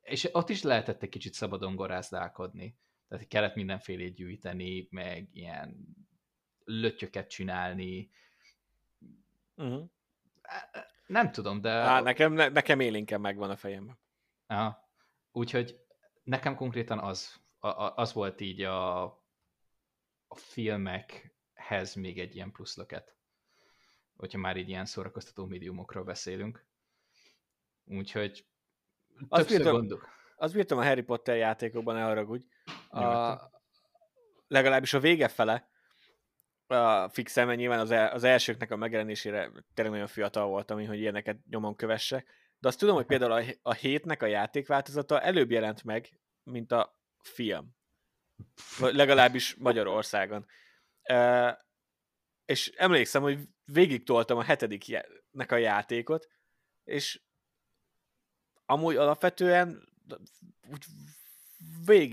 És 0.02 0.28
ott 0.32 0.48
is 0.48 0.62
lehetett 0.62 1.02
egy 1.02 1.08
kicsit 1.08 1.34
szabadon 1.34 1.76
garázdálkodni. 1.76 2.78
Tehát 3.08 3.28
kellett 3.28 3.54
mindenfélét 3.54 4.14
gyűjteni, 4.14 4.88
meg 4.90 5.28
ilyen 5.32 5.86
lötyöket 6.64 7.28
csinálni. 7.28 8.10
Uh-huh. 9.54 9.90
Nem 11.06 11.32
tudom, 11.32 11.60
de... 11.60 11.70
Á, 11.70 12.00
nekem, 12.00 12.32
ne, 12.32 12.48
nekem 12.48 12.80
élénken 12.80 13.20
megvan 13.20 13.50
a 13.50 13.56
fejemben. 13.56 13.98
Aha. 14.46 14.88
Úgyhogy 15.32 15.80
nekem 16.22 16.54
konkrétan 16.54 16.98
az, 16.98 17.40
a, 17.58 17.68
a, 17.68 17.96
az 17.96 18.12
volt 18.12 18.40
így 18.40 18.62
a, 18.62 19.02
a 20.26 20.34
filmekhez 20.34 21.94
még 21.94 22.18
egy 22.18 22.34
ilyen 22.34 22.52
plusz 22.52 22.76
löket. 22.76 23.14
Hogyha 24.20 24.38
már 24.38 24.56
így 24.56 24.68
ilyen 24.68 24.84
szórakoztató 24.84 25.44
médiumokról 25.44 26.04
beszélünk. 26.04 26.66
Úgyhogy 27.84 28.46
azt 29.28 29.48
bírtam, 29.48 29.72
gondol... 29.72 30.00
azt 30.36 30.54
bírtam 30.54 30.78
a 30.78 30.84
Harry 30.84 31.02
Potter 31.02 31.36
játékokban, 31.36 31.94
ne 31.94 32.02
haragudj. 32.02 32.44
A, 32.88 33.36
legalábbis 34.46 34.94
a 34.94 35.00
vége 35.00 35.28
fele, 35.28 35.68
a 36.66 37.08
fixem, 37.08 37.46
mert 37.46 37.58
nyilván 37.58 37.78
az, 37.78 37.90
el, 37.90 38.12
az 38.12 38.24
elsőknek 38.24 38.70
a 38.70 38.76
megjelenésére 38.76 39.50
tényleg 39.74 39.94
nagyon 39.94 40.06
fiatal 40.06 40.46
voltam, 40.46 40.86
hogy 40.86 40.98
ilyeneket 40.98 41.38
nyomon 41.50 41.76
kövesse, 41.76 42.24
de 42.58 42.68
azt 42.68 42.78
tudom, 42.78 42.94
hogy 42.94 43.06
például 43.12 43.32
a, 43.32 43.42
a 43.62 43.72
hétnek 43.72 44.22
a 44.22 44.26
játékváltozata 44.26 45.20
előbb 45.20 45.50
jelent 45.50 45.84
meg, 45.84 46.20
mint 46.42 46.72
a 46.72 46.98
film. 47.22 47.76
Legalábbis 48.80 49.54
Magyarországon. 49.54 50.46
E, 51.02 51.68
és 52.44 52.68
emlékszem, 52.68 53.22
hogy 53.22 53.48
végig 53.72 54.04
toltam 54.04 54.38
a 54.38 54.42
hetediknek 54.42 55.52
a 55.52 55.56
játékot, 55.56 56.28
és 56.84 57.20
amúgy 58.64 58.96
alapvetően 58.96 59.88
úgy 60.70 60.84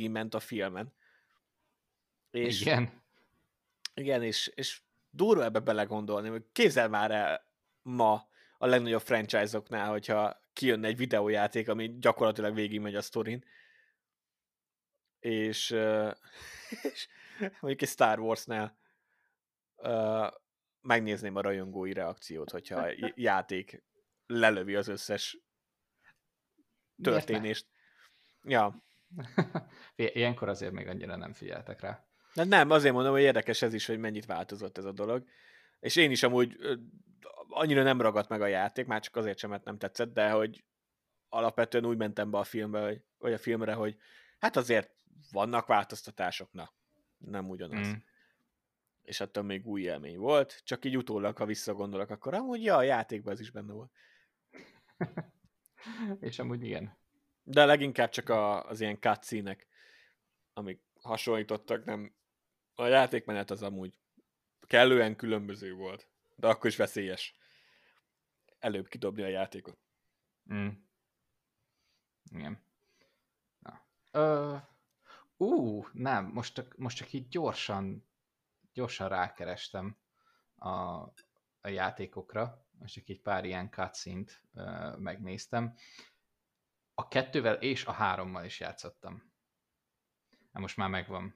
ment 0.09 0.33
a 0.33 0.39
filmen. 0.39 0.93
És, 2.31 2.61
igen. 2.61 3.01
Igen, 3.93 4.23
és, 4.23 4.51
és 4.55 4.81
durva 5.09 5.43
ebbe 5.43 5.59
belegondolni, 5.59 6.29
hogy 6.29 6.45
kézzel 6.51 6.89
már 6.89 7.11
el 7.11 7.45
ma 7.81 8.27
a 8.57 8.65
legnagyobb 8.65 9.01
franchise-oknál, 9.01 9.89
hogyha 9.89 10.41
kijönne 10.53 10.87
egy 10.87 10.97
videójáték, 10.97 11.69
ami 11.69 11.97
gyakorlatilag 11.99 12.53
végigmegy 12.53 12.95
a 12.95 13.01
sztorin, 13.01 13.45
és, 15.19 15.69
és 16.93 17.07
mondjuk 17.39 17.81
egy 17.81 17.87
Star 17.87 18.19
Wars-nál 18.19 18.77
megnézném 20.81 21.35
a 21.35 21.41
rajongói 21.41 21.93
reakciót, 21.93 22.49
hogyha 22.49 22.81
a 22.85 22.93
játék 23.15 23.83
lelövi 24.25 24.75
az 24.75 24.87
összes 24.87 25.37
történést. 27.03 27.67
Ja. 28.43 28.83
Ilyenkor 29.95 30.49
azért 30.49 30.71
még 30.71 30.87
annyira 30.87 31.15
nem 31.15 31.33
figyeltek 31.33 31.81
rá. 31.81 32.05
De 32.33 32.43
nem, 32.43 32.69
azért 32.69 32.93
mondom, 32.93 33.11
hogy 33.11 33.21
érdekes 33.21 33.61
ez 33.61 33.73
is, 33.73 33.85
hogy 33.85 33.99
mennyit 33.99 34.25
változott 34.25 34.77
ez 34.77 34.85
a 34.85 34.91
dolog. 34.91 35.25
És 35.79 35.95
én 35.95 36.11
is 36.11 36.23
amúgy 36.23 36.57
annyira 37.49 37.83
nem 37.83 38.01
ragadt 38.01 38.29
meg 38.29 38.41
a 38.41 38.47
játék, 38.47 38.85
már 38.85 39.01
csak 39.01 39.15
azért 39.15 39.37
sem, 39.37 39.49
mert 39.49 39.63
nem 39.63 39.77
tetszett, 39.77 40.13
de 40.13 40.29
hogy 40.29 40.63
alapvetően 41.29 41.85
úgy 41.85 41.97
mentem 41.97 42.31
be 42.31 42.37
a 42.37 42.43
filmbe, 42.43 42.79
vagy, 42.79 43.01
vagy 43.17 43.33
a 43.33 43.37
filmre, 43.37 43.73
hogy 43.73 43.97
hát 44.39 44.55
azért 44.55 44.95
vannak 45.31 45.67
változtatások, 45.67 46.51
na, 46.51 46.73
nem 47.17 47.49
ugyanaz. 47.49 47.87
Mm. 47.87 47.93
És 49.07 49.19
attól 49.19 49.43
még 49.43 49.65
új 49.65 49.81
élmény 49.81 50.17
volt, 50.17 50.61
csak 50.63 50.85
így 50.85 50.97
utólag, 50.97 51.37
ha 51.37 51.45
visszagondolok, 51.45 52.09
akkor 52.09 52.33
amúgy 52.33 52.63
ja, 52.63 52.75
a 52.75 52.81
játékban 52.81 53.33
ez 53.33 53.39
is 53.39 53.51
benne 53.51 53.73
volt. 53.73 53.91
És 56.19 56.39
amúgy 56.39 56.63
igen. 56.63 56.97
De 57.43 57.65
leginkább 57.65 58.09
csak 58.09 58.29
a, 58.29 58.63
az 58.63 58.81
ilyen 58.81 58.99
cutscene 58.99 59.57
amik 60.53 60.81
hasonlítottak, 61.01 61.85
nem... 61.85 62.15
A 62.75 62.85
játékmenet 62.85 63.51
az 63.51 63.63
amúgy 63.63 63.99
kellően 64.59 65.15
különböző 65.15 65.73
volt, 65.73 66.09
de 66.35 66.47
akkor 66.47 66.69
is 66.69 66.75
veszélyes 66.75 67.35
előbb 68.59 68.87
kidobni 68.87 69.21
a 69.23 69.27
játékot. 69.27 69.79
Mm. 70.53 70.67
Igen. 72.31 72.63
Na. 73.59 73.87
Ö, 74.11 74.55
ú, 75.37 75.85
nem, 75.91 76.25
most 76.25 76.67
most 76.77 76.97
csak 76.97 77.13
így 77.13 77.27
gyorsan, 77.27 78.07
gyorsan 78.77 79.09
rákerestem 79.09 79.97
a, 80.55 80.69
a 81.61 81.67
játékokra, 81.67 82.65
most 82.79 82.93
csak 82.93 83.09
egy 83.09 83.21
pár 83.21 83.45
ilyen 83.45 83.69
cutscene-t 83.69 84.41
megnéztem. 84.97 85.75
A 86.93 87.07
kettővel 87.07 87.53
és 87.53 87.85
a 87.85 87.91
hárommal 87.91 88.45
is 88.45 88.59
játszottam. 88.59 89.31
Na 90.51 90.59
most 90.59 90.77
már 90.77 90.89
megvan. 90.89 91.35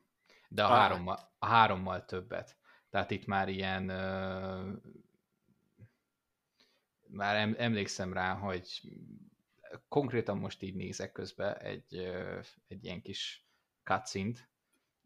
De 0.50 0.64
a, 0.64 0.72
ah. 0.72 0.78
hárommal, 0.78 1.34
a 1.40 1.46
hárommal 1.46 2.06
többet. 2.06 2.58
Tehát 2.90 3.12
itt 3.12 3.26
már 3.26 3.50
ilyen 3.50 3.90
ö, 3.90 4.74
már 7.08 7.36
em, 7.36 7.56
emlékszem 7.58 8.14
rá, 8.14 8.34
hogy 8.34 8.82
konkrétan 9.88 10.38
most 10.38 10.62
így 10.62 10.76
nézek 10.76 11.12
közben 11.12 11.58
egy, 11.58 11.96
egy 12.68 12.84
ilyen 12.86 13.02
kis 13.02 13.48
cutscene 13.84 14.51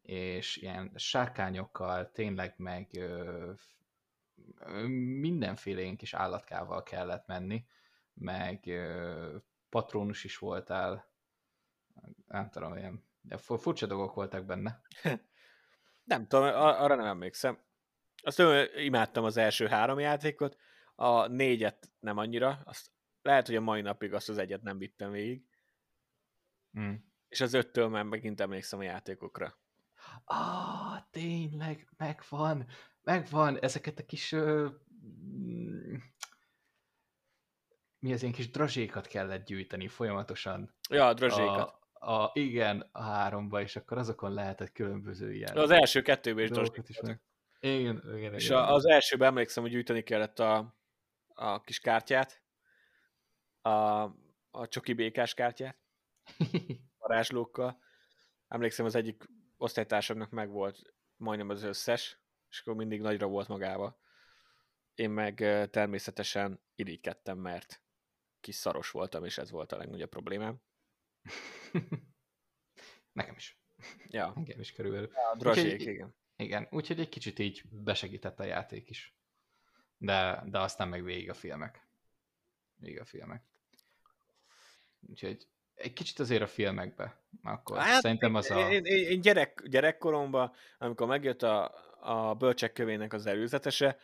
és 0.05 0.57
ilyen 0.57 0.91
sárkányokkal 0.95 2.11
tényleg 2.11 2.53
meg 2.57 2.89
ö, 2.93 3.51
mindenféle 5.19 5.81
ilyen 5.81 5.95
kis 5.95 6.13
állatkával 6.13 6.83
kellett 6.83 7.27
menni, 7.27 7.65
meg 8.13 8.69
patronus 9.69 10.23
is 10.23 10.37
voltál, 10.37 11.11
nem 12.27 12.49
tudom, 12.49 13.03
de 13.21 13.37
furcsa 13.37 13.85
dolgok 13.85 14.13
voltak 14.13 14.45
benne. 14.45 14.81
nem 16.03 16.27
tudom, 16.27 16.45
arra 16.55 16.95
nem 16.95 17.05
emlékszem. 17.05 17.59
Azt 18.23 18.37
tudom, 18.37 18.65
imádtam 18.75 19.23
az 19.23 19.37
első 19.37 19.67
három 19.67 19.99
játékot, 19.99 20.57
a 20.95 21.27
négyet 21.27 21.89
nem 21.99 22.17
annyira, 22.17 22.61
azt 22.65 22.91
lehet, 23.21 23.47
hogy 23.47 23.55
a 23.55 23.61
mai 23.61 23.81
napig 23.81 24.13
azt 24.13 24.29
az 24.29 24.37
egyet 24.37 24.61
nem 24.61 24.77
vittem 24.77 25.11
végig. 25.11 25.43
Mm. 26.79 26.93
És 27.27 27.41
az 27.41 27.53
öttől 27.53 27.87
már 27.87 28.03
megint 28.03 28.41
emlékszem 28.41 28.79
a 28.79 28.83
játékokra. 28.83 29.57
Ah, 30.23 30.97
tényleg, 31.11 31.87
megvan 31.97 32.65
megvan, 33.05 33.59
ezeket 33.59 33.99
a 33.99 34.05
kis 34.05 34.31
ö, 34.31 34.67
mi 37.99 38.13
az 38.13 38.21
ilyen 38.21 38.33
kis 38.33 38.49
drazsékat 38.49 39.07
kellett 39.07 39.45
gyűjteni 39.45 39.87
folyamatosan. 39.87 40.75
Ja, 40.89 41.07
a 41.07 41.13
drazsékat. 41.13 41.79
A, 41.93 42.23
a, 42.23 42.31
igen, 42.33 42.89
a 42.91 43.01
háromba, 43.01 43.61
és 43.61 43.75
akkor 43.75 43.97
azokon 43.97 44.33
lehetett 44.33 44.71
különböző 44.71 45.33
ilyen... 45.33 45.57
Az 45.57 45.69
első 45.69 46.01
kettőben 46.01 46.43
is 46.43 46.49
drazsék 46.49 46.89
is 46.89 47.01
meg. 47.01 47.21
Igen, 47.59 48.03
igen, 48.17 48.33
És 48.33 48.45
igen, 48.45 48.63
az 48.63 48.85
elsőben 48.85 49.27
emlékszem, 49.27 49.63
hogy 49.63 49.71
gyűjteni 49.71 50.03
kellett 50.03 50.39
a, 50.39 50.75
a 51.27 51.61
kis 51.61 51.79
kártyát, 51.79 52.41
a, 53.61 53.69
a 54.51 54.67
csoki 54.67 54.93
békás 54.93 55.33
kártyát, 55.33 55.77
varázslókkal. 56.99 57.79
Emlékszem, 58.47 58.85
az 58.85 58.95
egyik 58.95 59.23
osztálytársamnak 59.57 60.29
meg 60.29 60.49
volt 60.49 60.93
majdnem 61.15 61.49
az 61.49 61.63
összes, 61.63 62.19
és 62.49 62.59
akkor 62.59 62.75
mindig 62.75 63.01
nagyra 63.01 63.27
volt 63.27 63.47
magába. 63.47 63.99
Én 64.95 65.09
meg 65.09 65.35
természetesen 65.71 66.61
irigykedtem, 66.75 67.37
mert 67.37 67.81
kis 68.39 68.55
szaros 68.55 68.91
voltam, 68.91 69.25
és 69.25 69.37
ez 69.37 69.51
volt 69.51 69.71
a 69.71 69.77
legnagyobb 69.77 70.09
problémám. 70.09 70.61
Nekem 73.11 73.35
is. 73.35 73.59
Ja. 74.07 74.33
Nekem 74.35 74.59
is 74.59 74.71
körülbelül. 74.71 75.11
Ja, 75.13 75.35
drazsék, 75.37 75.73
úgyhogy, 75.73 75.87
igen. 75.87 76.15
Igen, 76.35 76.67
úgyhogy 76.71 76.99
egy 76.99 77.09
kicsit 77.09 77.39
így 77.39 77.63
besegített 77.69 78.39
a 78.39 78.43
játék 78.43 78.89
is. 78.89 79.15
De, 79.97 80.43
de 80.45 80.59
aztán 80.59 80.87
meg 80.87 81.03
végig 81.03 81.29
a 81.29 81.33
filmek. 81.33 81.87
Végig 82.75 82.99
a 82.99 83.05
filmek. 83.05 83.43
Úgyhogy 84.99 85.47
egy 85.75 85.93
kicsit 85.93 86.19
azért 86.19 86.41
a 86.41 86.47
filmekbe. 86.47 87.19
Akkor 87.43 87.77
hát, 87.77 88.01
szerintem 88.01 88.35
az 88.35 88.51
a... 88.51 88.69
Én, 88.69 88.85
én, 88.85 89.07
én 89.07 89.21
gyerek, 89.21 89.63
gyerekkoromban, 89.65 90.53
amikor 90.77 91.07
megjött 91.07 91.43
a, 91.43 91.71
a 91.99 92.33
bölcsek 92.33 92.73
kövének 92.73 93.13
az 93.13 93.25
előzetese, 93.25 93.97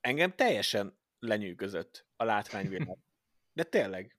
engem 0.00 0.34
teljesen 0.34 0.98
lenyűgözött 1.18 2.06
a 2.16 2.24
látványvilág. 2.24 2.98
De 3.52 3.62
tényleg. 3.62 4.16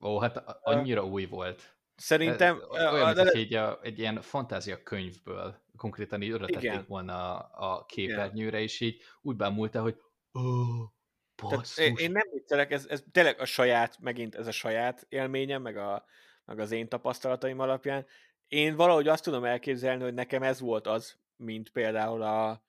Ó, 0.00 0.18
hát 0.18 0.36
annyira 0.62 1.04
új 1.04 1.24
volt. 1.24 1.76
Szerintem... 1.96 2.62
Olyan, 2.70 3.04
mint, 3.04 3.16
de... 3.16 3.30
egy, 3.30 3.54
a, 3.54 3.78
egy 3.82 3.98
ilyen 3.98 4.20
fantázia 4.20 4.82
könyvből 4.82 5.62
konkrétan 5.76 6.22
így 6.22 6.32
oda 6.32 6.84
volna 6.86 7.38
a, 7.38 7.74
a 7.74 7.84
képernyőre, 7.84 8.60
és 8.60 8.80
így 8.80 9.02
úgy 9.22 9.36
bámulta, 9.36 9.82
hogy 9.82 10.00
oh, 10.32 10.92
basszus. 11.36 11.84
én, 11.84 11.94
én 11.96 12.10
nem 12.10 12.28
viccelek, 12.32 12.70
ez, 12.70 12.86
ez 12.88 13.02
tényleg 13.12 13.40
a 13.40 13.44
saját, 13.44 13.98
megint 13.98 14.34
ez 14.34 14.46
a 14.46 14.52
saját 14.52 15.06
élményem, 15.08 15.62
meg, 15.62 15.76
a, 15.76 16.04
meg 16.44 16.58
az 16.58 16.70
én 16.70 16.88
tapasztalataim 16.88 17.58
alapján. 17.58 18.06
én 18.48 18.76
valahogy 18.76 19.08
azt 19.08 19.24
tudom 19.24 19.44
elképzelni, 19.44 20.02
hogy 20.02 20.14
nekem 20.14 20.42
ez 20.42 20.60
volt 20.60 20.86
az, 20.86 21.18
mint 21.36 21.70
például 21.70 22.22
a, 22.22 22.62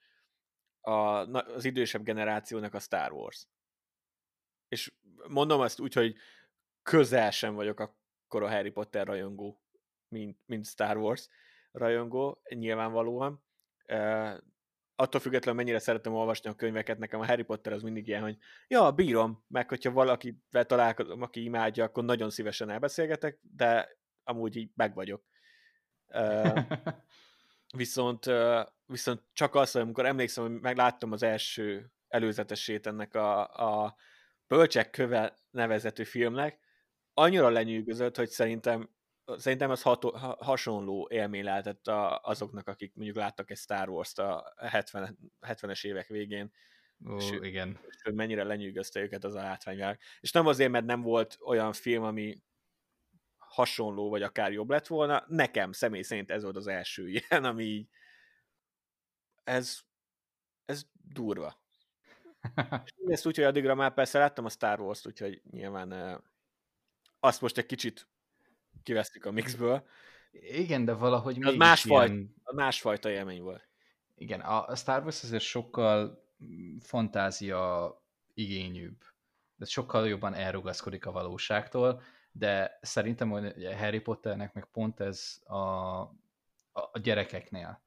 a, 0.81 0.91
az 1.31 1.65
idősebb 1.65 2.03
generációnak 2.03 2.73
a 2.73 2.79
Star 2.79 3.11
Wars. 3.11 3.47
És 4.67 4.93
mondom 5.27 5.59
azt 5.59 5.79
úgy, 5.79 5.93
hogy 5.93 6.15
közel 6.83 7.31
sem 7.31 7.55
vagyok 7.55 7.79
akkor 7.79 8.43
a 8.43 8.49
Harry 8.49 8.69
Potter 8.69 9.05
rajongó, 9.05 9.61
mint, 10.07 10.39
mint 10.45 10.65
Star 10.65 10.97
Wars 10.97 11.29
rajongó, 11.71 12.41
nyilvánvalóan. 12.49 13.43
Attól 14.95 15.22
függetlenül 15.22 15.61
mennyire 15.61 15.80
szeretem 15.80 16.13
olvasni 16.13 16.49
a 16.49 16.55
könyveket, 16.55 16.97
nekem 16.97 17.19
a 17.19 17.26
Harry 17.26 17.43
Potter 17.43 17.73
az 17.73 17.81
mindig 17.81 18.07
ilyen, 18.07 18.22
hogy 18.22 18.38
ja, 18.67 18.91
bírom, 18.91 19.43
meg 19.47 19.69
hogyha 19.69 19.91
valakivel 19.91 20.65
találkozom, 20.65 21.22
aki 21.22 21.43
imádja, 21.43 21.84
akkor 21.84 22.03
nagyon 22.03 22.30
szívesen 22.30 22.69
elbeszélgetek, 22.69 23.39
de 23.55 23.97
amúgy 24.23 24.55
így 24.55 24.72
meg 24.76 24.93
vagyok. 24.93 25.23
Uh, 26.07 26.59
viszont, 27.77 28.26
uh, 28.26 28.65
viszont 28.85 29.22
csak 29.34 29.55
azt, 29.55 29.73
hogy 29.73 29.81
amikor 29.81 30.05
emlékszem, 30.05 30.43
hogy 30.43 30.61
megláttam 30.61 31.11
az 31.11 31.23
első 31.23 31.91
előzetesét 32.07 32.88
ennek 32.88 33.15
a, 33.15 33.41
a 33.84 33.95
Bölcsek 34.47 34.89
köve 34.89 35.38
nevezetű 35.51 36.03
filmnek, 36.03 36.59
annyira 37.13 37.49
lenyűgözött, 37.49 38.15
hogy 38.15 38.30
szerintem 38.30 38.89
szerintem 39.38 39.72
ez 39.72 39.81
hat, 39.81 40.03
hasonló 40.39 41.07
élmény 41.11 41.43
lehetett 41.43 41.88
a, 41.88 42.19
azoknak, 42.23 42.68
akik 42.68 42.95
mondjuk 42.95 43.18
láttak 43.18 43.52
egy 43.52 43.57
Star 43.57 43.89
Wars-t 43.89 44.19
a 44.19 44.53
70, 44.57 45.18
70-es 45.41 45.85
évek 45.85 46.07
végén. 46.07 46.52
Ó, 47.10 47.15
és, 47.15 47.31
igen. 47.41 47.80
És 47.89 48.02
hogy 48.03 48.14
mennyire 48.14 48.43
lenyűgözte 48.43 48.99
őket 48.99 49.23
az 49.23 49.35
a 49.35 49.41
látványvilág. 49.41 49.99
És 50.19 50.31
nem 50.31 50.47
azért, 50.47 50.72
mert 50.72 50.85
nem 50.85 51.02
volt 51.02 51.38
olyan 51.45 51.73
film, 51.73 52.03
ami 52.03 52.41
hasonló, 53.38 54.10
vagy 54.10 54.22
akár 54.22 54.52
jobb 54.52 54.69
lett 54.69 54.88
volna. 54.88 55.23
Nekem 55.27 55.72
személy 55.72 56.02
szerint 56.02 56.31
ez 56.31 56.43
volt 56.43 56.56
az 56.56 56.68
első 56.68 57.10
ilyen, 57.30 57.43
ami 57.43 57.64
így, 57.64 57.88
ez, 59.43 59.80
ez 60.65 60.85
durva. 61.14 61.64
és 62.84 62.91
ezt 63.06 63.26
úgy, 63.26 63.35
hogy 63.35 63.45
addigra 63.45 63.76
már 63.76 63.93
persze 63.93 64.19
láttam 64.19 64.45
a 64.45 64.49
Star 64.49 64.80
Wars-t, 64.80 65.07
úgyhogy 65.07 65.41
nyilván 65.52 66.22
azt 67.19 67.41
most 67.41 67.57
egy 67.57 67.65
kicsit 67.65 68.07
kivesztük 68.84 69.26
a 69.26 69.31
mixből. 69.31 69.88
Igen, 70.31 70.85
de 70.85 70.93
valahogy 70.93 71.43
az 71.43 71.56
másfajta, 71.56 72.14
ilyen... 72.14 72.34
másfajta 72.53 73.10
élmény 73.10 73.41
volt. 73.41 73.68
Igen, 74.15 74.39
a 74.39 74.76
Star 74.76 75.02
Wars 75.02 75.23
azért 75.23 75.43
sokkal 75.43 76.23
mm, 76.43 76.77
fantázia 76.77 77.93
igényűbb. 78.34 79.03
De 79.56 79.65
sokkal 79.65 80.07
jobban 80.07 80.34
elrugaszkodik 80.34 81.06
a 81.06 81.11
valóságtól, 81.11 82.02
de 82.31 82.80
szerintem 82.81 83.30
hogy 83.30 83.76
Harry 83.77 83.99
Potternek 83.99 84.53
meg 84.53 84.65
pont 84.65 84.99
ez 84.99 85.41
a, 85.43 85.99
a 86.72 86.99
gyerekeknél 87.02 87.84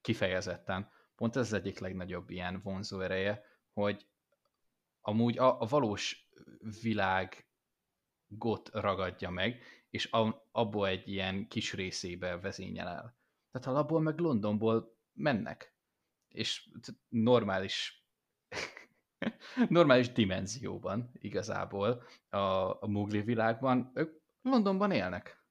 kifejezetten, 0.00 0.90
pont 1.16 1.36
ez 1.36 1.46
az 1.46 1.52
egyik 1.52 1.78
legnagyobb 1.78 2.30
ilyen 2.30 2.60
vonzó 2.62 3.00
ereje, 3.00 3.44
hogy 3.72 4.06
amúgy 5.00 5.38
a, 5.38 5.60
a 5.60 5.66
valós 5.66 6.28
világ 6.82 7.46
got 8.26 8.68
ragadja 8.72 9.30
meg, 9.30 9.62
és 9.90 10.08
abból 10.52 10.88
egy 10.88 11.08
ilyen 11.08 11.48
kis 11.48 11.72
részébe 11.72 12.38
vezényel 12.38 12.88
el. 12.88 13.18
Tehát 13.50 13.66
alapból 13.66 14.00
meg 14.00 14.18
Londonból 14.18 14.96
mennek, 15.12 15.74
és 16.28 16.68
normális 17.08 18.04
normális 19.68 20.12
dimenzióban 20.12 21.10
igazából 21.12 22.02
a, 22.28 22.36
a 22.82 22.86
Mugli 22.86 23.20
világban, 23.20 23.90
ők 23.94 24.20
Londonban 24.42 24.90
élnek. 24.90 25.42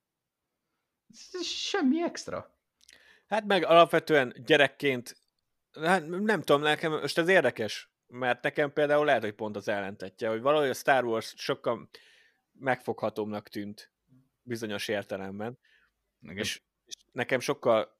Semmi 1.42 2.04
extra. 2.04 2.58
Hát 3.28 3.46
meg 3.46 3.66
alapvetően 3.66 4.34
gyerekként, 4.46 5.22
hát 5.82 6.08
nem 6.08 6.42
tudom, 6.42 6.62
nekem 6.62 6.92
most 6.92 7.18
ez 7.18 7.28
érdekes, 7.28 7.92
mert 8.08 8.44
nekem 8.44 8.74
például 8.74 9.06
lehet, 9.06 9.22
hogy 9.22 9.36
pont 9.36 9.56
az 9.56 9.68
ellentetje, 9.68 10.30
hogy 10.30 10.42
valahogy 10.42 10.70
a 10.70 10.74
Star 10.74 11.06
Wars 11.06 11.34
sokkal 11.38 11.90
megfoghatóbbnak 12.52 13.48
tűnt 13.48 13.92
bizonyos 14.50 14.88
értelemben. 14.88 15.60
És, 16.22 16.62
és 16.86 16.96
nekem 17.12 17.40
sokkal 17.40 17.98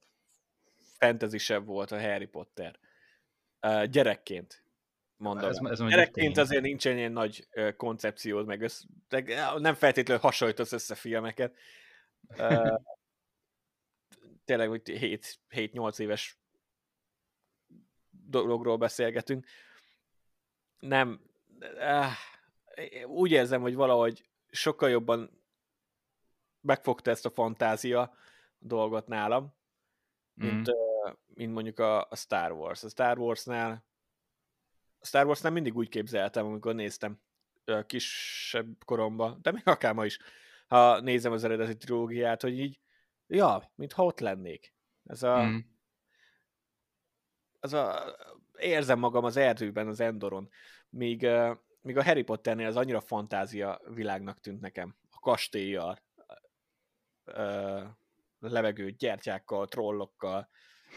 fentezisebb 0.98 1.66
volt 1.66 1.92
a 1.92 2.02
Harry 2.02 2.26
Potter. 2.26 2.80
Uh, 3.62 3.84
gyerekként 3.84 4.64
mondom. 5.20 5.50
Ez, 5.50 5.58
ez 5.64 5.90
gyerekként 5.90 6.38
azért 6.38 6.62
nincsen 6.62 6.98
ilyen 6.98 7.12
nagy 7.12 7.48
koncepciód, 7.78 8.46
meg 8.46 8.62
össz, 8.62 8.84
nem 9.58 9.74
feltétlenül 9.74 10.22
hasonlítasz 10.22 10.72
össze 10.72 10.96
filmeket. 10.96 11.56
Uh, 12.38 12.80
tényleg, 14.46 14.70
hogy 14.70 14.82
7-8 15.50 16.00
éves 16.00 16.38
dologról 18.10 18.78
beszélgetünk. 18.78 19.46
Nem, 20.80 21.22
uh, 21.60 22.12
úgy 23.06 23.32
érzem, 23.32 23.62
hogy 23.62 23.76
valahogy 23.76 24.26
sokkal 24.52 24.90
jobban 24.90 25.39
megfogta 26.62 27.12
ezt 27.12 27.26
a 27.26 27.30
fantázia 27.30 28.14
dolgot 28.58 29.08
nálam, 29.08 29.56
mint, 30.34 30.72
mm. 30.72 31.12
mint 31.28 31.54
mondjuk 31.54 31.80
a, 31.80 32.02
a 32.02 32.16
Star 32.16 32.52
Wars. 32.52 32.84
A 32.84 32.90
Star 32.90 33.20
Warsnál 33.20 33.88
a 35.00 35.06
Star 35.06 35.26
Warsnál 35.26 35.52
mindig 35.52 35.76
úgy 35.78 35.90
képzeltem, 35.90 36.46
amikor 36.46 36.76
néztem 36.76 37.20
kisebb 37.86 38.84
koromban, 38.86 39.40
de 39.42 39.52
még 39.52 39.68
akár 39.68 39.94
ma 39.94 40.06
is, 40.06 40.20
ha 40.68 41.00
nézem 41.00 41.32
az 41.32 41.44
eredeti 41.44 41.78
trilógiát, 41.78 42.42
hogy 42.42 42.60
így, 42.60 42.80
ja, 43.28 43.72
mintha 43.76 44.04
ott 44.04 44.20
lennék. 44.20 44.74
Ez 45.06 45.24
a, 45.24 45.44
mm. 45.44 45.58
az 47.60 47.74
a, 47.74 48.16
érzem 48.58 49.00
magam 49.00 49.24
az 49.24 49.38
erdőben, 49.38 49.88
az 49.88 50.00
Endoron, 50.00 50.50
míg, 50.90 51.28
míg 51.82 51.98
a 51.98 52.04
Harry 52.04 52.24
Potternél 52.24 52.68
az 52.68 52.76
annyira 52.76 53.02
fantázia 53.02 53.82
világnak 53.94 54.40
tűnt 54.40 54.62
nekem. 54.62 54.96
A 55.10 55.20
kastélyjal, 55.20 56.00
levegő 58.40 58.92
gyertyákkal, 58.92 59.68
trollokkal, 59.68 60.50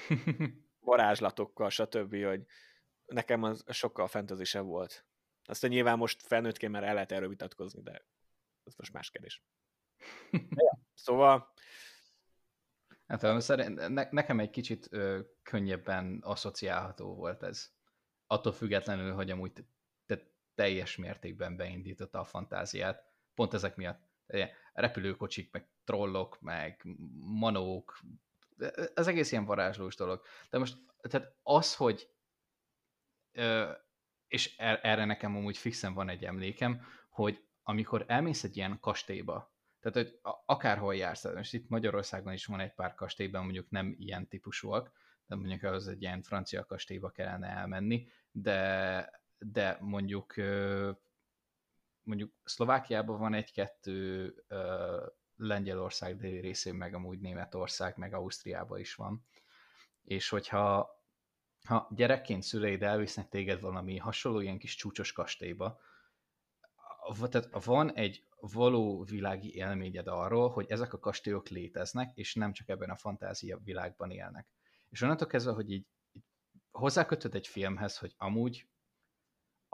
varázslatokkal, 0.81 1.71
stb., 1.71 2.25
hogy 2.25 2.45
nekem 3.07 3.43
az 3.43 3.65
sokkal 3.69 4.07
fentezisebb 4.07 4.65
volt. 4.65 5.07
Aztán 5.45 5.71
nyilván 5.71 5.99
most 5.99 6.23
felnőttként 6.23 6.73
már 6.73 6.85
el 6.85 6.95
lehet 6.95 7.13
erről 7.13 7.29
vitatkozni, 7.29 7.83
de 7.83 8.07
ez 8.65 8.75
most 8.77 8.93
más 8.93 9.11
kérdés. 9.11 9.43
ja, 10.65 10.79
szóval... 10.95 11.53
Hát 13.07 13.41
szerint, 13.41 13.89
ne, 13.89 14.09
nekem 14.11 14.41
egy 14.41 14.51
kicsit 14.51 14.87
ö, 14.91 15.21
könnyebben 15.43 16.19
asszociálható 16.23 17.15
volt 17.15 17.43
ez. 17.43 17.71
Attól 18.27 18.53
függetlenül, 18.53 19.13
hogy 19.13 19.31
amúgy 19.31 19.53
te 20.07 20.33
teljes 20.55 20.97
mértékben 20.97 21.57
beindította 21.57 22.21
a 22.21 22.25
fantáziát. 22.25 23.05
Pont 23.35 23.55
ezek 23.55 23.77
miatt 23.77 24.12
repülőkocsik, 24.73 25.53
meg 25.53 25.69
trollok, 25.85 26.41
meg 26.41 26.87
manók, 27.21 28.01
ez 28.95 29.07
egész 29.07 29.33
ilyen 29.33 29.45
varázslós 29.45 29.97
dolog. 29.97 30.23
De 30.51 30.59
most, 30.59 30.77
tehát 31.01 31.35
az, 31.43 31.75
hogy 31.75 32.11
és 34.29 34.57
er, 34.57 34.81
erre 34.83 35.05
nekem 35.05 35.37
amúgy 35.37 35.57
fixen 35.57 35.95
van 35.95 36.09
egy 36.09 36.25
emlékem, 36.25 36.87
hogy 37.09 37.45
amikor 37.63 38.05
elmész 38.09 38.45
egy 38.45 38.57
ilyen 38.57 38.79
kastélyba, 38.81 39.55
tehát 39.81 39.97
hogy 39.97 40.19
akárhol 40.47 40.95
jársz, 40.95 41.25
most 41.25 41.55
itt 41.55 41.69
Magyarországon 41.69 42.33
is 42.33 42.47
van 42.47 42.61
egy 42.61 42.75
pár 42.75 42.95
kastélyban, 42.95 43.43
mondjuk 43.43 43.71
nem 43.71 43.95
ilyen 43.99 44.29
típusúak, 44.29 44.93
de 45.27 45.35
mondjuk 45.35 45.63
az 45.63 45.89
egy 45.89 46.03
ilyen 46.03 46.23
francia 46.23 46.65
kastélyba 46.65 47.11
kellene 47.11 47.49
elmenni, 47.49 48.09
de, 48.31 49.23
de 49.39 49.77
mondjuk 49.81 50.35
mondjuk 52.03 52.33
Szlovákiában 52.45 53.19
van 53.19 53.35
egy-kettő, 53.35 54.35
Lengyelország 55.37 56.17
déli 56.17 56.41
részén, 56.41 56.75
meg 56.75 56.95
amúgy 56.95 57.21
Németország, 57.21 57.97
meg 57.97 58.15
Ausztriában 58.15 58.79
is 58.79 58.95
van. 58.95 59.27
És 60.03 60.29
hogyha 60.29 61.01
ha 61.65 61.89
gyerekként 61.91 62.43
szüleid 62.43 62.83
elvisznek 62.83 63.29
téged 63.29 63.61
valami 63.61 63.97
hasonló 63.97 64.41
ilyen 64.41 64.59
kis 64.59 64.75
csúcsos 64.75 65.13
kastélyba, 65.13 65.81
tehát 67.31 67.65
van 67.65 67.95
egy 67.95 68.27
való 68.41 69.03
világi 69.05 69.55
élményed 69.55 70.07
arról, 70.07 70.51
hogy 70.51 70.71
ezek 70.71 70.93
a 70.93 70.99
kastélyok 70.99 71.49
léteznek, 71.49 72.17
és 72.17 72.35
nem 72.35 72.53
csak 72.53 72.69
ebben 72.69 72.91
a 72.91 72.97
fantázia 72.97 73.59
világban 73.65 74.11
élnek. 74.11 74.49
És 74.89 75.03
onnantól 75.03 75.27
kezdve, 75.27 75.53
hogy 75.53 75.71
így, 75.71 75.87
így 76.13 76.25
hozzákötöd 76.71 77.35
egy 77.35 77.47
filmhez, 77.47 77.99
hogy 77.99 78.15
amúgy 78.17 78.69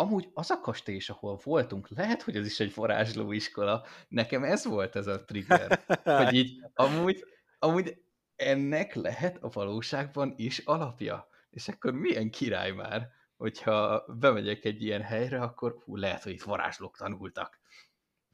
amúgy 0.00 0.28
az 0.34 0.50
a 0.50 0.60
kastély 0.60 0.94
is, 0.94 1.10
ahol 1.10 1.40
voltunk, 1.44 1.88
lehet, 1.88 2.22
hogy 2.22 2.36
az 2.36 2.46
is 2.46 2.60
egy 2.60 2.74
varázslóiskola. 2.74 3.84
Nekem 4.08 4.44
ez 4.44 4.64
volt 4.64 4.96
ez 4.96 5.06
a 5.06 5.24
trigger, 5.24 5.80
hogy 6.04 6.34
így 6.34 6.64
amúgy, 6.74 7.24
amúgy 7.58 8.02
ennek 8.36 8.94
lehet 8.94 9.38
a 9.40 9.48
valóságban 9.52 10.34
is 10.36 10.58
alapja. 10.58 11.28
És 11.50 11.68
akkor 11.68 11.92
milyen 11.92 12.30
király 12.30 12.70
már, 12.70 13.08
hogyha 13.36 14.04
bemegyek 14.20 14.64
egy 14.64 14.82
ilyen 14.82 15.02
helyre, 15.02 15.40
akkor 15.40 15.76
hú, 15.84 15.96
lehet, 15.96 16.22
hogy 16.22 16.32
itt 16.32 16.42
varázslók 16.42 16.96
tanultak. 16.96 17.60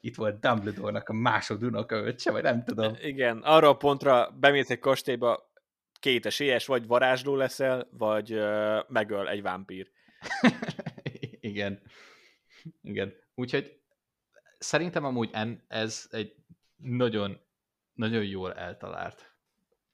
itt 0.01 0.17
volt 0.17 0.41
Dumbledore-nak 0.41 1.09
a 1.09 1.13
másodunoka 1.13 1.97
öccse, 1.97 2.31
vagy 2.31 2.43
nem 2.43 2.65
tudom. 2.65 2.95
Igen, 3.01 3.39
arra 3.39 3.69
a 3.69 3.77
pontra 3.77 4.31
bemész 4.41 4.71
egy 4.71 4.79
kastélyba, 4.79 5.53
két 6.01 6.27
esélyes, 6.27 6.67
vagy 6.67 6.87
varázsló 6.87 7.37
leszel, 7.37 7.89
vagy 7.91 8.35
uh, 8.35 8.79
megöl 8.89 9.29
egy 9.29 9.43
vámpír. 9.43 9.91
Igen. 11.45 11.83
Igen. 12.83 13.15
Úgyhogy 13.35 13.81
szerintem 14.59 15.05
amúgy 15.05 15.31
en, 15.33 15.65
ez 15.69 16.09
egy 16.11 16.35
nagyon, 16.77 17.41
nagyon 17.93 18.25
jól 18.25 18.55
eltalált 18.55 19.35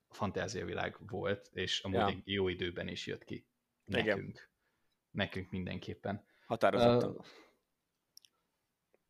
fantáziavilág 0.08 0.96
volt, 0.98 1.50
és 1.52 1.80
amúgy 1.80 1.98
ja. 1.98 2.06
egy 2.06 2.22
jó 2.24 2.48
időben 2.48 2.88
is 2.88 3.06
jött 3.06 3.24
ki. 3.24 3.46
Nekünk. 3.84 4.28
Igen. 4.28 4.40
Nekünk 5.10 5.50
mindenképpen. 5.50 6.24
Határozottan. 6.46 7.10
Uh, 7.10 7.24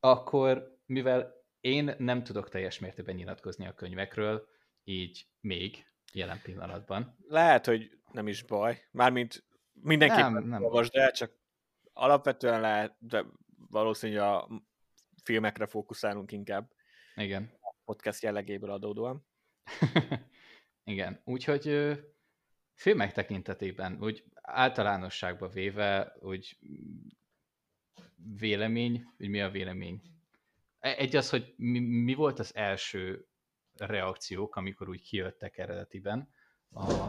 akkor, 0.01 0.79
mivel 0.87 1.35
én 1.61 1.95
nem 1.99 2.25
tudok 2.25 2.49
teljes 2.49 2.79
mértékben 2.79 3.15
nyilatkozni 3.15 3.67
a 3.67 3.75
könyvekről, 3.75 4.49
így 4.85 5.27
még 5.41 5.87
jelen 6.13 6.41
pillanatban. 6.43 7.17
Lehet, 7.29 7.67
hogy 7.67 7.99
nem 8.13 8.29
is 8.29 8.43
baj. 8.43 8.89
Mármint 8.91 9.45
mindenképpen 9.73 10.33
nem, 10.33 10.49
nem. 10.49 10.65
olvasd 10.65 10.97
el, 10.97 11.11
csak 11.11 11.40
alapvetően 11.93 12.61
lehet, 12.61 12.97
de 12.99 13.25
valószínűleg 13.69 14.23
a 14.23 14.49
filmekre 15.23 15.67
fókuszálunk 15.67 16.33
inkább. 16.33 16.73
Igen. 17.15 17.51
A 17.61 17.75
podcast 17.85 18.23
jellegéből 18.23 18.71
adódóan. 18.71 19.27
Igen, 20.85 21.21
úgyhogy 21.25 21.97
filmek 22.75 23.13
tekintetében, 23.13 24.03
úgy 24.03 24.25
általánosságba 24.43 25.49
véve, 25.49 26.17
úgy 26.21 26.59
vélemény, 28.39 29.05
hogy 29.17 29.29
mi 29.29 29.41
a 29.41 29.51
vélemény? 29.51 30.03
E, 30.79 30.97
egy 30.97 31.17
az, 31.17 31.31
hogy 31.31 31.55
mi, 31.57 31.79
mi 31.79 32.15
volt 32.15 32.39
az 32.39 32.55
első 32.55 33.27
reakciók, 33.77 34.57
amikor 34.57 34.89
úgy 34.89 35.03
kijöttek 35.03 35.59
eredetiben. 35.59 36.33
A, 36.71 37.09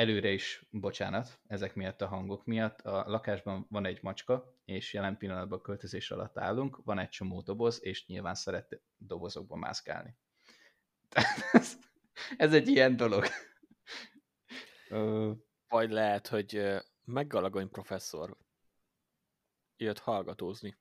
előre 0.00 0.30
is, 0.30 0.66
bocsánat, 0.70 1.40
ezek 1.46 1.74
miatt 1.74 2.00
a 2.00 2.06
hangok 2.06 2.44
miatt. 2.44 2.80
A 2.80 3.04
lakásban 3.06 3.66
van 3.70 3.86
egy 3.86 4.02
macska, 4.02 4.54
és 4.64 4.92
jelen 4.92 5.16
pillanatban 5.16 5.62
költözés 5.62 6.10
alatt 6.10 6.38
állunk, 6.38 6.80
van 6.84 6.98
egy 6.98 7.08
csomó 7.08 7.40
doboz, 7.40 7.84
és 7.84 8.06
nyilván 8.06 8.34
szeret 8.34 8.80
dobozokban 8.96 9.58
mászkálni. 9.58 10.16
ez, 11.52 11.78
ez 12.36 12.52
egy 12.52 12.68
ilyen 12.68 12.96
dolog. 12.96 13.24
Vagy 15.68 15.90
lehet, 15.90 16.26
hogy 16.26 16.62
meggalagony 17.04 17.68
professzor 17.68 18.36
jött 19.76 19.98
hallgatózni. 19.98 20.76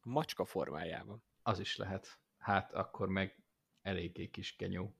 A 0.00 0.08
macska 0.08 0.44
formájában. 0.44 1.24
Az 1.42 1.58
is 1.58 1.76
lehet. 1.76 2.18
Hát 2.38 2.72
akkor 2.72 3.08
meg 3.08 3.42
eléggé 3.82 4.28
kis 4.28 4.56
kenyó. 4.56 4.96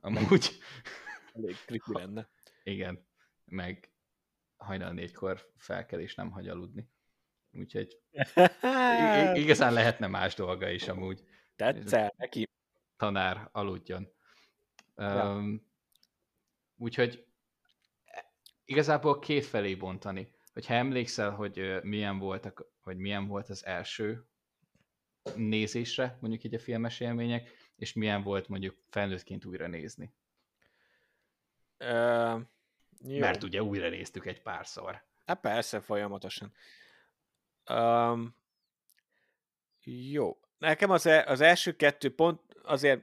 Amúgy. 0.00 0.50
Elég 1.32 1.56
creepy 1.56 1.92
lenne. 1.92 2.34
Igen. 2.66 3.06
Meg 3.44 3.90
hajnal 4.56 4.92
négykor 4.92 5.52
felkel 5.56 6.00
és 6.00 6.14
nem 6.14 6.30
hagy 6.30 6.48
aludni. 6.48 6.90
Úgyhogy 7.52 8.00
igazán 9.44 9.72
lehetne 9.72 10.06
más 10.06 10.34
dolga 10.34 10.68
is 10.70 10.88
amúgy. 10.88 11.24
Tetszel 11.56 12.14
neki? 12.16 12.48
Tanár, 12.96 13.48
aludjon. 13.52 14.08
Ja. 14.96 15.34
Um, 15.34 15.66
úgyhogy 16.76 17.26
igazából 18.64 19.18
két 19.18 19.44
felé 19.44 19.74
bontani 19.74 20.34
hogyha 20.56 20.74
emlékszel, 20.74 21.30
hogy 21.30 21.82
milyen 21.82 22.18
voltak, 22.18 22.66
hogy 22.80 22.96
milyen 22.96 23.26
volt 23.26 23.48
az 23.48 23.66
első 23.66 24.26
nézésre, 25.34 26.18
mondjuk 26.20 26.44
így 26.44 26.54
a 26.54 26.58
filmes 26.58 27.00
élmények, 27.00 27.50
és 27.76 27.92
milyen 27.92 28.22
volt 28.22 28.48
mondjuk 28.48 28.76
felnőttként 28.88 29.44
újra 29.44 29.66
nézni. 29.66 30.14
Uh, 31.78 32.40
jó. 33.00 33.18
Mert 33.18 33.42
ugye 33.42 33.62
újra 33.62 33.88
néztük 33.88 34.26
egy 34.26 34.42
párszor. 34.42 35.02
Hát 35.26 35.40
persze, 35.40 35.80
folyamatosan. 35.80 36.52
Um, 37.70 38.36
jó. 40.10 40.40
Nekem 40.58 40.90
az, 40.90 41.06
e, 41.06 41.24
az 41.26 41.40
első 41.40 41.76
kettő 41.76 42.14
pont, 42.14 42.40
azért 42.62 43.02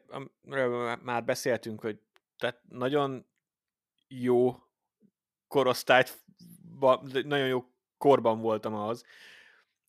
már 1.02 1.24
beszéltünk, 1.24 1.82
hogy 1.82 2.00
tehát 2.38 2.62
nagyon 2.70 3.26
jó 4.08 4.56
korosztályt 5.48 6.22
nagyon 7.24 7.48
jó 7.48 7.66
korban 7.98 8.40
voltam 8.40 8.74
az, 8.74 9.06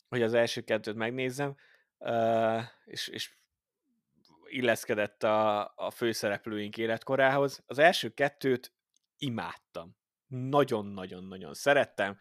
hogy 0.09 0.22
az 0.22 0.35
első 0.35 0.60
kettőt 0.60 0.94
megnézzem, 0.94 1.56
és, 2.85 3.09
és 3.09 3.35
illeszkedett 4.47 5.22
a, 5.22 5.72
a 5.76 5.90
főszereplőink 5.90 6.76
életkorához. 6.76 7.62
Az 7.66 7.78
első 7.78 8.09
kettőt 8.14 8.72
imádtam. 9.18 9.96
Nagyon-nagyon-nagyon 10.26 11.54
szerettem. 11.54 12.18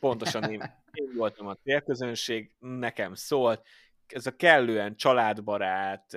Pontosan 0.00 0.50
én, 0.50 0.60
én 0.92 1.12
voltam 1.16 1.46
a 1.46 1.54
célközönség, 1.54 2.56
nekem 2.58 3.14
szólt. 3.14 3.66
Ez 4.06 4.26
a 4.26 4.36
kellően 4.36 4.96
családbarát, 4.96 6.16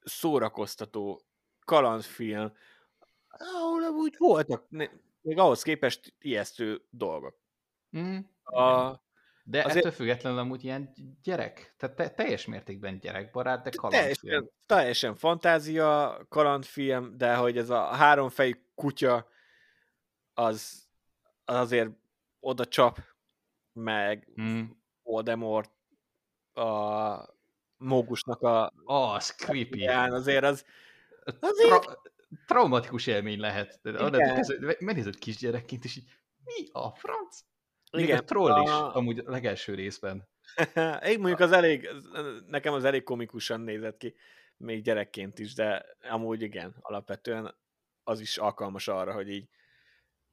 szórakoztató 0.00 1.22
kalandfilm, 1.64 2.52
ahol 3.28 3.82
úgy 3.82 4.14
voltak 4.18 4.68
még 5.24 5.38
ahhoz 5.38 5.62
képest 5.62 6.14
ijesztő 6.18 6.86
dolgok. 6.90 7.38
Mm. 7.98 8.18
A, 8.42 9.03
de 9.46 9.62
azért... 9.62 9.76
ettől 9.76 9.92
függetlenül 9.92 10.38
amúgy 10.38 10.64
ilyen 10.64 10.92
gyerek, 11.22 11.74
tehát 11.76 11.96
te, 11.96 12.10
teljes 12.10 12.46
mértékben 12.46 12.98
gyerekbarát, 12.98 13.62
de 13.62 13.70
kalandfilm. 13.70 14.14
Teljesen, 14.20 14.50
teljesen 14.66 15.14
fantázia, 15.14 16.18
kalandfilm, 16.28 17.16
de 17.16 17.34
hogy 17.34 17.58
ez 17.58 17.70
a 17.70 17.84
háromfejű 17.84 18.52
kutya 18.74 19.28
az, 20.34 20.88
az 21.44 21.56
azért 21.56 21.90
oda 22.40 22.66
csap, 22.66 22.98
meg 23.72 24.28
mm. 24.40 24.62
Voldemort 25.02 25.72
a 26.52 27.32
Mógusnak 27.76 28.42
a... 28.42 28.72
Az 28.84 29.30
creepy. 29.30 29.86
Azért 29.86 30.44
az... 30.44 30.64
Azért... 31.40 31.68
Tra- 31.68 32.00
traumatikus 32.46 33.06
élmény 33.06 33.40
lehet. 33.40 33.80
Megnézed 34.78 35.18
kisgyerekként, 35.18 35.84
és 35.84 35.96
így 35.96 36.10
mi 36.44 36.68
a 36.72 36.94
franc? 36.94 37.38
Még 37.94 38.04
Igen, 38.04 38.18
a 38.18 38.22
troll 38.22 38.52
a... 38.52 38.62
is, 38.62 38.70
amúgy 38.70 39.18
a 39.18 39.30
legelső 39.30 39.74
részben. 39.74 40.28
Én 41.10 41.18
mondjuk 41.18 41.40
az 41.40 41.52
elég, 41.52 41.88
nekem 42.46 42.72
az 42.72 42.84
elég 42.84 43.02
komikusan 43.02 43.60
nézett 43.60 43.96
ki, 43.96 44.14
még 44.56 44.82
gyerekként 44.82 45.38
is, 45.38 45.54
de 45.54 45.86
amúgy 46.10 46.42
igen, 46.42 46.74
alapvetően 46.80 47.54
az 48.04 48.20
is 48.20 48.36
alkalmas 48.36 48.88
arra, 48.88 49.12
hogy 49.12 49.30
így 49.30 49.48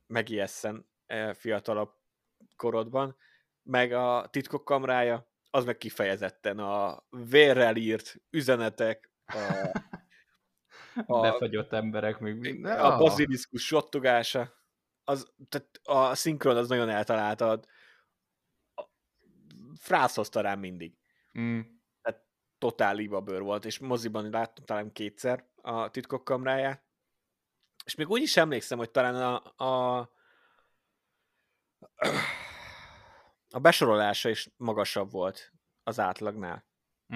megijesszen 0.08 0.90
e, 1.06 1.34
fiatalabb 1.34 1.92
korodban. 2.56 3.18
Meg 3.64 3.92
a 3.92 4.28
titkok 4.30 4.66
kamrája, 4.66 5.30
az 5.50 5.66
meg 5.66 5.78
kifejezetten 5.78 6.60
a 6.60 7.04
vérrel 7.10 7.76
írt 7.76 8.16
üzenetek, 8.30 9.12
a 9.26 9.72
a, 11.06 11.22
befagyott 11.22 11.74
emberek, 11.74 12.20
még 12.20 12.36
minden. 12.36 12.80
A 12.80 12.98
baziliszkus 12.98 13.66
sottogása, 13.66 14.54
az, 15.12 15.32
tehát 15.50 15.80
a 15.84 16.16
szinkron 16.16 16.58
az 16.58 16.68
nagyon 16.68 16.90
eltalálta. 16.90 17.60
Frászhozta 19.76 20.42
rám 20.42 20.60
mindig. 20.60 20.98
Mm. 21.40 21.60
Tehát 22.02 22.26
totál 22.58 22.96
bőr 22.96 23.42
volt, 23.42 23.66
és 23.66 23.80
moziban 23.80 24.30
láttam 24.30 24.66
talán 24.66 24.92
kétszer 24.92 25.50
a 25.62 25.90
titkok 25.90 26.24
kamráját. 26.24 26.84
És 27.86 27.96
még 27.96 28.10
úgy 28.10 28.22
is 28.22 28.38
emlékszem, 28.38 28.78
hogy 28.78 28.92
talán 28.92 29.16
a, 29.16 29.64
a, 29.66 30.00
a 33.50 33.60
besorolása 33.60 34.30
is 34.30 34.50
magasabb 34.58 35.12
volt 35.12 35.54
az 35.84 36.00
átlagnál. 36.00 36.66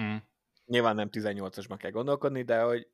Mm. 0.00 0.16
Nyilván 0.64 0.94
nem 0.94 1.08
18-asban 1.12 1.76
kell 1.78 1.90
gondolkodni, 1.90 2.42
de 2.42 2.62
hogy 2.62 2.90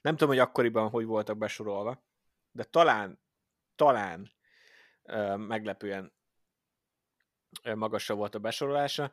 nem 0.00 0.12
tudom, 0.12 0.28
hogy 0.28 0.38
akkoriban 0.38 0.88
hogy 0.88 1.04
voltak 1.04 1.38
besorolva, 1.38 2.04
de 2.50 2.64
talán, 2.64 3.20
talán 3.74 4.32
uh, 5.02 5.36
meglepően 5.36 6.12
magasabb 7.74 8.16
volt 8.16 8.34
a 8.34 8.38
besorolása, 8.38 9.12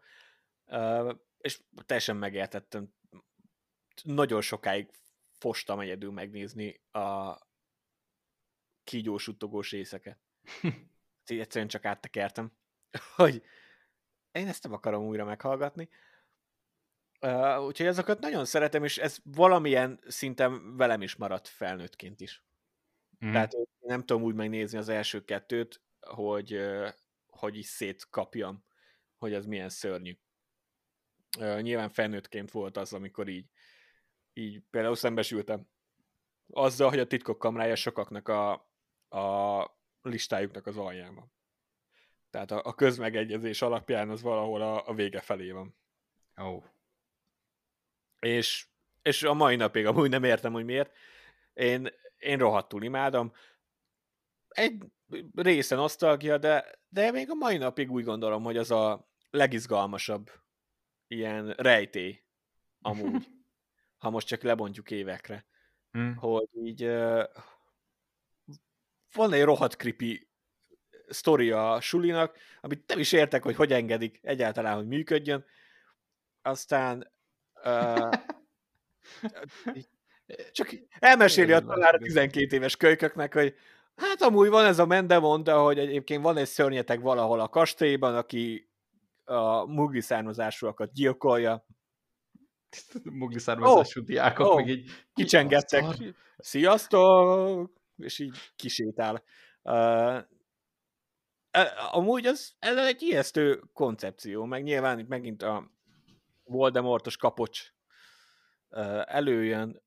uh, 0.65 1.13
és 1.37 1.61
teljesen 1.85 2.17
megértettem. 2.17 2.93
Nagyon 4.03 4.41
sokáig 4.41 4.91
fostam 5.37 5.79
egyedül 5.79 6.11
megnézni 6.11 6.81
a 6.91 7.37
kígyós, 8.83 9.27
utogós 9.27 9.71
részeket. 9.71 10.19
Egyszerűen 11.25 11.69
csak 11.69 11.85
áttekertem, 11.85 12.51
hogy 13.15 13.43
én 14.31 14.47
ezt 14.47 14.63
nem 14.63 14.73
akarom 14.73 15.05
újra 15.05 15.25
meghallgatni. 15.25 15.89
Uh, 17.21 17.65
úgyhogy 17.65 17.85
ezeket 17.85 18.19
nagyon 18.19 18.45
szeretem, 18.45 18.83
és 18.83 18.97
ez 18.97 19.17
valamilyen 19.23 19.99
szinten 20.07 20.77
velem 20.77 21.01
is 21.01 21.15
maradt 21.15 21.47
felnőttként 21.47 22.21
is. 22.21 22.43
Mm. 23.25 23.31
Tehát 23.31 23.55
nem 23.79 24.05
tudom 24.05 24.23
úgy 24.23 24.35
megnézni 24.35 24.77
az 24.77 24.89
első 24.89 25.23
kettőt, 25.23 25.81
hogy, 25.99 26.59
hogy 27.27 27.57
is 27.57 27.65
szétkapjam 27.65 28.67
hogy 29.19 29.33
ez 29.33 29.45
milyen 29.45 29.69
szörnyű. 29.69 30.17
Nyilván 31.39 31.89
felnőttként 31.89 32.51
volt 32.51 32.77
az, 32.77 32.93
amikor 32.93 33.27
így, 33.27 33.49
így 34.33 34.63
például 34.69 34.95
szembesültem 34.95 35.67
azzal, 36.47 36.89
hogy 36.89 36.99
a 36.99 37.07
titkok 37.07 37.39
kamrája 37.39 37.75
sokaknak 37.75 38.27
a, 38.27 38.51
a 39.09 39.65
listájuknak 40.01 40.67
az 40.67 40.77
aljában. 40.77 41.31
Tehát 42.29 42.51
a, 42.51 42.61
a 42.63 42.73
közmegegyezés 42.73 43.61
alapján 43.61 44.09
az 44.09 44.21
valahol 44.21 44.61
a, 44.61 44.87
a 44.87 44.93
vége 44.93 45.21
felé 45.21 45.51
van. 45.51 45.75
Oh. 46.35 46.63
És, 48.19 48.67
és 49.01 49.23
a 49.23 49.33
mai 49.33 49.55
napig 49.55 49.85
amúgy 49.85 50.09
nem 50.09 50.23
értem, 50.23 50.53
hogy 50.53 50.65
miért. 50.65 50.95
Én, 51.53 51.89
én 52.19 52.37
rohadtul 52.37 52.83
imádom. 52.83 53.31
Egy 54.47 54.83
része 55.35 55.75
nosztalgia, 55.75 56.37
de, 56.37 56.79
de 56.89 57.11
még 57.11 57.29
a 57.29 57.33
mai 57.33 57.57
napig 57.57 57.91
úgy 57.91 58.03
gondolom, 58.03 58.43
hogy 58.43 58.57
az 58.57 58.71
a 58.71 59.09
legizgalmasabb 59.29 60.31
ilyen 61.07 61.49
rejtély 61.49 62.23
amúgy, 62.81 63.27
ha 64.01 64.09
most 64.09 64.27
csak 64.27 64.41
lebontjuk 64.41 64.91
évekre. 64.91 65.45
Mm. 65.97 66.11
Hogy 66.11 66.47
így 66.63 66.83
uh, 66.83 67.23
van 69.13 69.33
egy 69.33 69.43
rohadt 69.43 69.75
creepy 69.75 70.29
sztori 71.07 71.51
a 71.51 71.81
sulinak, 71.81 72.37
amit 72.61 72.87
nem 72.87 72.99
is 72.99 73.11
értek, 73.11 73.43
hogy 73.43 73.55
hogy 73.55 73.73
engedik 73.73 74.19
egyáltalán, 74.21 74.75
hogy 74.75 74.87
működjön. 74.87 75.45
Aztán 76.41 77.11
uh, 77.63 78.11
csak 80.51 80.69
elmeséli 80.99 81.51
a 81.51 81.59
talán 81.59 81.93
a 81.93 81.97
12 81.97 82.55
éves 82.55 82.75
kölyköknek, 82.75 83.33
hogy 83.33 83.55
hát 83.95 84.21
amúgy 84.21 84.49
van 84.49 84.65
ez 84.65 84.79
a 84.79 84.85
mendemond, 84.85 85.43
de 85.43 85.53
hogy 85.53 85.79
egyébként 85.79 86.23
van 86.23 86.37
egy 86.37 86.47
szörnyeteg 86.47 87.01
valahol 87.01 87.39
a 87.39 87.47
kastélyban, 87.47 88.15
aki 88.15 88.69
a 89.25 89.65
mugli 89.65 90.01
származásúakat 90.01 90.93
gyilkolja. 90.93 91.65
Mugli 93.03 93.39
származású 93.39 93.99
oh, 93.99 94.05
diákok 94.05 94.45
oh, 94.45 94.55
meg 94.55 94.67
így 94.67 94.91
kicsengettek. 95.13 95.85
Sziasztok! 96.37 97.71
És 97.97 98.19
így 98.19 98.37
kisétál. 98.55 99.23
Uh, 99.63 100.17
amúgy 101.91 102.25
az, 102.25 102.53
ez 102.59 102.77
egy 102.77 103.01
ijesztő 103.01 103.63
koncepció, 103.73 104.45
meg 104.45 104.63
nyilván 104.63 104.99
itt 104.99 105.07
megint 105.07 105.43
a 105.43 105.71
Voldemortos 106.43 107.17
kapocs 107.17 107.73
előjön, 109.05 109.81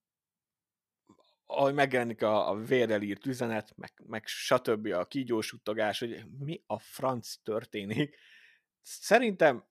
ahogy 1.59 1.75
megjelenik 1.75 2.23
a, 2.23 2.51
a 2.51 2.55
vérrel 2.55 3.03
üzenet, 3.03 3.77
meg, 3.77 3.93
meg 4.07 4.27
stb. 4.27 4.87
a 4.87 5.05
kígyós 5.05 5.53
utogás, 5.53 5.99
hogy 5.99 6.25
mi 6.39 6.63
a 6.67 6.79
franc 6.79 7.35
történik. 7.43 8.17
Szerintem 8.81 9.65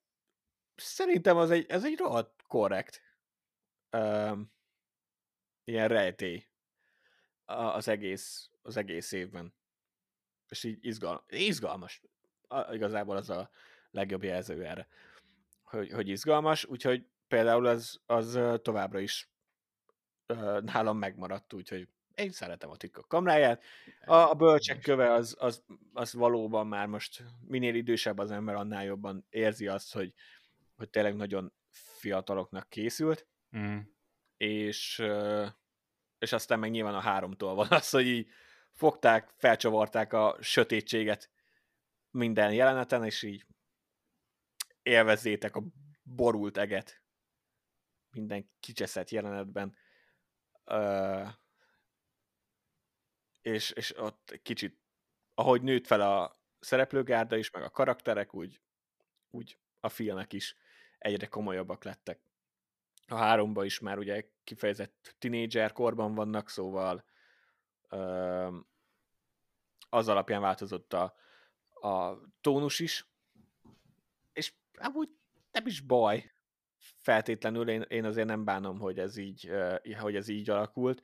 szerintem 0.75 1.37
az 1.37 1.51
egy, 1.51 1.65
ez 1.69 1.85
egy 1.85 1.97
rohadt 1.97 2.41
korrekt 2.47 3.01
um, 3.91 4.53
ilyen 5.63 5.87
rejtély 5.87 6.47
az 7.45 7.87
egész, 7.87 8.49
az 8.61 8.77
egész 8.77 9.11
évben. 9.11 9.53
És 10.47 10.63
így 10.63 10.85
izgal, 10.85 11.25
izgalmas. 11.27 12.01
Igazából 12.71 13.17
az 13.17 13.29
a 13.29 13.49
legjobb 13.91 14.23
jelző 14.23 14.65
erre, 14.65 14.87
hogy, 15.61 15.91
hogy 15.91 16.09
izgalmas, 16.09 16.65
úgyhogy 16.65 17.05
például 17.27 17.65
az, 17.65 18.01
az 18.05 18.39
továbbra 18.61 18.99
is 18.99 19.31
nálam 20.61 20.97
megmaradt, 20.97 21.53
úgyhogy 21.53 21.87
én 22.15 22.31
szeretem 22.31 22.69
a 22.69 22.75
titkok 22.75 23.07
kamráját. 23.07 23.63
A, 24.05 24.13
a 24.13 24.33
bölcsek 24.33 24.79
köve 24.79 25.13
az, 25.13 25.35
az, 25.39 25.63
az 25.93 26.13
valóban 26.13 26.67
már 26.67 26.87
most 26.87 27.23
minél 27.47 27.75
idősebb 27.75 28.17
az 28.17 28.31
ember, 28.31 28.55
annál 28.55 28.83
jobban 28.83 29.25
érzi 29.29 29.67
azt, 29.67 29.93
hogy, 29.93 30.13
hogy 30.75 30.89
tényleg 30.89 31.15
nagyon 31.15 31.53
fiataloknak 31.71 32.69
készült, 32.69 33.27
mm. 33.57 33.77
és, 34.37 35.03
és 36.19 36.31
aztán 36.31 36.59
meg 36.59 36.71
nyilván 36.71 36.95
a 36.95 36.99
háromtól 36.99 37.55
van 37.55 37.67
az, 37.69 37.89
hogy 37.89 38.05
így 38.05 38.27
fogták, 38.71 39.33
felcsavarták 39.37 40.13
a 40.13 40.37
sötétséget 40.39 41.29
minden 42.11 42.53
jeleneten, 42.53 43.03
és 43.03 43.23
így 43.23 43.45
élvezzétek 44.81 45.55
a 45.55 45.63
borult 46.03 46.57
eget 46.57 47.01
minden 48.11 48.49
kicseszett 48.59 49.09
jelenetben. 49.09 49.75
És, 53.41 53.71
és 53.71 53.97
ott 53.97 54.39
kicsit, 54.43 54.79
ahogy 55.33 55.61
nőtt 55.61 55.87
fel 55.87 56.01
a 56.01 56.39
szereplőgárda 56.59 57.35
is, 57.35 57.51
meg 57.51 57.63
a 57.63 57.69
karakterek, 57.69 58.33
úgy, 58.33 58.61
úgy 59.29 59.57
a 59.79 59.89
filmek 59.89 60.33
is 60.33 60.55
egyre 60.97 61.27
komolyabbak 61.27 61.83
lettek. 61.83 62.21
A 63.07 63.15
háromba 63.15 63.65
is 63.65 63.79
már 63.79 63.97
ugye 63.97 64.29
kifejezett 64.43 65.15
tinédzser 65.19 65.71
korban 65.71 66.15
vannak, 66.15 66.49
szóval 66.49 67.05
az 69.89 70.07
alapján 70.07 70.41
változott 70.41 70.93
a, 70.93 71.15
a 71.87 72.21
tónus 72.41 72.79
is, 72.79 73.07
és 74.33 74.53
amúgy 74.73 75.09
nem 75.51 75.65
is 75.65 75.81
baj, 75.81 76.30
feltétlenül 77.01 77.69
én, 77.69 77.81
én 77.81 78.05
azért 78.05 78.27
nem 78.27 78.43
bánom, 78.43 78.79
hogy 78.79 78.99
ez 78.99 79.17
így, 79.17 79.51
hogy 79.99 80.15
ez 80.15 80.27
így 80.27 80.49
alakult. 80.49 81.01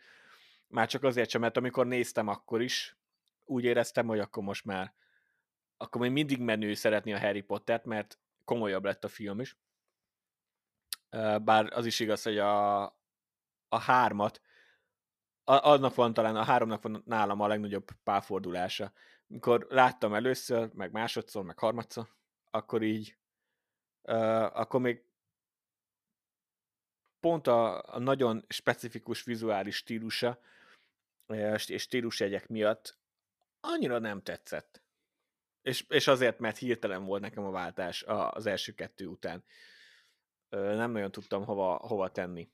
Már 0.67 0.87
csak 0.87 1.03
azért 1.03 1.29
sem, 1.29 1.41
mert 1.41 1.57
amikor 1.57 1.87
néztem 1.87 2.27
akkor 2.27 2.61
is, 2.61 2.97
úgy 3.45 3.63
éreztem, 3.63 4.07
hogy 4.07 4.19
akkor 4.19 4.43
most 4.43 4.65
már 4.65 4.93
akkor 5.77 6.01
még 6.01 6.11
mindig 6.11 6.39
menő 6.39 6.73
szeretni 6.73 7.13
a 7.13 7.19
Harry 7.19 7.41
Pottert, 7.41 7.85
mert 7.85 8.19
komolyabb 8.45 8.83
lett 8.83 9.03
a 9.03 9.07
film 9.07 9.39
is. 9.39 9.57
Bár 11.43 11.69
az 11.73 11.85
is 11.85 11.99
igaz, 11.99 12.23
hogy 12.23 12.37
a, 12.37 12.83
a 13.69 13.79
hármat, 13.79 14.41
a, 15.43 15.53
annak 15.53 15.95
van 15.95 16.13
talán, 16.13 16.35
a 16.35 16.43
háromnak 16.43 16.81
van 16.81 17.03
nálam 17.05 17.39
a 17.41 17.47
legnagyobb 17.47 17.87
pálfordulása. 18.03 18.91
Mikor 19.27 19.67
láttam 19.69 20.13
először, 20.13 20.69
meg 20.73 20.91
másodszor, 20.91 21.43
meg 21.43 21.59
harmadszor, 21.59 22.07
akkor 22.51 22.81
így, 22.81 23.17
uh, 24.01 24.59
akkor 24.59 24.79
még 24.79 25.03
pont 27.19 27.47
a, 27.47 27.83
a 27.95 27.99
nagyon 27.99 28.45
specifikus 28.47 29.23
vizuális 29.23 29.75
stílusa 29.75 30.39
és 31.67 31.81
stílusjegyek 31.81 32.47
miatt 32.47 32.97
annyira 33.59 33.99
nem 33.99 34.21
tetszett. 34.21 34.81
És, 35.61 35.85
és 35.89 36.07
azért, 36.07 36.39
mert 36.39 36.57
hirtelen 36.57 37.05
volt 37.05 37.21
nekem 37.21 37.43
a 37.43 37.51
váltás 37.51 38.03
az 38.07 38.45
első 38.45 38.73
kettő 38.73 39.05
után. 39.05 39.43
Nem 40.49 40.91
nagyon 40.91 41.11
tudtam 41.11 41.45
hova, 41.45 41.75
hova 41.75 42.11
tenni. 42.11 42.49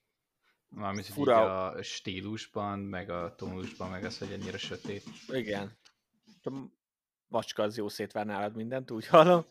Mármint, 0.67 1.05
Fura... 1.05 1.67
a 1.67 1.83
stílusban, 1.83 2.79
meg 2.79 3.09
a 3.09 3.35
tónusban, 3.35 3.89
meg 3.89 4.03
az, 4.03 4.17
hogy 4.17 4.31
ennyire 4.31 4.57
sötét. 4.57 5.03
Igen. 5.27 5.77
A 6.43 6.51
macska 7.27 7.63
az 7.63 7.77
jó 7.77 7.87
szétvár 7.87 8.25
nálad 8.25 8.55
mindent, 8.55 8.91
úgy 8.91 9.07
hallom. 9.07 9.45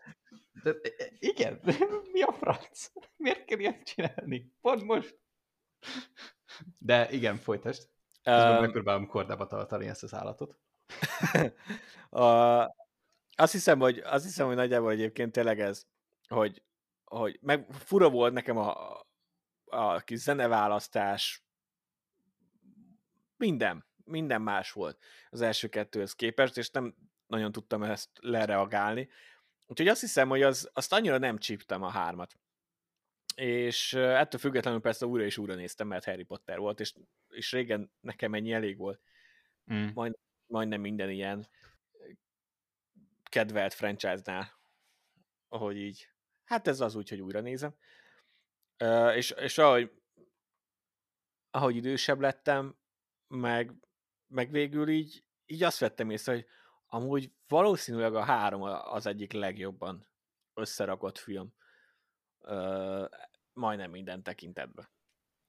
De, 0.62 0.70
e, 0.83 0.93
e, 0.99 1.09
igen, 1.19 1.61
mi 2.12 2.23
a 2.23 2.33
franc? 2.33 2.91
Miért 3.16 3.45
kell 3.45 3.59
ilyet 3.59 3.83
csinálni? 3.83 4.53
Pont 4.61 4.83
most. 4.83 5.19
De 6.79 7.11
igen, 7.11 7.37
folytasd. 7.37 7.89
Um, 8.24 8.61
megpróbálom 8.61 9.07
kordába 9.07 9.47
tartani 9.47 9.89
ezt 9.89 10.03
az 10.03 10.15
állatot. 10.15 10.59
a, 12.23 12.27
azt, 13.37 13.53
hiszem, 13.53 13.79
hogy, 13.79 13.99
azt 13.99 14.24
hiszem, 14.24 14.47
hogy 14.47 14.57
nagyjából 14.57 14.91
egyébként 14.91 15.33
tényleg 15.33 15.61
ez, 15.61 15.87
hogy, 16.29 16.62
hogy 17.05 17.39
meg 17.43 17.66
fura 17.70 18.11
volt 18.11 18.33
nekem 18.33 18.57
a, 18.57 19.01
a 19.65 20.01
kis 20.01 20.19
zeneválasztás, 20.19 21.45
minden, 23.37 23.87
minden 24.05 24.43
más 24.43 24.73
volt 24.73 24.99
az 25.31 25.41
első 25.41 25.69
kettőhöz 25.69 26.12
képest, 26.12 26.57
és 26.57 26.70
nem 26.70 26.95
nagyon 27.27 27.53
tudtam 27.53 27.83
ezt 27.83 28.11
lereagálni. 28.20 29.09
Úgyhogy 29.66 29.89
azt 29.89 30.01
hiszem, 30.01 30.28
hogy 30.28 30.43
az, 30.43 30.70
azt 30.72 30.93
annyira 30.93 31.18
nem 31.18 31.39
csíptem 31.39 31.82
a 31.82 31.90
hármat. 31.90 32.39
És 33.34 33.93
ettől 33.93 34.40
függetlenül 34.40 34.80
persze 34.80 35.06
újra 35.06 35.24
és 35.24 35.39
újra 35.39 35.55
néztem, 35.55 35.86
mert 35.86 36.05
Harry 36.05 36.22
Potter 36.22 36.59
volt, 36.59 36.80
és, 36.80 36.94
és 37.28 37.52
régen 37.52 37.93
nekem 38.01 38.34
ennyi 38.34 38.52
elég 38.52 38.76
volt. 38.76 39.01
Mm. 39.72 39.89
Majd, 39.94 40.18
majdnem 40.47 40.80
minden 40.80 41.10
ilyen 41.10 41.48
kedvelt 43.22 43.74
franchise-nál, 43.74 44.60
ahogy 45.48 45.76
így, 45.76 46.09
hát 46.44 46.66
ez 46.66 46.80
az 46.80 46.94
úgy, 46.94 47.09
hogy 47.09 47.20
újra 47.20 47.40
nézem. 47.40 47.74
Uh, 48.84 49.16
és, 49.16 49.30
és 49.30 49.59
ahogy, 49.59 49.93
ahogy 51.51 51.76
idősebb 51.76 52.20
lettem, 52.20 52.76
meg, 53.28 53.72
meg 54.26 54.51
végül 54.51 54.89
így, 54.89 55.24
így 55.47 55.62
azt 55.62 55.78
vettem 55.78 56.10
észre, 56.10 56.32
hogy 56.32 56.47
amúgy 56.94 57.32
valószínűleg 57.48 58.14
a 58.14 58.24
három 58.24 58.62
az 58.62 59.06
egyik 59.06 59.32
legjobban 59.32 60.06
összerakott 60.55 61.19
film. 61.19 61.55
Uh, 62.39 63.09
majdnem 63.52 63.90
minden 63.90 64.23
tekintetben. 64.23 64.89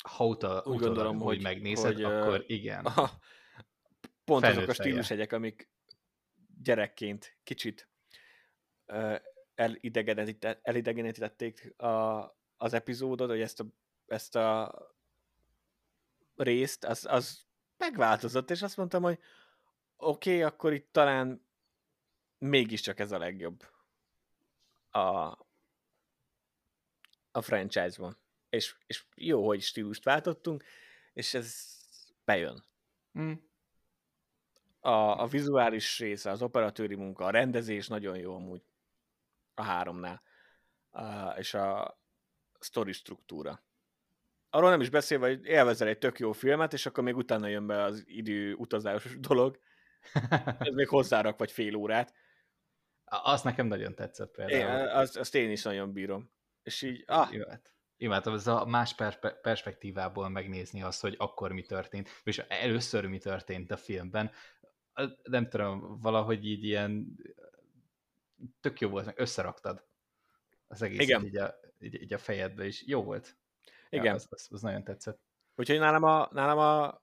Ha 0.04 0.26
utal, 0.26 0.64
Úgy 0.66 0.80
gondolom, 0.80 1.18
hogy, 1.18 1.26
hogy 1.26 1.42
megnézed, 1.42 1.94
hogy, 1.94 2.04
akkor 2.04 2.44
igen. 2.58 2.86
A, 2.86 3.12
pont 4.24 4.42
Felnőtt 4.42 4.58
azok 4.58 4.70
a 4.70 4.74
stílusegyek, 4.74 5.32
amik 5.32 5.70
gyerekként 6.62 7.38
kicsit 7.44 7.90
elidegenítették 10.62 11.82
a, 11.82 12.22
az 12.58 12.74
epizódot, 12.74 13.30
hogy 13.30 13.42
ezt 13.42 13.60
a, 13.60 13.66
ezt 14.06 14.36
a 14.36 14.76
részt, 16.36 16.86
az, 16.86 17.06
az 17.10 17.46
megváltozott, 17.78 18.52
és 18.52 18.62
azt 18.62 18.78
mondtam, 18.78 19.04
hogy 19.04 19.20
oké, 20.08 20.30
okay, 20.30 20.42
akkor 20.42 20.74
itt 20.74 20.92
talán 20.92 21.46
mégiscsak 22.38 23.00
ez 23.00 23.12
a 23.12 23.18
legjobb 23.18 23.64
a, 24.90 25.38
a 27.32 27.42
franchise-ban. 27.42 28.18
És, 28.50 28.76
és 28.86 29.06
jó, 29.16 29.46
hogy 29.46 29.62
stílust 29.62 30.04
váltottunk, 30.04 30.64
és 31.14 31.34
ez 31.34 31.68
bejön. 32.26 32.64
Mm. 33.20 33.34
A, 34.80 35.22
a 35.22 35.28
vizuális 35.28 36.00
része, 36.00 36.30
az 36.30 36.42
operatőri 36.42 36.96
munka, 36.96 37.26
a 37.26 37.30
rendezés 37.30 37.88
nagyon 37.88 38.18
jó 38.18 38.36
amúgy 38.36 38.64
a 39.54 39.64
háromnál, 39.64 40.22
uh, 40.92 41.38
és 41.38 41.54
a 41.54 42.00
story 42.60 42.92
struktúra. 42.92 43.64
Arról 44.50 44.70
nem 44.70 44.82
is 44.82 44.90
beszélve, 44.90 45.28
hogy 45.28 45.46
élvezel 45.46 45.88
egy 45.88 45.98
tök 45.98 46.20
jó 46.20 46.32
filmet, 46.32 46.74
és 46.74 46.86
akkor 46.86 47.04
még 47.04 47.16
utána 47.16 47.48
jön 47.48 47.68
be 47.68 47.84
az 47.84 48.04
idő 48.08 48.54
utazás 48.54 49.20
dolog. 49.20 49.60
Ez 50.60 50.74
még 50.76 50.88
hozzárak 50.88 51.38
vagy 51.38 51.52
fél 51.52 51.76
órát. 51.76 52.14
Azt 53.06 53.44
nekem 53.44 53.68
nagyon 53.68 53.96
tetszett 53.96 54.32
például. 54.32 54.80
Én, 54.80 54.88
azt, 54.88 55.18
azt 55.18 55.36
én 55.36 55.52
is 55.52 55.64
nagyon 55.64 55.94
bírom. 55.94 56.32
És 56.64 56.82
így, 56.82 57.04
ah. 57.08 57.34
Imád. 57.34 57.62
Imádtam, 57.98 58.34
ez 58.34 58.48
a 58.48 58.66
más 58.66 58.96
per- 58.96 59.42
perspektívából 59.42 60.30
megnézni 60.30 60.82
azt, 60.82 61.02
hogy 61.02 61.16
akkor 61.18 61.52
mi 61.52 61.62
történt, 61.62 62.10
és 62.24 62.38
először 62.38 63.06
mi 63.06 63.18
történt 63.18 63.72
a 63.72 63.78
filmben. 63.78 64.32
Nem 65.24 65.50
tudom, 65.50 66.00
valahogy 66.00 66.46
így 66.46 66.64
ilyen 66.64 67.18
tök 68.62 68.80
jó 68.80 68.90
volt, 68.90 69.06
meg 69.06 69.20
összeraktad 69.20 69.86
az 70.68 70.82
egész 70.82 71.00
Igen. 71.00 71.26
Így, 71.26 71.38
a, 71.38 71.56
így, 71.80 72.02
így 72.02 72.14
a 72.14 72.18
fejedbe 72.18 72.66
is. 72.66 72.88
Jó 72.88 73.04
volt. 73.04 73.38
Igen. 73.90 74.06
Ja, 74.06 74.14
az, 74.14 74.28
az, 74.30 74.48
az 74.52 74.62
nagyon 74.62 74.84
tetszett. 74.84 75.22
Úgyhogy 75.56 75.80
nálam 75.80 76.04
a, 76.04 76.30
nálam 76.32 76.58
a, 76.58 77.03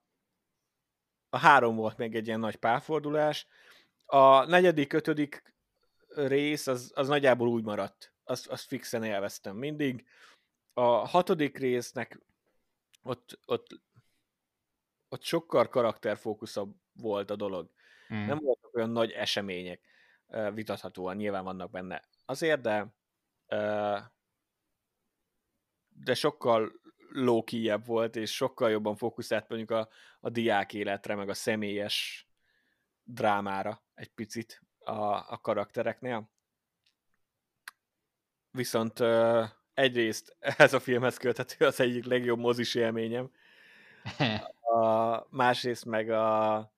a 1.31 1.39
három 1.39 1.77
volt 1.77 1.97
még 1.97 2.15
egy 2.15 2.27
ilyen 2.27 2.40
nagy 2.40 2.57
párfordulás. 2.57 3.47
A 4.07 4.44
negyedik, 4.44 4.93
ötödik 4.93 5.55
rész 6.15 6.66
az, 6.66 6.93
az 6.94 7.09
nagyjából 7.09 7.48
úgy 7.48 7.65
maradt. 7.65 8.12
Azt, 8.24 8.47
azt 8.47 8.66
fixen 8.66 9.05
élveztem 9.05 9.57
mindig. 9.57 10.07
A 10.73 10.82
hatodik 10.82 11.59
résznek 11.59 12.20
ott, 13.02 13.39
ott, 13.44 13.81
ott 15.09 15.23
sokkal 15.23 15.69
karakterfókuszabb 15.69 16.74
volt 16.93 17.31
a 17.31 17.36
dolog. 17.36 17.70
Mm. 18.15 18.27
Nem 18.27 18.39
voltak 18.39 18.74
olyan 18.74 18.90
nagy 18.90 19.11
események 19.11 19.81
vitathatóan, 20.55 21.16
nyilván 21.16 21.44
vannak 21.44 21.70
benne 21.70 22.02
azért, 22.24 22.61
de 22.61 22.94
de 26.05 26.15
sokkal 26.15 26.80
lókijebb 27.12 27.86
volt, 27.86 28.16
és 28.16 28.34
sokkal 28.34 28.70
jobban 28.70 28.96
fókuszált 28.96 29.48
mondjuk 29.48 29.70
a, 29.70 29.88
a 30.20 30.28
diák 30.28 30.74
életre, 30.74 31.14
meg 31.14 31.28
a 31.28 31.34
személyes 31.34 32.28
drámára 33.04 33.82
egy 33.94 34.08
picit 34.08 34.62
a, 34.78 35.32
a 35.32 35.38
karaktereknél. 35.42 36.30
Viszont 38.50 39.00
uh, 39.00 39.44
egyrészt 39.74 40.36
ez 40.56 40.74
a 40.74 40.80
filmhez 40.80 41.16
köthető 41.16 41.66
az 41.66 41.80
egyik 41.80 42.04
legjobb 42.04 42.38
mozis 42.38 42.74
élményem, 42.74 43.30
a, 44.60 45.26
másrészt 45.30 45.84
meg, 45.84 46.10
a, 46.10 46.72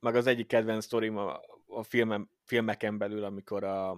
meg 0.00 0.16
az 0.16 0.26
egyik 0.26 0.46
kedvenc 0.46 0.84
sztorim 0.84 1.16
a, 1.16 1.40
a 1.66 1.82
filmem, 1.82 2.30
filmeken 2.44 2.98
belül, 2.98 3.24
amikor 3.24 3.64
a, 3.64 3.90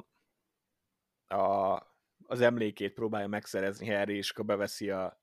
a, 1.26 1.82
az 2.26 2.40
emlékét 2.40 2.92
próbálja 2.92 3.26
megszerezni 3.26 3.88
Harry, 3.88 4.16
és 4.16 4.30
akkor 4.30 4.44
beveszi 4.44 4.90
a, 4.90 5.20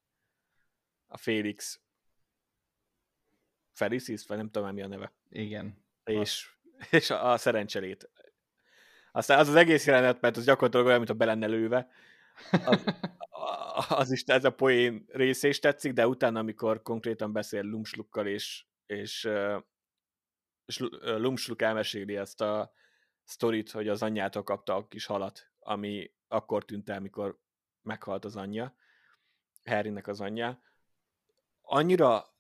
a 1.16 1.18
Félix 1.18 1.80
Felicis, 3.74 4.26
vagy 4.28 4.38
nem 4.38 4.50
tudom, 4.50 4.74
mi 4.74 4.82
a 4.82 4.88
neve. 4.88 5.14
Igen. 5.30 5.86
És, 6.04 6.50
és 6.92 7.10
a, 7.10 7.32
a 7.32 7.38
szerencselét. 7.38 8.10
Aztán 9.12 9.40
az 9.40 9.48
az 9.48 9.56
egész 9.56 9.86
jelenet, 9.86 10.22
mert 10.22 10.38
az 10.38 10.46
gyakorlatilag 10.46 10.86
olyan, 10.86 10.98
mint 10.98 11.10
a 11.10 11.14
be 11.14 11.26
lenne 11.26 11.48
lőve. 11.48 11.90
Az, 12.66 12.84
az 13.90 14.12
is, 14.12 14.24
ez 14.24 14.46
a 14.46 14.56
poén 14.56 15.06
része 15.08 15.48
is 15.48 15.60
tetszik, 15.60 15.94
de 15.94 16.08
utána, 16.08 16.40
amikor 16.40 16.82
konkrétan 16.82 17.32
beszél 17.32 17.64
Lumslukkal, 17.64 18.28
és, 18.28 18.66
és, 18.86 19.30
és 20.66 20.78
Lumsluk 21.02 21.62
elmeséli 21.62 22.18
ezt 22.18 22.42
a 22.42 22.72
sztorit, 23.24 23.72
hogy 23.72 23.88
az 23.88 24.02
anyjától 24.02 24.44
kapta 24.44 24.76
a 24.76 24.88
kis 24.88 25.06
halat, 25.06 25.52
ami 25.60 26.14
akkor 26.28 26.66
tűnt 26.66 26.90
el, 26.90 27.00
mikor 27.00 27.40
meghalt 27.82 28.26
az 28.26 28.36
anyja, 28.36 28.76
Harrynek 29.66 30.08
az 30.08 30.22
anyja. 30.22 30.62
Annyira 31.66 32.34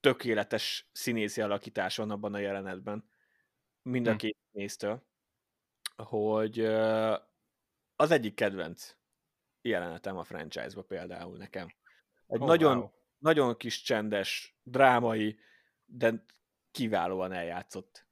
tökéletes 0.00 0.88
színészi 0.92 1.40
alakítás 1.40 1.96
van 1.96 2.10
abban 2.10 2.34
a 2.34 2.38
jelenetben, 2.38 3.10
mind 3.82 4.06
a 4.06 4.10
hm. 4.10 4.16
két 4.16 4.38
néztől, 4.50 5.02
hogy 5.96 6.64
az 7.96 8.10
egyik 8.10 8.34
kedvenc 8.34 8.96
jelenetem 9.62 10.16
a 10.16 10.24
franchise-ba 10.24 10.82
például 10.82 11.36
nekem. 11.36 11.74
Egy 12.26 12.40
oh, 12.40 12.46
nagyon, 12.46 12.76
wow. 12.76 12.90
nagyon 13.18 13.56
kis 13.56 13.82
csendes, 13.82 14.58
drámai, 14.62 15.38
de 15.84 16.24
kiválóan 16.70 17.32
eljátszott 17.32 18.06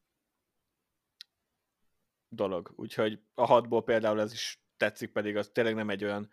dolog. 2.28 2.72
Úgyhogy 2.76 3.22
a 3.34 3.44
hatból 3.44 3.84
például 3.84 4.20
ez 4.20 4.32
is 4.32 4.62
tetszik, 4.76 5.12
pedig 5.12 5.36
az 5.36 5.48
tényleg 5.48 5.74
nem 5.74 5.90
egy 5.90 6.04
olyan 6.04 6.30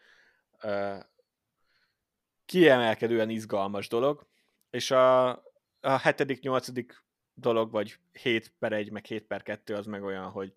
kiemelkedően 2.45 3.29
izgalmas 3.29 3.87
dolog. 3.87 4.27
És 4.69 4.91
a, 4.91 5.29
a 5.79 5.97
hetedik, 6.01 6.39
nyolcadik 6.41 7.03
dolog, 7.33 7.71
vagy 7.71 7.99
7 8.11 8.53
per 8.59 8.73
1, 8.73 8.91
meg 8.91 9.05
7 9.05 9.23
per 9.27 9.43
2 9.43 9.75
az 9.75 9.85
meg 9.85 10.03
olyan, 10.03 10.29
hogy, 10.29 10.53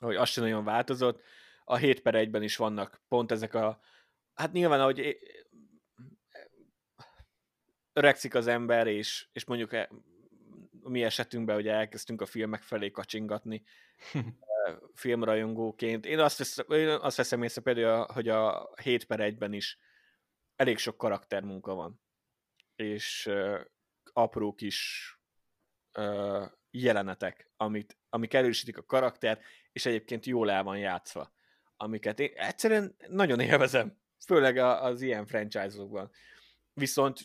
hogy 0.00 0.16
az 0.16 0.28
sem 0.28 0.44
nagyon 0.44 0.64
változott. 0.64 1.22
A 1.64 1.76
7 1.76 2.00
per 2.00 2.14
1-ben 2.16 2.42
is 2.42 2.56
vannak 2.56 3.00
pont 3.08 3.32
ezek 3.32 3.54
a, 3.54 3.80
hát 4.34 4.52
nyilván, 4.52 4.80
ahogy 4.80 5.18
öregszik 7.92 8.34
az 8.34 8.46
ember, 8.46 8.86
és, 8.86 9.26
és 9.32 9.44
mondjuk 9.44 9.72
e, 9.72 9.88
a 10.82 10.88
mi 10.88 11.02
esetünkben, 11.02 11.54
hogy 11.54 11.68
elkezdtünk 11.68 12.20
a 12.20 12.26
filmek 12.26 12.62
felé 12.62 12.90
kacsingatni 12.90 13.62
filmrajongóként. 14.94 16.06
Én 16.06 16.18
azt, 16.18 16.38
vesz, 16.38 16.58
én 16.68 16.88
azt 16.88 17.16
veszem 17.16 17.42
észre 17.42 17.60
például, 17.60 18.06
hogy 18.12 18.28
a 18.28 18.70
7 18.82 19.04
per 19.04 19.18
1-ben 19.22 19.52
is 19.52 19.78
elég 20.56 20.78
sok 20.78 20.96
karaktermunka 20.96 21.74
van. 21.74 22.00
És 22.74 23.26
uh, 23.26 23.60
apró 24.12 24.54
kis 24.54 25.10
uh, 25.98 26.50
jelenetek, 26.70 27.50
amit, 27.56 27.98
amik 28.08 28.34
erősítik 28.34 28.78
a 28.78 28.84
karaktert, 28.84 29.42
és 29.72 29.86
egyébként 29.86 30.26
jól 30.26 30.50
el 30.50 30.62
van 30.62 30.78
játszva. 30.78 31.32
Amiket 31.76 32.20
én 32.20 32.32
egyszerűen 32.34 32.96
nagyon 33.08 33.40
élvezem, 33.40 33.98
főleg 34.26 34.56
az 34.56 35.00
ilyen 35.00 35.26
franchise-okban. 35.26 36.10
Viszont 36.72 37.20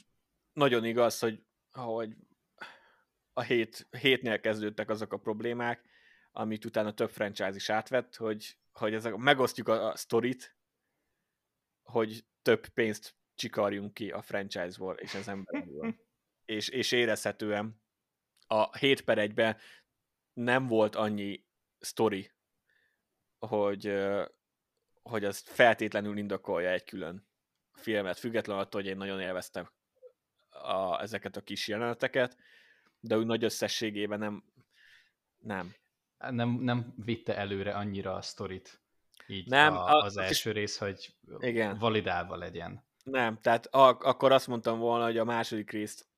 nagyon 0.54 0.86
igaz, 0.86 1.20
hogy, 1.20 1.44
hogy 1.72 2.16
a 3.34 3.42
hét, 3.42 3.88
hétnél 3.90 4.40
kezdődtek 4.40 4.90
azok 4.90 5.14
a 5.14 5.18
problémák, 5.18 5.90
amit 6.32 6.66
utána 6.66 6.94
több 6.94 7.10
franchise 7.10 7.56
is 7.56 7.70
átvett, 7.70 8.16
hogy, 8.16 8.58
hogy 8.72 8.94
ezek, 8.94 9.16
megosztjuk 9.16 9.68
a, 9.68 9.92
a 9.92 9.96
sztorit, 9.96 10.56
hogy 11.84 12.26
több 12.42 12.68
pénzt 12.68 13.16
csikarjunk 13.42 13.94
ki 13.94 14.12
a 14.12 14.22
franchise-ból 14.22 14.96
és 14.96 15.14
az 15.14 15.28
emberből. 15.28 15.96
és, 16.46 16.70
és 16.70 16.92
érezhetően 16.92 17.82
a 18.48 18.78
7 18.78 19.02
per 19.02 19.18
1 19.18 19.56
nem 20.34 20.68
volt 20.68 20.96
annyi 20.96 21.46
sztori, 21.80 22.32
hogy, 23.40 23.94
hogy 25.02 25.26
azt 25.26 25.50
feltétlenül 25.50 26.18
indokolja 26.18 26.70
egy 26.70 26.84
külön 26.84 27.28
filmet, 27.74 28.20
függetlenül 28.20 28.62
attól, 28.62 28.82
hogy 28.82 28.90
én 28.90 28.98
nagyon 28.98 29.20
élveztem 29.20 29.72
a, 30.50 31.02
ezeket 31.02 31.36
a 31.36 31.42
kis 31.42 31.68
jeleneteket, 31.68 32.38
de 33.00 33.18
úgy 33.18 33.26
nagy 33.26 33.44
összességében 33.44 34.20
nem, 34.20 34.44
nem. 35.38 35.76
Nem, 36.18 36.50
nem 36.50 36.94
vitte 36.98 37.38
előre 37.38 37.74
annyira 37.74 38.14
a 38.14 38.22
sztorit 38.22 38.82
így 39.28 39.48
nem, 39.48 39.78
a, 39.78 40.02
az 40.02 40.18
a, 40.18 40.24
első 40.24 40.52
rész, 40.52 40.78
hogy 40.78 41.16
igen. 41.40 41.78
validálva 41.78 42.36
legyen. 42.36 42.90
Nem, 43.04 43.40
tehát 43.42 43.66
a, 43.66 43.88
akkor 43.88 44.32
azt 44.32 44.48
mondtam 44.48 44.80
volna, 44.80 45.06
hogy 45.06 45.18
a 45.18 45.24
második 45.24 45.72
részt 45.72 46.10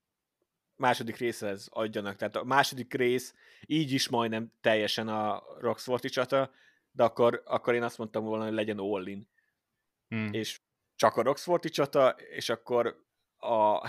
második 0.75 1.17
részhez 1.17 1.67
adjanak. 1.71 2.15
Tehát 2.15 2.35
a 2.35 2.43
második 2.43 2.93
rész 2.93 3.35
így 3.65 3.91
is 3.91 4.09
majdnem 4.09 4.51
teljesen 4.61 5.07
a 5.07 5.43
Roxforti 5.59 6.09
csata, 6.09 6.51
de 6.91 7.03
akkor, 7.03 7.41
akkor 7.45 7.73
én 7.73 7.83
azt 7.83 7.97
mondtam 7.97 8.23
volna, 8.23 8.43
hogy 8.43 8.53
legyen 8.53 8.79
all 8.79 9.07
Hmm. 10.07 10.33
És 10.33 10.61
csak 10.95 11.17
a 11.17 11.21
Roxforti 11.21 11.69
csata, 11.69 12.09
és 12.09 12.49
akkor 12.49 13.05
a 13.37 13.87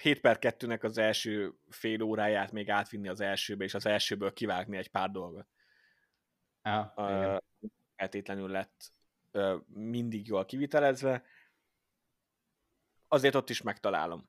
7 0.00 0.20
per 0.20 0.38
2-nek 0.40 0.82
az 0.82 0.98
első 0.98 1.54
fél 1.68 2.02
óráját 2.02 2.52
még 2.52 2.70
átvinni 2.70 3.08
az 3.08 3.20
elsőbe, 3.20 3.64
és 3.64 3.74
az 3.74 3.86
elsőből 3.86 4.32
kivágni 4.32 4.76
egy 4.76 4.90
pár 4.90 5.10
dolgot. 5.10 5.46
Ja, 6.62 6.92
uh, 6.96 7.36
feltétlenül 7.96 8.48
lett 8.48 8.90
ö, 9.30 9.56
mindig 9.66 10.26
jól 10.26 10.44
kivitelezve, 10.44 11.24
azért 13.16 13.34
ott 13.34 13.50
is 13.50 13.62
megtalálom. 13.62 14.28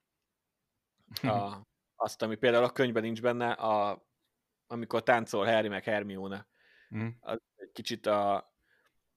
A, 1.21 1.61
azt, 1.95 2.21
ami 2.21 2.35
például 2.35 2.63
a 2.63 2.71
könyvben 2.71 3.03
nincs 3.03 3.21
benne, 3.21 3.51
a, 3.51 4.05
amikor 4.67 5.03
táncol 5.03 5.45
Harry 5.45 5.67
meg 5.67 5.83
Hermione. 5.83 6.47
Mm. 6.95 7.07
Az 7.19 7.39
egy 7.55 7.71
kicsit 7.71 8.05
a, 8.05 8.35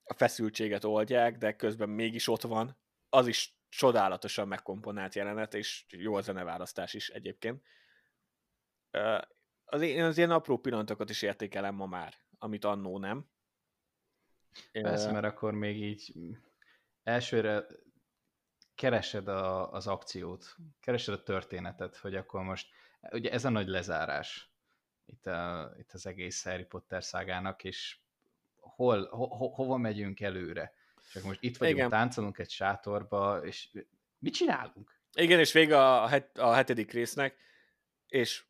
a 0.03 0.15
feszültséget 0.15 0.85
oldják, 0.85 1.37
de 1.37 1.57
közben 1.57 1.89
mégis 1.89 2.29
ott 2.29 2.43
van. 2.43 2.79
Az 3.09 3.27
is 3.27 3.59
csodálatosan 3.69 4.49
megkomponált 4.49 5.15
jelenet, 5.15 5.55
és 5.55 5.85
jó 5.89 6.15
a 6.15 6.21
zeneválasztás 6.21 6.95
is 6.95 7.09
egyébként. 7.09 7.63
Az, 9.65 9.81
én 9.83 10.03
az 10.03 10.17
ilyen 10.17 10.31
apró 10.31 10.59
pillanatokat 10.59 11.11
is 11.11 11.23
értékelem 11.23 11.75
ma 11.75 11.87
már, 11.87 12.15
amit 12.39 12.65
annó 12.65 12.99
nem. 12.99 13.31
Persze, 14.73 15.13
mert 15.13 15.25
akkor 15.25 15.55
még 15.55 15.83
így 15.83 16.15
elsőre 17.03 17.67
keresed 18.81 19.29
a, 19.29 19.73
az 19.73 19.87
akciót, 19.87 20.57
keresed 20.81 21.15
a 21.15 21.23
történetet, 21.23 21.97
hogy 21.97 22.15
akkor 22.15 22.43
most, 22.43 22.69
ugye 23.11 23.31
ez 23.31 23.45
a 23.45 23.49
nagy 23.49 23.69
lezárás 23.69 24.51
itt, 25.07 25.27
a, 25.27 25.73
itt 25.79 25.93
az 25.93 26.07
egész 26.07 26.45
Harry 26.45 26.65
Potter 26.65 27.05
szágának, 27.05 27.65
és 27.65 27.99
hol, 28.57 29.09
ho, 29.09 29.27
ho, 29.27 29.49
hova 29.49 29.77
megyünk 29.77 30.21
előre. 30.21 30.75
Csak 31.13 31.23
most 31.23 31.43
itt 31.43 31.57
vagyunk, 31.57 31.77
Igen. 31.77 31.91
táncolunk 31.91 32.39
egy 32.39 32.51
sátorba, 32.51 33.45
és 33.45 33.69
mit 34.19 34.35
csinálunk? 34.35 35.01
Igen, 35.13 35.39
és 35.39 35.53
vége 35.53 35.79
a, 35.79 36.07
het, 36.07 36.39
a 36.39 36.53
hetedik 36.53 36.93
résznek, 36.93 37.37
és 38.09 38.45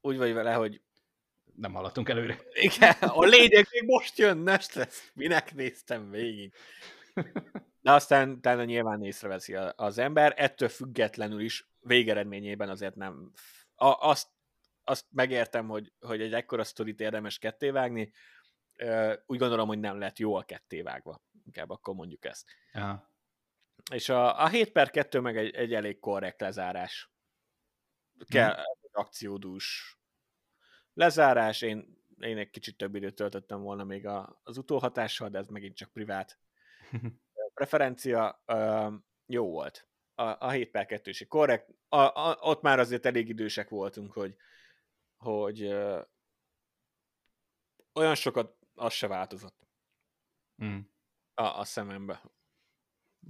úgy 0.00 0.16
vagy 0.16 0.32
vele, 0.32 0.52
hogy 0.52 0.80
nem 1.56 1.72
haladtunk 1.72 2.08
előre. 2.08 2.38
Igen, 2.52 2.94
a 3.00 3.24
lényeg 3.24 3.66
még 3.70 3.82
most 3.84 4.18
jön, 4.18 4.42
lesz. 4.74 5.10
Minek 5.14 5.54
néztem 5.54 6.10
végig. 6.10 6.54
De 7.84 7.92
aztán 7.92 8.30
utána 8.30 8.64
nyilván 8.64 9.02
észreveszi 9.02 9.54
az 9.54 9.98
ember, 9.98 10.34
ettől 10.36 10.68
függetlenül 10.68 11.40
is 11.40 11.68
végeredményében 11.80 12.68
azért 12.68 12.94
nem... 12.94 13.32
A, 13.74 13.86
azt, 13.86 14.28
azt 14.84 15.06
megértem, 15.10 15.68
hogy, 15.68 15.92
hogy 16.00 16.20
egy 16.20 16.32
ekkora 16.32 16.64
sztorit 16.64 17.00
érdemes 17.00 17.38
kettévágni, 17.38 18.12
úgy 19.26 19.38
gondolom, 19.38 19.68
hogy 19.68 19.78
nem 19.78 19.98
lett 19.98 20.18
jó 20.18 20.34
a 20.34 20.42
kettévágva. 20.42 21.22
Inkább 21.44 21.70
akkor 21.70 21.94
mondjuk 21.94 22.24
ezt. 22.24 22.50
Aha. 22.72 23.10
És 23.92 24.08
a, 24.08 24.42
a 24.42 24.48
7 24.48 24.72
per 24.72 24.90
2 24.90 25.20
meg 25.20 25.36
egy, 25.36 25.54
egy 25.54 25.74
elég 25.74 25.98
korrekt 25.98 26.40
lezárás. 26.40 27.10
Kell 28.28 28.54
hmm. 28.54 28.62
akciódús 28.92 29.98
lezárás. 30.94 31.62
Én, 31.62 32.04
én 32.18 32.38
egy 32.38 32.50
kicsit 32.50 32.76
több 32.76 32.94
időt 32.94 33.14
töltöttem 33.14 33.60
volna 33.60 33.84
még 33.84 34.06
a, 34.06 34.40
az 34.42 34.58
utóhatással, 34.58 35.28
de 35.28 35.38
ez 35.38 35.46
megint 35.46 35.76
csak 35.76 35.92
privát 35.92 36.38
preferencia. 37.54 38.42
Uh, 38.46 38.92
jó 39.26 39.50
volt. 39.50 39.88
A, 40.14 40.22
a 40.22 40.50
7 40.50 40.70
per 40.70 40.86
2 40.86 41.10
is 41.10 41.24
korrekt. 41.28 41.68
A, 41.88 41.96
a, 41.96 42.38
ott 42.40 42.62
már 42.62 42.78
azért 42.78 43.06
elég 43.06 43.28
idősek 43.28 43.68
voltunk, 43.68 44.12
hogy, 44.12 44.36
hogy 45.16 45.62
uh, 45.62 46.00
olyan 47.92 48.14
sokat 48.14 48.56
az 48.74 48.92
se 48.92 49.06
változott. 49.06 49.66
Mm. 50.64 50.78
A, 51.34 51.42
a 51.42 51.64
szemembe. 51.64 52.22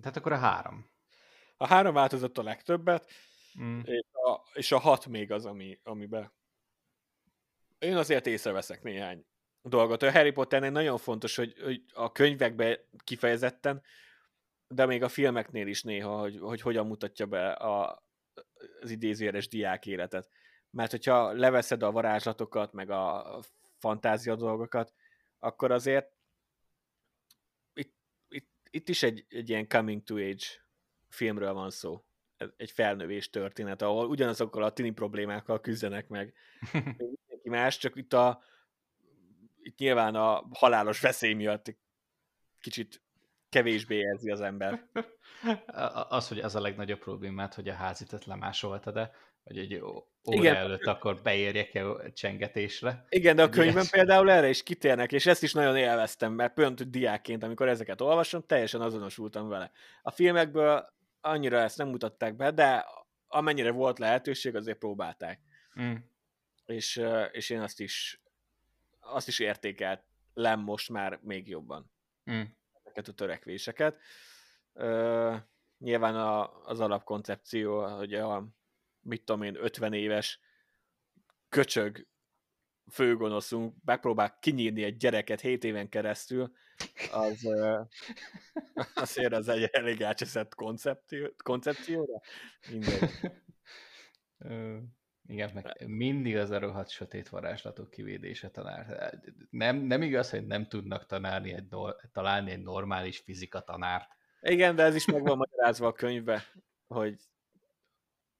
Tehát 0.00 0.16
akkor 0.16 0.32
a 0.32 0.38
három. 0.38 0.90
A 1.56 1.66
három 1.66 1.94
változott 1.94 2.38
a 2.38 2.42
legtöbbet, 2.42 3.10
mm. 3.60 3.80
és, 3.84 4.06
a, 4.12 4.40
és 4.54 4.72
a 4.72 4.78
hat 4.78 5.06
még 5.06 5.32
az, 5.32 5.46
ami, 5.46 5.80
amiben 5.82 6.32
én 7.84 7.96
azért 7.96 8.26
észreveszek 8.26 8.82
néhány 8.82 9.26
dolgot. 9.62 10.02
A 10.02 10.12
Harry 10.12 10.30
Potternél 10.30 10.70
nagyon 10.70 10.98
fontos, 10.98 11.36
hogy, 11.36 11.54
hogy 11.62 11.84
a 11.92 12.12
könyvekben 12.12 12.78
kifejezetten, 13.04 13.82
de 14.74 14.86
még 14.86 15.02
a 15.02 15.08
filmeknél 15.08 15.66
is 15.66 15.82
néha, 15.82 16.18
hogy, 16.18 16.38
hogy 16.38 16.60
hogyan 16.60 16.86
mutatja 16.86 17.26
be 17.26 17.52
a, 17.52 18.04
az 18.80 18.90
idézőjeles 18.90 19.48
diák 19.48 19.86
életet. 19.86 20.28
Mert 20.70 20.90
hogyha 20.90 21.32
leveszed 21.32 21.82
a 21.82 21.90
varázslatokat, 21.90 22.72
meg 22.72 22.90
a 22.90 23.40
fantázia 23.78 24.36
dolgokat, 24.36 24.94
akkor 25.38 25.70
azért 25.70 26.12
itt, 27.72 27.94
itt, 28.28 28.50
itt 28.70 28.88
is 28.88 29.02
egy, 29.02 29.24
egy 29.28 29.48
ilyen 29.48 29.68
coming 29.68 30.02
to 30.02 30.14
age 30.14 30.44
filmről 31.08 31.52
van 31.52 31.70
szó. 31.70 32.04
Egy 32.56 32.70
felnövés 32.70 33.30
történet, 33.30 33.82
ahol 33.82 34.08
ugyanazokkal 34.08 34.62
a 34.62 34.72
tini 34.72 34.90
problémákkal 34.90 35.60
küzdenek 35.60 36.08
meg 36.08 36.34
mindenki 36.72 37.48
más, 37.48 37.78
csak 37.78 37.96
itt 37.96 38.12
a 38.12 38.42
itt 39.62 39.78
nyilván 39.78 40.14
a 40.14 40.48
halálos 40.52 41.00
veszély 41.00 41.32
miatt 41.32 41.76
kicsit 42.60 43.03
kevésbé 43.54 43.96
érzi 43.96 44.30
az 44.30 44.40
ember. 44.40 44.88
Az, 46.08 46.28
hogy 46.28 46.38
ez 46.38 46.54
a 46.54 46.60
legnagyobb 46.60 46.98
problémát, 46.98 47.54
hogy 47.54 47.68
a 47.68 47.74
házitet 47.74 48.24
lemásolta, 48.24 48.90
de 48.90 49.10
hogy 49.44 49.58
egy 49.58 49.74
óra 49.80 50.04
Igen. 50.24 50.54
előtt 50.54 50.86
akkor 50.86 51.20
beérjek-e 51.22 52.10
csengetésre. 52.12 53.04
Igen, 53.08 53.36
de 53.36 53.42
a 53.42 53.48
könyvben 53.48 53.74
Ilyes. 53.74 53.90
például 53.90 54.30
erre 54.30 54.48
is 54.48 54.62
kitérnek, 54.62 55.12
és 55.12 55.26
ezt 55.26 55.42
is 55.42 55.52
nagyon 55.52 55.76
élveztem, 55.76 56.32
mert 56.32 56.54
pont 56.54 56.90
diákként, 56.90 57.42
amikor 57.42 57.68
ezeket 57.68 58.00
olvasom, 58.00 58.42
teljesen 58.46 58.80
azonosultam 58.80 59.48
vele. 59.48 59.70
A 60.02 60.10
filmekből 60.10 60.92
annyira 61.20 61.58
ezt 61.58 61.78
nem 61.78 61.88
mutatták 61.88 62.36
be, 62.36 62.50
de 62.50 62.86
amennyire 63.28 63.70
volt 63.70 63.98
lehetőség, 63.98 64.56
azért 64.56 64.78
próbálták. 64.78 65.40
Mm. 65.80 65.94
És, 66.66 67.02
és 67.32 67.50
én 67.50 67.60
azt 67.60 67.80
is 67.80 68.22
azt 69.00 69.28
is 69.28 69.38
értékelt 69.38 70.02
lem 70.34 70.60
most 70.60 70.88
már 70.88 71.18
még 71.22 71.48
jobban. 71.48 71.90
Mm. 72.30 72.42
Ezeket 72.94 73.12
a 73.12 73.16
törekvéseket. 73.16 74.00
Ö, 74.72 75.36
nyilván 75.78 76.14
a, 76.14 76.62
az 76.64 76.80
alapkoncepció, 76.80 77.96
hogy 77.96 78.14
a 78.14 78.48
mit 79.00 79.24
tudom 79.24 79.42
én, 79.42 79.56
50 79.56 79.92
éves 79.92 80.40
köcsög 81.48 82.06
főgonoszunk 82.90 83.74
megpróbál 83.84 84.38
kinyírni 84.40 84.82
egy 84.82 84.96
gyereket 84.96 85.40
7 85.40 85.64
éven 85.64 85.88
keresztül, 85.88 86.52
az 87.12 87.48
azért 88.94 89.32
az 89.32 89.48
egy 89.48 89.62
elég 89.62 90.00
elcseszett 90.00 90.54
koncepció, 90.54 91.28
koncepcióra. 91.36 92.20
Mindegy. 92.70 93.10
Igen, 95.26 95.50
meg 95.54 95.86
mindig 95.86 96.36
az 96.36 96.50
a 96.50 96.58
rohadt 96.58 96.88
sötét 96.88 97.28
varázslatok 97.28 97.90
kivédése 97.90 98.50
tanár. 98.50 99.14
Nem, 99.50 99.76
nem 99.76 100.02
igaz, 100.02 100.30
hogy 100.30 100.46
nem 100.46 100.68
tudnak 100.68 101.06
tanálni 101.06 101.52
egy, 101.52 101.68
találni 102.12 102.50
egy 102.50 102.62
normális 102.62 103.18
fizika 103.18 103.60
tanárt. 103.60 104.10
Igen, 104.40 104.76
de 104.76 104.82
ez 104.82 104.94
is 104.94 105.04
meg 105.04 105.22
van 105.22 105.36
magyarázva 105.36 105.86
a 105.86 105.92
könyvbe, 105.92 106.44
hogy, 106.86 107.20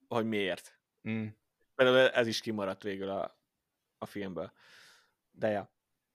hogy 0.08 0.26
miért. 0.26 0.78
Mm. 1.08 1.26
Például 1.74 2.10
ez 2.10 2.26
is 2.26 2.40
kimaradt 2.40 2.82
végül 2.82 3.08
a, 3.08 3.38
a 3.98 4.06
filmből. 4.06 4.52
De 5.30 5.48
ja, 5.48 5.72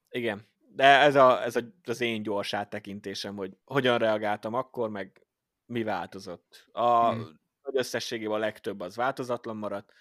igen. 0.09 0.47
De 0.75 0.83
ez, 0.83 1.15
a, 1.15 1.43
ez 1.43 1.55
a, 1.55 1.61
az 1.83 2.01
én 2.01 2.23
gyors 2.23 2.53
áttekintésem, 2.53 3.35
hogy 3.35 3.57
hogyan 3.63 3.97
reagáltam 3.97 4.53
akkor, 4.53 4.89
meg 4.89 5.27
mi 5.65 5.83
változott. 5.83 6.67
A 6.71 7.11
mm. 7.11 7.21
összességében 7.61 8.35
a 8.35 8.37
legtöbb 8.37 8.79
az 8.79 8.95
változatlan 8.95 9.57
maradt, 9.57 9.93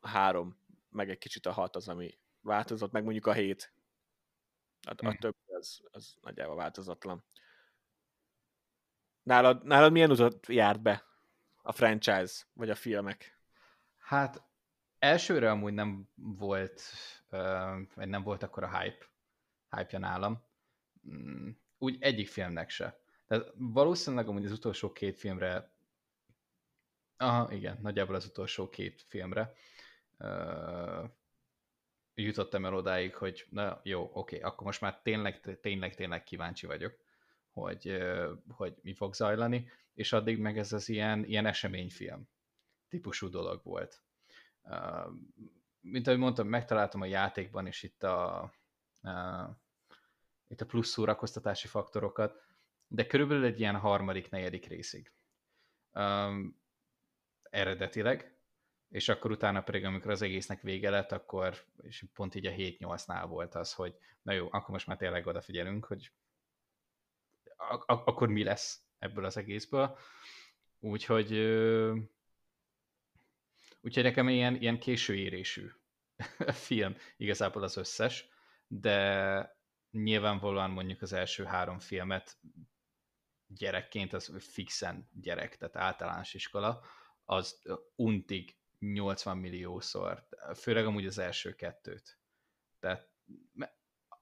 három, 0.00 0.58
meg 0.90 1.10
egy 1.10 1.18
kicsit 1.18 1.46
a 1.46 1.52
hat 1.52 1.76
az, 1.76 1.88
ami 1.88 2.18
változott, 2.40 2.92
meg 2.92 3.02
mondjuk 3.02 3.26
a 3.26 3.32
hét. 3.32 3.72
A, 4.86 4.90
a 4.90 4.94
hmm. 5.08 5.16
több 5.16 5.36
az, 5.46 5.80
az 5.90 6.16
nagyjából 6.20 6.56
változatlan. 6.56 7.24
Nálad, 9.22 9.64
nálad 9.64 9.92
milyen 9.92 10.10
utat 10.10 10.46
járt 10.46 10.82
be 10.82 11.04
a 11.62 11.72
franchise, 11.72 12.44
vagy 12.52 12.70
a 12.70 12.74
filmek? 12.74 13.38
Hát 13.98 14.42
elsőre 14.98 15.50
amúgy 15.50 15.72
nem 15.72 16.08
volt, 16.14 16.82
vagy 17.94 18.08
nem 18.08 18.22
volt 18.22 18.42
akkor 18.42 18.62
a 18.62 18.78
hype, 18.78 19.06
hype-ja 19.70 19.98
nálam. 19.98 20.42
Mm, 21.08 21.50
úgy 21.78 21.96
egyik 22.00 22.28
filmnek 22.28 22.70
se. 22.70 22.98
Tehát 23.26 23.52
valószínűleg 23.54 24.28
amúgy 24.28 24.44
az 24.44 24.52
utolsó 24.52 24.92
két 24.92 25.18
filmre 25.18 25.73
Aha, 27.16 27.52
igen, 27.52 27.78
nagyjából 27.82 28.14
az 28.14 28.26
utolsó 28.26 28.68
két 28.68 29.04
filmre 29.08 29.52
uh, 30.18 31.10
jutottam 32.14 32.64
el 32.64 32.74
odáig, 32.74 33.14
hogy 33.14 33.46
na 33.50 33.80
jó, 33.82 34.10
oké, 34.12 34.40
akkor 34.40 34.66
most 34.66 34.80
már 34.80 35.00
tényleg, 35.02 35.58
tényleg, 35.60 35.94
tényleg 35.94 36.24
kíváncsi 36.24 36.66
vagyok, 36.66 36.96
hogy, 37.50 37.88
uh, 37.88 38.30
hogy 38.48 38.74
mi 38.82 38.94
fog 38.94 39.14
zajlani, 39.14 39.70
és 39.94 40.12
addig 40.12 40.38
meg 40.38 40.58
ez 40.58 40.72
az 40.72 40.88
ilyen, 40.88 41.24
ilyen 41.24 41.46
eseményfilm 41.46 42.28
típusú 42.88 43.28
dolog 43.28 43.60
volt. 43.64 44.02
Uh, 44.62 45.12
mint 45.80 46.06
ahogy 46.06 46.18
mondtam, 46.18 46.48
megtaláltam 46.48 47.00
a 47.00 47.06
játékban 47.06 47.66
is 47.66 47.82
itt 47.82 48.02
a, 48.02 48.52
uh, 49.02 49.48
itt 50.48 50.60
a 50.60 50.66
plusz 50.66 50.88
szórakoztatási 50.88 51.68
faktorokat, 51.68 52.42
de 52.88 53.06
körülbelül 53.06 53.44
egy 53.44 53.60
ilyen 53.60 53.76
harmadik, 53.76 54.30
negyedik 54.30 54.66
részig. 54.66 55.12
Um, 55.92 56.62
eredetileg, 57.54 58.36
és 58.88 59.08
akkor 59.08 59.30
utána 59.30 59.62
pedig, 59.62 59.84
amikor 59.84 60.10
az 60.10 60.22
egésznek 60.22 60.60
vége 60.60 60.90
lett, 60.90 61.12
akkor 61.12 61.64
és 61.82 62.04
pont 62.12 62.34
így 62.34 62.46
a 62.46 62.50
7-8-nál 62.50 63.24
volt 63.28 63.54
az, 63.54 63.72
hogy 63.72 63.94
na 64.22 64.32
jó, 64.32 64.46
akkor 64.50 64.70
most 64.70 64.86
már 64.86 64.96
tényleg 64.96 65.26
odafigyelünk, 65.26 65.84
hogy 65.84 66.12
ak- 67.56 67.88
akkor 67.88 68.28
mi 68.28 68.44
lesz 68.44 68.80
ebből 68.98 69.24
az 69.24 69.36
egészből. 69.36 69.98
Úgyhogy 70.80 71.32
úgyhogy 73.80 74.02
nekem 74.02 74.28
ilyen, 74.28 74.54
ilyen 74.54 74.78
késő 74.78 75.14
érésű 75.14 75.70
film 76.66 76.96
igazából 77.16 77.62
az 77.62 77.76
összes, 77.76 78.28
de 78.66 79.58
nyilvánvalóan 79.90 80.70
mondjuk 80.70 81.02
az 81.02 81.12
első 81.12 81.44
három 81.44 81.78
filmet 81.78 82.36
gyerekként, 83.46 84.12
az 84.12 84.36
fixen 84.38 85.08
gyerek, 85.12 85.56
tehát 85.56 85.76
általános 85.76 86.34
iskola, 86.34 86.84
az 87.24 87.62
untig 87.96 88.56
80 88.78 89.38
milliószor, 89.38 90.28
főleg 90.54 90.86
amúgy 90.86 91.06
az 91.06 91.18
első 91.18 91.54
kettőt. 91.54 92.18
Tehát 92.80 93.08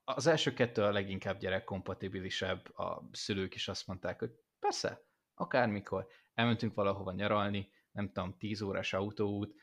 az 0.04 0.26
első 0.26 0.52
kettő 0.52 0.82
a 0.82 0.92
leginkább 0.92 1.38
gyerekkompatibilisebb, 1.38 2.78
a 2.78 3.08
szülők 3.12 3.54
is 3.54 3.68
azt 3.68 3.86
mondták, 3.86 4.18
hogy 4.18 4.30
persze, 4.58 5.04
akármikor, 5.34 6.08
elmentünk 6.34 6.74
valahova 6.74 7.12
nyaralni, 7.12 7.72
nem 7.92 8.12
tudom, 8.12 8.36
10 8.38 8.60
órás 8.60 8.92
autóút, 8.92 9.54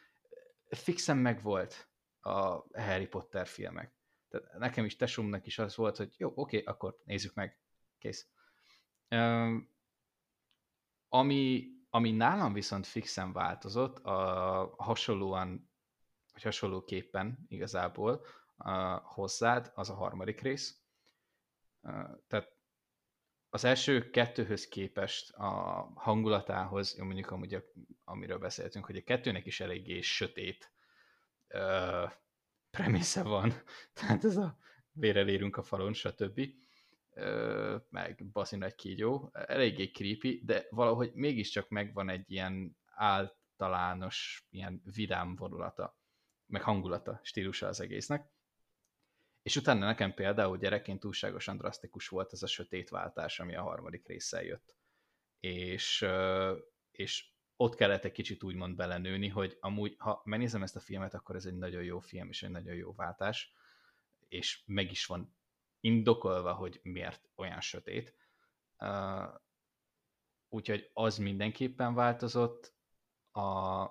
fixen 0.69 1.17
meg 1.17 1.41
volt 1.41 1.89
a 2.19 2.39
Harry 2.81 3.07
Potter 3.07 3.47
filmek. 3.47 3.93
Tehát 4.29 4.57
nekem 4.57 4.85
is, 4.85 4.95
tesómnak 4.95 5.45
is 5.45 5.59
az 5.59 5.75
volt, 5.75 5.97
hogy 5.97 6.13
jó, 6.17 6.31
oké, 6.35 6.63
akkor 6.63 7.01
nézzük 7.03 7.33
meg, 7.33 7.59
kész. 7.97 8.27
Um, 9.09 9.69
ami, 11.09 11.67
ami 11.89 12.11
nálam 12.11 12.53
viszont 12.53 12.87
fixen 12.87 13.33
változott, 13.33 13.97
a 13.97 14.73
hasonlóan, 14.77 15.71
vagy 16.33 16.43
hasonlóképpen 16.43 17.45
igazából 17.47 18.25
a 18.57 18.95
hozzád, 18.95 19.71
az 19.75 19.89
a 19.89 19.95
harmadik 19.95 20.41
rész. 20.41 20.81
Tehát 22.27 22.57
az 23.49 23.63
első 23.63 24.09
kettőhöz 24.09 24.67
képest 24.67 25.31
a 25.33 25.49
hangulatához, 25.95 26.97
jó 26.97 27.05
mondjuk 27.05 27.31
amúgy, 27.31 27.63
amiről 28.03 28.37
beszéltünk, 28.37 28.85
hogy 28.85 28.95
a 28.95 29.03
kettőnek 29.03 29.45
is 29.45 29.59
eléggé 29.59 30.01
sötét 30.01 30.73
uh, 31.53 32.11
premisze 32.69 33.23
van, 33.23 33.53
tehát 33.93 34.23
ez 34.23 34.37
a 34.37 34.57
vérelérünk 34.91 35.57
a 35.57 35.63
falon, 35.63 35.93
stb. 35.93 36.41
Meg 37.89 38.25
baszi 38.31 38.55
nagy 38.55 38.75
kígyó, 38.75 39.29
eléggé 39.33 39.91
creepy, 39.91 40.41
de 40.45 40.67
valahogy 40.69 41.11
mégiscsak 41.13 41.69
megvan 41.69 42.09
egy 42.09 42.31
ilyen 42.31 42.77
általános, 42.85 44.47
ilyen 44.49 44.81
vidám 44.95 45.35
vonulata, 45.35 45.97
meg 46.45 46.61
hangulata, 46.61 47.19
stílusa 47.23 47.67
az 47.67 47.79
egésznek. 47.81 48.29
És 49.41 49.55
utána 49.55 49.85
nekem 49.85 50.13
például 50.13 50.57
gyerekként 50.57 50.99
túlságosan 50.99 51.57
drasztikus 51.57 52.07
volt 52.07 52.33
ez 52.33 52.43
a 52.43 52.47
sötétváltás, 52.47 53.39
ami 53.39 53.55
a 53.55 53.61
harmadik 53.61 54.07
résszel 54.07 54.43
jött. 54.43 54.75
És, 55.39 56.05
és 56.91 57.27
ott 57.55 57.75
kellett 57.75 58.03
egy 58.03 58.11
kicsit 58.11 58.43
úgymond 58.43 58.75
belenőni, 58.75 59.27
hogy 59.27 59.57
amúgy, 59.59 59.95
ha 59.97 60.21
megnézem 60.25 60.63
ezt 60.63 60.75
a 60.75 60.79
filmet, 60.79 61.13
akkor 61.13 61.35
ez 61.35 61.45
egy 61.45 61.57
nagyon 61.57 61.83
jó 61.83 61.99
film, 61.99 62.29
és 62.29 62.43
egy 62.43 62.49
nagyon 62.49 62.75
jó 62.75 62.93
váltás, 62.93 63.53
és 64.27 64.61
meg 64.65 64.91
is 64.91 65.05
van 65.05 65.37
indokolva, 65.79 66.53
hogy 66.53 66.79
miért 66.83 67.29
olyan 67.35 67.61
sötét. 67.61 68.15
Úgyhogy 70.49 70.89
az 70.93 71.17
mindenképpen 71.17 71.93
változott. 71.93 72.73
A, 73.31 73.41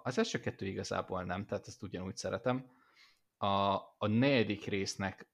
az 0.02 0.18
első 0.18 0.40
kettő 0.40 0.66
igazából 0.66 1.24
nem, 1.24 1.46
tehát 1.46 1.66
ezt 1.66 1.82
ugyanúgy 1.82 2.16
szeretem. 2.16 2.70
A, 3.36 3.46
a 3.98 4.06
negyedik 4.06 4.64
résznek 4.64 5.30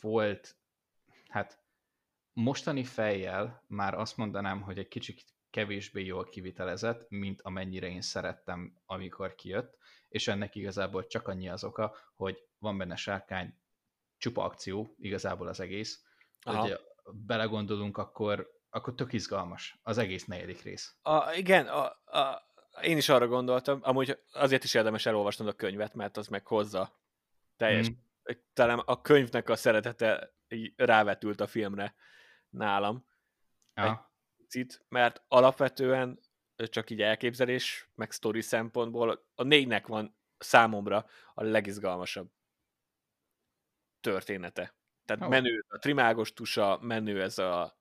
volt, 0.00 0.56
hát 1.28 1.62
mostani 2.32 2.84
fejjel 2.84 3.64
már 3.66 3.94
azt 3.94 4.16
mondanám, 4.16 4.62
hogy 4.62 4.78
egy 4.78 4.88
kicsit 4.88 5.24
kevésbé 5.50 6.04
jól 6.04 6.24
kivitelezett, 6.28 7.10
mint 7.10 7.42
amennyire 7.42 7.88
én 7.88 8.00
szerettem, 8.00 8.80
amikor 8.86 9.34
kijött, 9.34 9.76
és 10.08 10.28
ennek 10.28 10.54
igazából 10.54 11.06
csak 11.06 11.28
annyi 11.28 11.48
az 11.48 11.64
oka, 11.64 11.96
hogy 12.16 12.48
van 12.58 12.78
benne 12.78 12.96
sárkány, 12.96 13.61
csupa 14.22 14.44
akció, 14.44 14.94
igazából 14.98 15.48
az 15.48 15.60
egész, 15.60 16.04
Aha. 16.42 16.60
hogy 16.60 16.78
belegondolunk, 17.12 17.98
akkor, 17.98 18.50
akkor 18.70 18.94
tök 18.94 19.12
izgalmas 19.12 19.78
az 19.82 19.98
egész 19.98 20.24
negyedik 20.24 20.62
rész. 20.62 20.96
A, 21.02 21.32
igen, 21.32 21.66
a, 21.66 21.84
a, 22.18 22.42
én 22.82 22.96
is 22.96 23.08
arra 23.08 23.26
gondoltam, 23.26 23.78
amúgy 23.82 24.18
azért 24.32 24.64
is 24.64 24.74
érdemes 24.74 25.06
elolvasnod 25.06 25.48
a 25.48 25.52
könyvet, 25.52 25.94
mert 25.94 26.16
az 26.16 26.26
meg 26.26 26.46
hozza 26.46 27.00
teljes 27.56 27.90
mm 27.90 27.92
talán 28.52 28.78
a 28.78 29.00
könyvnek 29.00 29.48
a 29.48 29.56
szeretete 29.56 30.34
rávetült 30.76 31.40
a 31.40 31.46
filmre 31.46 31.94
nálam. 32.50 33.06
Ja. 33.74 34.12
Egy 34.48 34.78
mert 34.88 35.22
alapvetően 35.28 36.20
csak 36.56 36.90
így 36.90 37.02
elképzelés, 37.02 37.90
meg 37.94 38.10
sztori 38.10 38.40
szempontból 38.40 39.26
a 39.34 39.42
négynek 39.42 39.86
van 39.86 40.16
számomra 40.38 41.06
a 41.34 41.42
legizgalmasabb 41.42 42.30
története. 44.02 44.74
Tehát 45.04 45.22
oh. 45.22 45.28
menő 45.28 45.64
a 45.68 45.78
trimágos 45.78 46.32
tusa, 46.32 46.78
menő 46.80 47.22
ez 47.22 47.38
a, 47.38 47.78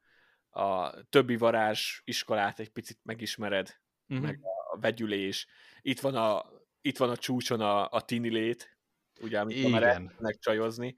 a 0.49 0.93
többi 1.03 1.37
varázs 1.37 2.01
iskolát 2.03 2.59
egy 2.59 2.69
picit 2.69 2.99
megismered, 3.03 3.79
uh-huh. 4.07 4.25
meg 4.25 4.39
a 4.71 4.79
vegyülés. 4.79 5.47
Itt 5.81 5.99
van 5.99 6.15
a, 6.15 6.45
itt 6.81 6.97
van 6.97 7.09
a 7.09 7.17
csúcson 7.17 7.61
a, 7.61 7.89
a 7.89 8.01
tinilét, 8.01 8.77
ugye, 9.19 9.39
amikor 9.39 9.59
Igen. 9.59 9.71
már 9.71 9.83
elmennek 9.83 10.39
csajozni, 10.39 10.97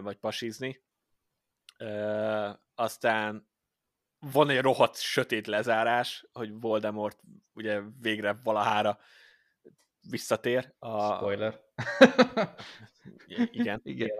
vagy 0.00 0.16
pasizni. 0.16 0.82
Aztán 2.74 3.48
van 4.18 4.50
egy 4.50 4.60
rohadt 4.60 5.00
sötét 5.00 5.46
lezárás, 5.46 6.26
hogy 6.32 6.60
Voldemort 6.60 7.20
ugye 7.52 7.80
végre 8.00 8.32
valahára 8.42 8.98
visszatér. 10.10 10.74
A... 10.78 11.14
Spoiler. 11.14 11.60
Igen, 13.50 13.80
Igen. 13.82 14.10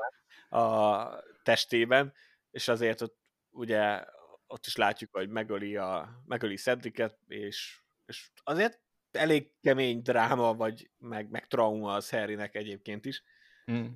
A 0.49 1.23
testében, 1.43 2.15
és 2.51 2.69
azért 2.69 3.01
ott 3.01 3.19
ugye 3.51 4.05
ott 4.47 4.67
is 4.67 4.77
látjuk, 4.77 5.15
hogy 5.15 5.29
megöli, 5.29 5.77
a, 5.77 6.23
megöli 6.27 6.57
Cedricet, 6.57 7.19
és, 7.27 7.81
és 8.07 8.31
azért 8.45 8.81
elég 9.11 9.53
kemény 9.61 10.03
dráma, 10.03 10.55
vagy 10.55 10.91
meg, 10.99 11.31
meg 11.31 11.47
trauma 11.47 11.95
az 11.95 12.11
Harrynek 12.11 12.55
egyébként 12.55 13.05
is. 13.05 13.23
Mm. 13.71 13.87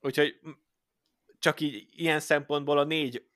Úgyhogy 0.00 0.40
csak 1.38 1.60
így 1.60 1.88
ilyen 1.90 2.20
szempontból 2.20 2.78
a 2.78 2.84
négy 2.84 3.28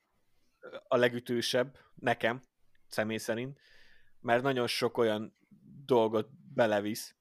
a 0.88 0.96
legütősebb 0.96 1.78
nekem, 1.94 2.42
személy 2.88 3.16
szerint, 3.16 3.60
mert 4.20 4.42
nagyon 4.42 4.66
sok 4.66 4.98
olyan 4.98 5.36
dolgot 5.84 6.28
belevisz, 6.54 7.16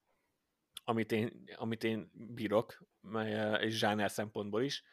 amit 0.84 1.12
én, 1.12 1.44
amit 1.56 1.84
én 1.84 2.12
bírok, 2.14 2.84
és 3.60 3.78
zsáner 3.78 4.12
szempontból 4.12 4.64
is. 4.64 4.84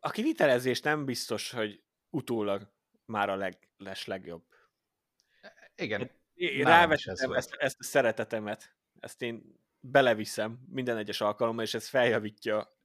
A 0.00 0.10
kivitelezés 0.10 0.80
nem 0.80 1.04
biztos, 1.04 1.50
hogy 1.50 1.82
utólag 2.10 2.72
már 3.04 3.28
a 3.28 3.36
leg, 3.36 3.68
les 3.76 4.06
legjobb. 4.06 4.44
Igen. 5.74 6.10
Én 6.34 6.64
rávettem 6.64 7.32
ezt, 7.32 7.54
ezt 7.54 7.80
a 7.80 7.84
szeretetemet, 7.84 8.76
ezt 9.00 9.22
én 9.22 9.60
beleviszem 9.80 10.64
minden 10.68 10.96
egyes 10.96 11.20
alkalommal, 11.20 11.64
és 11.64 11.74
ez 11.74 11.88
feljavítja 11.88 12.76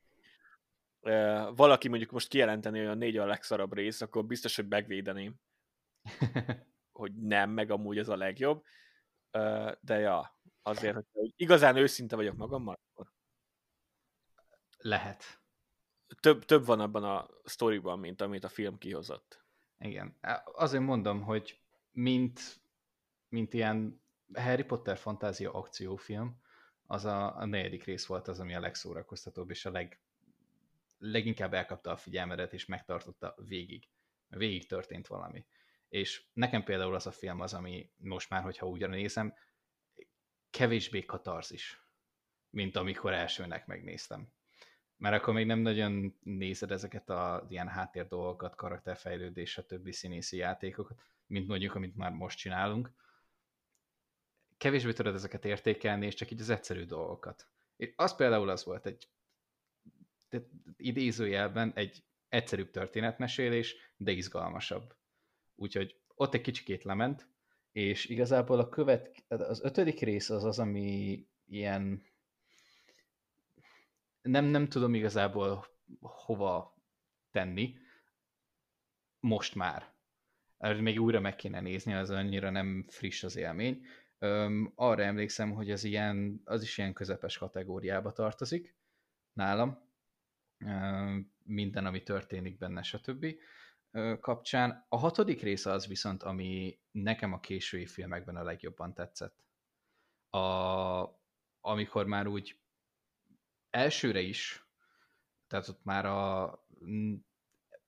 valaki 1.55 1.87
mondjuk 1.87 2.11
most 2.11 2.27
kijelenteni, 2.27 2.79
hogy 2.79 2.87
a 2.87 2.93
négy 2.93 3.17
a 3.17 3.25
legszarabb 3.25 3.73
rész, 3.73 4.01
akkor 4.01 4.25
biztos, 4.25 4.55
hogy 4.55 4.67
megvédeném, 4.67 5.35
hogy 6.91 7.15
nem, 7.15 7.49
meg 7.49 7.71
amúgy 7.71 7.97
ez 7.97 8.09
a 8.09 8.15
legjobb. 8.15 8.63
De 9.79 9.97
ja, 9.99 10.36
azért, 10.67 10.95
hogy 11.13 11.33
igazán 11.35 11.75
őszinte 11.75 12.15
vagyok 12.15 12.35
magammal, 12.35 12.79
akkor 12.91 13.11
lehet. 14.77 15.41
Több, 16.19 16.45
több 16.45 16.65
van 16.65 16.79
abban 16.79 17.03
a 17.03 17.27
sztoriban, 17.43 17.99
mint 17.99 18.21
amit 18.21 18.43
a 18.43 18.49
film 18.49 18.77
kihozott. 18.77 19.45
Igen. 19.79 20.17
Azért 20.45 20.83
mondom, 20.83 21.21
hogy 21.21 21.61
mint 21.91 22.59
mint 23.29 23.53
ilyen 23.53 24.01
Harry 24.33 24.63
Potter 24.63 24.97
fantázia 24.97 25.53
akciófilm, 25.53 26.41
az 26.85 27.05
a, 27.05 27.37
a 27.37 27.45
negyedik 27.45 27.83
rész 27.83 28.05
volt 28.05 28.27
az, 28.27 28.39
ami 28.39 28.55
a 28.55 28.59
legszórakoztatóbb, 28.59 29.49
és 29.49 29.65
a 29.65 29.71
leg, 29.71 29.99
leginkább 30.97 31.53
elkapta 31.53 31.91
a 31.91 31.97
figyelmedet, 31.97 32.53
és 32.53 32.65
megtartotta 32.65 33.35
végig. 33.47 33.87
Végig 34.27 34.67
történt 34.67 35.07
valami. 35.07 35.45
És 35.89 36.23
nekem 36.33 36.63
például 36.63 36.95
az 36.95 37.07
a 37.07 37.11
film 37.11 37.39
az, 37.39 37.53
ami 37.53 37.91
most 37.97 38.29
már, 38.29 38.43
hogyha 38.43 38.67
úgy 38.67 38.89
nézem, 38.89 39.33
kevésbé 40.57 41.05
katarzis, 41.05 41.81
mint 42.49 42.75
amikor 42.75 43.13
elsőnek 43.13 43.65
megnéztem. 43.65 44.27
Mert 44.95 45.15
akkor 45.15 45.33
még 45.33 45.45
nem 45.45 45.59
nagyon 45.59 46.17
nézed 46.23 46.71
ezeket 46.71 47.09
a 47.09 47.45
ilyen 47.49 47.67
háttér 47.67 48.07
dolgokat, 48.07 48.55
karakterfejlődés, 48.55 49.57
a 49.57 49.65
többi 49.65 49.91
színészi 49.91 50.37
játékokat, 50.37 51.01
mint 51.25 51.47
mondjuk, 51.47 51.75
amit 51.75 51.95
már 51.95 52.11
most 52.11 52.37
csinálunk, 52.37 52.91
kevésbé 54.57 54.93
tudod 54.93 55.15
ezeket 55.15 55.45
értékelni, 55.45 56.05
és 56.05 56.13
csak 56.13 56.31
így 56.31 56.41
az 56.41 56.49
egyszerű 56.49 56.85
dolgokat. 56.85 57.47
Az 57.95 58.15
például 58.15 58.49
az 58.49 58.63
volt 58.63 58.85
egy 58.85 59.09
idézőjelben 60.77 61.71
egy 61.75 62.03
egyszerűbb 62.29 62.71
történetmesélés, 62.71 63.75
de 63.97 64.11
izgalmasabb. 64.11 64.95
Úgyhogy 65.55 66.01
ott 66.15 66.33
egy 66.33 66.41
kicsikét 66.41 66.83
lement, 66.83 67.27
és 67.77 68.05
igazából 68.05 68.59
a 68.59 68.69
követ, 68.69 69.23
az 69.27 69.63
ötödik 69.63 69.99
rész 69.99 70.29
az 70.29 70.43
az, 70.43 70.59
ami 70.59 71.25
ilyen 71.45 72.03
nem, 74.21 74.45
nem 74.45 74.67
tudom 74.67 74.93
igazából 74.93 75.65
hova 75.99 76.77
tenni, 77.31 77.77
most 79.19 79.55
már. 79.55 79.93
Még 80.79 81.01
újra 81.01 81.19
meg 81.19 81.35
kéne 81.35 81.59
nézni, 81.59 81.93
az 81.93 82.09
annyira 82.09 82.49
nem 82.49 82.85
friss 82.87 83.23
az 83.23 83.35
élmény. 83.35 83.85
Öm, 84.19 84.71
arra 84.75 85.03
emlékszem, 85.03 85.51
hogy 85.51 85.71
az, 85.71 85.83
ilyen, 85.83 86.41
az 86.43 86.61
is 86.61 86.77
ilyen 86.77 86.93
közepes 86.93 87.37
kategóriába 87.37 88.11
tartozik 88.11 88.75
nálam. 89.33 89.79
Öm, 90.57 91.31
minden, 91.43 91.85
ami 91.85 92.03
történik 92.03 92.57
benne, 92.57 92.81
stb. 92.81 93.25
Kapcsán. 94.19 94.85
A 94.89 94.97
hatodik 94.97 95.41
része 95.41 95.71
az 95.71 95.87
viszont, 95.87 96.23
ami 96.23 96.79
nekem 96.91 97.33
a 97.33 97.39
késői 97.39 97.85
filmekben 97.85 98.35
a 98.35 98.43
legjobban 98.43 98.93
tetszett. 98.93 99.43
A, 100.29 100.39
amikor 101.61 102.05
már 102.05 102.27
úgy 102.27 102.59
elsőre 103.69 104.19
is, 104.19 104.67
tehát 105.47 105.67
ott 105.67 105.83
már 105.83 106.05
a, 106.05 106.67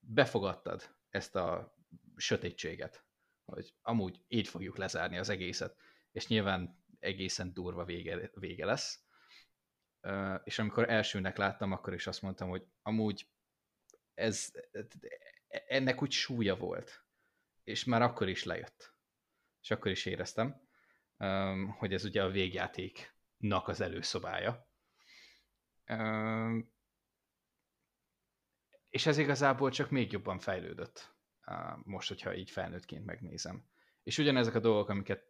befogadtad 0.00 0.94
ezt 1.10 1.36
a 1.36 1.74
sötétséget, 2.16 3.04
hogy 3.44 3.74
amúgy 3.82 4.24
így 4.28 4.48
fogjuk 4.48 4.76
lezárni 4.76 5.18
az 5.18 5.28
egészet, 5.28 5.76
és 6.12 6.26
nyilván 6.26 6.84
egészen 6.98 7.52
durva 7.52 7.84
vége, 7.84 8.30
vége 8.34 8.64
lesz. 8.64 9.04
És 10.44 10.58
amikor 10.58 10.90
elsőnek 10.90 11.36
láttam, 11.36 11.72
akkor 11.72 11.94
is 11.94 12.06
azt 12.06 12.22
mondtam, 12.22 12.48
hogy 12.48 12.66
amúgy 12.82 13.28
ez, 14.14 14.52
ennek 15.50 16.02
úgy 16.02 16.10
súlya 16.10 16.56
volt, 16.56 17.04
és 17.64 17.84
már 17.84 18.02
akkor 18.02 18.28
is 18.28 18.44
lejött. 18.44 18.94
És 19.62 19.70
akkor 19.70 19.90
is 19.90 20.06
éreztem, 20.06 20.68
hogy 21.78 21.92
ez 21.92 22.04
ugye 22.04 22.22
a 22.22 22.30
végjátéknak 22.30 23.68
az 23.68 23.80
előszobája. 23.80 24.68
És 28.88 29.06
ez 29.06 29.18
igazából 29.18 29.70
csak 29.70 29.90
még 29.90 30.12
jobban 30.12 30.38
fejlődött 30.38 31.14
most, 31.82 32.08
hogyha 32.08 32.34
így 32.34 32.50
felnőttként 32.50 33.04
megnézem. 33.04 33.68
És 34.02 34.18
ugyanezek 34.18 34.54
a 34.54 34.60
dolgok, 34.60 34.88
amiket 34.88 35.24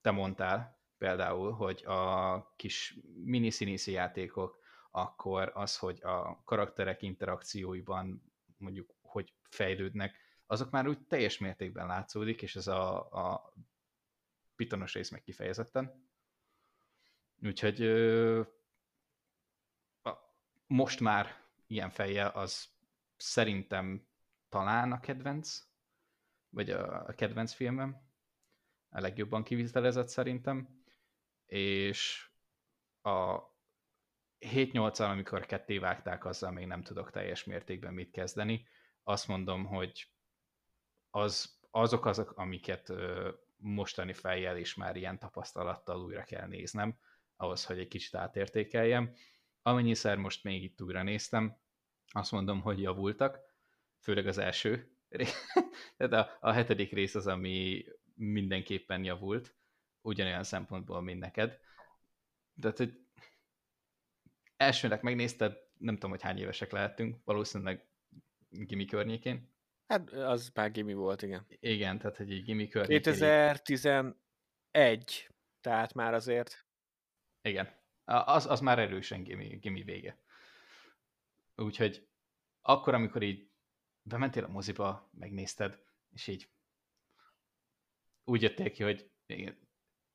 te 0.00 0.10
mondtál, 0.10 0.82
például, 0.98 1.52
hogy 1.52 1.84
a 1.84 2.54
kis 2.56 2.98
mini-színészi 3.24 3.92
játékok, 3.92 4.62
akkor 4.90 5.50
az, 5.54 5.78
hogy 5.78 6.02
a 6.02 6.42
karakterek 6.44 7.02
interakcióiban 7.02 8.32
mondjuk, 8.56 8.94
fejlődnek, 9.54 10.16
azok 10.46 10.70
már 10.70 10.88
úgy 10.88 11.06
teljes 11.06 11.38
mértékben 11.38 11.86
látszódik, 11.86 12.42
és 12.42 12.56
ez 12.56 12.66
a, 12.66 13.12
a 13.12 13.52
pitonos 14.56 14.94
rész 14.94 15.10
meg 15.10 15.22
kifejezetten. 15.22 16.08
Úgyhogy 17.42 17.82
ö, 17.82 18.40
a, 20.02 20.10
most 20.66 21.00
már 21.00 21.42
ilyen 21.66 21.90
fejjel 21.90 22.28
az 22.28 22.68
szerintem 23.16 24.06
talán 24.48 24.92
a 24.92 25.00
kedvenc, 25.00 25.62
vagy 26.48 26.70
a, 26.70 27.06
a 27.06 27.14
kedvenc 27.14 27.52
filmem, 27.52 28.12
a 28.88 29.00
legjobban 29.00 29.42
kivitelezett 29.42 30.08
szerintem, 30.08 30.82
és 31.46 32.28
a 33.02 33.38
7-8-al, 34.40 35.10
amikor 35.10 35.46
ketté 35.46 35.78
vágták, 35.78 36.24
azzal 36.24 36.50
még 36.50 36.66
nem 36.66 36.82
tudok 36.82 37.10
teljes 37.10 37.44
mértékben 37.44 37.94
mit 37.94 38.10
kezdeni. 38.10 38.66
Azt 39.04 39.28
mondom, 39.28 39.64
hogy 39.64 40.08
az, 41.10 41.58
azok 41.70 42.06
azok, 42.06 42.30
amiket 42.30 42.92
mostani 43.56 44.12
fejjel 44.12 44.56
is 44.56 44.74
már 44.74 44.96
ilyen 44.96 45.18
tapasztalattal 45.18 46.04
újra 46.04 46.22
kell 46.22 46.46
néznem, 46.46 46.98
ahhoz, 47.36 47.64
hogy 47.64 47.78
egy 47.78 47.88
kicsit 47.88 48.14
átértékeljem. 48.14 49.14
Amennyiszer 49.62 50.16
most 50.16 50.44
még 50.44 50.62
itt 50.62 50.82
újra 50.82 51.02
néztem, 51.02 51.56
azt 52.06 52.32
mondom, 52.32 52.60
hogy 52.60 52.80
javultak, 52.80 53.38
főleg 54.00 54.26
az 54.26 54.38
első. 54.38 54.96
Tehát 55.96 56.12
a, 56.12 56.36
a 56.40 56.52
hetedik 56.52 56.92
rész 56.92 57.14
az, 57.14 57.26
ami 57.26 57.84
mindenképpen 58.14 59.04
javult, 59.04 59.54
ugyanolyan 60.00 60.44
szempontból, 60.44 61.00
mint 61.00 61.20
neked. 61.20 61.58
Tehát, 62.60 62.76
hogy 62.76 63.06
elsőnek 64.56 65.02
megnézted, 65.02 65.56
nem 65.78 65.94
tudom, 65.94 66.10
hogy 66.10 66.22
hány 66.22 66.38
évesek 66.38 66.72
lehetünk, 66.72 67.24
valószínűleg 67.24 67.88
Gimi 68.58 68.84
környékén. 68.84 69.52
Hát 69.86 70.10
az 70.10 70.50
már 70.54 70.70
Gimi 70.70 70.94
volt, 70.94 71.22
igen. 71.22 71.46
Igen, 71.48 71.98
tehát 71.98 72.20
egy 72.20 72.42
Gimi 72.42 72.68
környékén. 72.68 73.02
2011, 73.02 75.28
tehát 75.60 75.94
már 75.94 76.14
azért. 76.14 76.66
Igen, 77.42 77.68
az, 78.04 78.46
az 78.46 78.60
már 78.60 78.78
erősen 78.78 79.22
Gimi, 79.22 79.56
Gimi 79.56 79.82
vége. 79.82 80.18
Úgyhogy 81.56 82.08
akkor, 82.60 82.94
amikor 82.94 83.22
így 83.22 83.50
bementél 84.02 84.44
a 84.44 84.48
moziba, 84.48 85.10
megnézted, 85.12 85.82
és 86.10 86.26
így 86.26 86.48
úgy 88.24 88.42
jöttél 88.42 88.70
ki, 88.70 88.82
hogy 88.82 89.10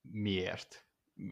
miért? 0.01 0.87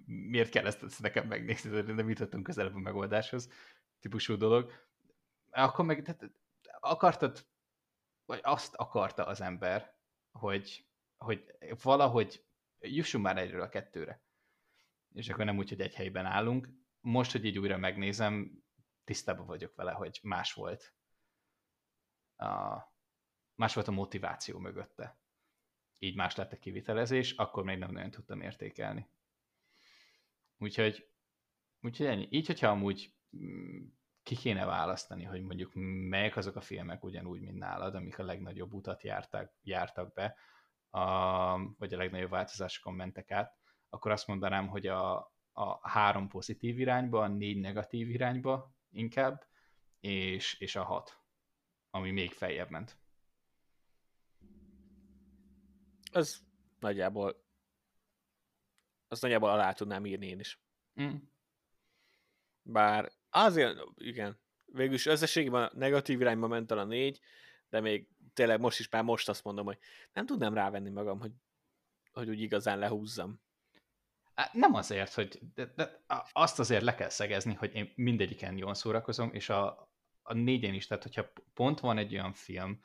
Miért 0.06 0.50
kell 0.50 0.66
ezt, 0.66 0.84
ezt 0.84 1.02
nekem 1.02 1.28
megnézni, 1.28 1.70
de 1.70 1.94
nem 1.94 2.10
jutottunk 2.10 2.44
közelebb 2.44 2.76
a 2.76 2.80
megoldáshoz, 2.80 3.52
típusú 4.00 4.36
dolog. 4.36 4.72
Akkor 5.50 5.86
meg 5.86 6.02
tehát 6.02 6.32
akartad, 6.90 7.48
vagy 8.26 8.40
azt 8.44 8.76
akarta 8.76 9.26
az 9.26 9.42
ember, 9.42 9.96
hogy, 10.32 10.88
hogy 11.18 11.56
valahogy 11.82 12.46
jussunk 12.80 13.24
már 13.24 13.38
egyről 13.38 13.62
a 13.62 13.70
kettőre. 13.70 14.26
És 15.14 15.30
akkor 15.30 15.46
nem 15.46 15.58
úgy, 15.58 15.70
hogy 15.70 15.82
egy 15.82 15.96
helyben 15.96 16.26
állunk. 16.26 16.70
Most, 17.00 17.32
hogy 17.32 17.46
így 17.46 17.58
újra 17.58 17.78
megnézem, 17.78 18.64
tisztában 19.04 19.46
vagyok 19.46 19.76
vele, 19.76 19.92
hogy 19.92 20.20
más 20.24 20.54
volt 20.54 20.96
a, 22.36 22.78
más 23.56 23.74
volt 23.74 23.88
a 23.88 23.92
motiváció 23.92 24.60
mögötte. 24.60 25.20
Így 26.00 26.16
más 26.16 26.36
lett 26.36 26.52
a 26.52 26.60
kivitelezés, 26.60 27.32
akkor 27.32 27.64
még 27.64 27.78
nem 27.78 27.92
nagyon 27.92 28.12
tudtam 28.12 28.42
értékelni. 28.42 29.10
Úgyhogy, 30.58 31.10
úgyhogy 31.82 32.06
ennyi. 32.06 32.28
Így, 32.32 32.48
hogyha 32.48 32.68
amúgy 32.68 33.16
mm, 33.38 33.86
ki 34.28 34.36
kéne 34.36 34.66
választani, 34.66 35.24
hogy 35.24 35.42
mondjuk 35.42 35.72
melyek 36.10 36.36
azok 36.36 36.56
a 36.56 36.62
filmek 36.62 37.04
ugyanúgy, 37.04 37.42
mint 37.42 37.58
nálad, 37.58 37.96
amik 37.96 38.20
a 38.20 38.24
legnagyobb 38.24 38.74
utat 38.74 39.04
jártak, 39.04 39.54
jártak 39.64 40.14
be, 40.14 40.36
a, 40.90 41.02
vagy 41.78 41.94
a 41.94 41.98
legnagyobb 41.98 42.30
változásokon 42.30 42.94
mentek 42.94 43.32
át, 43.32 43.58
akkor 43.90 44.12
azt 44.12 44.28
mondanám, 44.28 44.68
hogy 44.68 44.88
a, 44.88 45.16
a 45.52 45.90
három 45.90 46.28
pozitív 46.28 46.80
irányba, 46.80 47.22
a 47.22 47.28
négy 47.28 47.60
negatív 47.60 48.10
irányba 48.10 48.72
inkább, 48.90 49.46
és, 50.00 50.60
és 50.60 50.76
a 50.76 50.84
hat 50.84 51.22
ami 51.90 52.12
még 52.12 52.32
feljebb 52.32 52.70
ment. 52.70 52.98
Az 56.12 56.46
nagyjából 56.80 57.46
az 59.08 59.22
nagyjából 59.22 59.50
alá 59.50 59.74
tudnám 59.74 60.06
írni 60.06 60.28
én 60.28 60.40
is. 60.40 60.62
Mm. 61.02 61.16
Bár 62.62 63.12
azért, 63.30 63.80
igen, 63.98 64.40
végülis 64.66 65.06
összességében 65.06 65.72
negatív 65.74 66.22
irányba 66.22 66.48
ment 66.48 66.72
el 66.72 66.78
a 66.78 66.84
négy, 66.84 67.20
de 67.70 67.80
még 67.80 68.08
tényleg 68.34 68.60
most 68.60 68.80
is 68.80 68.90
már 68.90 69.04
most 69.04 69.30
azt 69.30 69.44
mondom, 69.44 69.66
hogy 69.66 69.78
nem 70.14 70.26
tudnám 70.26 70.54
rávenni 70.54 70.90
magam, 70.90 71.20
hogy, 71.20 71.32
hogy 72.12 72.30
úgy 72.30 72.42
igazán 72.42 72.80
lehúzzam. 72.80 73.42
Nem 74.52 74.74
azért, 74.74 75.14
hogy 75.14 75.40
de, 75.54 75.66
de 75.76 76.04
azt 76.32 76.60
azért 76.60 76.84
le 76.84 76.96
kell 76.96 77.10
szegezni, 77.10 77.54
hogy 77.54 77.76
én 77.76 77.92
mindegyiken 77.96 78.58
jól 78.58 78.74
szórakozom, 78.74 79.30
és 79.34 79.50
a, 79.50 79.90
a 80.22 80.34
négyen 80.34 80.74
is, 80.74 80.88
tehát 80.88 81.04
hogyha 81.04 81.32
pont 81.54 81.80
van 81.80 81.98
egy 81.98 82.14
olyan 82.14 82.34
film 82.34 82.80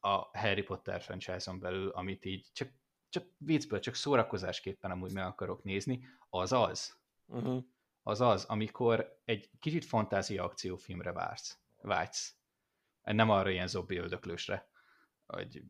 a 0.00 0.38
Harry 0.38 0.62
Potter 0.62 1.00
franchise-on 1.00 1.58
belül, 1.58 1.88
amit 1.88 2.24
így 2.24 2.46
csak, 2.52 2.68
csak 3.08 3.26
viccből, 3.38 3.80
csak 3.80 3.94
szórakozásképpen 3.94 4.90
amúgy 4.90 5.12
meg 5.12 5.24
akarok 5.24 5.62
nézni, 5.62 6.06
az 6.28 6.52
az. 6.52 6.98
Uh-huh. 7.26 7.64
Az 8.06 8.20
az, 8.20 8.44
amikor 8.44 9.20
egy 9.24 9.50
kicsit 9.60 9.84
fantázia 9.84 10.44
akciófilmre 10.44 11.12
vársz, 11.12 11.58
vágysz. 11.80 12.34
Nem 13.02 13.30
arra 13.30 13.50
ilyen 13.50 13.66
zombi 13.66 13.96
öldöklősre, 13.96 14.68
hogy 15.26 15.62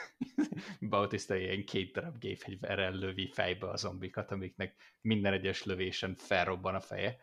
Bautista 0.80 1.36
ilyen 1.36 1.64
két 1.64 1.92
darab 1.92 2.18
gépfegyverrel 2.18 2.92
lövi 2.92 3.30
fejbe 3.32 3.68
a 3.68 3.76
zombikat, 3.76 4.30
amiknek 4.30 4.76
minden 5.00 5.32
egyes 5.32 5.64
lövésen 5.64 6.14
felrobban 6.14 6.74
a 6.74 6.80
feje. 6.80 7.16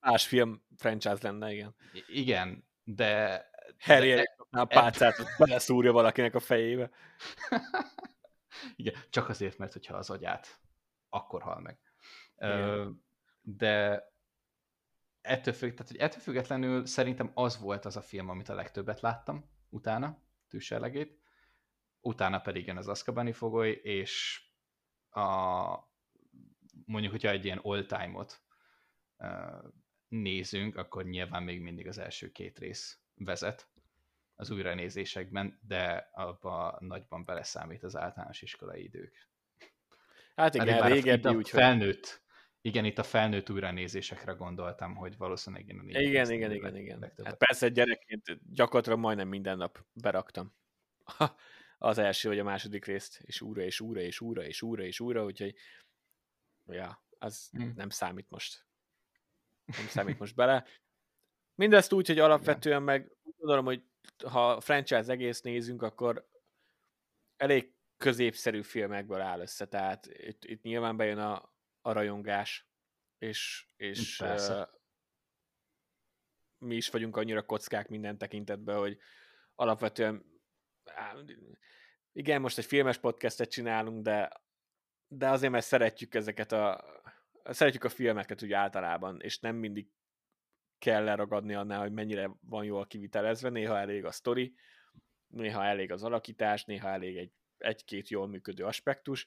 Más 0.00 0.26
film 0.26 0.62
franchise 0.76 1.18
lenne, 1.20 1.52
igen. 1.52 1.74
Igen, 2.06 2.68
de... 2.84 3.44
Harry 3.78 4.14
de, 4.14 4.36
a 4.50 4.64
pálcát, 4.64 5.16
hogy 5.16 5.26
beleszúrja 5.38 5.92
valakinek 5.92 6.34
a 6.34 6.40
fejébe. 6.40 6.90
Igen, 8.76 8.94
csak 9.10 9.28
azért, 9.28 9.58
mert 9.58 9.72
hogyha 9.72 9.96
az 9.96 10.10
agyát, 10.10 10.60
akkor 11.08 11.42
hal 11.42 11.60
meg. 11.60 11.89
Igen. 12.36 13.04
De 13.42 14.04
ettől, 15.20 15.54
függ, 15.54 15.70
tehát, 15.70 15.88
hogy 15.88 16.00
ettől 16.00 16.20
függetlenül 16.20 16.86
szerintem 16.86 17.30
az 17.34 17.58
volt 17.58 17.84
az 17.84 17.96
a 17.96 18.02
film, 18.02 18.28
amit 18.28 18.48
a 18.48 18.54
legtöbbet 18.54 19.00
láttam 19.00 19.50
utána, 19.68 20.22
tűzserlegét. 20.48 21.18
Utána 22.00 22.40
pedig 22.40 22.66
jön 22.66 22.76
az 22.76 22.88
Azkabani 22.88 23.32
fogoly, 23.32 23.70
és 23.82 24.42
a, 25.10 25.22
mondjuk, 26.84 27.12
hogyha 27.12 27.30
egy 27.30 27.44
ilyen 27.44 27.60
all-time-ot 27.62 28.42
nézünk, 30.08 30.76
akkor 30.76 31.04
nyilván 31.04 31.42
még 31.42 31.60
mindig 31.60 31.88
az 31.88 31.98
első 31.98 32.30
két 32.32 32.58
rész 32.58 33.00
vezet 33.14 33.68
az 34.34 34.50
újranézésekben, 34.50 35.58
de 35.66 36.10
abba 36.12 36.76
nagyban 36.80 37.24
beleszámít 37.24 37.82
az 37.82 37.96
általános 37.96 38.42
iskolai 38.42 38.82
idők. 38.82 39.29
Hát 40.40 40.54
igen, 40.54 40.88
régebbi, 40.88 41.28
úgyhogy... 41.28 41.60
Felnőtt, 41.60 42.22
igen, 42.60 42.84
itt 42.84 42.98
a 42.98 43.02
felnőtt 43.02 43.50
újranézésekre 43.50 44.32
gondoltam, 44.32 44.94
hogy 44.94 45.16
valószínűleg 45.16 45.68
én 45.68 45.78
a 45.78 45.82
Igen, 45.82 46.30
igen, 46.30 46.30
igen, 46.30 46.52
igen, 46.52 46.76
igen. 46.76 47.12
Hát 47.24 47.36
persze 47.36 47.68
gyerekként 47.68 48.52
gyakorlatilag 48.52 48.98
majdnem 48.98 49.28
minden 49.28 49.56
nap 49.56 49.84
beraktam 49.92 50.54
az 51.78 51.98
első 51.98 52.28
vagy 52.28 52.38
a 52.38 52.44
második 52.44 52.84
részt, 52.84 53.20
és 53.24 53.40
újra, 53.40 53.62
és 53.62 53.80
újra, 53.80 54.00
és 54.00 54.20
újra, 54.20 54.42
és 54.42 54.62
újra, 54.62 54.82
és 54.82 55.00
újra, 55.00 55.24
úgyhogy 55.24 55.54
ja, 56.66 57.04
az 57.18 57.48
hmm. 57.52 57.72
nem 57.76 57.88
számít 57.88 58.30
most. 58.30 58.64
Nem 59.64 59.86
számít 59.86 60.18
most 60.18 60.34
bele. 60.34 60.64
Mindezt 61.54 61.92
úgy, 61.92 62.06
hogy 62.06 62.18
alapvetően 62.18 62.82
meg 62.82 63.16
gondolom, 63.38 63.64
hogy 63.64 63.82
ha 64.26 64.60
franchise 64.60 65.12
egész 65.12 65.40
nézünk, 65.40 65.82
akkor 65.82 66.28
elég 67.36 67.72
középszerű 68.00 68.62
filmekből 68.62 69.20
áll 69.20 69.40
össze, 69.40 69.66
tehát 69.66 70.06
itt, 70.06 70.44
itt 70.44 70.62
nyilván 70.62 70.96
bejön 70.96 71.18
a, 71.18 71.52
a 71.80 71.92
rajongás, 71.92 72.68
és, 73.18 73.66
és 73.76 74.20
uh, 74.20 74.68
mi 76.58 76.76
is 76.76 76.90
vagyunk 76.90 77.16
annyira 77.16 77.42
kockák 77.42 77.88
minden 77.88 78.18
tekintetben, 78.18 78.78
hogy 78.78 78.98
alapvetően 79.54 80.24
igen, 82.12 82.40
most 82.40 82.58
egy 82.58 82.64
filmes 82.64 82.98
podcastet 82.98 83.50
csinálunk, 83.50 84.02
de, 84.02 84.40
de 85.08 85.28
azért, 85.28 85.52
mert 85.52 85.66
szeretjük 85.66 86.14
ezeket 86.14 86.52
a 86.52 86.84
szeretjük 87.44 87.84
a 87.84 87.88
filmeket 87.88 88.42
úgy 88.42 88.52
általában, 88.52 89.20
és 89.20 89.38
nem 89.38 89.56
mindig 89.56 89.88
kell 90.78 91.04
leragadni 91.04 91.54
annál, 91.54 91.80
hogy 91.80 91.92
mennyire 91.92 92.30
van 92.40 92.64
jól 92.64 92.86
kivitelezve, 92.86 93.48
néha 93.48 93.78
elég 93.78 94.04
a 94.04 94.12
sztori, 94.12 94.54
néha 95.26 95.64
elég 95.64 95.92
az 95.92 96.02
alakítás, 96.02 96.64
néha 96.64 96.88
elég 96.88 97.16
egy, 97.16 97.32
egy-két 97.62 98.08
jól 98.08 98.28
működő 98.28 98.64
aspektus. 98.64 99.26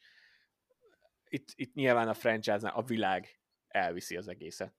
Itt, 1.28 1.48
itt 1.56 1.74
nyilván 1.74 2.08
a 2.08 2.14
franchise-nál 2.14 2.74
a 2.74 2.84
világ 2.84 3.40
elviszi 3.68 4.18
az 4.18 4.28
egészet. 4.28 4.74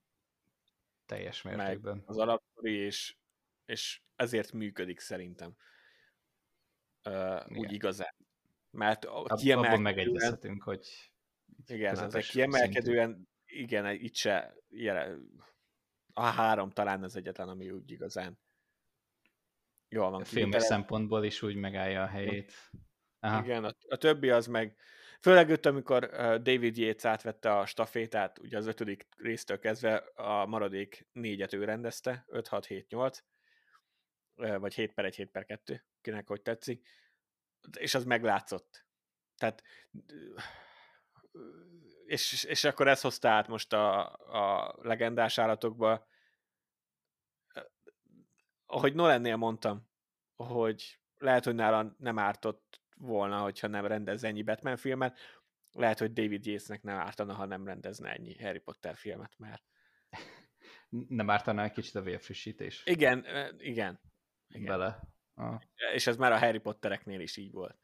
Teljes 1.06 1.42
mértékben. 1.42 1.96
Meg 1.96 2.08
az 2.08 2.18
alapsztori, 2.18 2.74
és, 2.74 3.16
és 3.64 4.02
ezért 4.16 4.52
működik 4.52 5.00
szerintem. 5.00 5.56
Uh, 7.04 7.58
úgy 7.58 7.72
igazán. 7.72 8.14
Mert 8.70 9.04
a 9.04 9.10
kiemelkedően... 9.10 9.64
Abban 9.64 9.82
megegyezhetünk, 9.82 10.62
hogy 10.62 11.12
igen, 11.66 11.96
az 11.96 12.14
egy 12.14 12.26
kiemelkedően, 12.26 13.08
szintű. 13.10 13.62
igen, 13.62 13.90
itt 13.90 14.14
se 14.14 14.54
jele, 14.68 15.16
a 16.12 16.22
három 16.22 16.70
talán 16.70 17.02
az 17.02 17.16
egyetlen, 17.16 17.48
ami 17.48 17.70
úgy 17.70 17.90
igazán 17.90 18.38
jól 19.88 20.10
van. 20.10 20.20
A 20.20 20.24
filmes 20.24 20.62
szempontból 20.62 21.24
is 21.24 21.42
úgy 21.42 21.54
megállja 21.54 22.02
a 22.02 22.06
helyét. 22.06 22.52
Aha. 23.24 23.42
Igen, 23.44 23.64
a, 23.64 23.74
a 23.88 23.96
többi 23.96 24.30
az 24.30 24.46
meg, 24.46 24.76
főleg 25.20 25.50
ott, 25.50 25.66
amikor 25.66 26.06
David 26.42 26.76
Yates 26.76 27.04
átvette 27.04 27.58
a 27.58 27.66
stafétát, 27.66 28.38
ugye 28.38 28.56
az 28.56 28.66
ötödik 28.66 29.06
résztől 29.16 29.58
kezdve 29.58 29.96
a 30.14 30.46
maradék 30.46 31.06
négyet 31.12 31.52
ő 31.52 31.64
rendezte, 31.64 32.24
5, 32.28 32.48
6, 32.48 32.66
7, 32.66 32.88
8, 32.88 33.18
vagy 34.34 34.74
7 34.74 34.92
per 34.92 35.04
1, 35.04 35.16
7 35.16 35.30
per 35.30 35.44
2, 35.44 35.84
kinek 36.00 36.28
hogy 36.28 36.42
tetszik, 36.42 36.88
és 37.78 37.94
az 37.94 38.04
meglátszott. 38.04 38.86
Tehát 39.36 39.62
és, 42.06 42.44
és 42.44 42.64
akkor 42.64 42.88
ez 42.88 43.00
hozta 43.00 43.28
át 43.28 43.48
most 43.48 43.72
a, 43.72 44.12
a 44.14 44.74
legendás 44.82 45.38
állatokba, 45.38 46.06
ahogy 48.66 48.94
Nolannél 48.94 49.36
mondtam, 49.36 49.88
hogy 50.36 51.00
lehet, 51.18 51.44
hogy 51.44 51.54
nála 51.54 51.94
nem 51.98 52.18
ártott 52.18 52.83
volna, 52.94 53.40
hogyha 53.40 53.66
nem 53.66 53.86
rendez 53.86 54.24
ennyi 54.24 54.42
Batman 54.42 54.76
filmet, 54.76 55.18
lehet, 55.72 55.98
hogy 55.98 56.12
David 56.12 56.46
Yates-nek 56.46 56.82
nem 56.82 56.96
ártana, 56.96 57.34
ha 57.34 57.44
nem 57.44 57.66
rendezne 57.66 58.12
ennyi 58.12 58.42
Harry 58.42 58.58
Potter 58.58 58.96
filmet, 58.96 59.32
mert... 59.38 59.62
Nem 61.08 61.30
ártana 61.30 61.62
egy 61.62 61.72
kicsit 61.72 61.94
a 61.94 62.02
vérfrissítés? 62.02 62.82
Igen, 62.84 63.18
igen. 63.58 64.00
igen. 64.48 64.64
Bele. 64.64 65.00
Ah. 65.34 65.60
És 65.92 66.06
ez 66.06 66.16
már 66.16 66.32
a 66.32 66.38
Harry 66.38 66.58
Pottereknél 66.58 67.20
is 67.20 67.36
így 67.36 67.52
volt. 67.52 67.78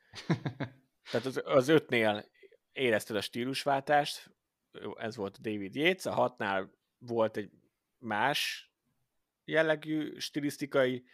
Tehát 1.11 1.27
az, 1.27 1.41
az 1.45 1.69
ötnél 1.69 2.25
érezted 2.73 3.17
a 3.17 3.21
stílusváltást, 3.21 4.31
ez 4.95 5.17
volt 5.17 5.41
David 5.41 5.75
Yates, 5.75 6.07
a 6.07 6.13
hatnál 6.13 6.73
volt 6.99 7.37
egy 7.37 7.51
más 7.99 8.71
jellegű 9.45 10.19
stilisztikai 10.19 11.05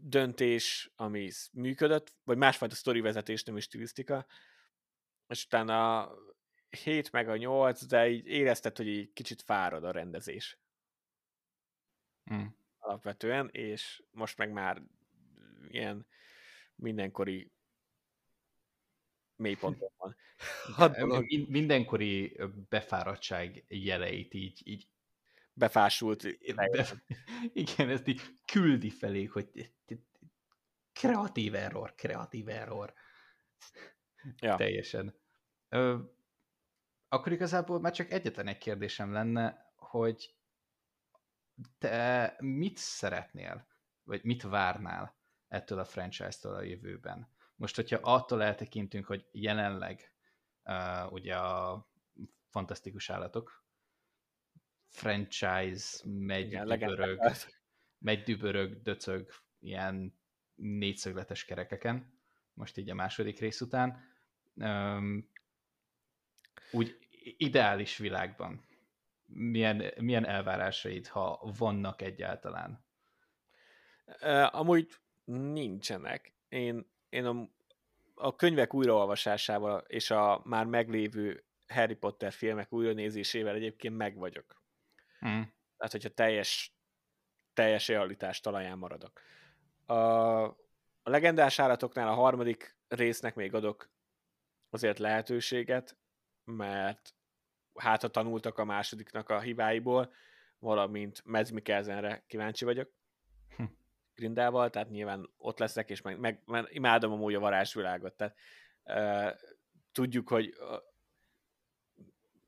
döntés, 0.00 0.92
ami 0.96 1.30
működött, 1.52 2.14
vagy 2.24 2.36
másfajta 2.36 2.74
sztori 2.74 3.00
vezetés, 3.00 3.42
nem 3.42 3.56
is 3.56 3.64
stilisztika, 3.64 4.26
és 5.28 5.44
utána 5.44 6.00
a 6.00 6.18
7 6.68 7.12
meg 7.12 7.28
a 7.28 7.36
8, 7.36 7.84
de 7.84 8.08
így 8.08 8.26
érezted, 8.26 8.76
hogy 8.76 8.86
így 8.86 9.12
kicsit 9.12 9.42
fárad 9.42 9.84
a 9.84 9.90
rendezés. 9.90 10.58
Mm. 12.34 12.46
Alapvetően, 12.78 13.48
és 13.52 14.02
most 14.10 14.38
meg 14.38 14.50
már 14.52 14.82
ilyen 15.68 16.06
mindenkori 16.74 17.52
mélyponton 19.36 19.90
van. 19.96 20.16
Mindenkori 21.48 22.36
befáradtság 22.68 23.64
jeleit 23.68 24.34
így, 24.34 24.60
így 24.64 24.88
befásult. 25.56 26.54
Be, 26.54 26.86
igen, 27.52 27.88
ezt 27.88 28.06
így 28.06 28.20
küldi 28.52 28.90
felé, 28.90 29.24
hogy 29.24 29.72
kreatív 30.92 31.54
error, 31.54 31.94
kreatív 31.94 32.48
error. 32.48 32.94
Ja. 34.36 34.56
Teljesen. 34.56 35.14
Ö, 35.68 35.98
akkor 37.08 37.32
igazából 37.32 37.80
már 37.80 37.92
csak 37.92 38.10
egyetlen 38.10 38.46
egy 38.46 38.58
kérdésem 38.58 39.12
lenne, 39.12 39.72
hogy 39.76 40.34
te 41.78 42.36
mit 42.38 42.76
szeretnél, 42.76 43.66
vagy 44.02 44.24
mit 44.24 44.42
várnál 44.42 45.18
ettől 45.48 45.78
a 45.78 45.84
franchise-től 45.84 46.54
a 46.54 46.62
jövőben? 46.62 47.34
Most, 47.54 47.76
hogyha 47.76 47.98
attól 48.02 48.42
eltekintünk, 48.42 49.06
hogy 49.06 49.28
jelenleg 49.32 50.12
uh, 50.62 51.12
ugye 51.12 51.36
a 51.36 51.88
fantasztikus 52.48 53.10
állatok 53.10 53.65
franchise 54.88 55.98
megy 56.04 56.46
Igen, 56.46 56.66
dübörög, 56.66 57.18
megy 57.98 58.22
dübörög, 58.22 58.82
döcög 58.82 59.30
ilyen 59.60 60.18
négyszögletes 60.54 61.44
kerekeken, 61.44 62.20
most 62.54 62.76
így 62.76 62.90
a 62.90 62.94
második 62.94 63.38
rész 63.38 63.60
után. 63.60 64.04
Um, 64.54 65.30
úgy 66.70 66.98
ideális 67.36 67.96
világban 67.96 68.64
milyen, 69.26 69.92
milyen 70.00 70.26
elvárásaid, 70.26 71.06
ha 71.06 71.52
vannak 71.58 72.02
egyáltalán? 72.02 72.84
amúgy 74.50 74.88
nincsenek. 75.24 76.34
Én 76.48 76.86
én 77.08 77.24
a, 77.24 77.48
a 78.14 78.36
könyvek 78.36 78.74
újraolvasásával 78.74 79.84
és 79.86 80.10
a 80.10 80.40
már 80.44 80.64
meglévő 80.64 81.44
Harry 81.66 81.94
Potter 81.94 82.32
filmek 82.32 82.72
újranézésével 82.72 83.54
egyébként 83.54 83.96
meg 83.96 84.16
vagyok. 84.16 84.64
Mm. 85.24 85.42
Tehát, 85.76 85.92
hogyha 85.92 86.08
teljes, 86.08 86.74
teljes 87.52 87.88
realitás 87.88 88.40
talaján 88.40 88.78
maradok. 88.78 89.20
A, 89.86 89.94
a 90.42 90.56
legendás 91.02 91.58
állatoknál 91.58 92.08
a 92.08 92.14
harmadik 92.14 92.76
résznek 92.88 93.34
még 93.34 93.54
adok 93.54 93.90
azért 94.70 94.98
lehetőséget, 94.98 95.96
mert 96.44 97.14
hát 97.74 98.02
ha 98.02 98.08
tanultak 98.08 98.58
a 98.58 98.64
másodiknak 98.64 99.28
a 99.28 99.40
hibáiból, 99.40 100.12
valamint 100.58 101.22
Mads 101.24 101.50
Mikkelsenre 101.50 102.24
kíváncsi 102.26 102.64
vagyok. 102.64 102.92
Grindával, 104.14 104.70
tehát 104.70 104.90
nyilván 104.90 105.30
ott 105.36 105.58
leszek, 105.58 105.90
és 105.90 106.02
meg, 106.02 106.18
meg 106.18 106.42
mert 106.44 106.72
imádom 106.72 107.12
amúgy 107.12 107.34
a 107.34 107.40
varázsvilágot, 107.40 108.14
tehát 108.14 108.36
uh, 108.84 109.40
tudjuk, 109.92 110.28
hogy 110.28 110.54
uh, 110.58 110.82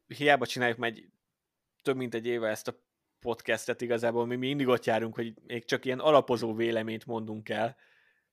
hiába 0.06 0.46
csináljuk 0.46 0.78
meg 0.78 1.12
több 1.88 1.96
mint 1.96 2.14
egy 2.14 2.26
éve 2.26 2.48
ezt 2.48 2.68
a 2.68 2.80
podcastet 3.20 3.80
igazából, 3.80 4.26
mi 4.26 4.36
mindig 4.36 4.66
ott 4.68 4.84
járunk, 4.84 5.14
hogy 5.14 5.34
még 5.46 5.64
csak 5.64 5.84
ilyen 5.84 5.98
alapozó 5.98 6.54
véleményt 6.54 7.06
mondunk 7.06 7.48
el, 7.48 7.76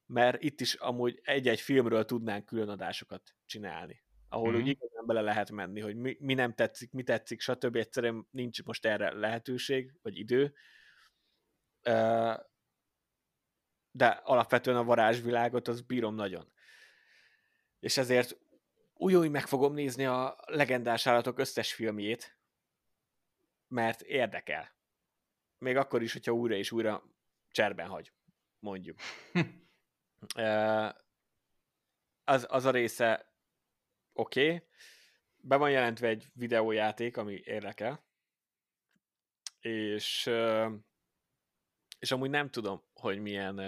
mert 0.05 0.43
itt 0.43 0.61
is 0.61 0.73
amúgy 0.73 1.19
egy-egy 1.23 1.61
filmről 1.61 2.05
tudnánk 2.05 2.45
külön 2.45 2.69
adásokat 2.69 3.35
csinálni, 3.45 4.03
ahol 4.29 4.51
mm. 4.51 4.55
úgy 4.55 4.67
igazán 4.67 5.05
bele 5.05 5.21
lehet 5.21 5.51
menni, 5.51 5.79
hogy 5.79 5.95
mi, 5.95 6.17
mi 6.19 6.33
nem 6.33 6.53
tetszik, 6.53 6.91
mi 6.91 7.03
tetszik, 7.03 7.41
stb. 7.41 7.75
Egyszerűen 7.75 8.27
nincs 8.31 8.63
most 8.63 8.85
erre 8.85 9.13
lehetőség, 9.13 9.93
vagy 10.01 10.17
idő. 10.17 10.53
De 13.91 14.07
alapvetően 14.23 14.77
a 14.77 14.83
varázsvilágot 14.83 15.67
az 15.67 15.81
bírom 15.81 16.15
nagyon. 16.15 16.51
És 17.79 17.97
ezért 17.97 18.37
úgy 18.93 19.29
meg 19.29 19.47
fogom 19.47 19.73
nézni 19.73 20.05
a 20.05 20.37
legendás 20.45 21.07
állatok 21.07 21.39
összes 21.39 21.73
filmjét, 21.73 22.35
mert 23.67 24.01
érdekel. 24.01 24.75
Még 25.57 25.77
akkor 25.77 26.01
is, 26.01 26.13
hogyha 26.13 26.31
újra 26.31 26.55
és 26.55 26.71
újra 26.71 27.03
cserben 27.51 27.87
hagy, 27.87 28.13
mondjuk. 28.59 28.99
az, 32.23 32.45
az 32.49 32.65
a 32.65 32.71
része 32.71 33.33
oké, 34.13 34.45
okay. 34.45 34.67
be 35.37 35.55
van 35.55 35.71
jelentve 35.71 36.07
egy 36.07 36.27
videójáték, 36.33 37.17
ami 37.17 37.41
érdekel, 37.43 38.05
és, 39.59 40.29
és 41.99 42.11
amúgy 42.11 42.29
nem 42.29 42.49
tudom, 42.49 42.83
hogy 42.93 43.19
milyen 43.19 43.59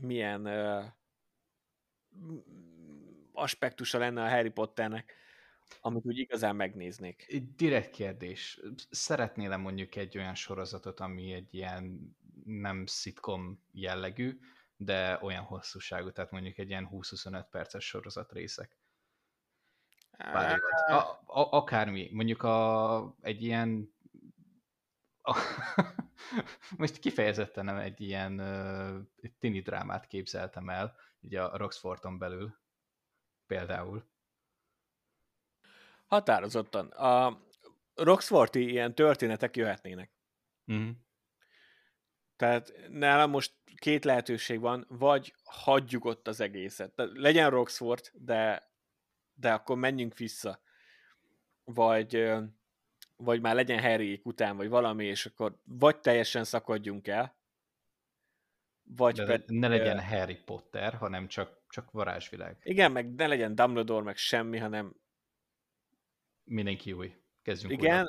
milyen 0.00 0.46
aspektusa 3.32 3.98
lenne 3.98 4.22
a 4.22 4.28
Harry 4.28 4.50
Potternek, 4.50 5.14
amit 5.80 6.06
úgy 6.06 6.18
igazán 6.18 6.56
megnéznék. 6.56 7.42
Direkt 7.56 7.90
kérdés. 7.90 8.60
Szeretnél-e 8.90 9.56
mondjuk 9.56 9.96
egy 9.96 10.18
olyan 10.18 10.34
sorozatot, 10.34 11.00
ami 11.00 11.32
egy 11.32 11.54
ilyen 11.54 12.16
nem 12.44 12.86
szitkom 12.86 13.62
jellegű, 13.72 14.38
de 14.76 15.18
olyan 15.22 15.44
hosszúságú, 15.44 16.10
tehát 16.10 16.30
mondjuk 16.30 16.58
egy 16.58 16.68
ilyen 16.68 16.88
20-25 16.92 17.44
perces 17.50 17.84
sorozat 17.84 18.32
részek. 18.32 18.78
a, 20.86 20.94
a, 21.26 21.50
akármi, 21.50 22.08
mondjuk 22.12 22.42
a, 22.42 23.16
egy 23.20 23.42
ilyen 23.42 23.94
a, 25.22 25.36
most 26.76 26.98
kifejezetten 26.98 27.64
nem 27.64 27.76
egy 27.76 28.00
ilyen 28.00 28.40
uh, 28.40 29.28
tini 29.38 29.60
drámát 29.60 30.06
képzeltem 30.06 30.68
el, 30.68 30.96
ugye 31.20 31.42
a 31.42 31.56
Roxforton 31.56 32.18
belül 32.18 32.58
például. 33.46 34.08
Határozottan. 36.10 36.86
A 36.86 37.42
Roxforti 37.94 38.70
ilyen 38.70 38.94
történetek 38.94 39.56
jöhetnének. 39.56 40.10
Mm. 40.72 40.90
Tehát 42.36 42.72
nálam 42.88 43.30
most 43.30 43.52
két 43.74 44.04
lehetőség 44.04 44.60
van, 44.60 44.86
vagy 44.88 45.34
hagyjuk 45.44 46.04
ott 46.04 46.28
az 46.28 46.40
egészet. 46.40 46.92
Tehát 46.92 47.12
legyen 47.14 47.50
Roxford, 47.50 48.10
de, 48.12 48.70
de 49.34 49.52
akkor 49.52 49.76
menjünk 49.76 50.16
vissza. 50.16 50.60
Vagy, 51.64 52.32
vagy 53.16 53.40
már 53.40 53.54
legyen 53.54 53.80
harry 53.80 54.20
után, 54.24 54.56
vagy 54.56 54.68
valami, 54.68 55.04
és 55.04 55.26
akkor 55.26 55.56
vagy 55.64 56.00
teljesen 56.00 56.44
szakadjunk 56.44 57.08
el, 57.08 57.38
vagy 58.82 59.14
de 59.14 59.24
pedig, 59.24 59.58
ne 59.58 59.68
legyen 59.68 60.00
Harry 60.00 60.38
Potter, 60.44 60.94
hanem 60.94 61.28
csak, 61.28 61.62
csak 61.68 61.90
varázsvilág. 61.90 62.56
Igen, 62.62 62.92
meg 62.92 63.14
ne 63.14 63.26
legyen 63.26 63.54
Dumbledore, 63.54 64.04
meg 64.04 64.16
semmi, 64.16 64.58
hanem 64.58 64.99
mindenki 66.50 66.92
új. 66.92 67.14
Kezdjünk 67.42 67.72
Igen, 67.72 68.06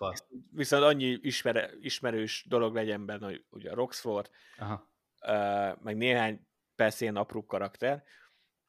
viszont 0.51 0.83
annyi 0.83 1.19
ismer, 1.21 1.73
ismerős 1.79 2.45
dolog 2.47 2.73
legyen 2.73 3.05
benne, 3.05 3.25
hogy 3.25 3.45
ugye 3.49 3.71
a 3.71 3.75
Roxford, 3.75 4.29
Aha. 4.57 4.89
Uh, 5.21 5.81
meg 5.83 5.97
néhány 5.97 6.47
persze 6.75 7.03
ilyen 7.03 7.15
apró 7.15 7.45
karakter, 7.45 8.03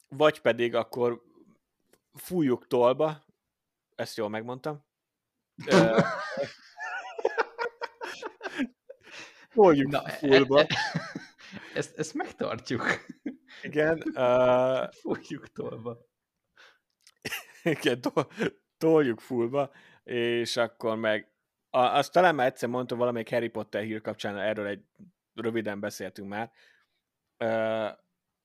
vagy 0.09 0.41
pedig 0.41 0.75
akkor 0.75 1.21
fújjuk 2.13 2.67
tolba, 2.67 3.25
ezt 3.95 4.17
jól 4.17 4.29
megmondtam, 4.29 4.85
uh, 5.65 5.99
Fújjuk 9.49 9.91
Na, 9.91 10.09
fullba. 10.09 10.59
E, 10.59 10.67
e, 10.67 10.69
ezt, 11.73 11.97
ezt 11.97 12.13
megtartjuk. 12.13 13.05
Igen. 13.61 14.03
Uh, 14.13 14.91
Fújjuk 14.91 15.51
tolba. 15.51 15.97
Igen, 17.63 18.01
toljuk 18.83 19.19
fullba, 19.19 19.71
és 20.03 20.57
akkor 20.57 20.95
meg 20.95 21.27
a, 21.69 21.79
azt 21.79 22.11
talán 22.11 22.35
már 22.35 22.47
egyszer 22.47 22.69
mondtam 22.69 22.97
valamelyik 22.97 23.29
Harry 23.29 23.47
Potter 23.47 23.83
hír 23.83 24.01
kapcsán, 24.01 24.37
erről 24.37 24.65
egy 24.65 24.83
röviden 25.33 25.79
beszéltünk 25.79 26.29
már. 26.29 26.51
Uh, 27.39 27.97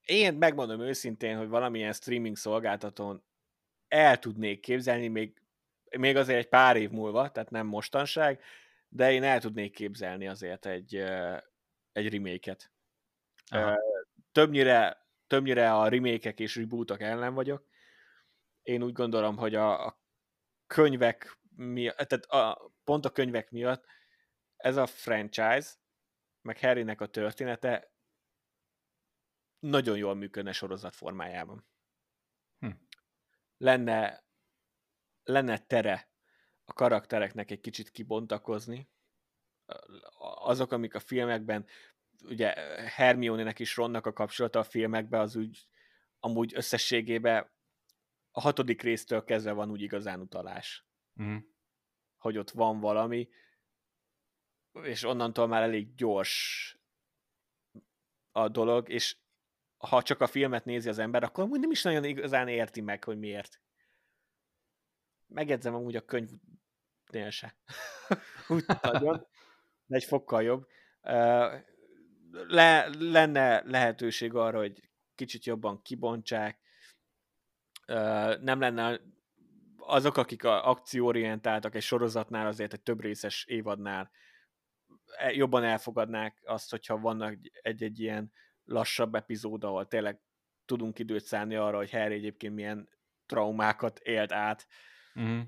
én 0.04 0.34
megmondom 0.34 0.80
őszintén, 0.80 1.36
hogy 1.36 1.48
valamilyen 1.48 1.92
streaming 1.92 2.36
szolgáltatón 2.36 3.22
el 3.88 4.18
tudnék 4.18 4.60
képzelni, 4.60 5.08
még, 5.08 5.42
még 5.98 6.16
azért 6.16 6.38
egy 6.38 6.48
pár 6.48 6.76
év 6.76 6.90
múlva, 6.90 7.30
tehát 7.30 7.50
nem 7.50 7.66
mostanság, 7.66 8.42
de 8.88 9.12
én 9.12 9.22
el 9.22 9.40
tudnék 9.40 9.72
képzelni 9.72 10.28
azért 10.28 10.66
egy, 10.66 10.96
egy 11.92 12.12
remake-et. 12.12 12.70
Többnyire, 14.32 15.06
többnyire 15.26 15.74
a 15.74 15.88
remake 15.88 16.30
és 16.30 16.56
rebootok 16.56 17.00
ellen 17.00 17.34
vagyok. 17.34 17.66
Én 18.62 18.82
úgy 18.82 18.92
gondolom, 18.92 19.36
hogy 19.36 19.54
a, 19.54 19.86
a 19.86 20.00
könyvek 20.68 21.38
miatt, 21.56 21.96
tehát 21.96 22.24
a, 22.24 22.72
pont 22.84 23.04
a 23.04 23.10
könyvek 23.10 23.50
miatt 23.50 23.84
ez 24.56 24.76
a 24.76 24.86
franchise, 24.86 25.70
meg 26.42 26.58
Harrynek 26.58 27.00
a 27.00 27.06
története 27.06 27.92
nagyon 29.58 29.96
jól 29.96 30.14
működne 30.14 30.52
sorozat 30.52 30.94
formájában. 30.94 31.66
Hm. 32.58 32.70
Lenne, 33.56 34.24
lenne 35.22 35.58
tere 35.58 36.10
a 36.64 36.72
karaktereknek 36.72 37.50
egy 37.50 37.60
kicsit 37.60 37.90
kibontakozni. 37.90 38.90
Azok, 40.18 40.72
amik 40.72 40.94
a 40.94 41.00
filmekben, 41.00 41.66
ugye 42.22 42.52
Hermione-nek 42.88 43.58
is 43.58 43.76
Ronnak 43.76 44.06
a 44.06 44.12
kapcsolata 44.12 44.58
a 44.58 44.64
filmekben, 44.64 45.20
az 45.20 45.36
úgy 45.36 45.68
amúgy 46.20 46.54
összességében 46.54 47.50
a 48.38 48.40
hatodik 48.40 48.82
résztől 48.82 49.24
kezdve 49.24 49.52
van 49.52 49.70
úgy 49.70 49.80
igazán 49.80 50.20
utalás. 50.20 50.86
Mm. 51.22 51.36
Hogy 52.16 52.38
ott 52.38 52.50
van 52.50 52.80
valami, 52.80 53.28
és 54.82 55.04
onnantól 55.04 55.46
már 55.46 55.62
elég 55.62 55.94
gyors 55.94 56.76
a 58.32 58.48
dolog, 58.48 58.88
és 58.88 59.16
ha 59.76 60.02
csak 60.02 60.20
a 60.20 60.26
filmet 60.26 60.64
nézi 60.64 60.88
az 60.88 60.98
ember, 60.98 61.22
akkor 61.22 61.48
nem 61.48 61.70
is 61.70 61.82
nagyon 61.82 62.04
igazán 62.04 62.48
érti 62.48 62.80
meg, 62.80 63.04
hogy 63.04 63.18
miért. 63.18 63.60
Megedzem 65.26 65.74
amúgy 65.74 65.96
a 65.96 66.04
könyvnél 66.04 67.30
se. 67.30 67.56
Úgy 68.48 68.64
nagyon, 68.82 69.26
de 69.86 69.96
egy 69.96 70.04
fokkal 70.04 70.42
jobb. 70.42 70.66
Le, 72.30 72.88
lenne 72.98 73.62
lehetőség 73.64 74.34
arra, 74.34 74.58
hogy 74.58 74.90
kicsit 75.14 75.44
jobban 75.44 75.82
kibontsák, 75.82 76.66
nem 78.40 78.60
lenne 78.60 79.00
azok, 79.76 80.16
akik 80.16 80.44
a 80.44 80.68
akcióorientáltak 80.68 81.74
egy 81.74 81.82
sorozatnál, 81.82 82.46
azért 82.46 82.72
egy 82.72 82.82
több 82.82 83.00
részes 83.00 83.44
évadnál 83.44 84.10
e, 85.16 85.32
jobban 85.32 85.64
elfogadnák 85.64 86.40
azt, 86.44 86.70
hogyha 86.70 86.98
vannak 86.98 87.38
egy-egy 87.62 88.00
ilyen 88.00 88.32
lassabb 88.64 89.14
epizód, 89.14 89.64
ahol 89.64 89.86
tényleg 89.86 90.20
tudunk 90.64 90.98
időt 90.98 91.24
szállni 91.24 91.54
arra, 91.54 91.76
hogy 91.76 91.90
Harry 91.90 92.14
egyébként 92.14 92.54
milyen 92.54 92.88
traumákat 93.26 93.98
élt 93.98 94.32
át. 94.32 94.66
Mm. 95.20 95.40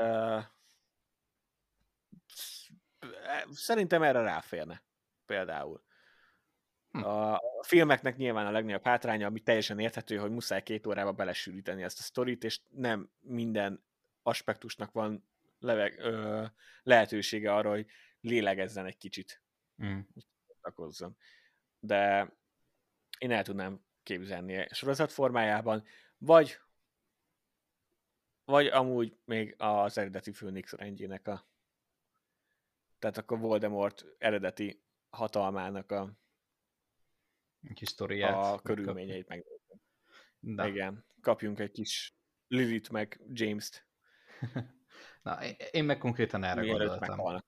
Uh, 0.00 0.42
szerintem 3.50 4.02
erre 4.02 4.20
ráférne 4.20 4.82
például. 5.26 5.84
Hm. 6.96 7.04
A 7.04 7.40
filmeknek 7.62 8.16
nyilván 8.16 8.46
a 8.46 8.50
legnagyobb 8.50 8.84
hátránya, 8.84 9.26
ami 9.26 9.40
teljesen 9.40 9.78
érthető, 9.78 10.16
hogy 10.16 10.30
muszáj 10.30 10.62
két 10.62 10.86
órába 10.86 11.12
belesűríteni 11.12 11.82
ezt 11.82 11.98
a 11.98 12.02
sztorit, 12.02 12.44
és 12.44 12.60
nem 12.70 13.10
minden 13.20 13.84
aspektusnak 14.22 14.92
van 14.92 15.28
leveg, 15.58 15.98
ö, 15.98 16.44
lehetősége 16.82 17.54
arra, 17.54 17.70
hogy 17.70 17.86
lélegezzen 18.20 18.86
egy 18.86 18.96
kicsit. 18.96 19.42
Mm. 19.84 19.98
De 21.78 22.32
én 23.18 23.30
el 23.30 23.44
tudnám 23.44 23.84
képzelni 24.02 24.66
sorozat 24.70 25.12
formájában, 25.12 25.84
vagy 26.18 26.58
vagy 28.44 28.66
amúgy 28.66 29.18
még 29.24 29.54
az 29.58 29.98
eredeti 29.98 30.30
Phoenix 30.30 30.72
rendjének 30.72 31.28
a 31.28 31.46
tehát 32.98 33.16
akkor 33.16 33.38
Voldemort 33.38 34.04
eredeti 34.18 34.82
hatalmának 35.10 35.92
a 35.92 36.12
kis 37.74 37.88
sztoriát. 37.88 38.34
A 38.34 38.60
körülményeit 38.62 39.28
meg. 39.28 39.44
Igen, 40.40 41.04
kapjunk 41.20 41.58
egy 41.58 41.70
kis 41.70 42.16
Lilith 42.48 42.90
meg 42.90 43.20
James-t. 43.32 43.86
Na, 45.22 45.44
én 45.70 45.84
meg 45.84 45.98
konkrétan 45.98 46.44
erre 46.44 46.60
Mielőtt 46.60 46.78
gondoltam. 46.78 47.08
Meghalnak. 47.08 47.44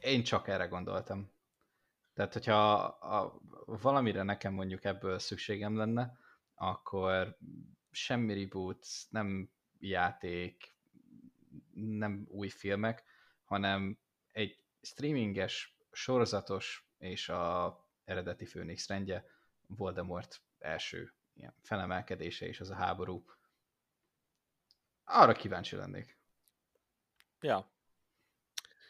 Én 0.00 0.22
csak 0.22 0.48
erre 0.48 0.66
gondoltam. 0.66 1.32
Tehát, 2.14 2.32
hogyha 2.32 2.74
a, 2.74 3.18
a, 3.18 3.40
valamire 3.64 4.22
nekem 4.22 4.52
mondjuk 4.52 4.84
ebből 4.84 5.18
szükségem 5.18 5.76
lenne, 5.76 6.18
akkor 6.54 7.38
semmi 7.90 8.42
reboot, 8.42 8.86
nem 9.10 9.50
játék, 9.78 10.74
nem 11.74 12.26
új 12.28 12.48
filmek, 12.48 13.04
hanem 13.44 13.98
egy 14.32 14.64
streaminges, 14.80 15.76
sorozatos 15.90 16.88
és 16.98 17.28
a 17.28 17.87
eredeti 18.08 18.46
Főnix 18.46 18.88
rendje 18.88 19.24
Voldemort 19.66 20.42
első 20.58 21.12
ilyen 21.34 21.54
felemelkedése 21.62 22.46
és 22.46 22.60
az 22.60 22.70
a 22.70 22.74
háború. 22.74 23.24
Arra 25.04 25.32
kíváncsi 25.32 25.76
lennék. 25.76 26.18
Ja. 27.40 27.72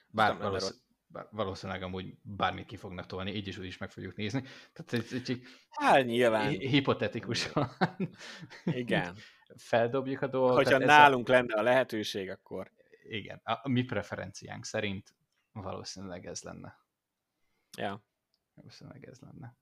Bár 0.09 0.37
valószínűleg, 0.39 1.29
valószínűleg 1.31 1.83
amúgy 1.83 2.15
bármit 2.23 2.67
ki 2.67 2.77
fognak 2.77 3.07
tolni, 3.07 3.35
így 3.35 3.47
is 3.47 3.59
úgy 3.59 3.65
is 3.65 3.79
meg 3.79 3.91
fogjuk 3.91 4.17
nézni. 4.17 4.43
Tehát 4.73 4.93
ez 4.93 5.13
egy 5.13 5.43
hát 5.71 6.05
nyilván. 6.05 6.49
hipotetikusan 6.49 7.71
Igen. 8.65 9.17
feldobjuk 9.57 10.23
a 10.23 10.27
dolgokat. 10.27 10.65
Hogyha 10.65 10.79
nálunk 10.79 11.29
a... 11.29 11.33
lenne 11.33 11.55
a 11.55 11.63
lehetőség, 11.63 12.31
akkor... 12.31 12.73
Igen, 13.03 13.41
a 13.45 13.69
mi 13.69 13.83
preferenciánk 13.83 14.65
szerint 14.65 15.15
valószínűleg 15.53 16.27
ez 16.27 16.43
lenne. 16.43 16.79
Ja. 17.77 18.08
Valószínűleg 18.59 19.05
ez 19.05 19.19
lenne. 19.19 19.57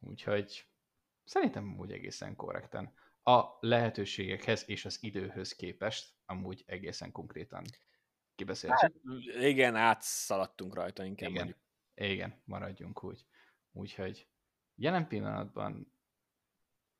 Úgyhogy 0.00 0.68
szerintem 1.24 1.78
úgy 1.78 1.92
egészen 1.92 2.36
korrekten. 2.36 2.94
A 3.22 3.44
lehetőségekhez 3.60 4.68
és 4.68 4.84
az 4.84 5.02
időhöz 5.02 5.52
képest 5.52 6.14
amúgy 6.26 6.62
egészen 6.66 7.12
konkrétan 7.12 7.64
kibeszéltük. 8.34 8.78
Hát, 8.78 8.92
igen, 9.40 9.76
átszaladtunk 9.76 10.74
rajta 10.74 11.04
inkább. 11.04 11.30
Igen, 11.30 11.44
mondjuk. 11.44 11.64
igen, 11.94 12.42
maradjunk 12.44 13.04
úgy. 13.04 13.26
Úgyhogy 13.72 14.28
jelen 14.74 15.08
pillanatban 15.08 15.92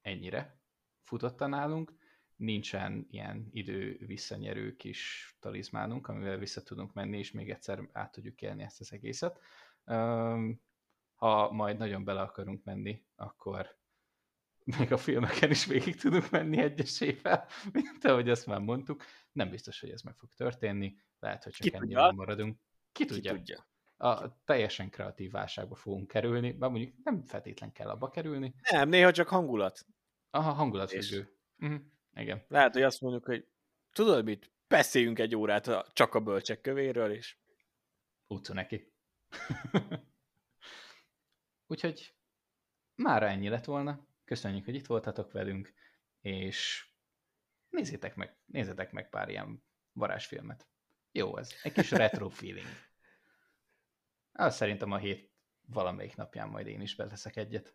ennyire 0.01 0.61
futotta 1.03 1.47
nálunk, 1.47 1.95
nincsen 2.37 3.07
ilyen 3.11 3.49
idő 3.53 3.97
visszanyerő 4.07 4.77
kis 4.77 5.35
talizmánunk, 5.41 6.09
amivel 6.09 6.39
vissza 6.39 6.63
tudunk 6.63 6.93
menni, 6.93 7.19
és 7.19 7.31
még 7.31 7.51
egyszer 7.51 7.89
át 7.93 8.13
tudjuk 8.13 8.43
élni 8.43 8.63
ezt 8.63 8.81
az 8.81 8.93
egészet. 8.93 9.41
Ha 11.15 11.53
majd 11.53 11.79
nagyon 11.79 12.05
bele 12.05 12.21
akarunk 12.21 12.65
menni, 12.65 13.05
akkor 13.17 13.77
még 14.65 14.93
a 14.93 14.97
filmeken 14.97 15.51
is 15.51 15.67
végig 15.67 15.97
tudunk 15.97 16.31
menni 16.31 16.59
egyesével, 16.59 17.47
mint 17.73 18.05
ahogy 18.05 18.31
azt 18.31 18.47
már 18.47 18.61
mondtuk. 18.61 19.05
Nem 19.33 19.51
biztos, 19.51 19.81
hogy 19.81 19.91
ez 19.91 20.03
meg 20.03 20.17
fog 20.17 20.33
történni, 20.35 20.97
lehet, 21.19 21.45
hogy 21.45 21.53
csak 21.53 21.75
ennyire 21.75 22.11
maradunk. 22.11 22.59
Ki 22.93 23.05
tudja? 23.05 23.33
Ki 23.33 23.39
tudja? 23.39 23.67
A 23.97 24.43
teljesen 24.45 24.91
kreatív 24.91 25.31
válságba 25.31 25.75
fogunk 25.75 26.09
kerülni, 26.09 26.53
bár 26.53 26.71
mondjuk 26.71 26.95
nem 27.05 27.23
feltétlen 27.23 27.73
kell 27.73 27.89
abba 27.89 28.09
kerülni. 28.09 28.55
Nem, 28.71 28.89
néha 28.89 29.13
csak 29.13 29.29
hangulat. 29.29 29.87
Aha, 30.31 30.53
hangulatfüggő. 30.53 31.37
Uh-huh. 31.59 31.81
Igen. 32.15 32.45
Lehet, 32.49 32.73
hogy 32.73 32.83
azt 32.83 33.01
mondjuk, 33.01 33.25
hogy 33.25 33.49
tudod 33.93 34.25
mit, 34.25 34.51
beszéljünk 34.69 35.19
egy 35.19 35.37
órát 35.37 35.67
a, 35.67 35.87
csak 35.93 36.15
a 36.15 36.21
bölcsek 36.21 36.61
kövéről, 36.61 37.13
és... 37.13 37.37
Utca 38.27 38.53
neki. 38.55 38.94
Úgyhogy 41.67 42.15
már 42.95 43.23
ennyi 43.23 43.49
lett 43.49 43.65
volna. 43.65 44.07
Köszönjük, 44.25 44.65
hogy 44.65 44.75
itt 44.75 44.87
voltatok 44.87 45.33
velünk, 45.33 45.75
és 46.21 46.89
nézzétek 47.69 48.15
meg, 48.15 48.37
nézzetek 48.45 48.93
meg 48.93 49.09
pár 49.09 49.29
ilyen 49.29 49.65
varázsfilmet. 49.93 50.69
Jó 51.13 51.37
ez, 51.37 51.53
egy 51.63 51.73
kis 51.73 51.91
retro 51.91 52.29
feeling. 52.39 52.67
Azt 54.33 54.57
szerintem 54.57 54.91
a 54.91 54.97
hét 54.97 55.33
valamelyik 55.67 56.17
napján 56.17 56.49
majd 56.49 56.67
én 56.67 56.81
is 56.81 56.95
beteszek 56.95 57.37
egyet. 57.37 57.75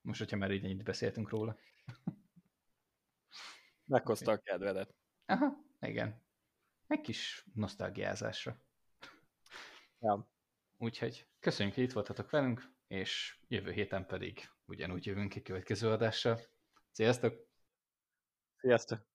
Most, 0.00 0.18
hogyha 0.18 0.36
már 0.36 0.50
így 0.50 0.64
ennyit 0.64 0.84
beszéltünk 0.84 1.28
róla. 1.28 1.58
Meghozta 3.84 4.32
a 4.32 4.38
kedvedet. 4.38 4.94
Aha, 5.26 5.64
igen. 5.80 6.22
Egy 6.86 7.00
kis 7.00 7.44
nosztalgiázásra. 7.54 8.62
Ja. 9.98 10.28
Úgyhogy 10.82 11.26
köszönjük, 11.40 11.74
hogy 11.74 11.84
itt 11.84 11.92
voltatok 11.92 12.30
velünk, 12.30 12.72
és 12.86 13.38
jövő 13.48 13.70
héten 13.70 14.06
pedig 14.06 14.50
ugyanúgy 14.64 15.06
jövünk 15.06 15.28
ki 15.28 15.42
következő 15.42 15.90
adással. 15.90 16.40
Sziasztok! 16.90 17.34
Sziasztok! 18.56 19.09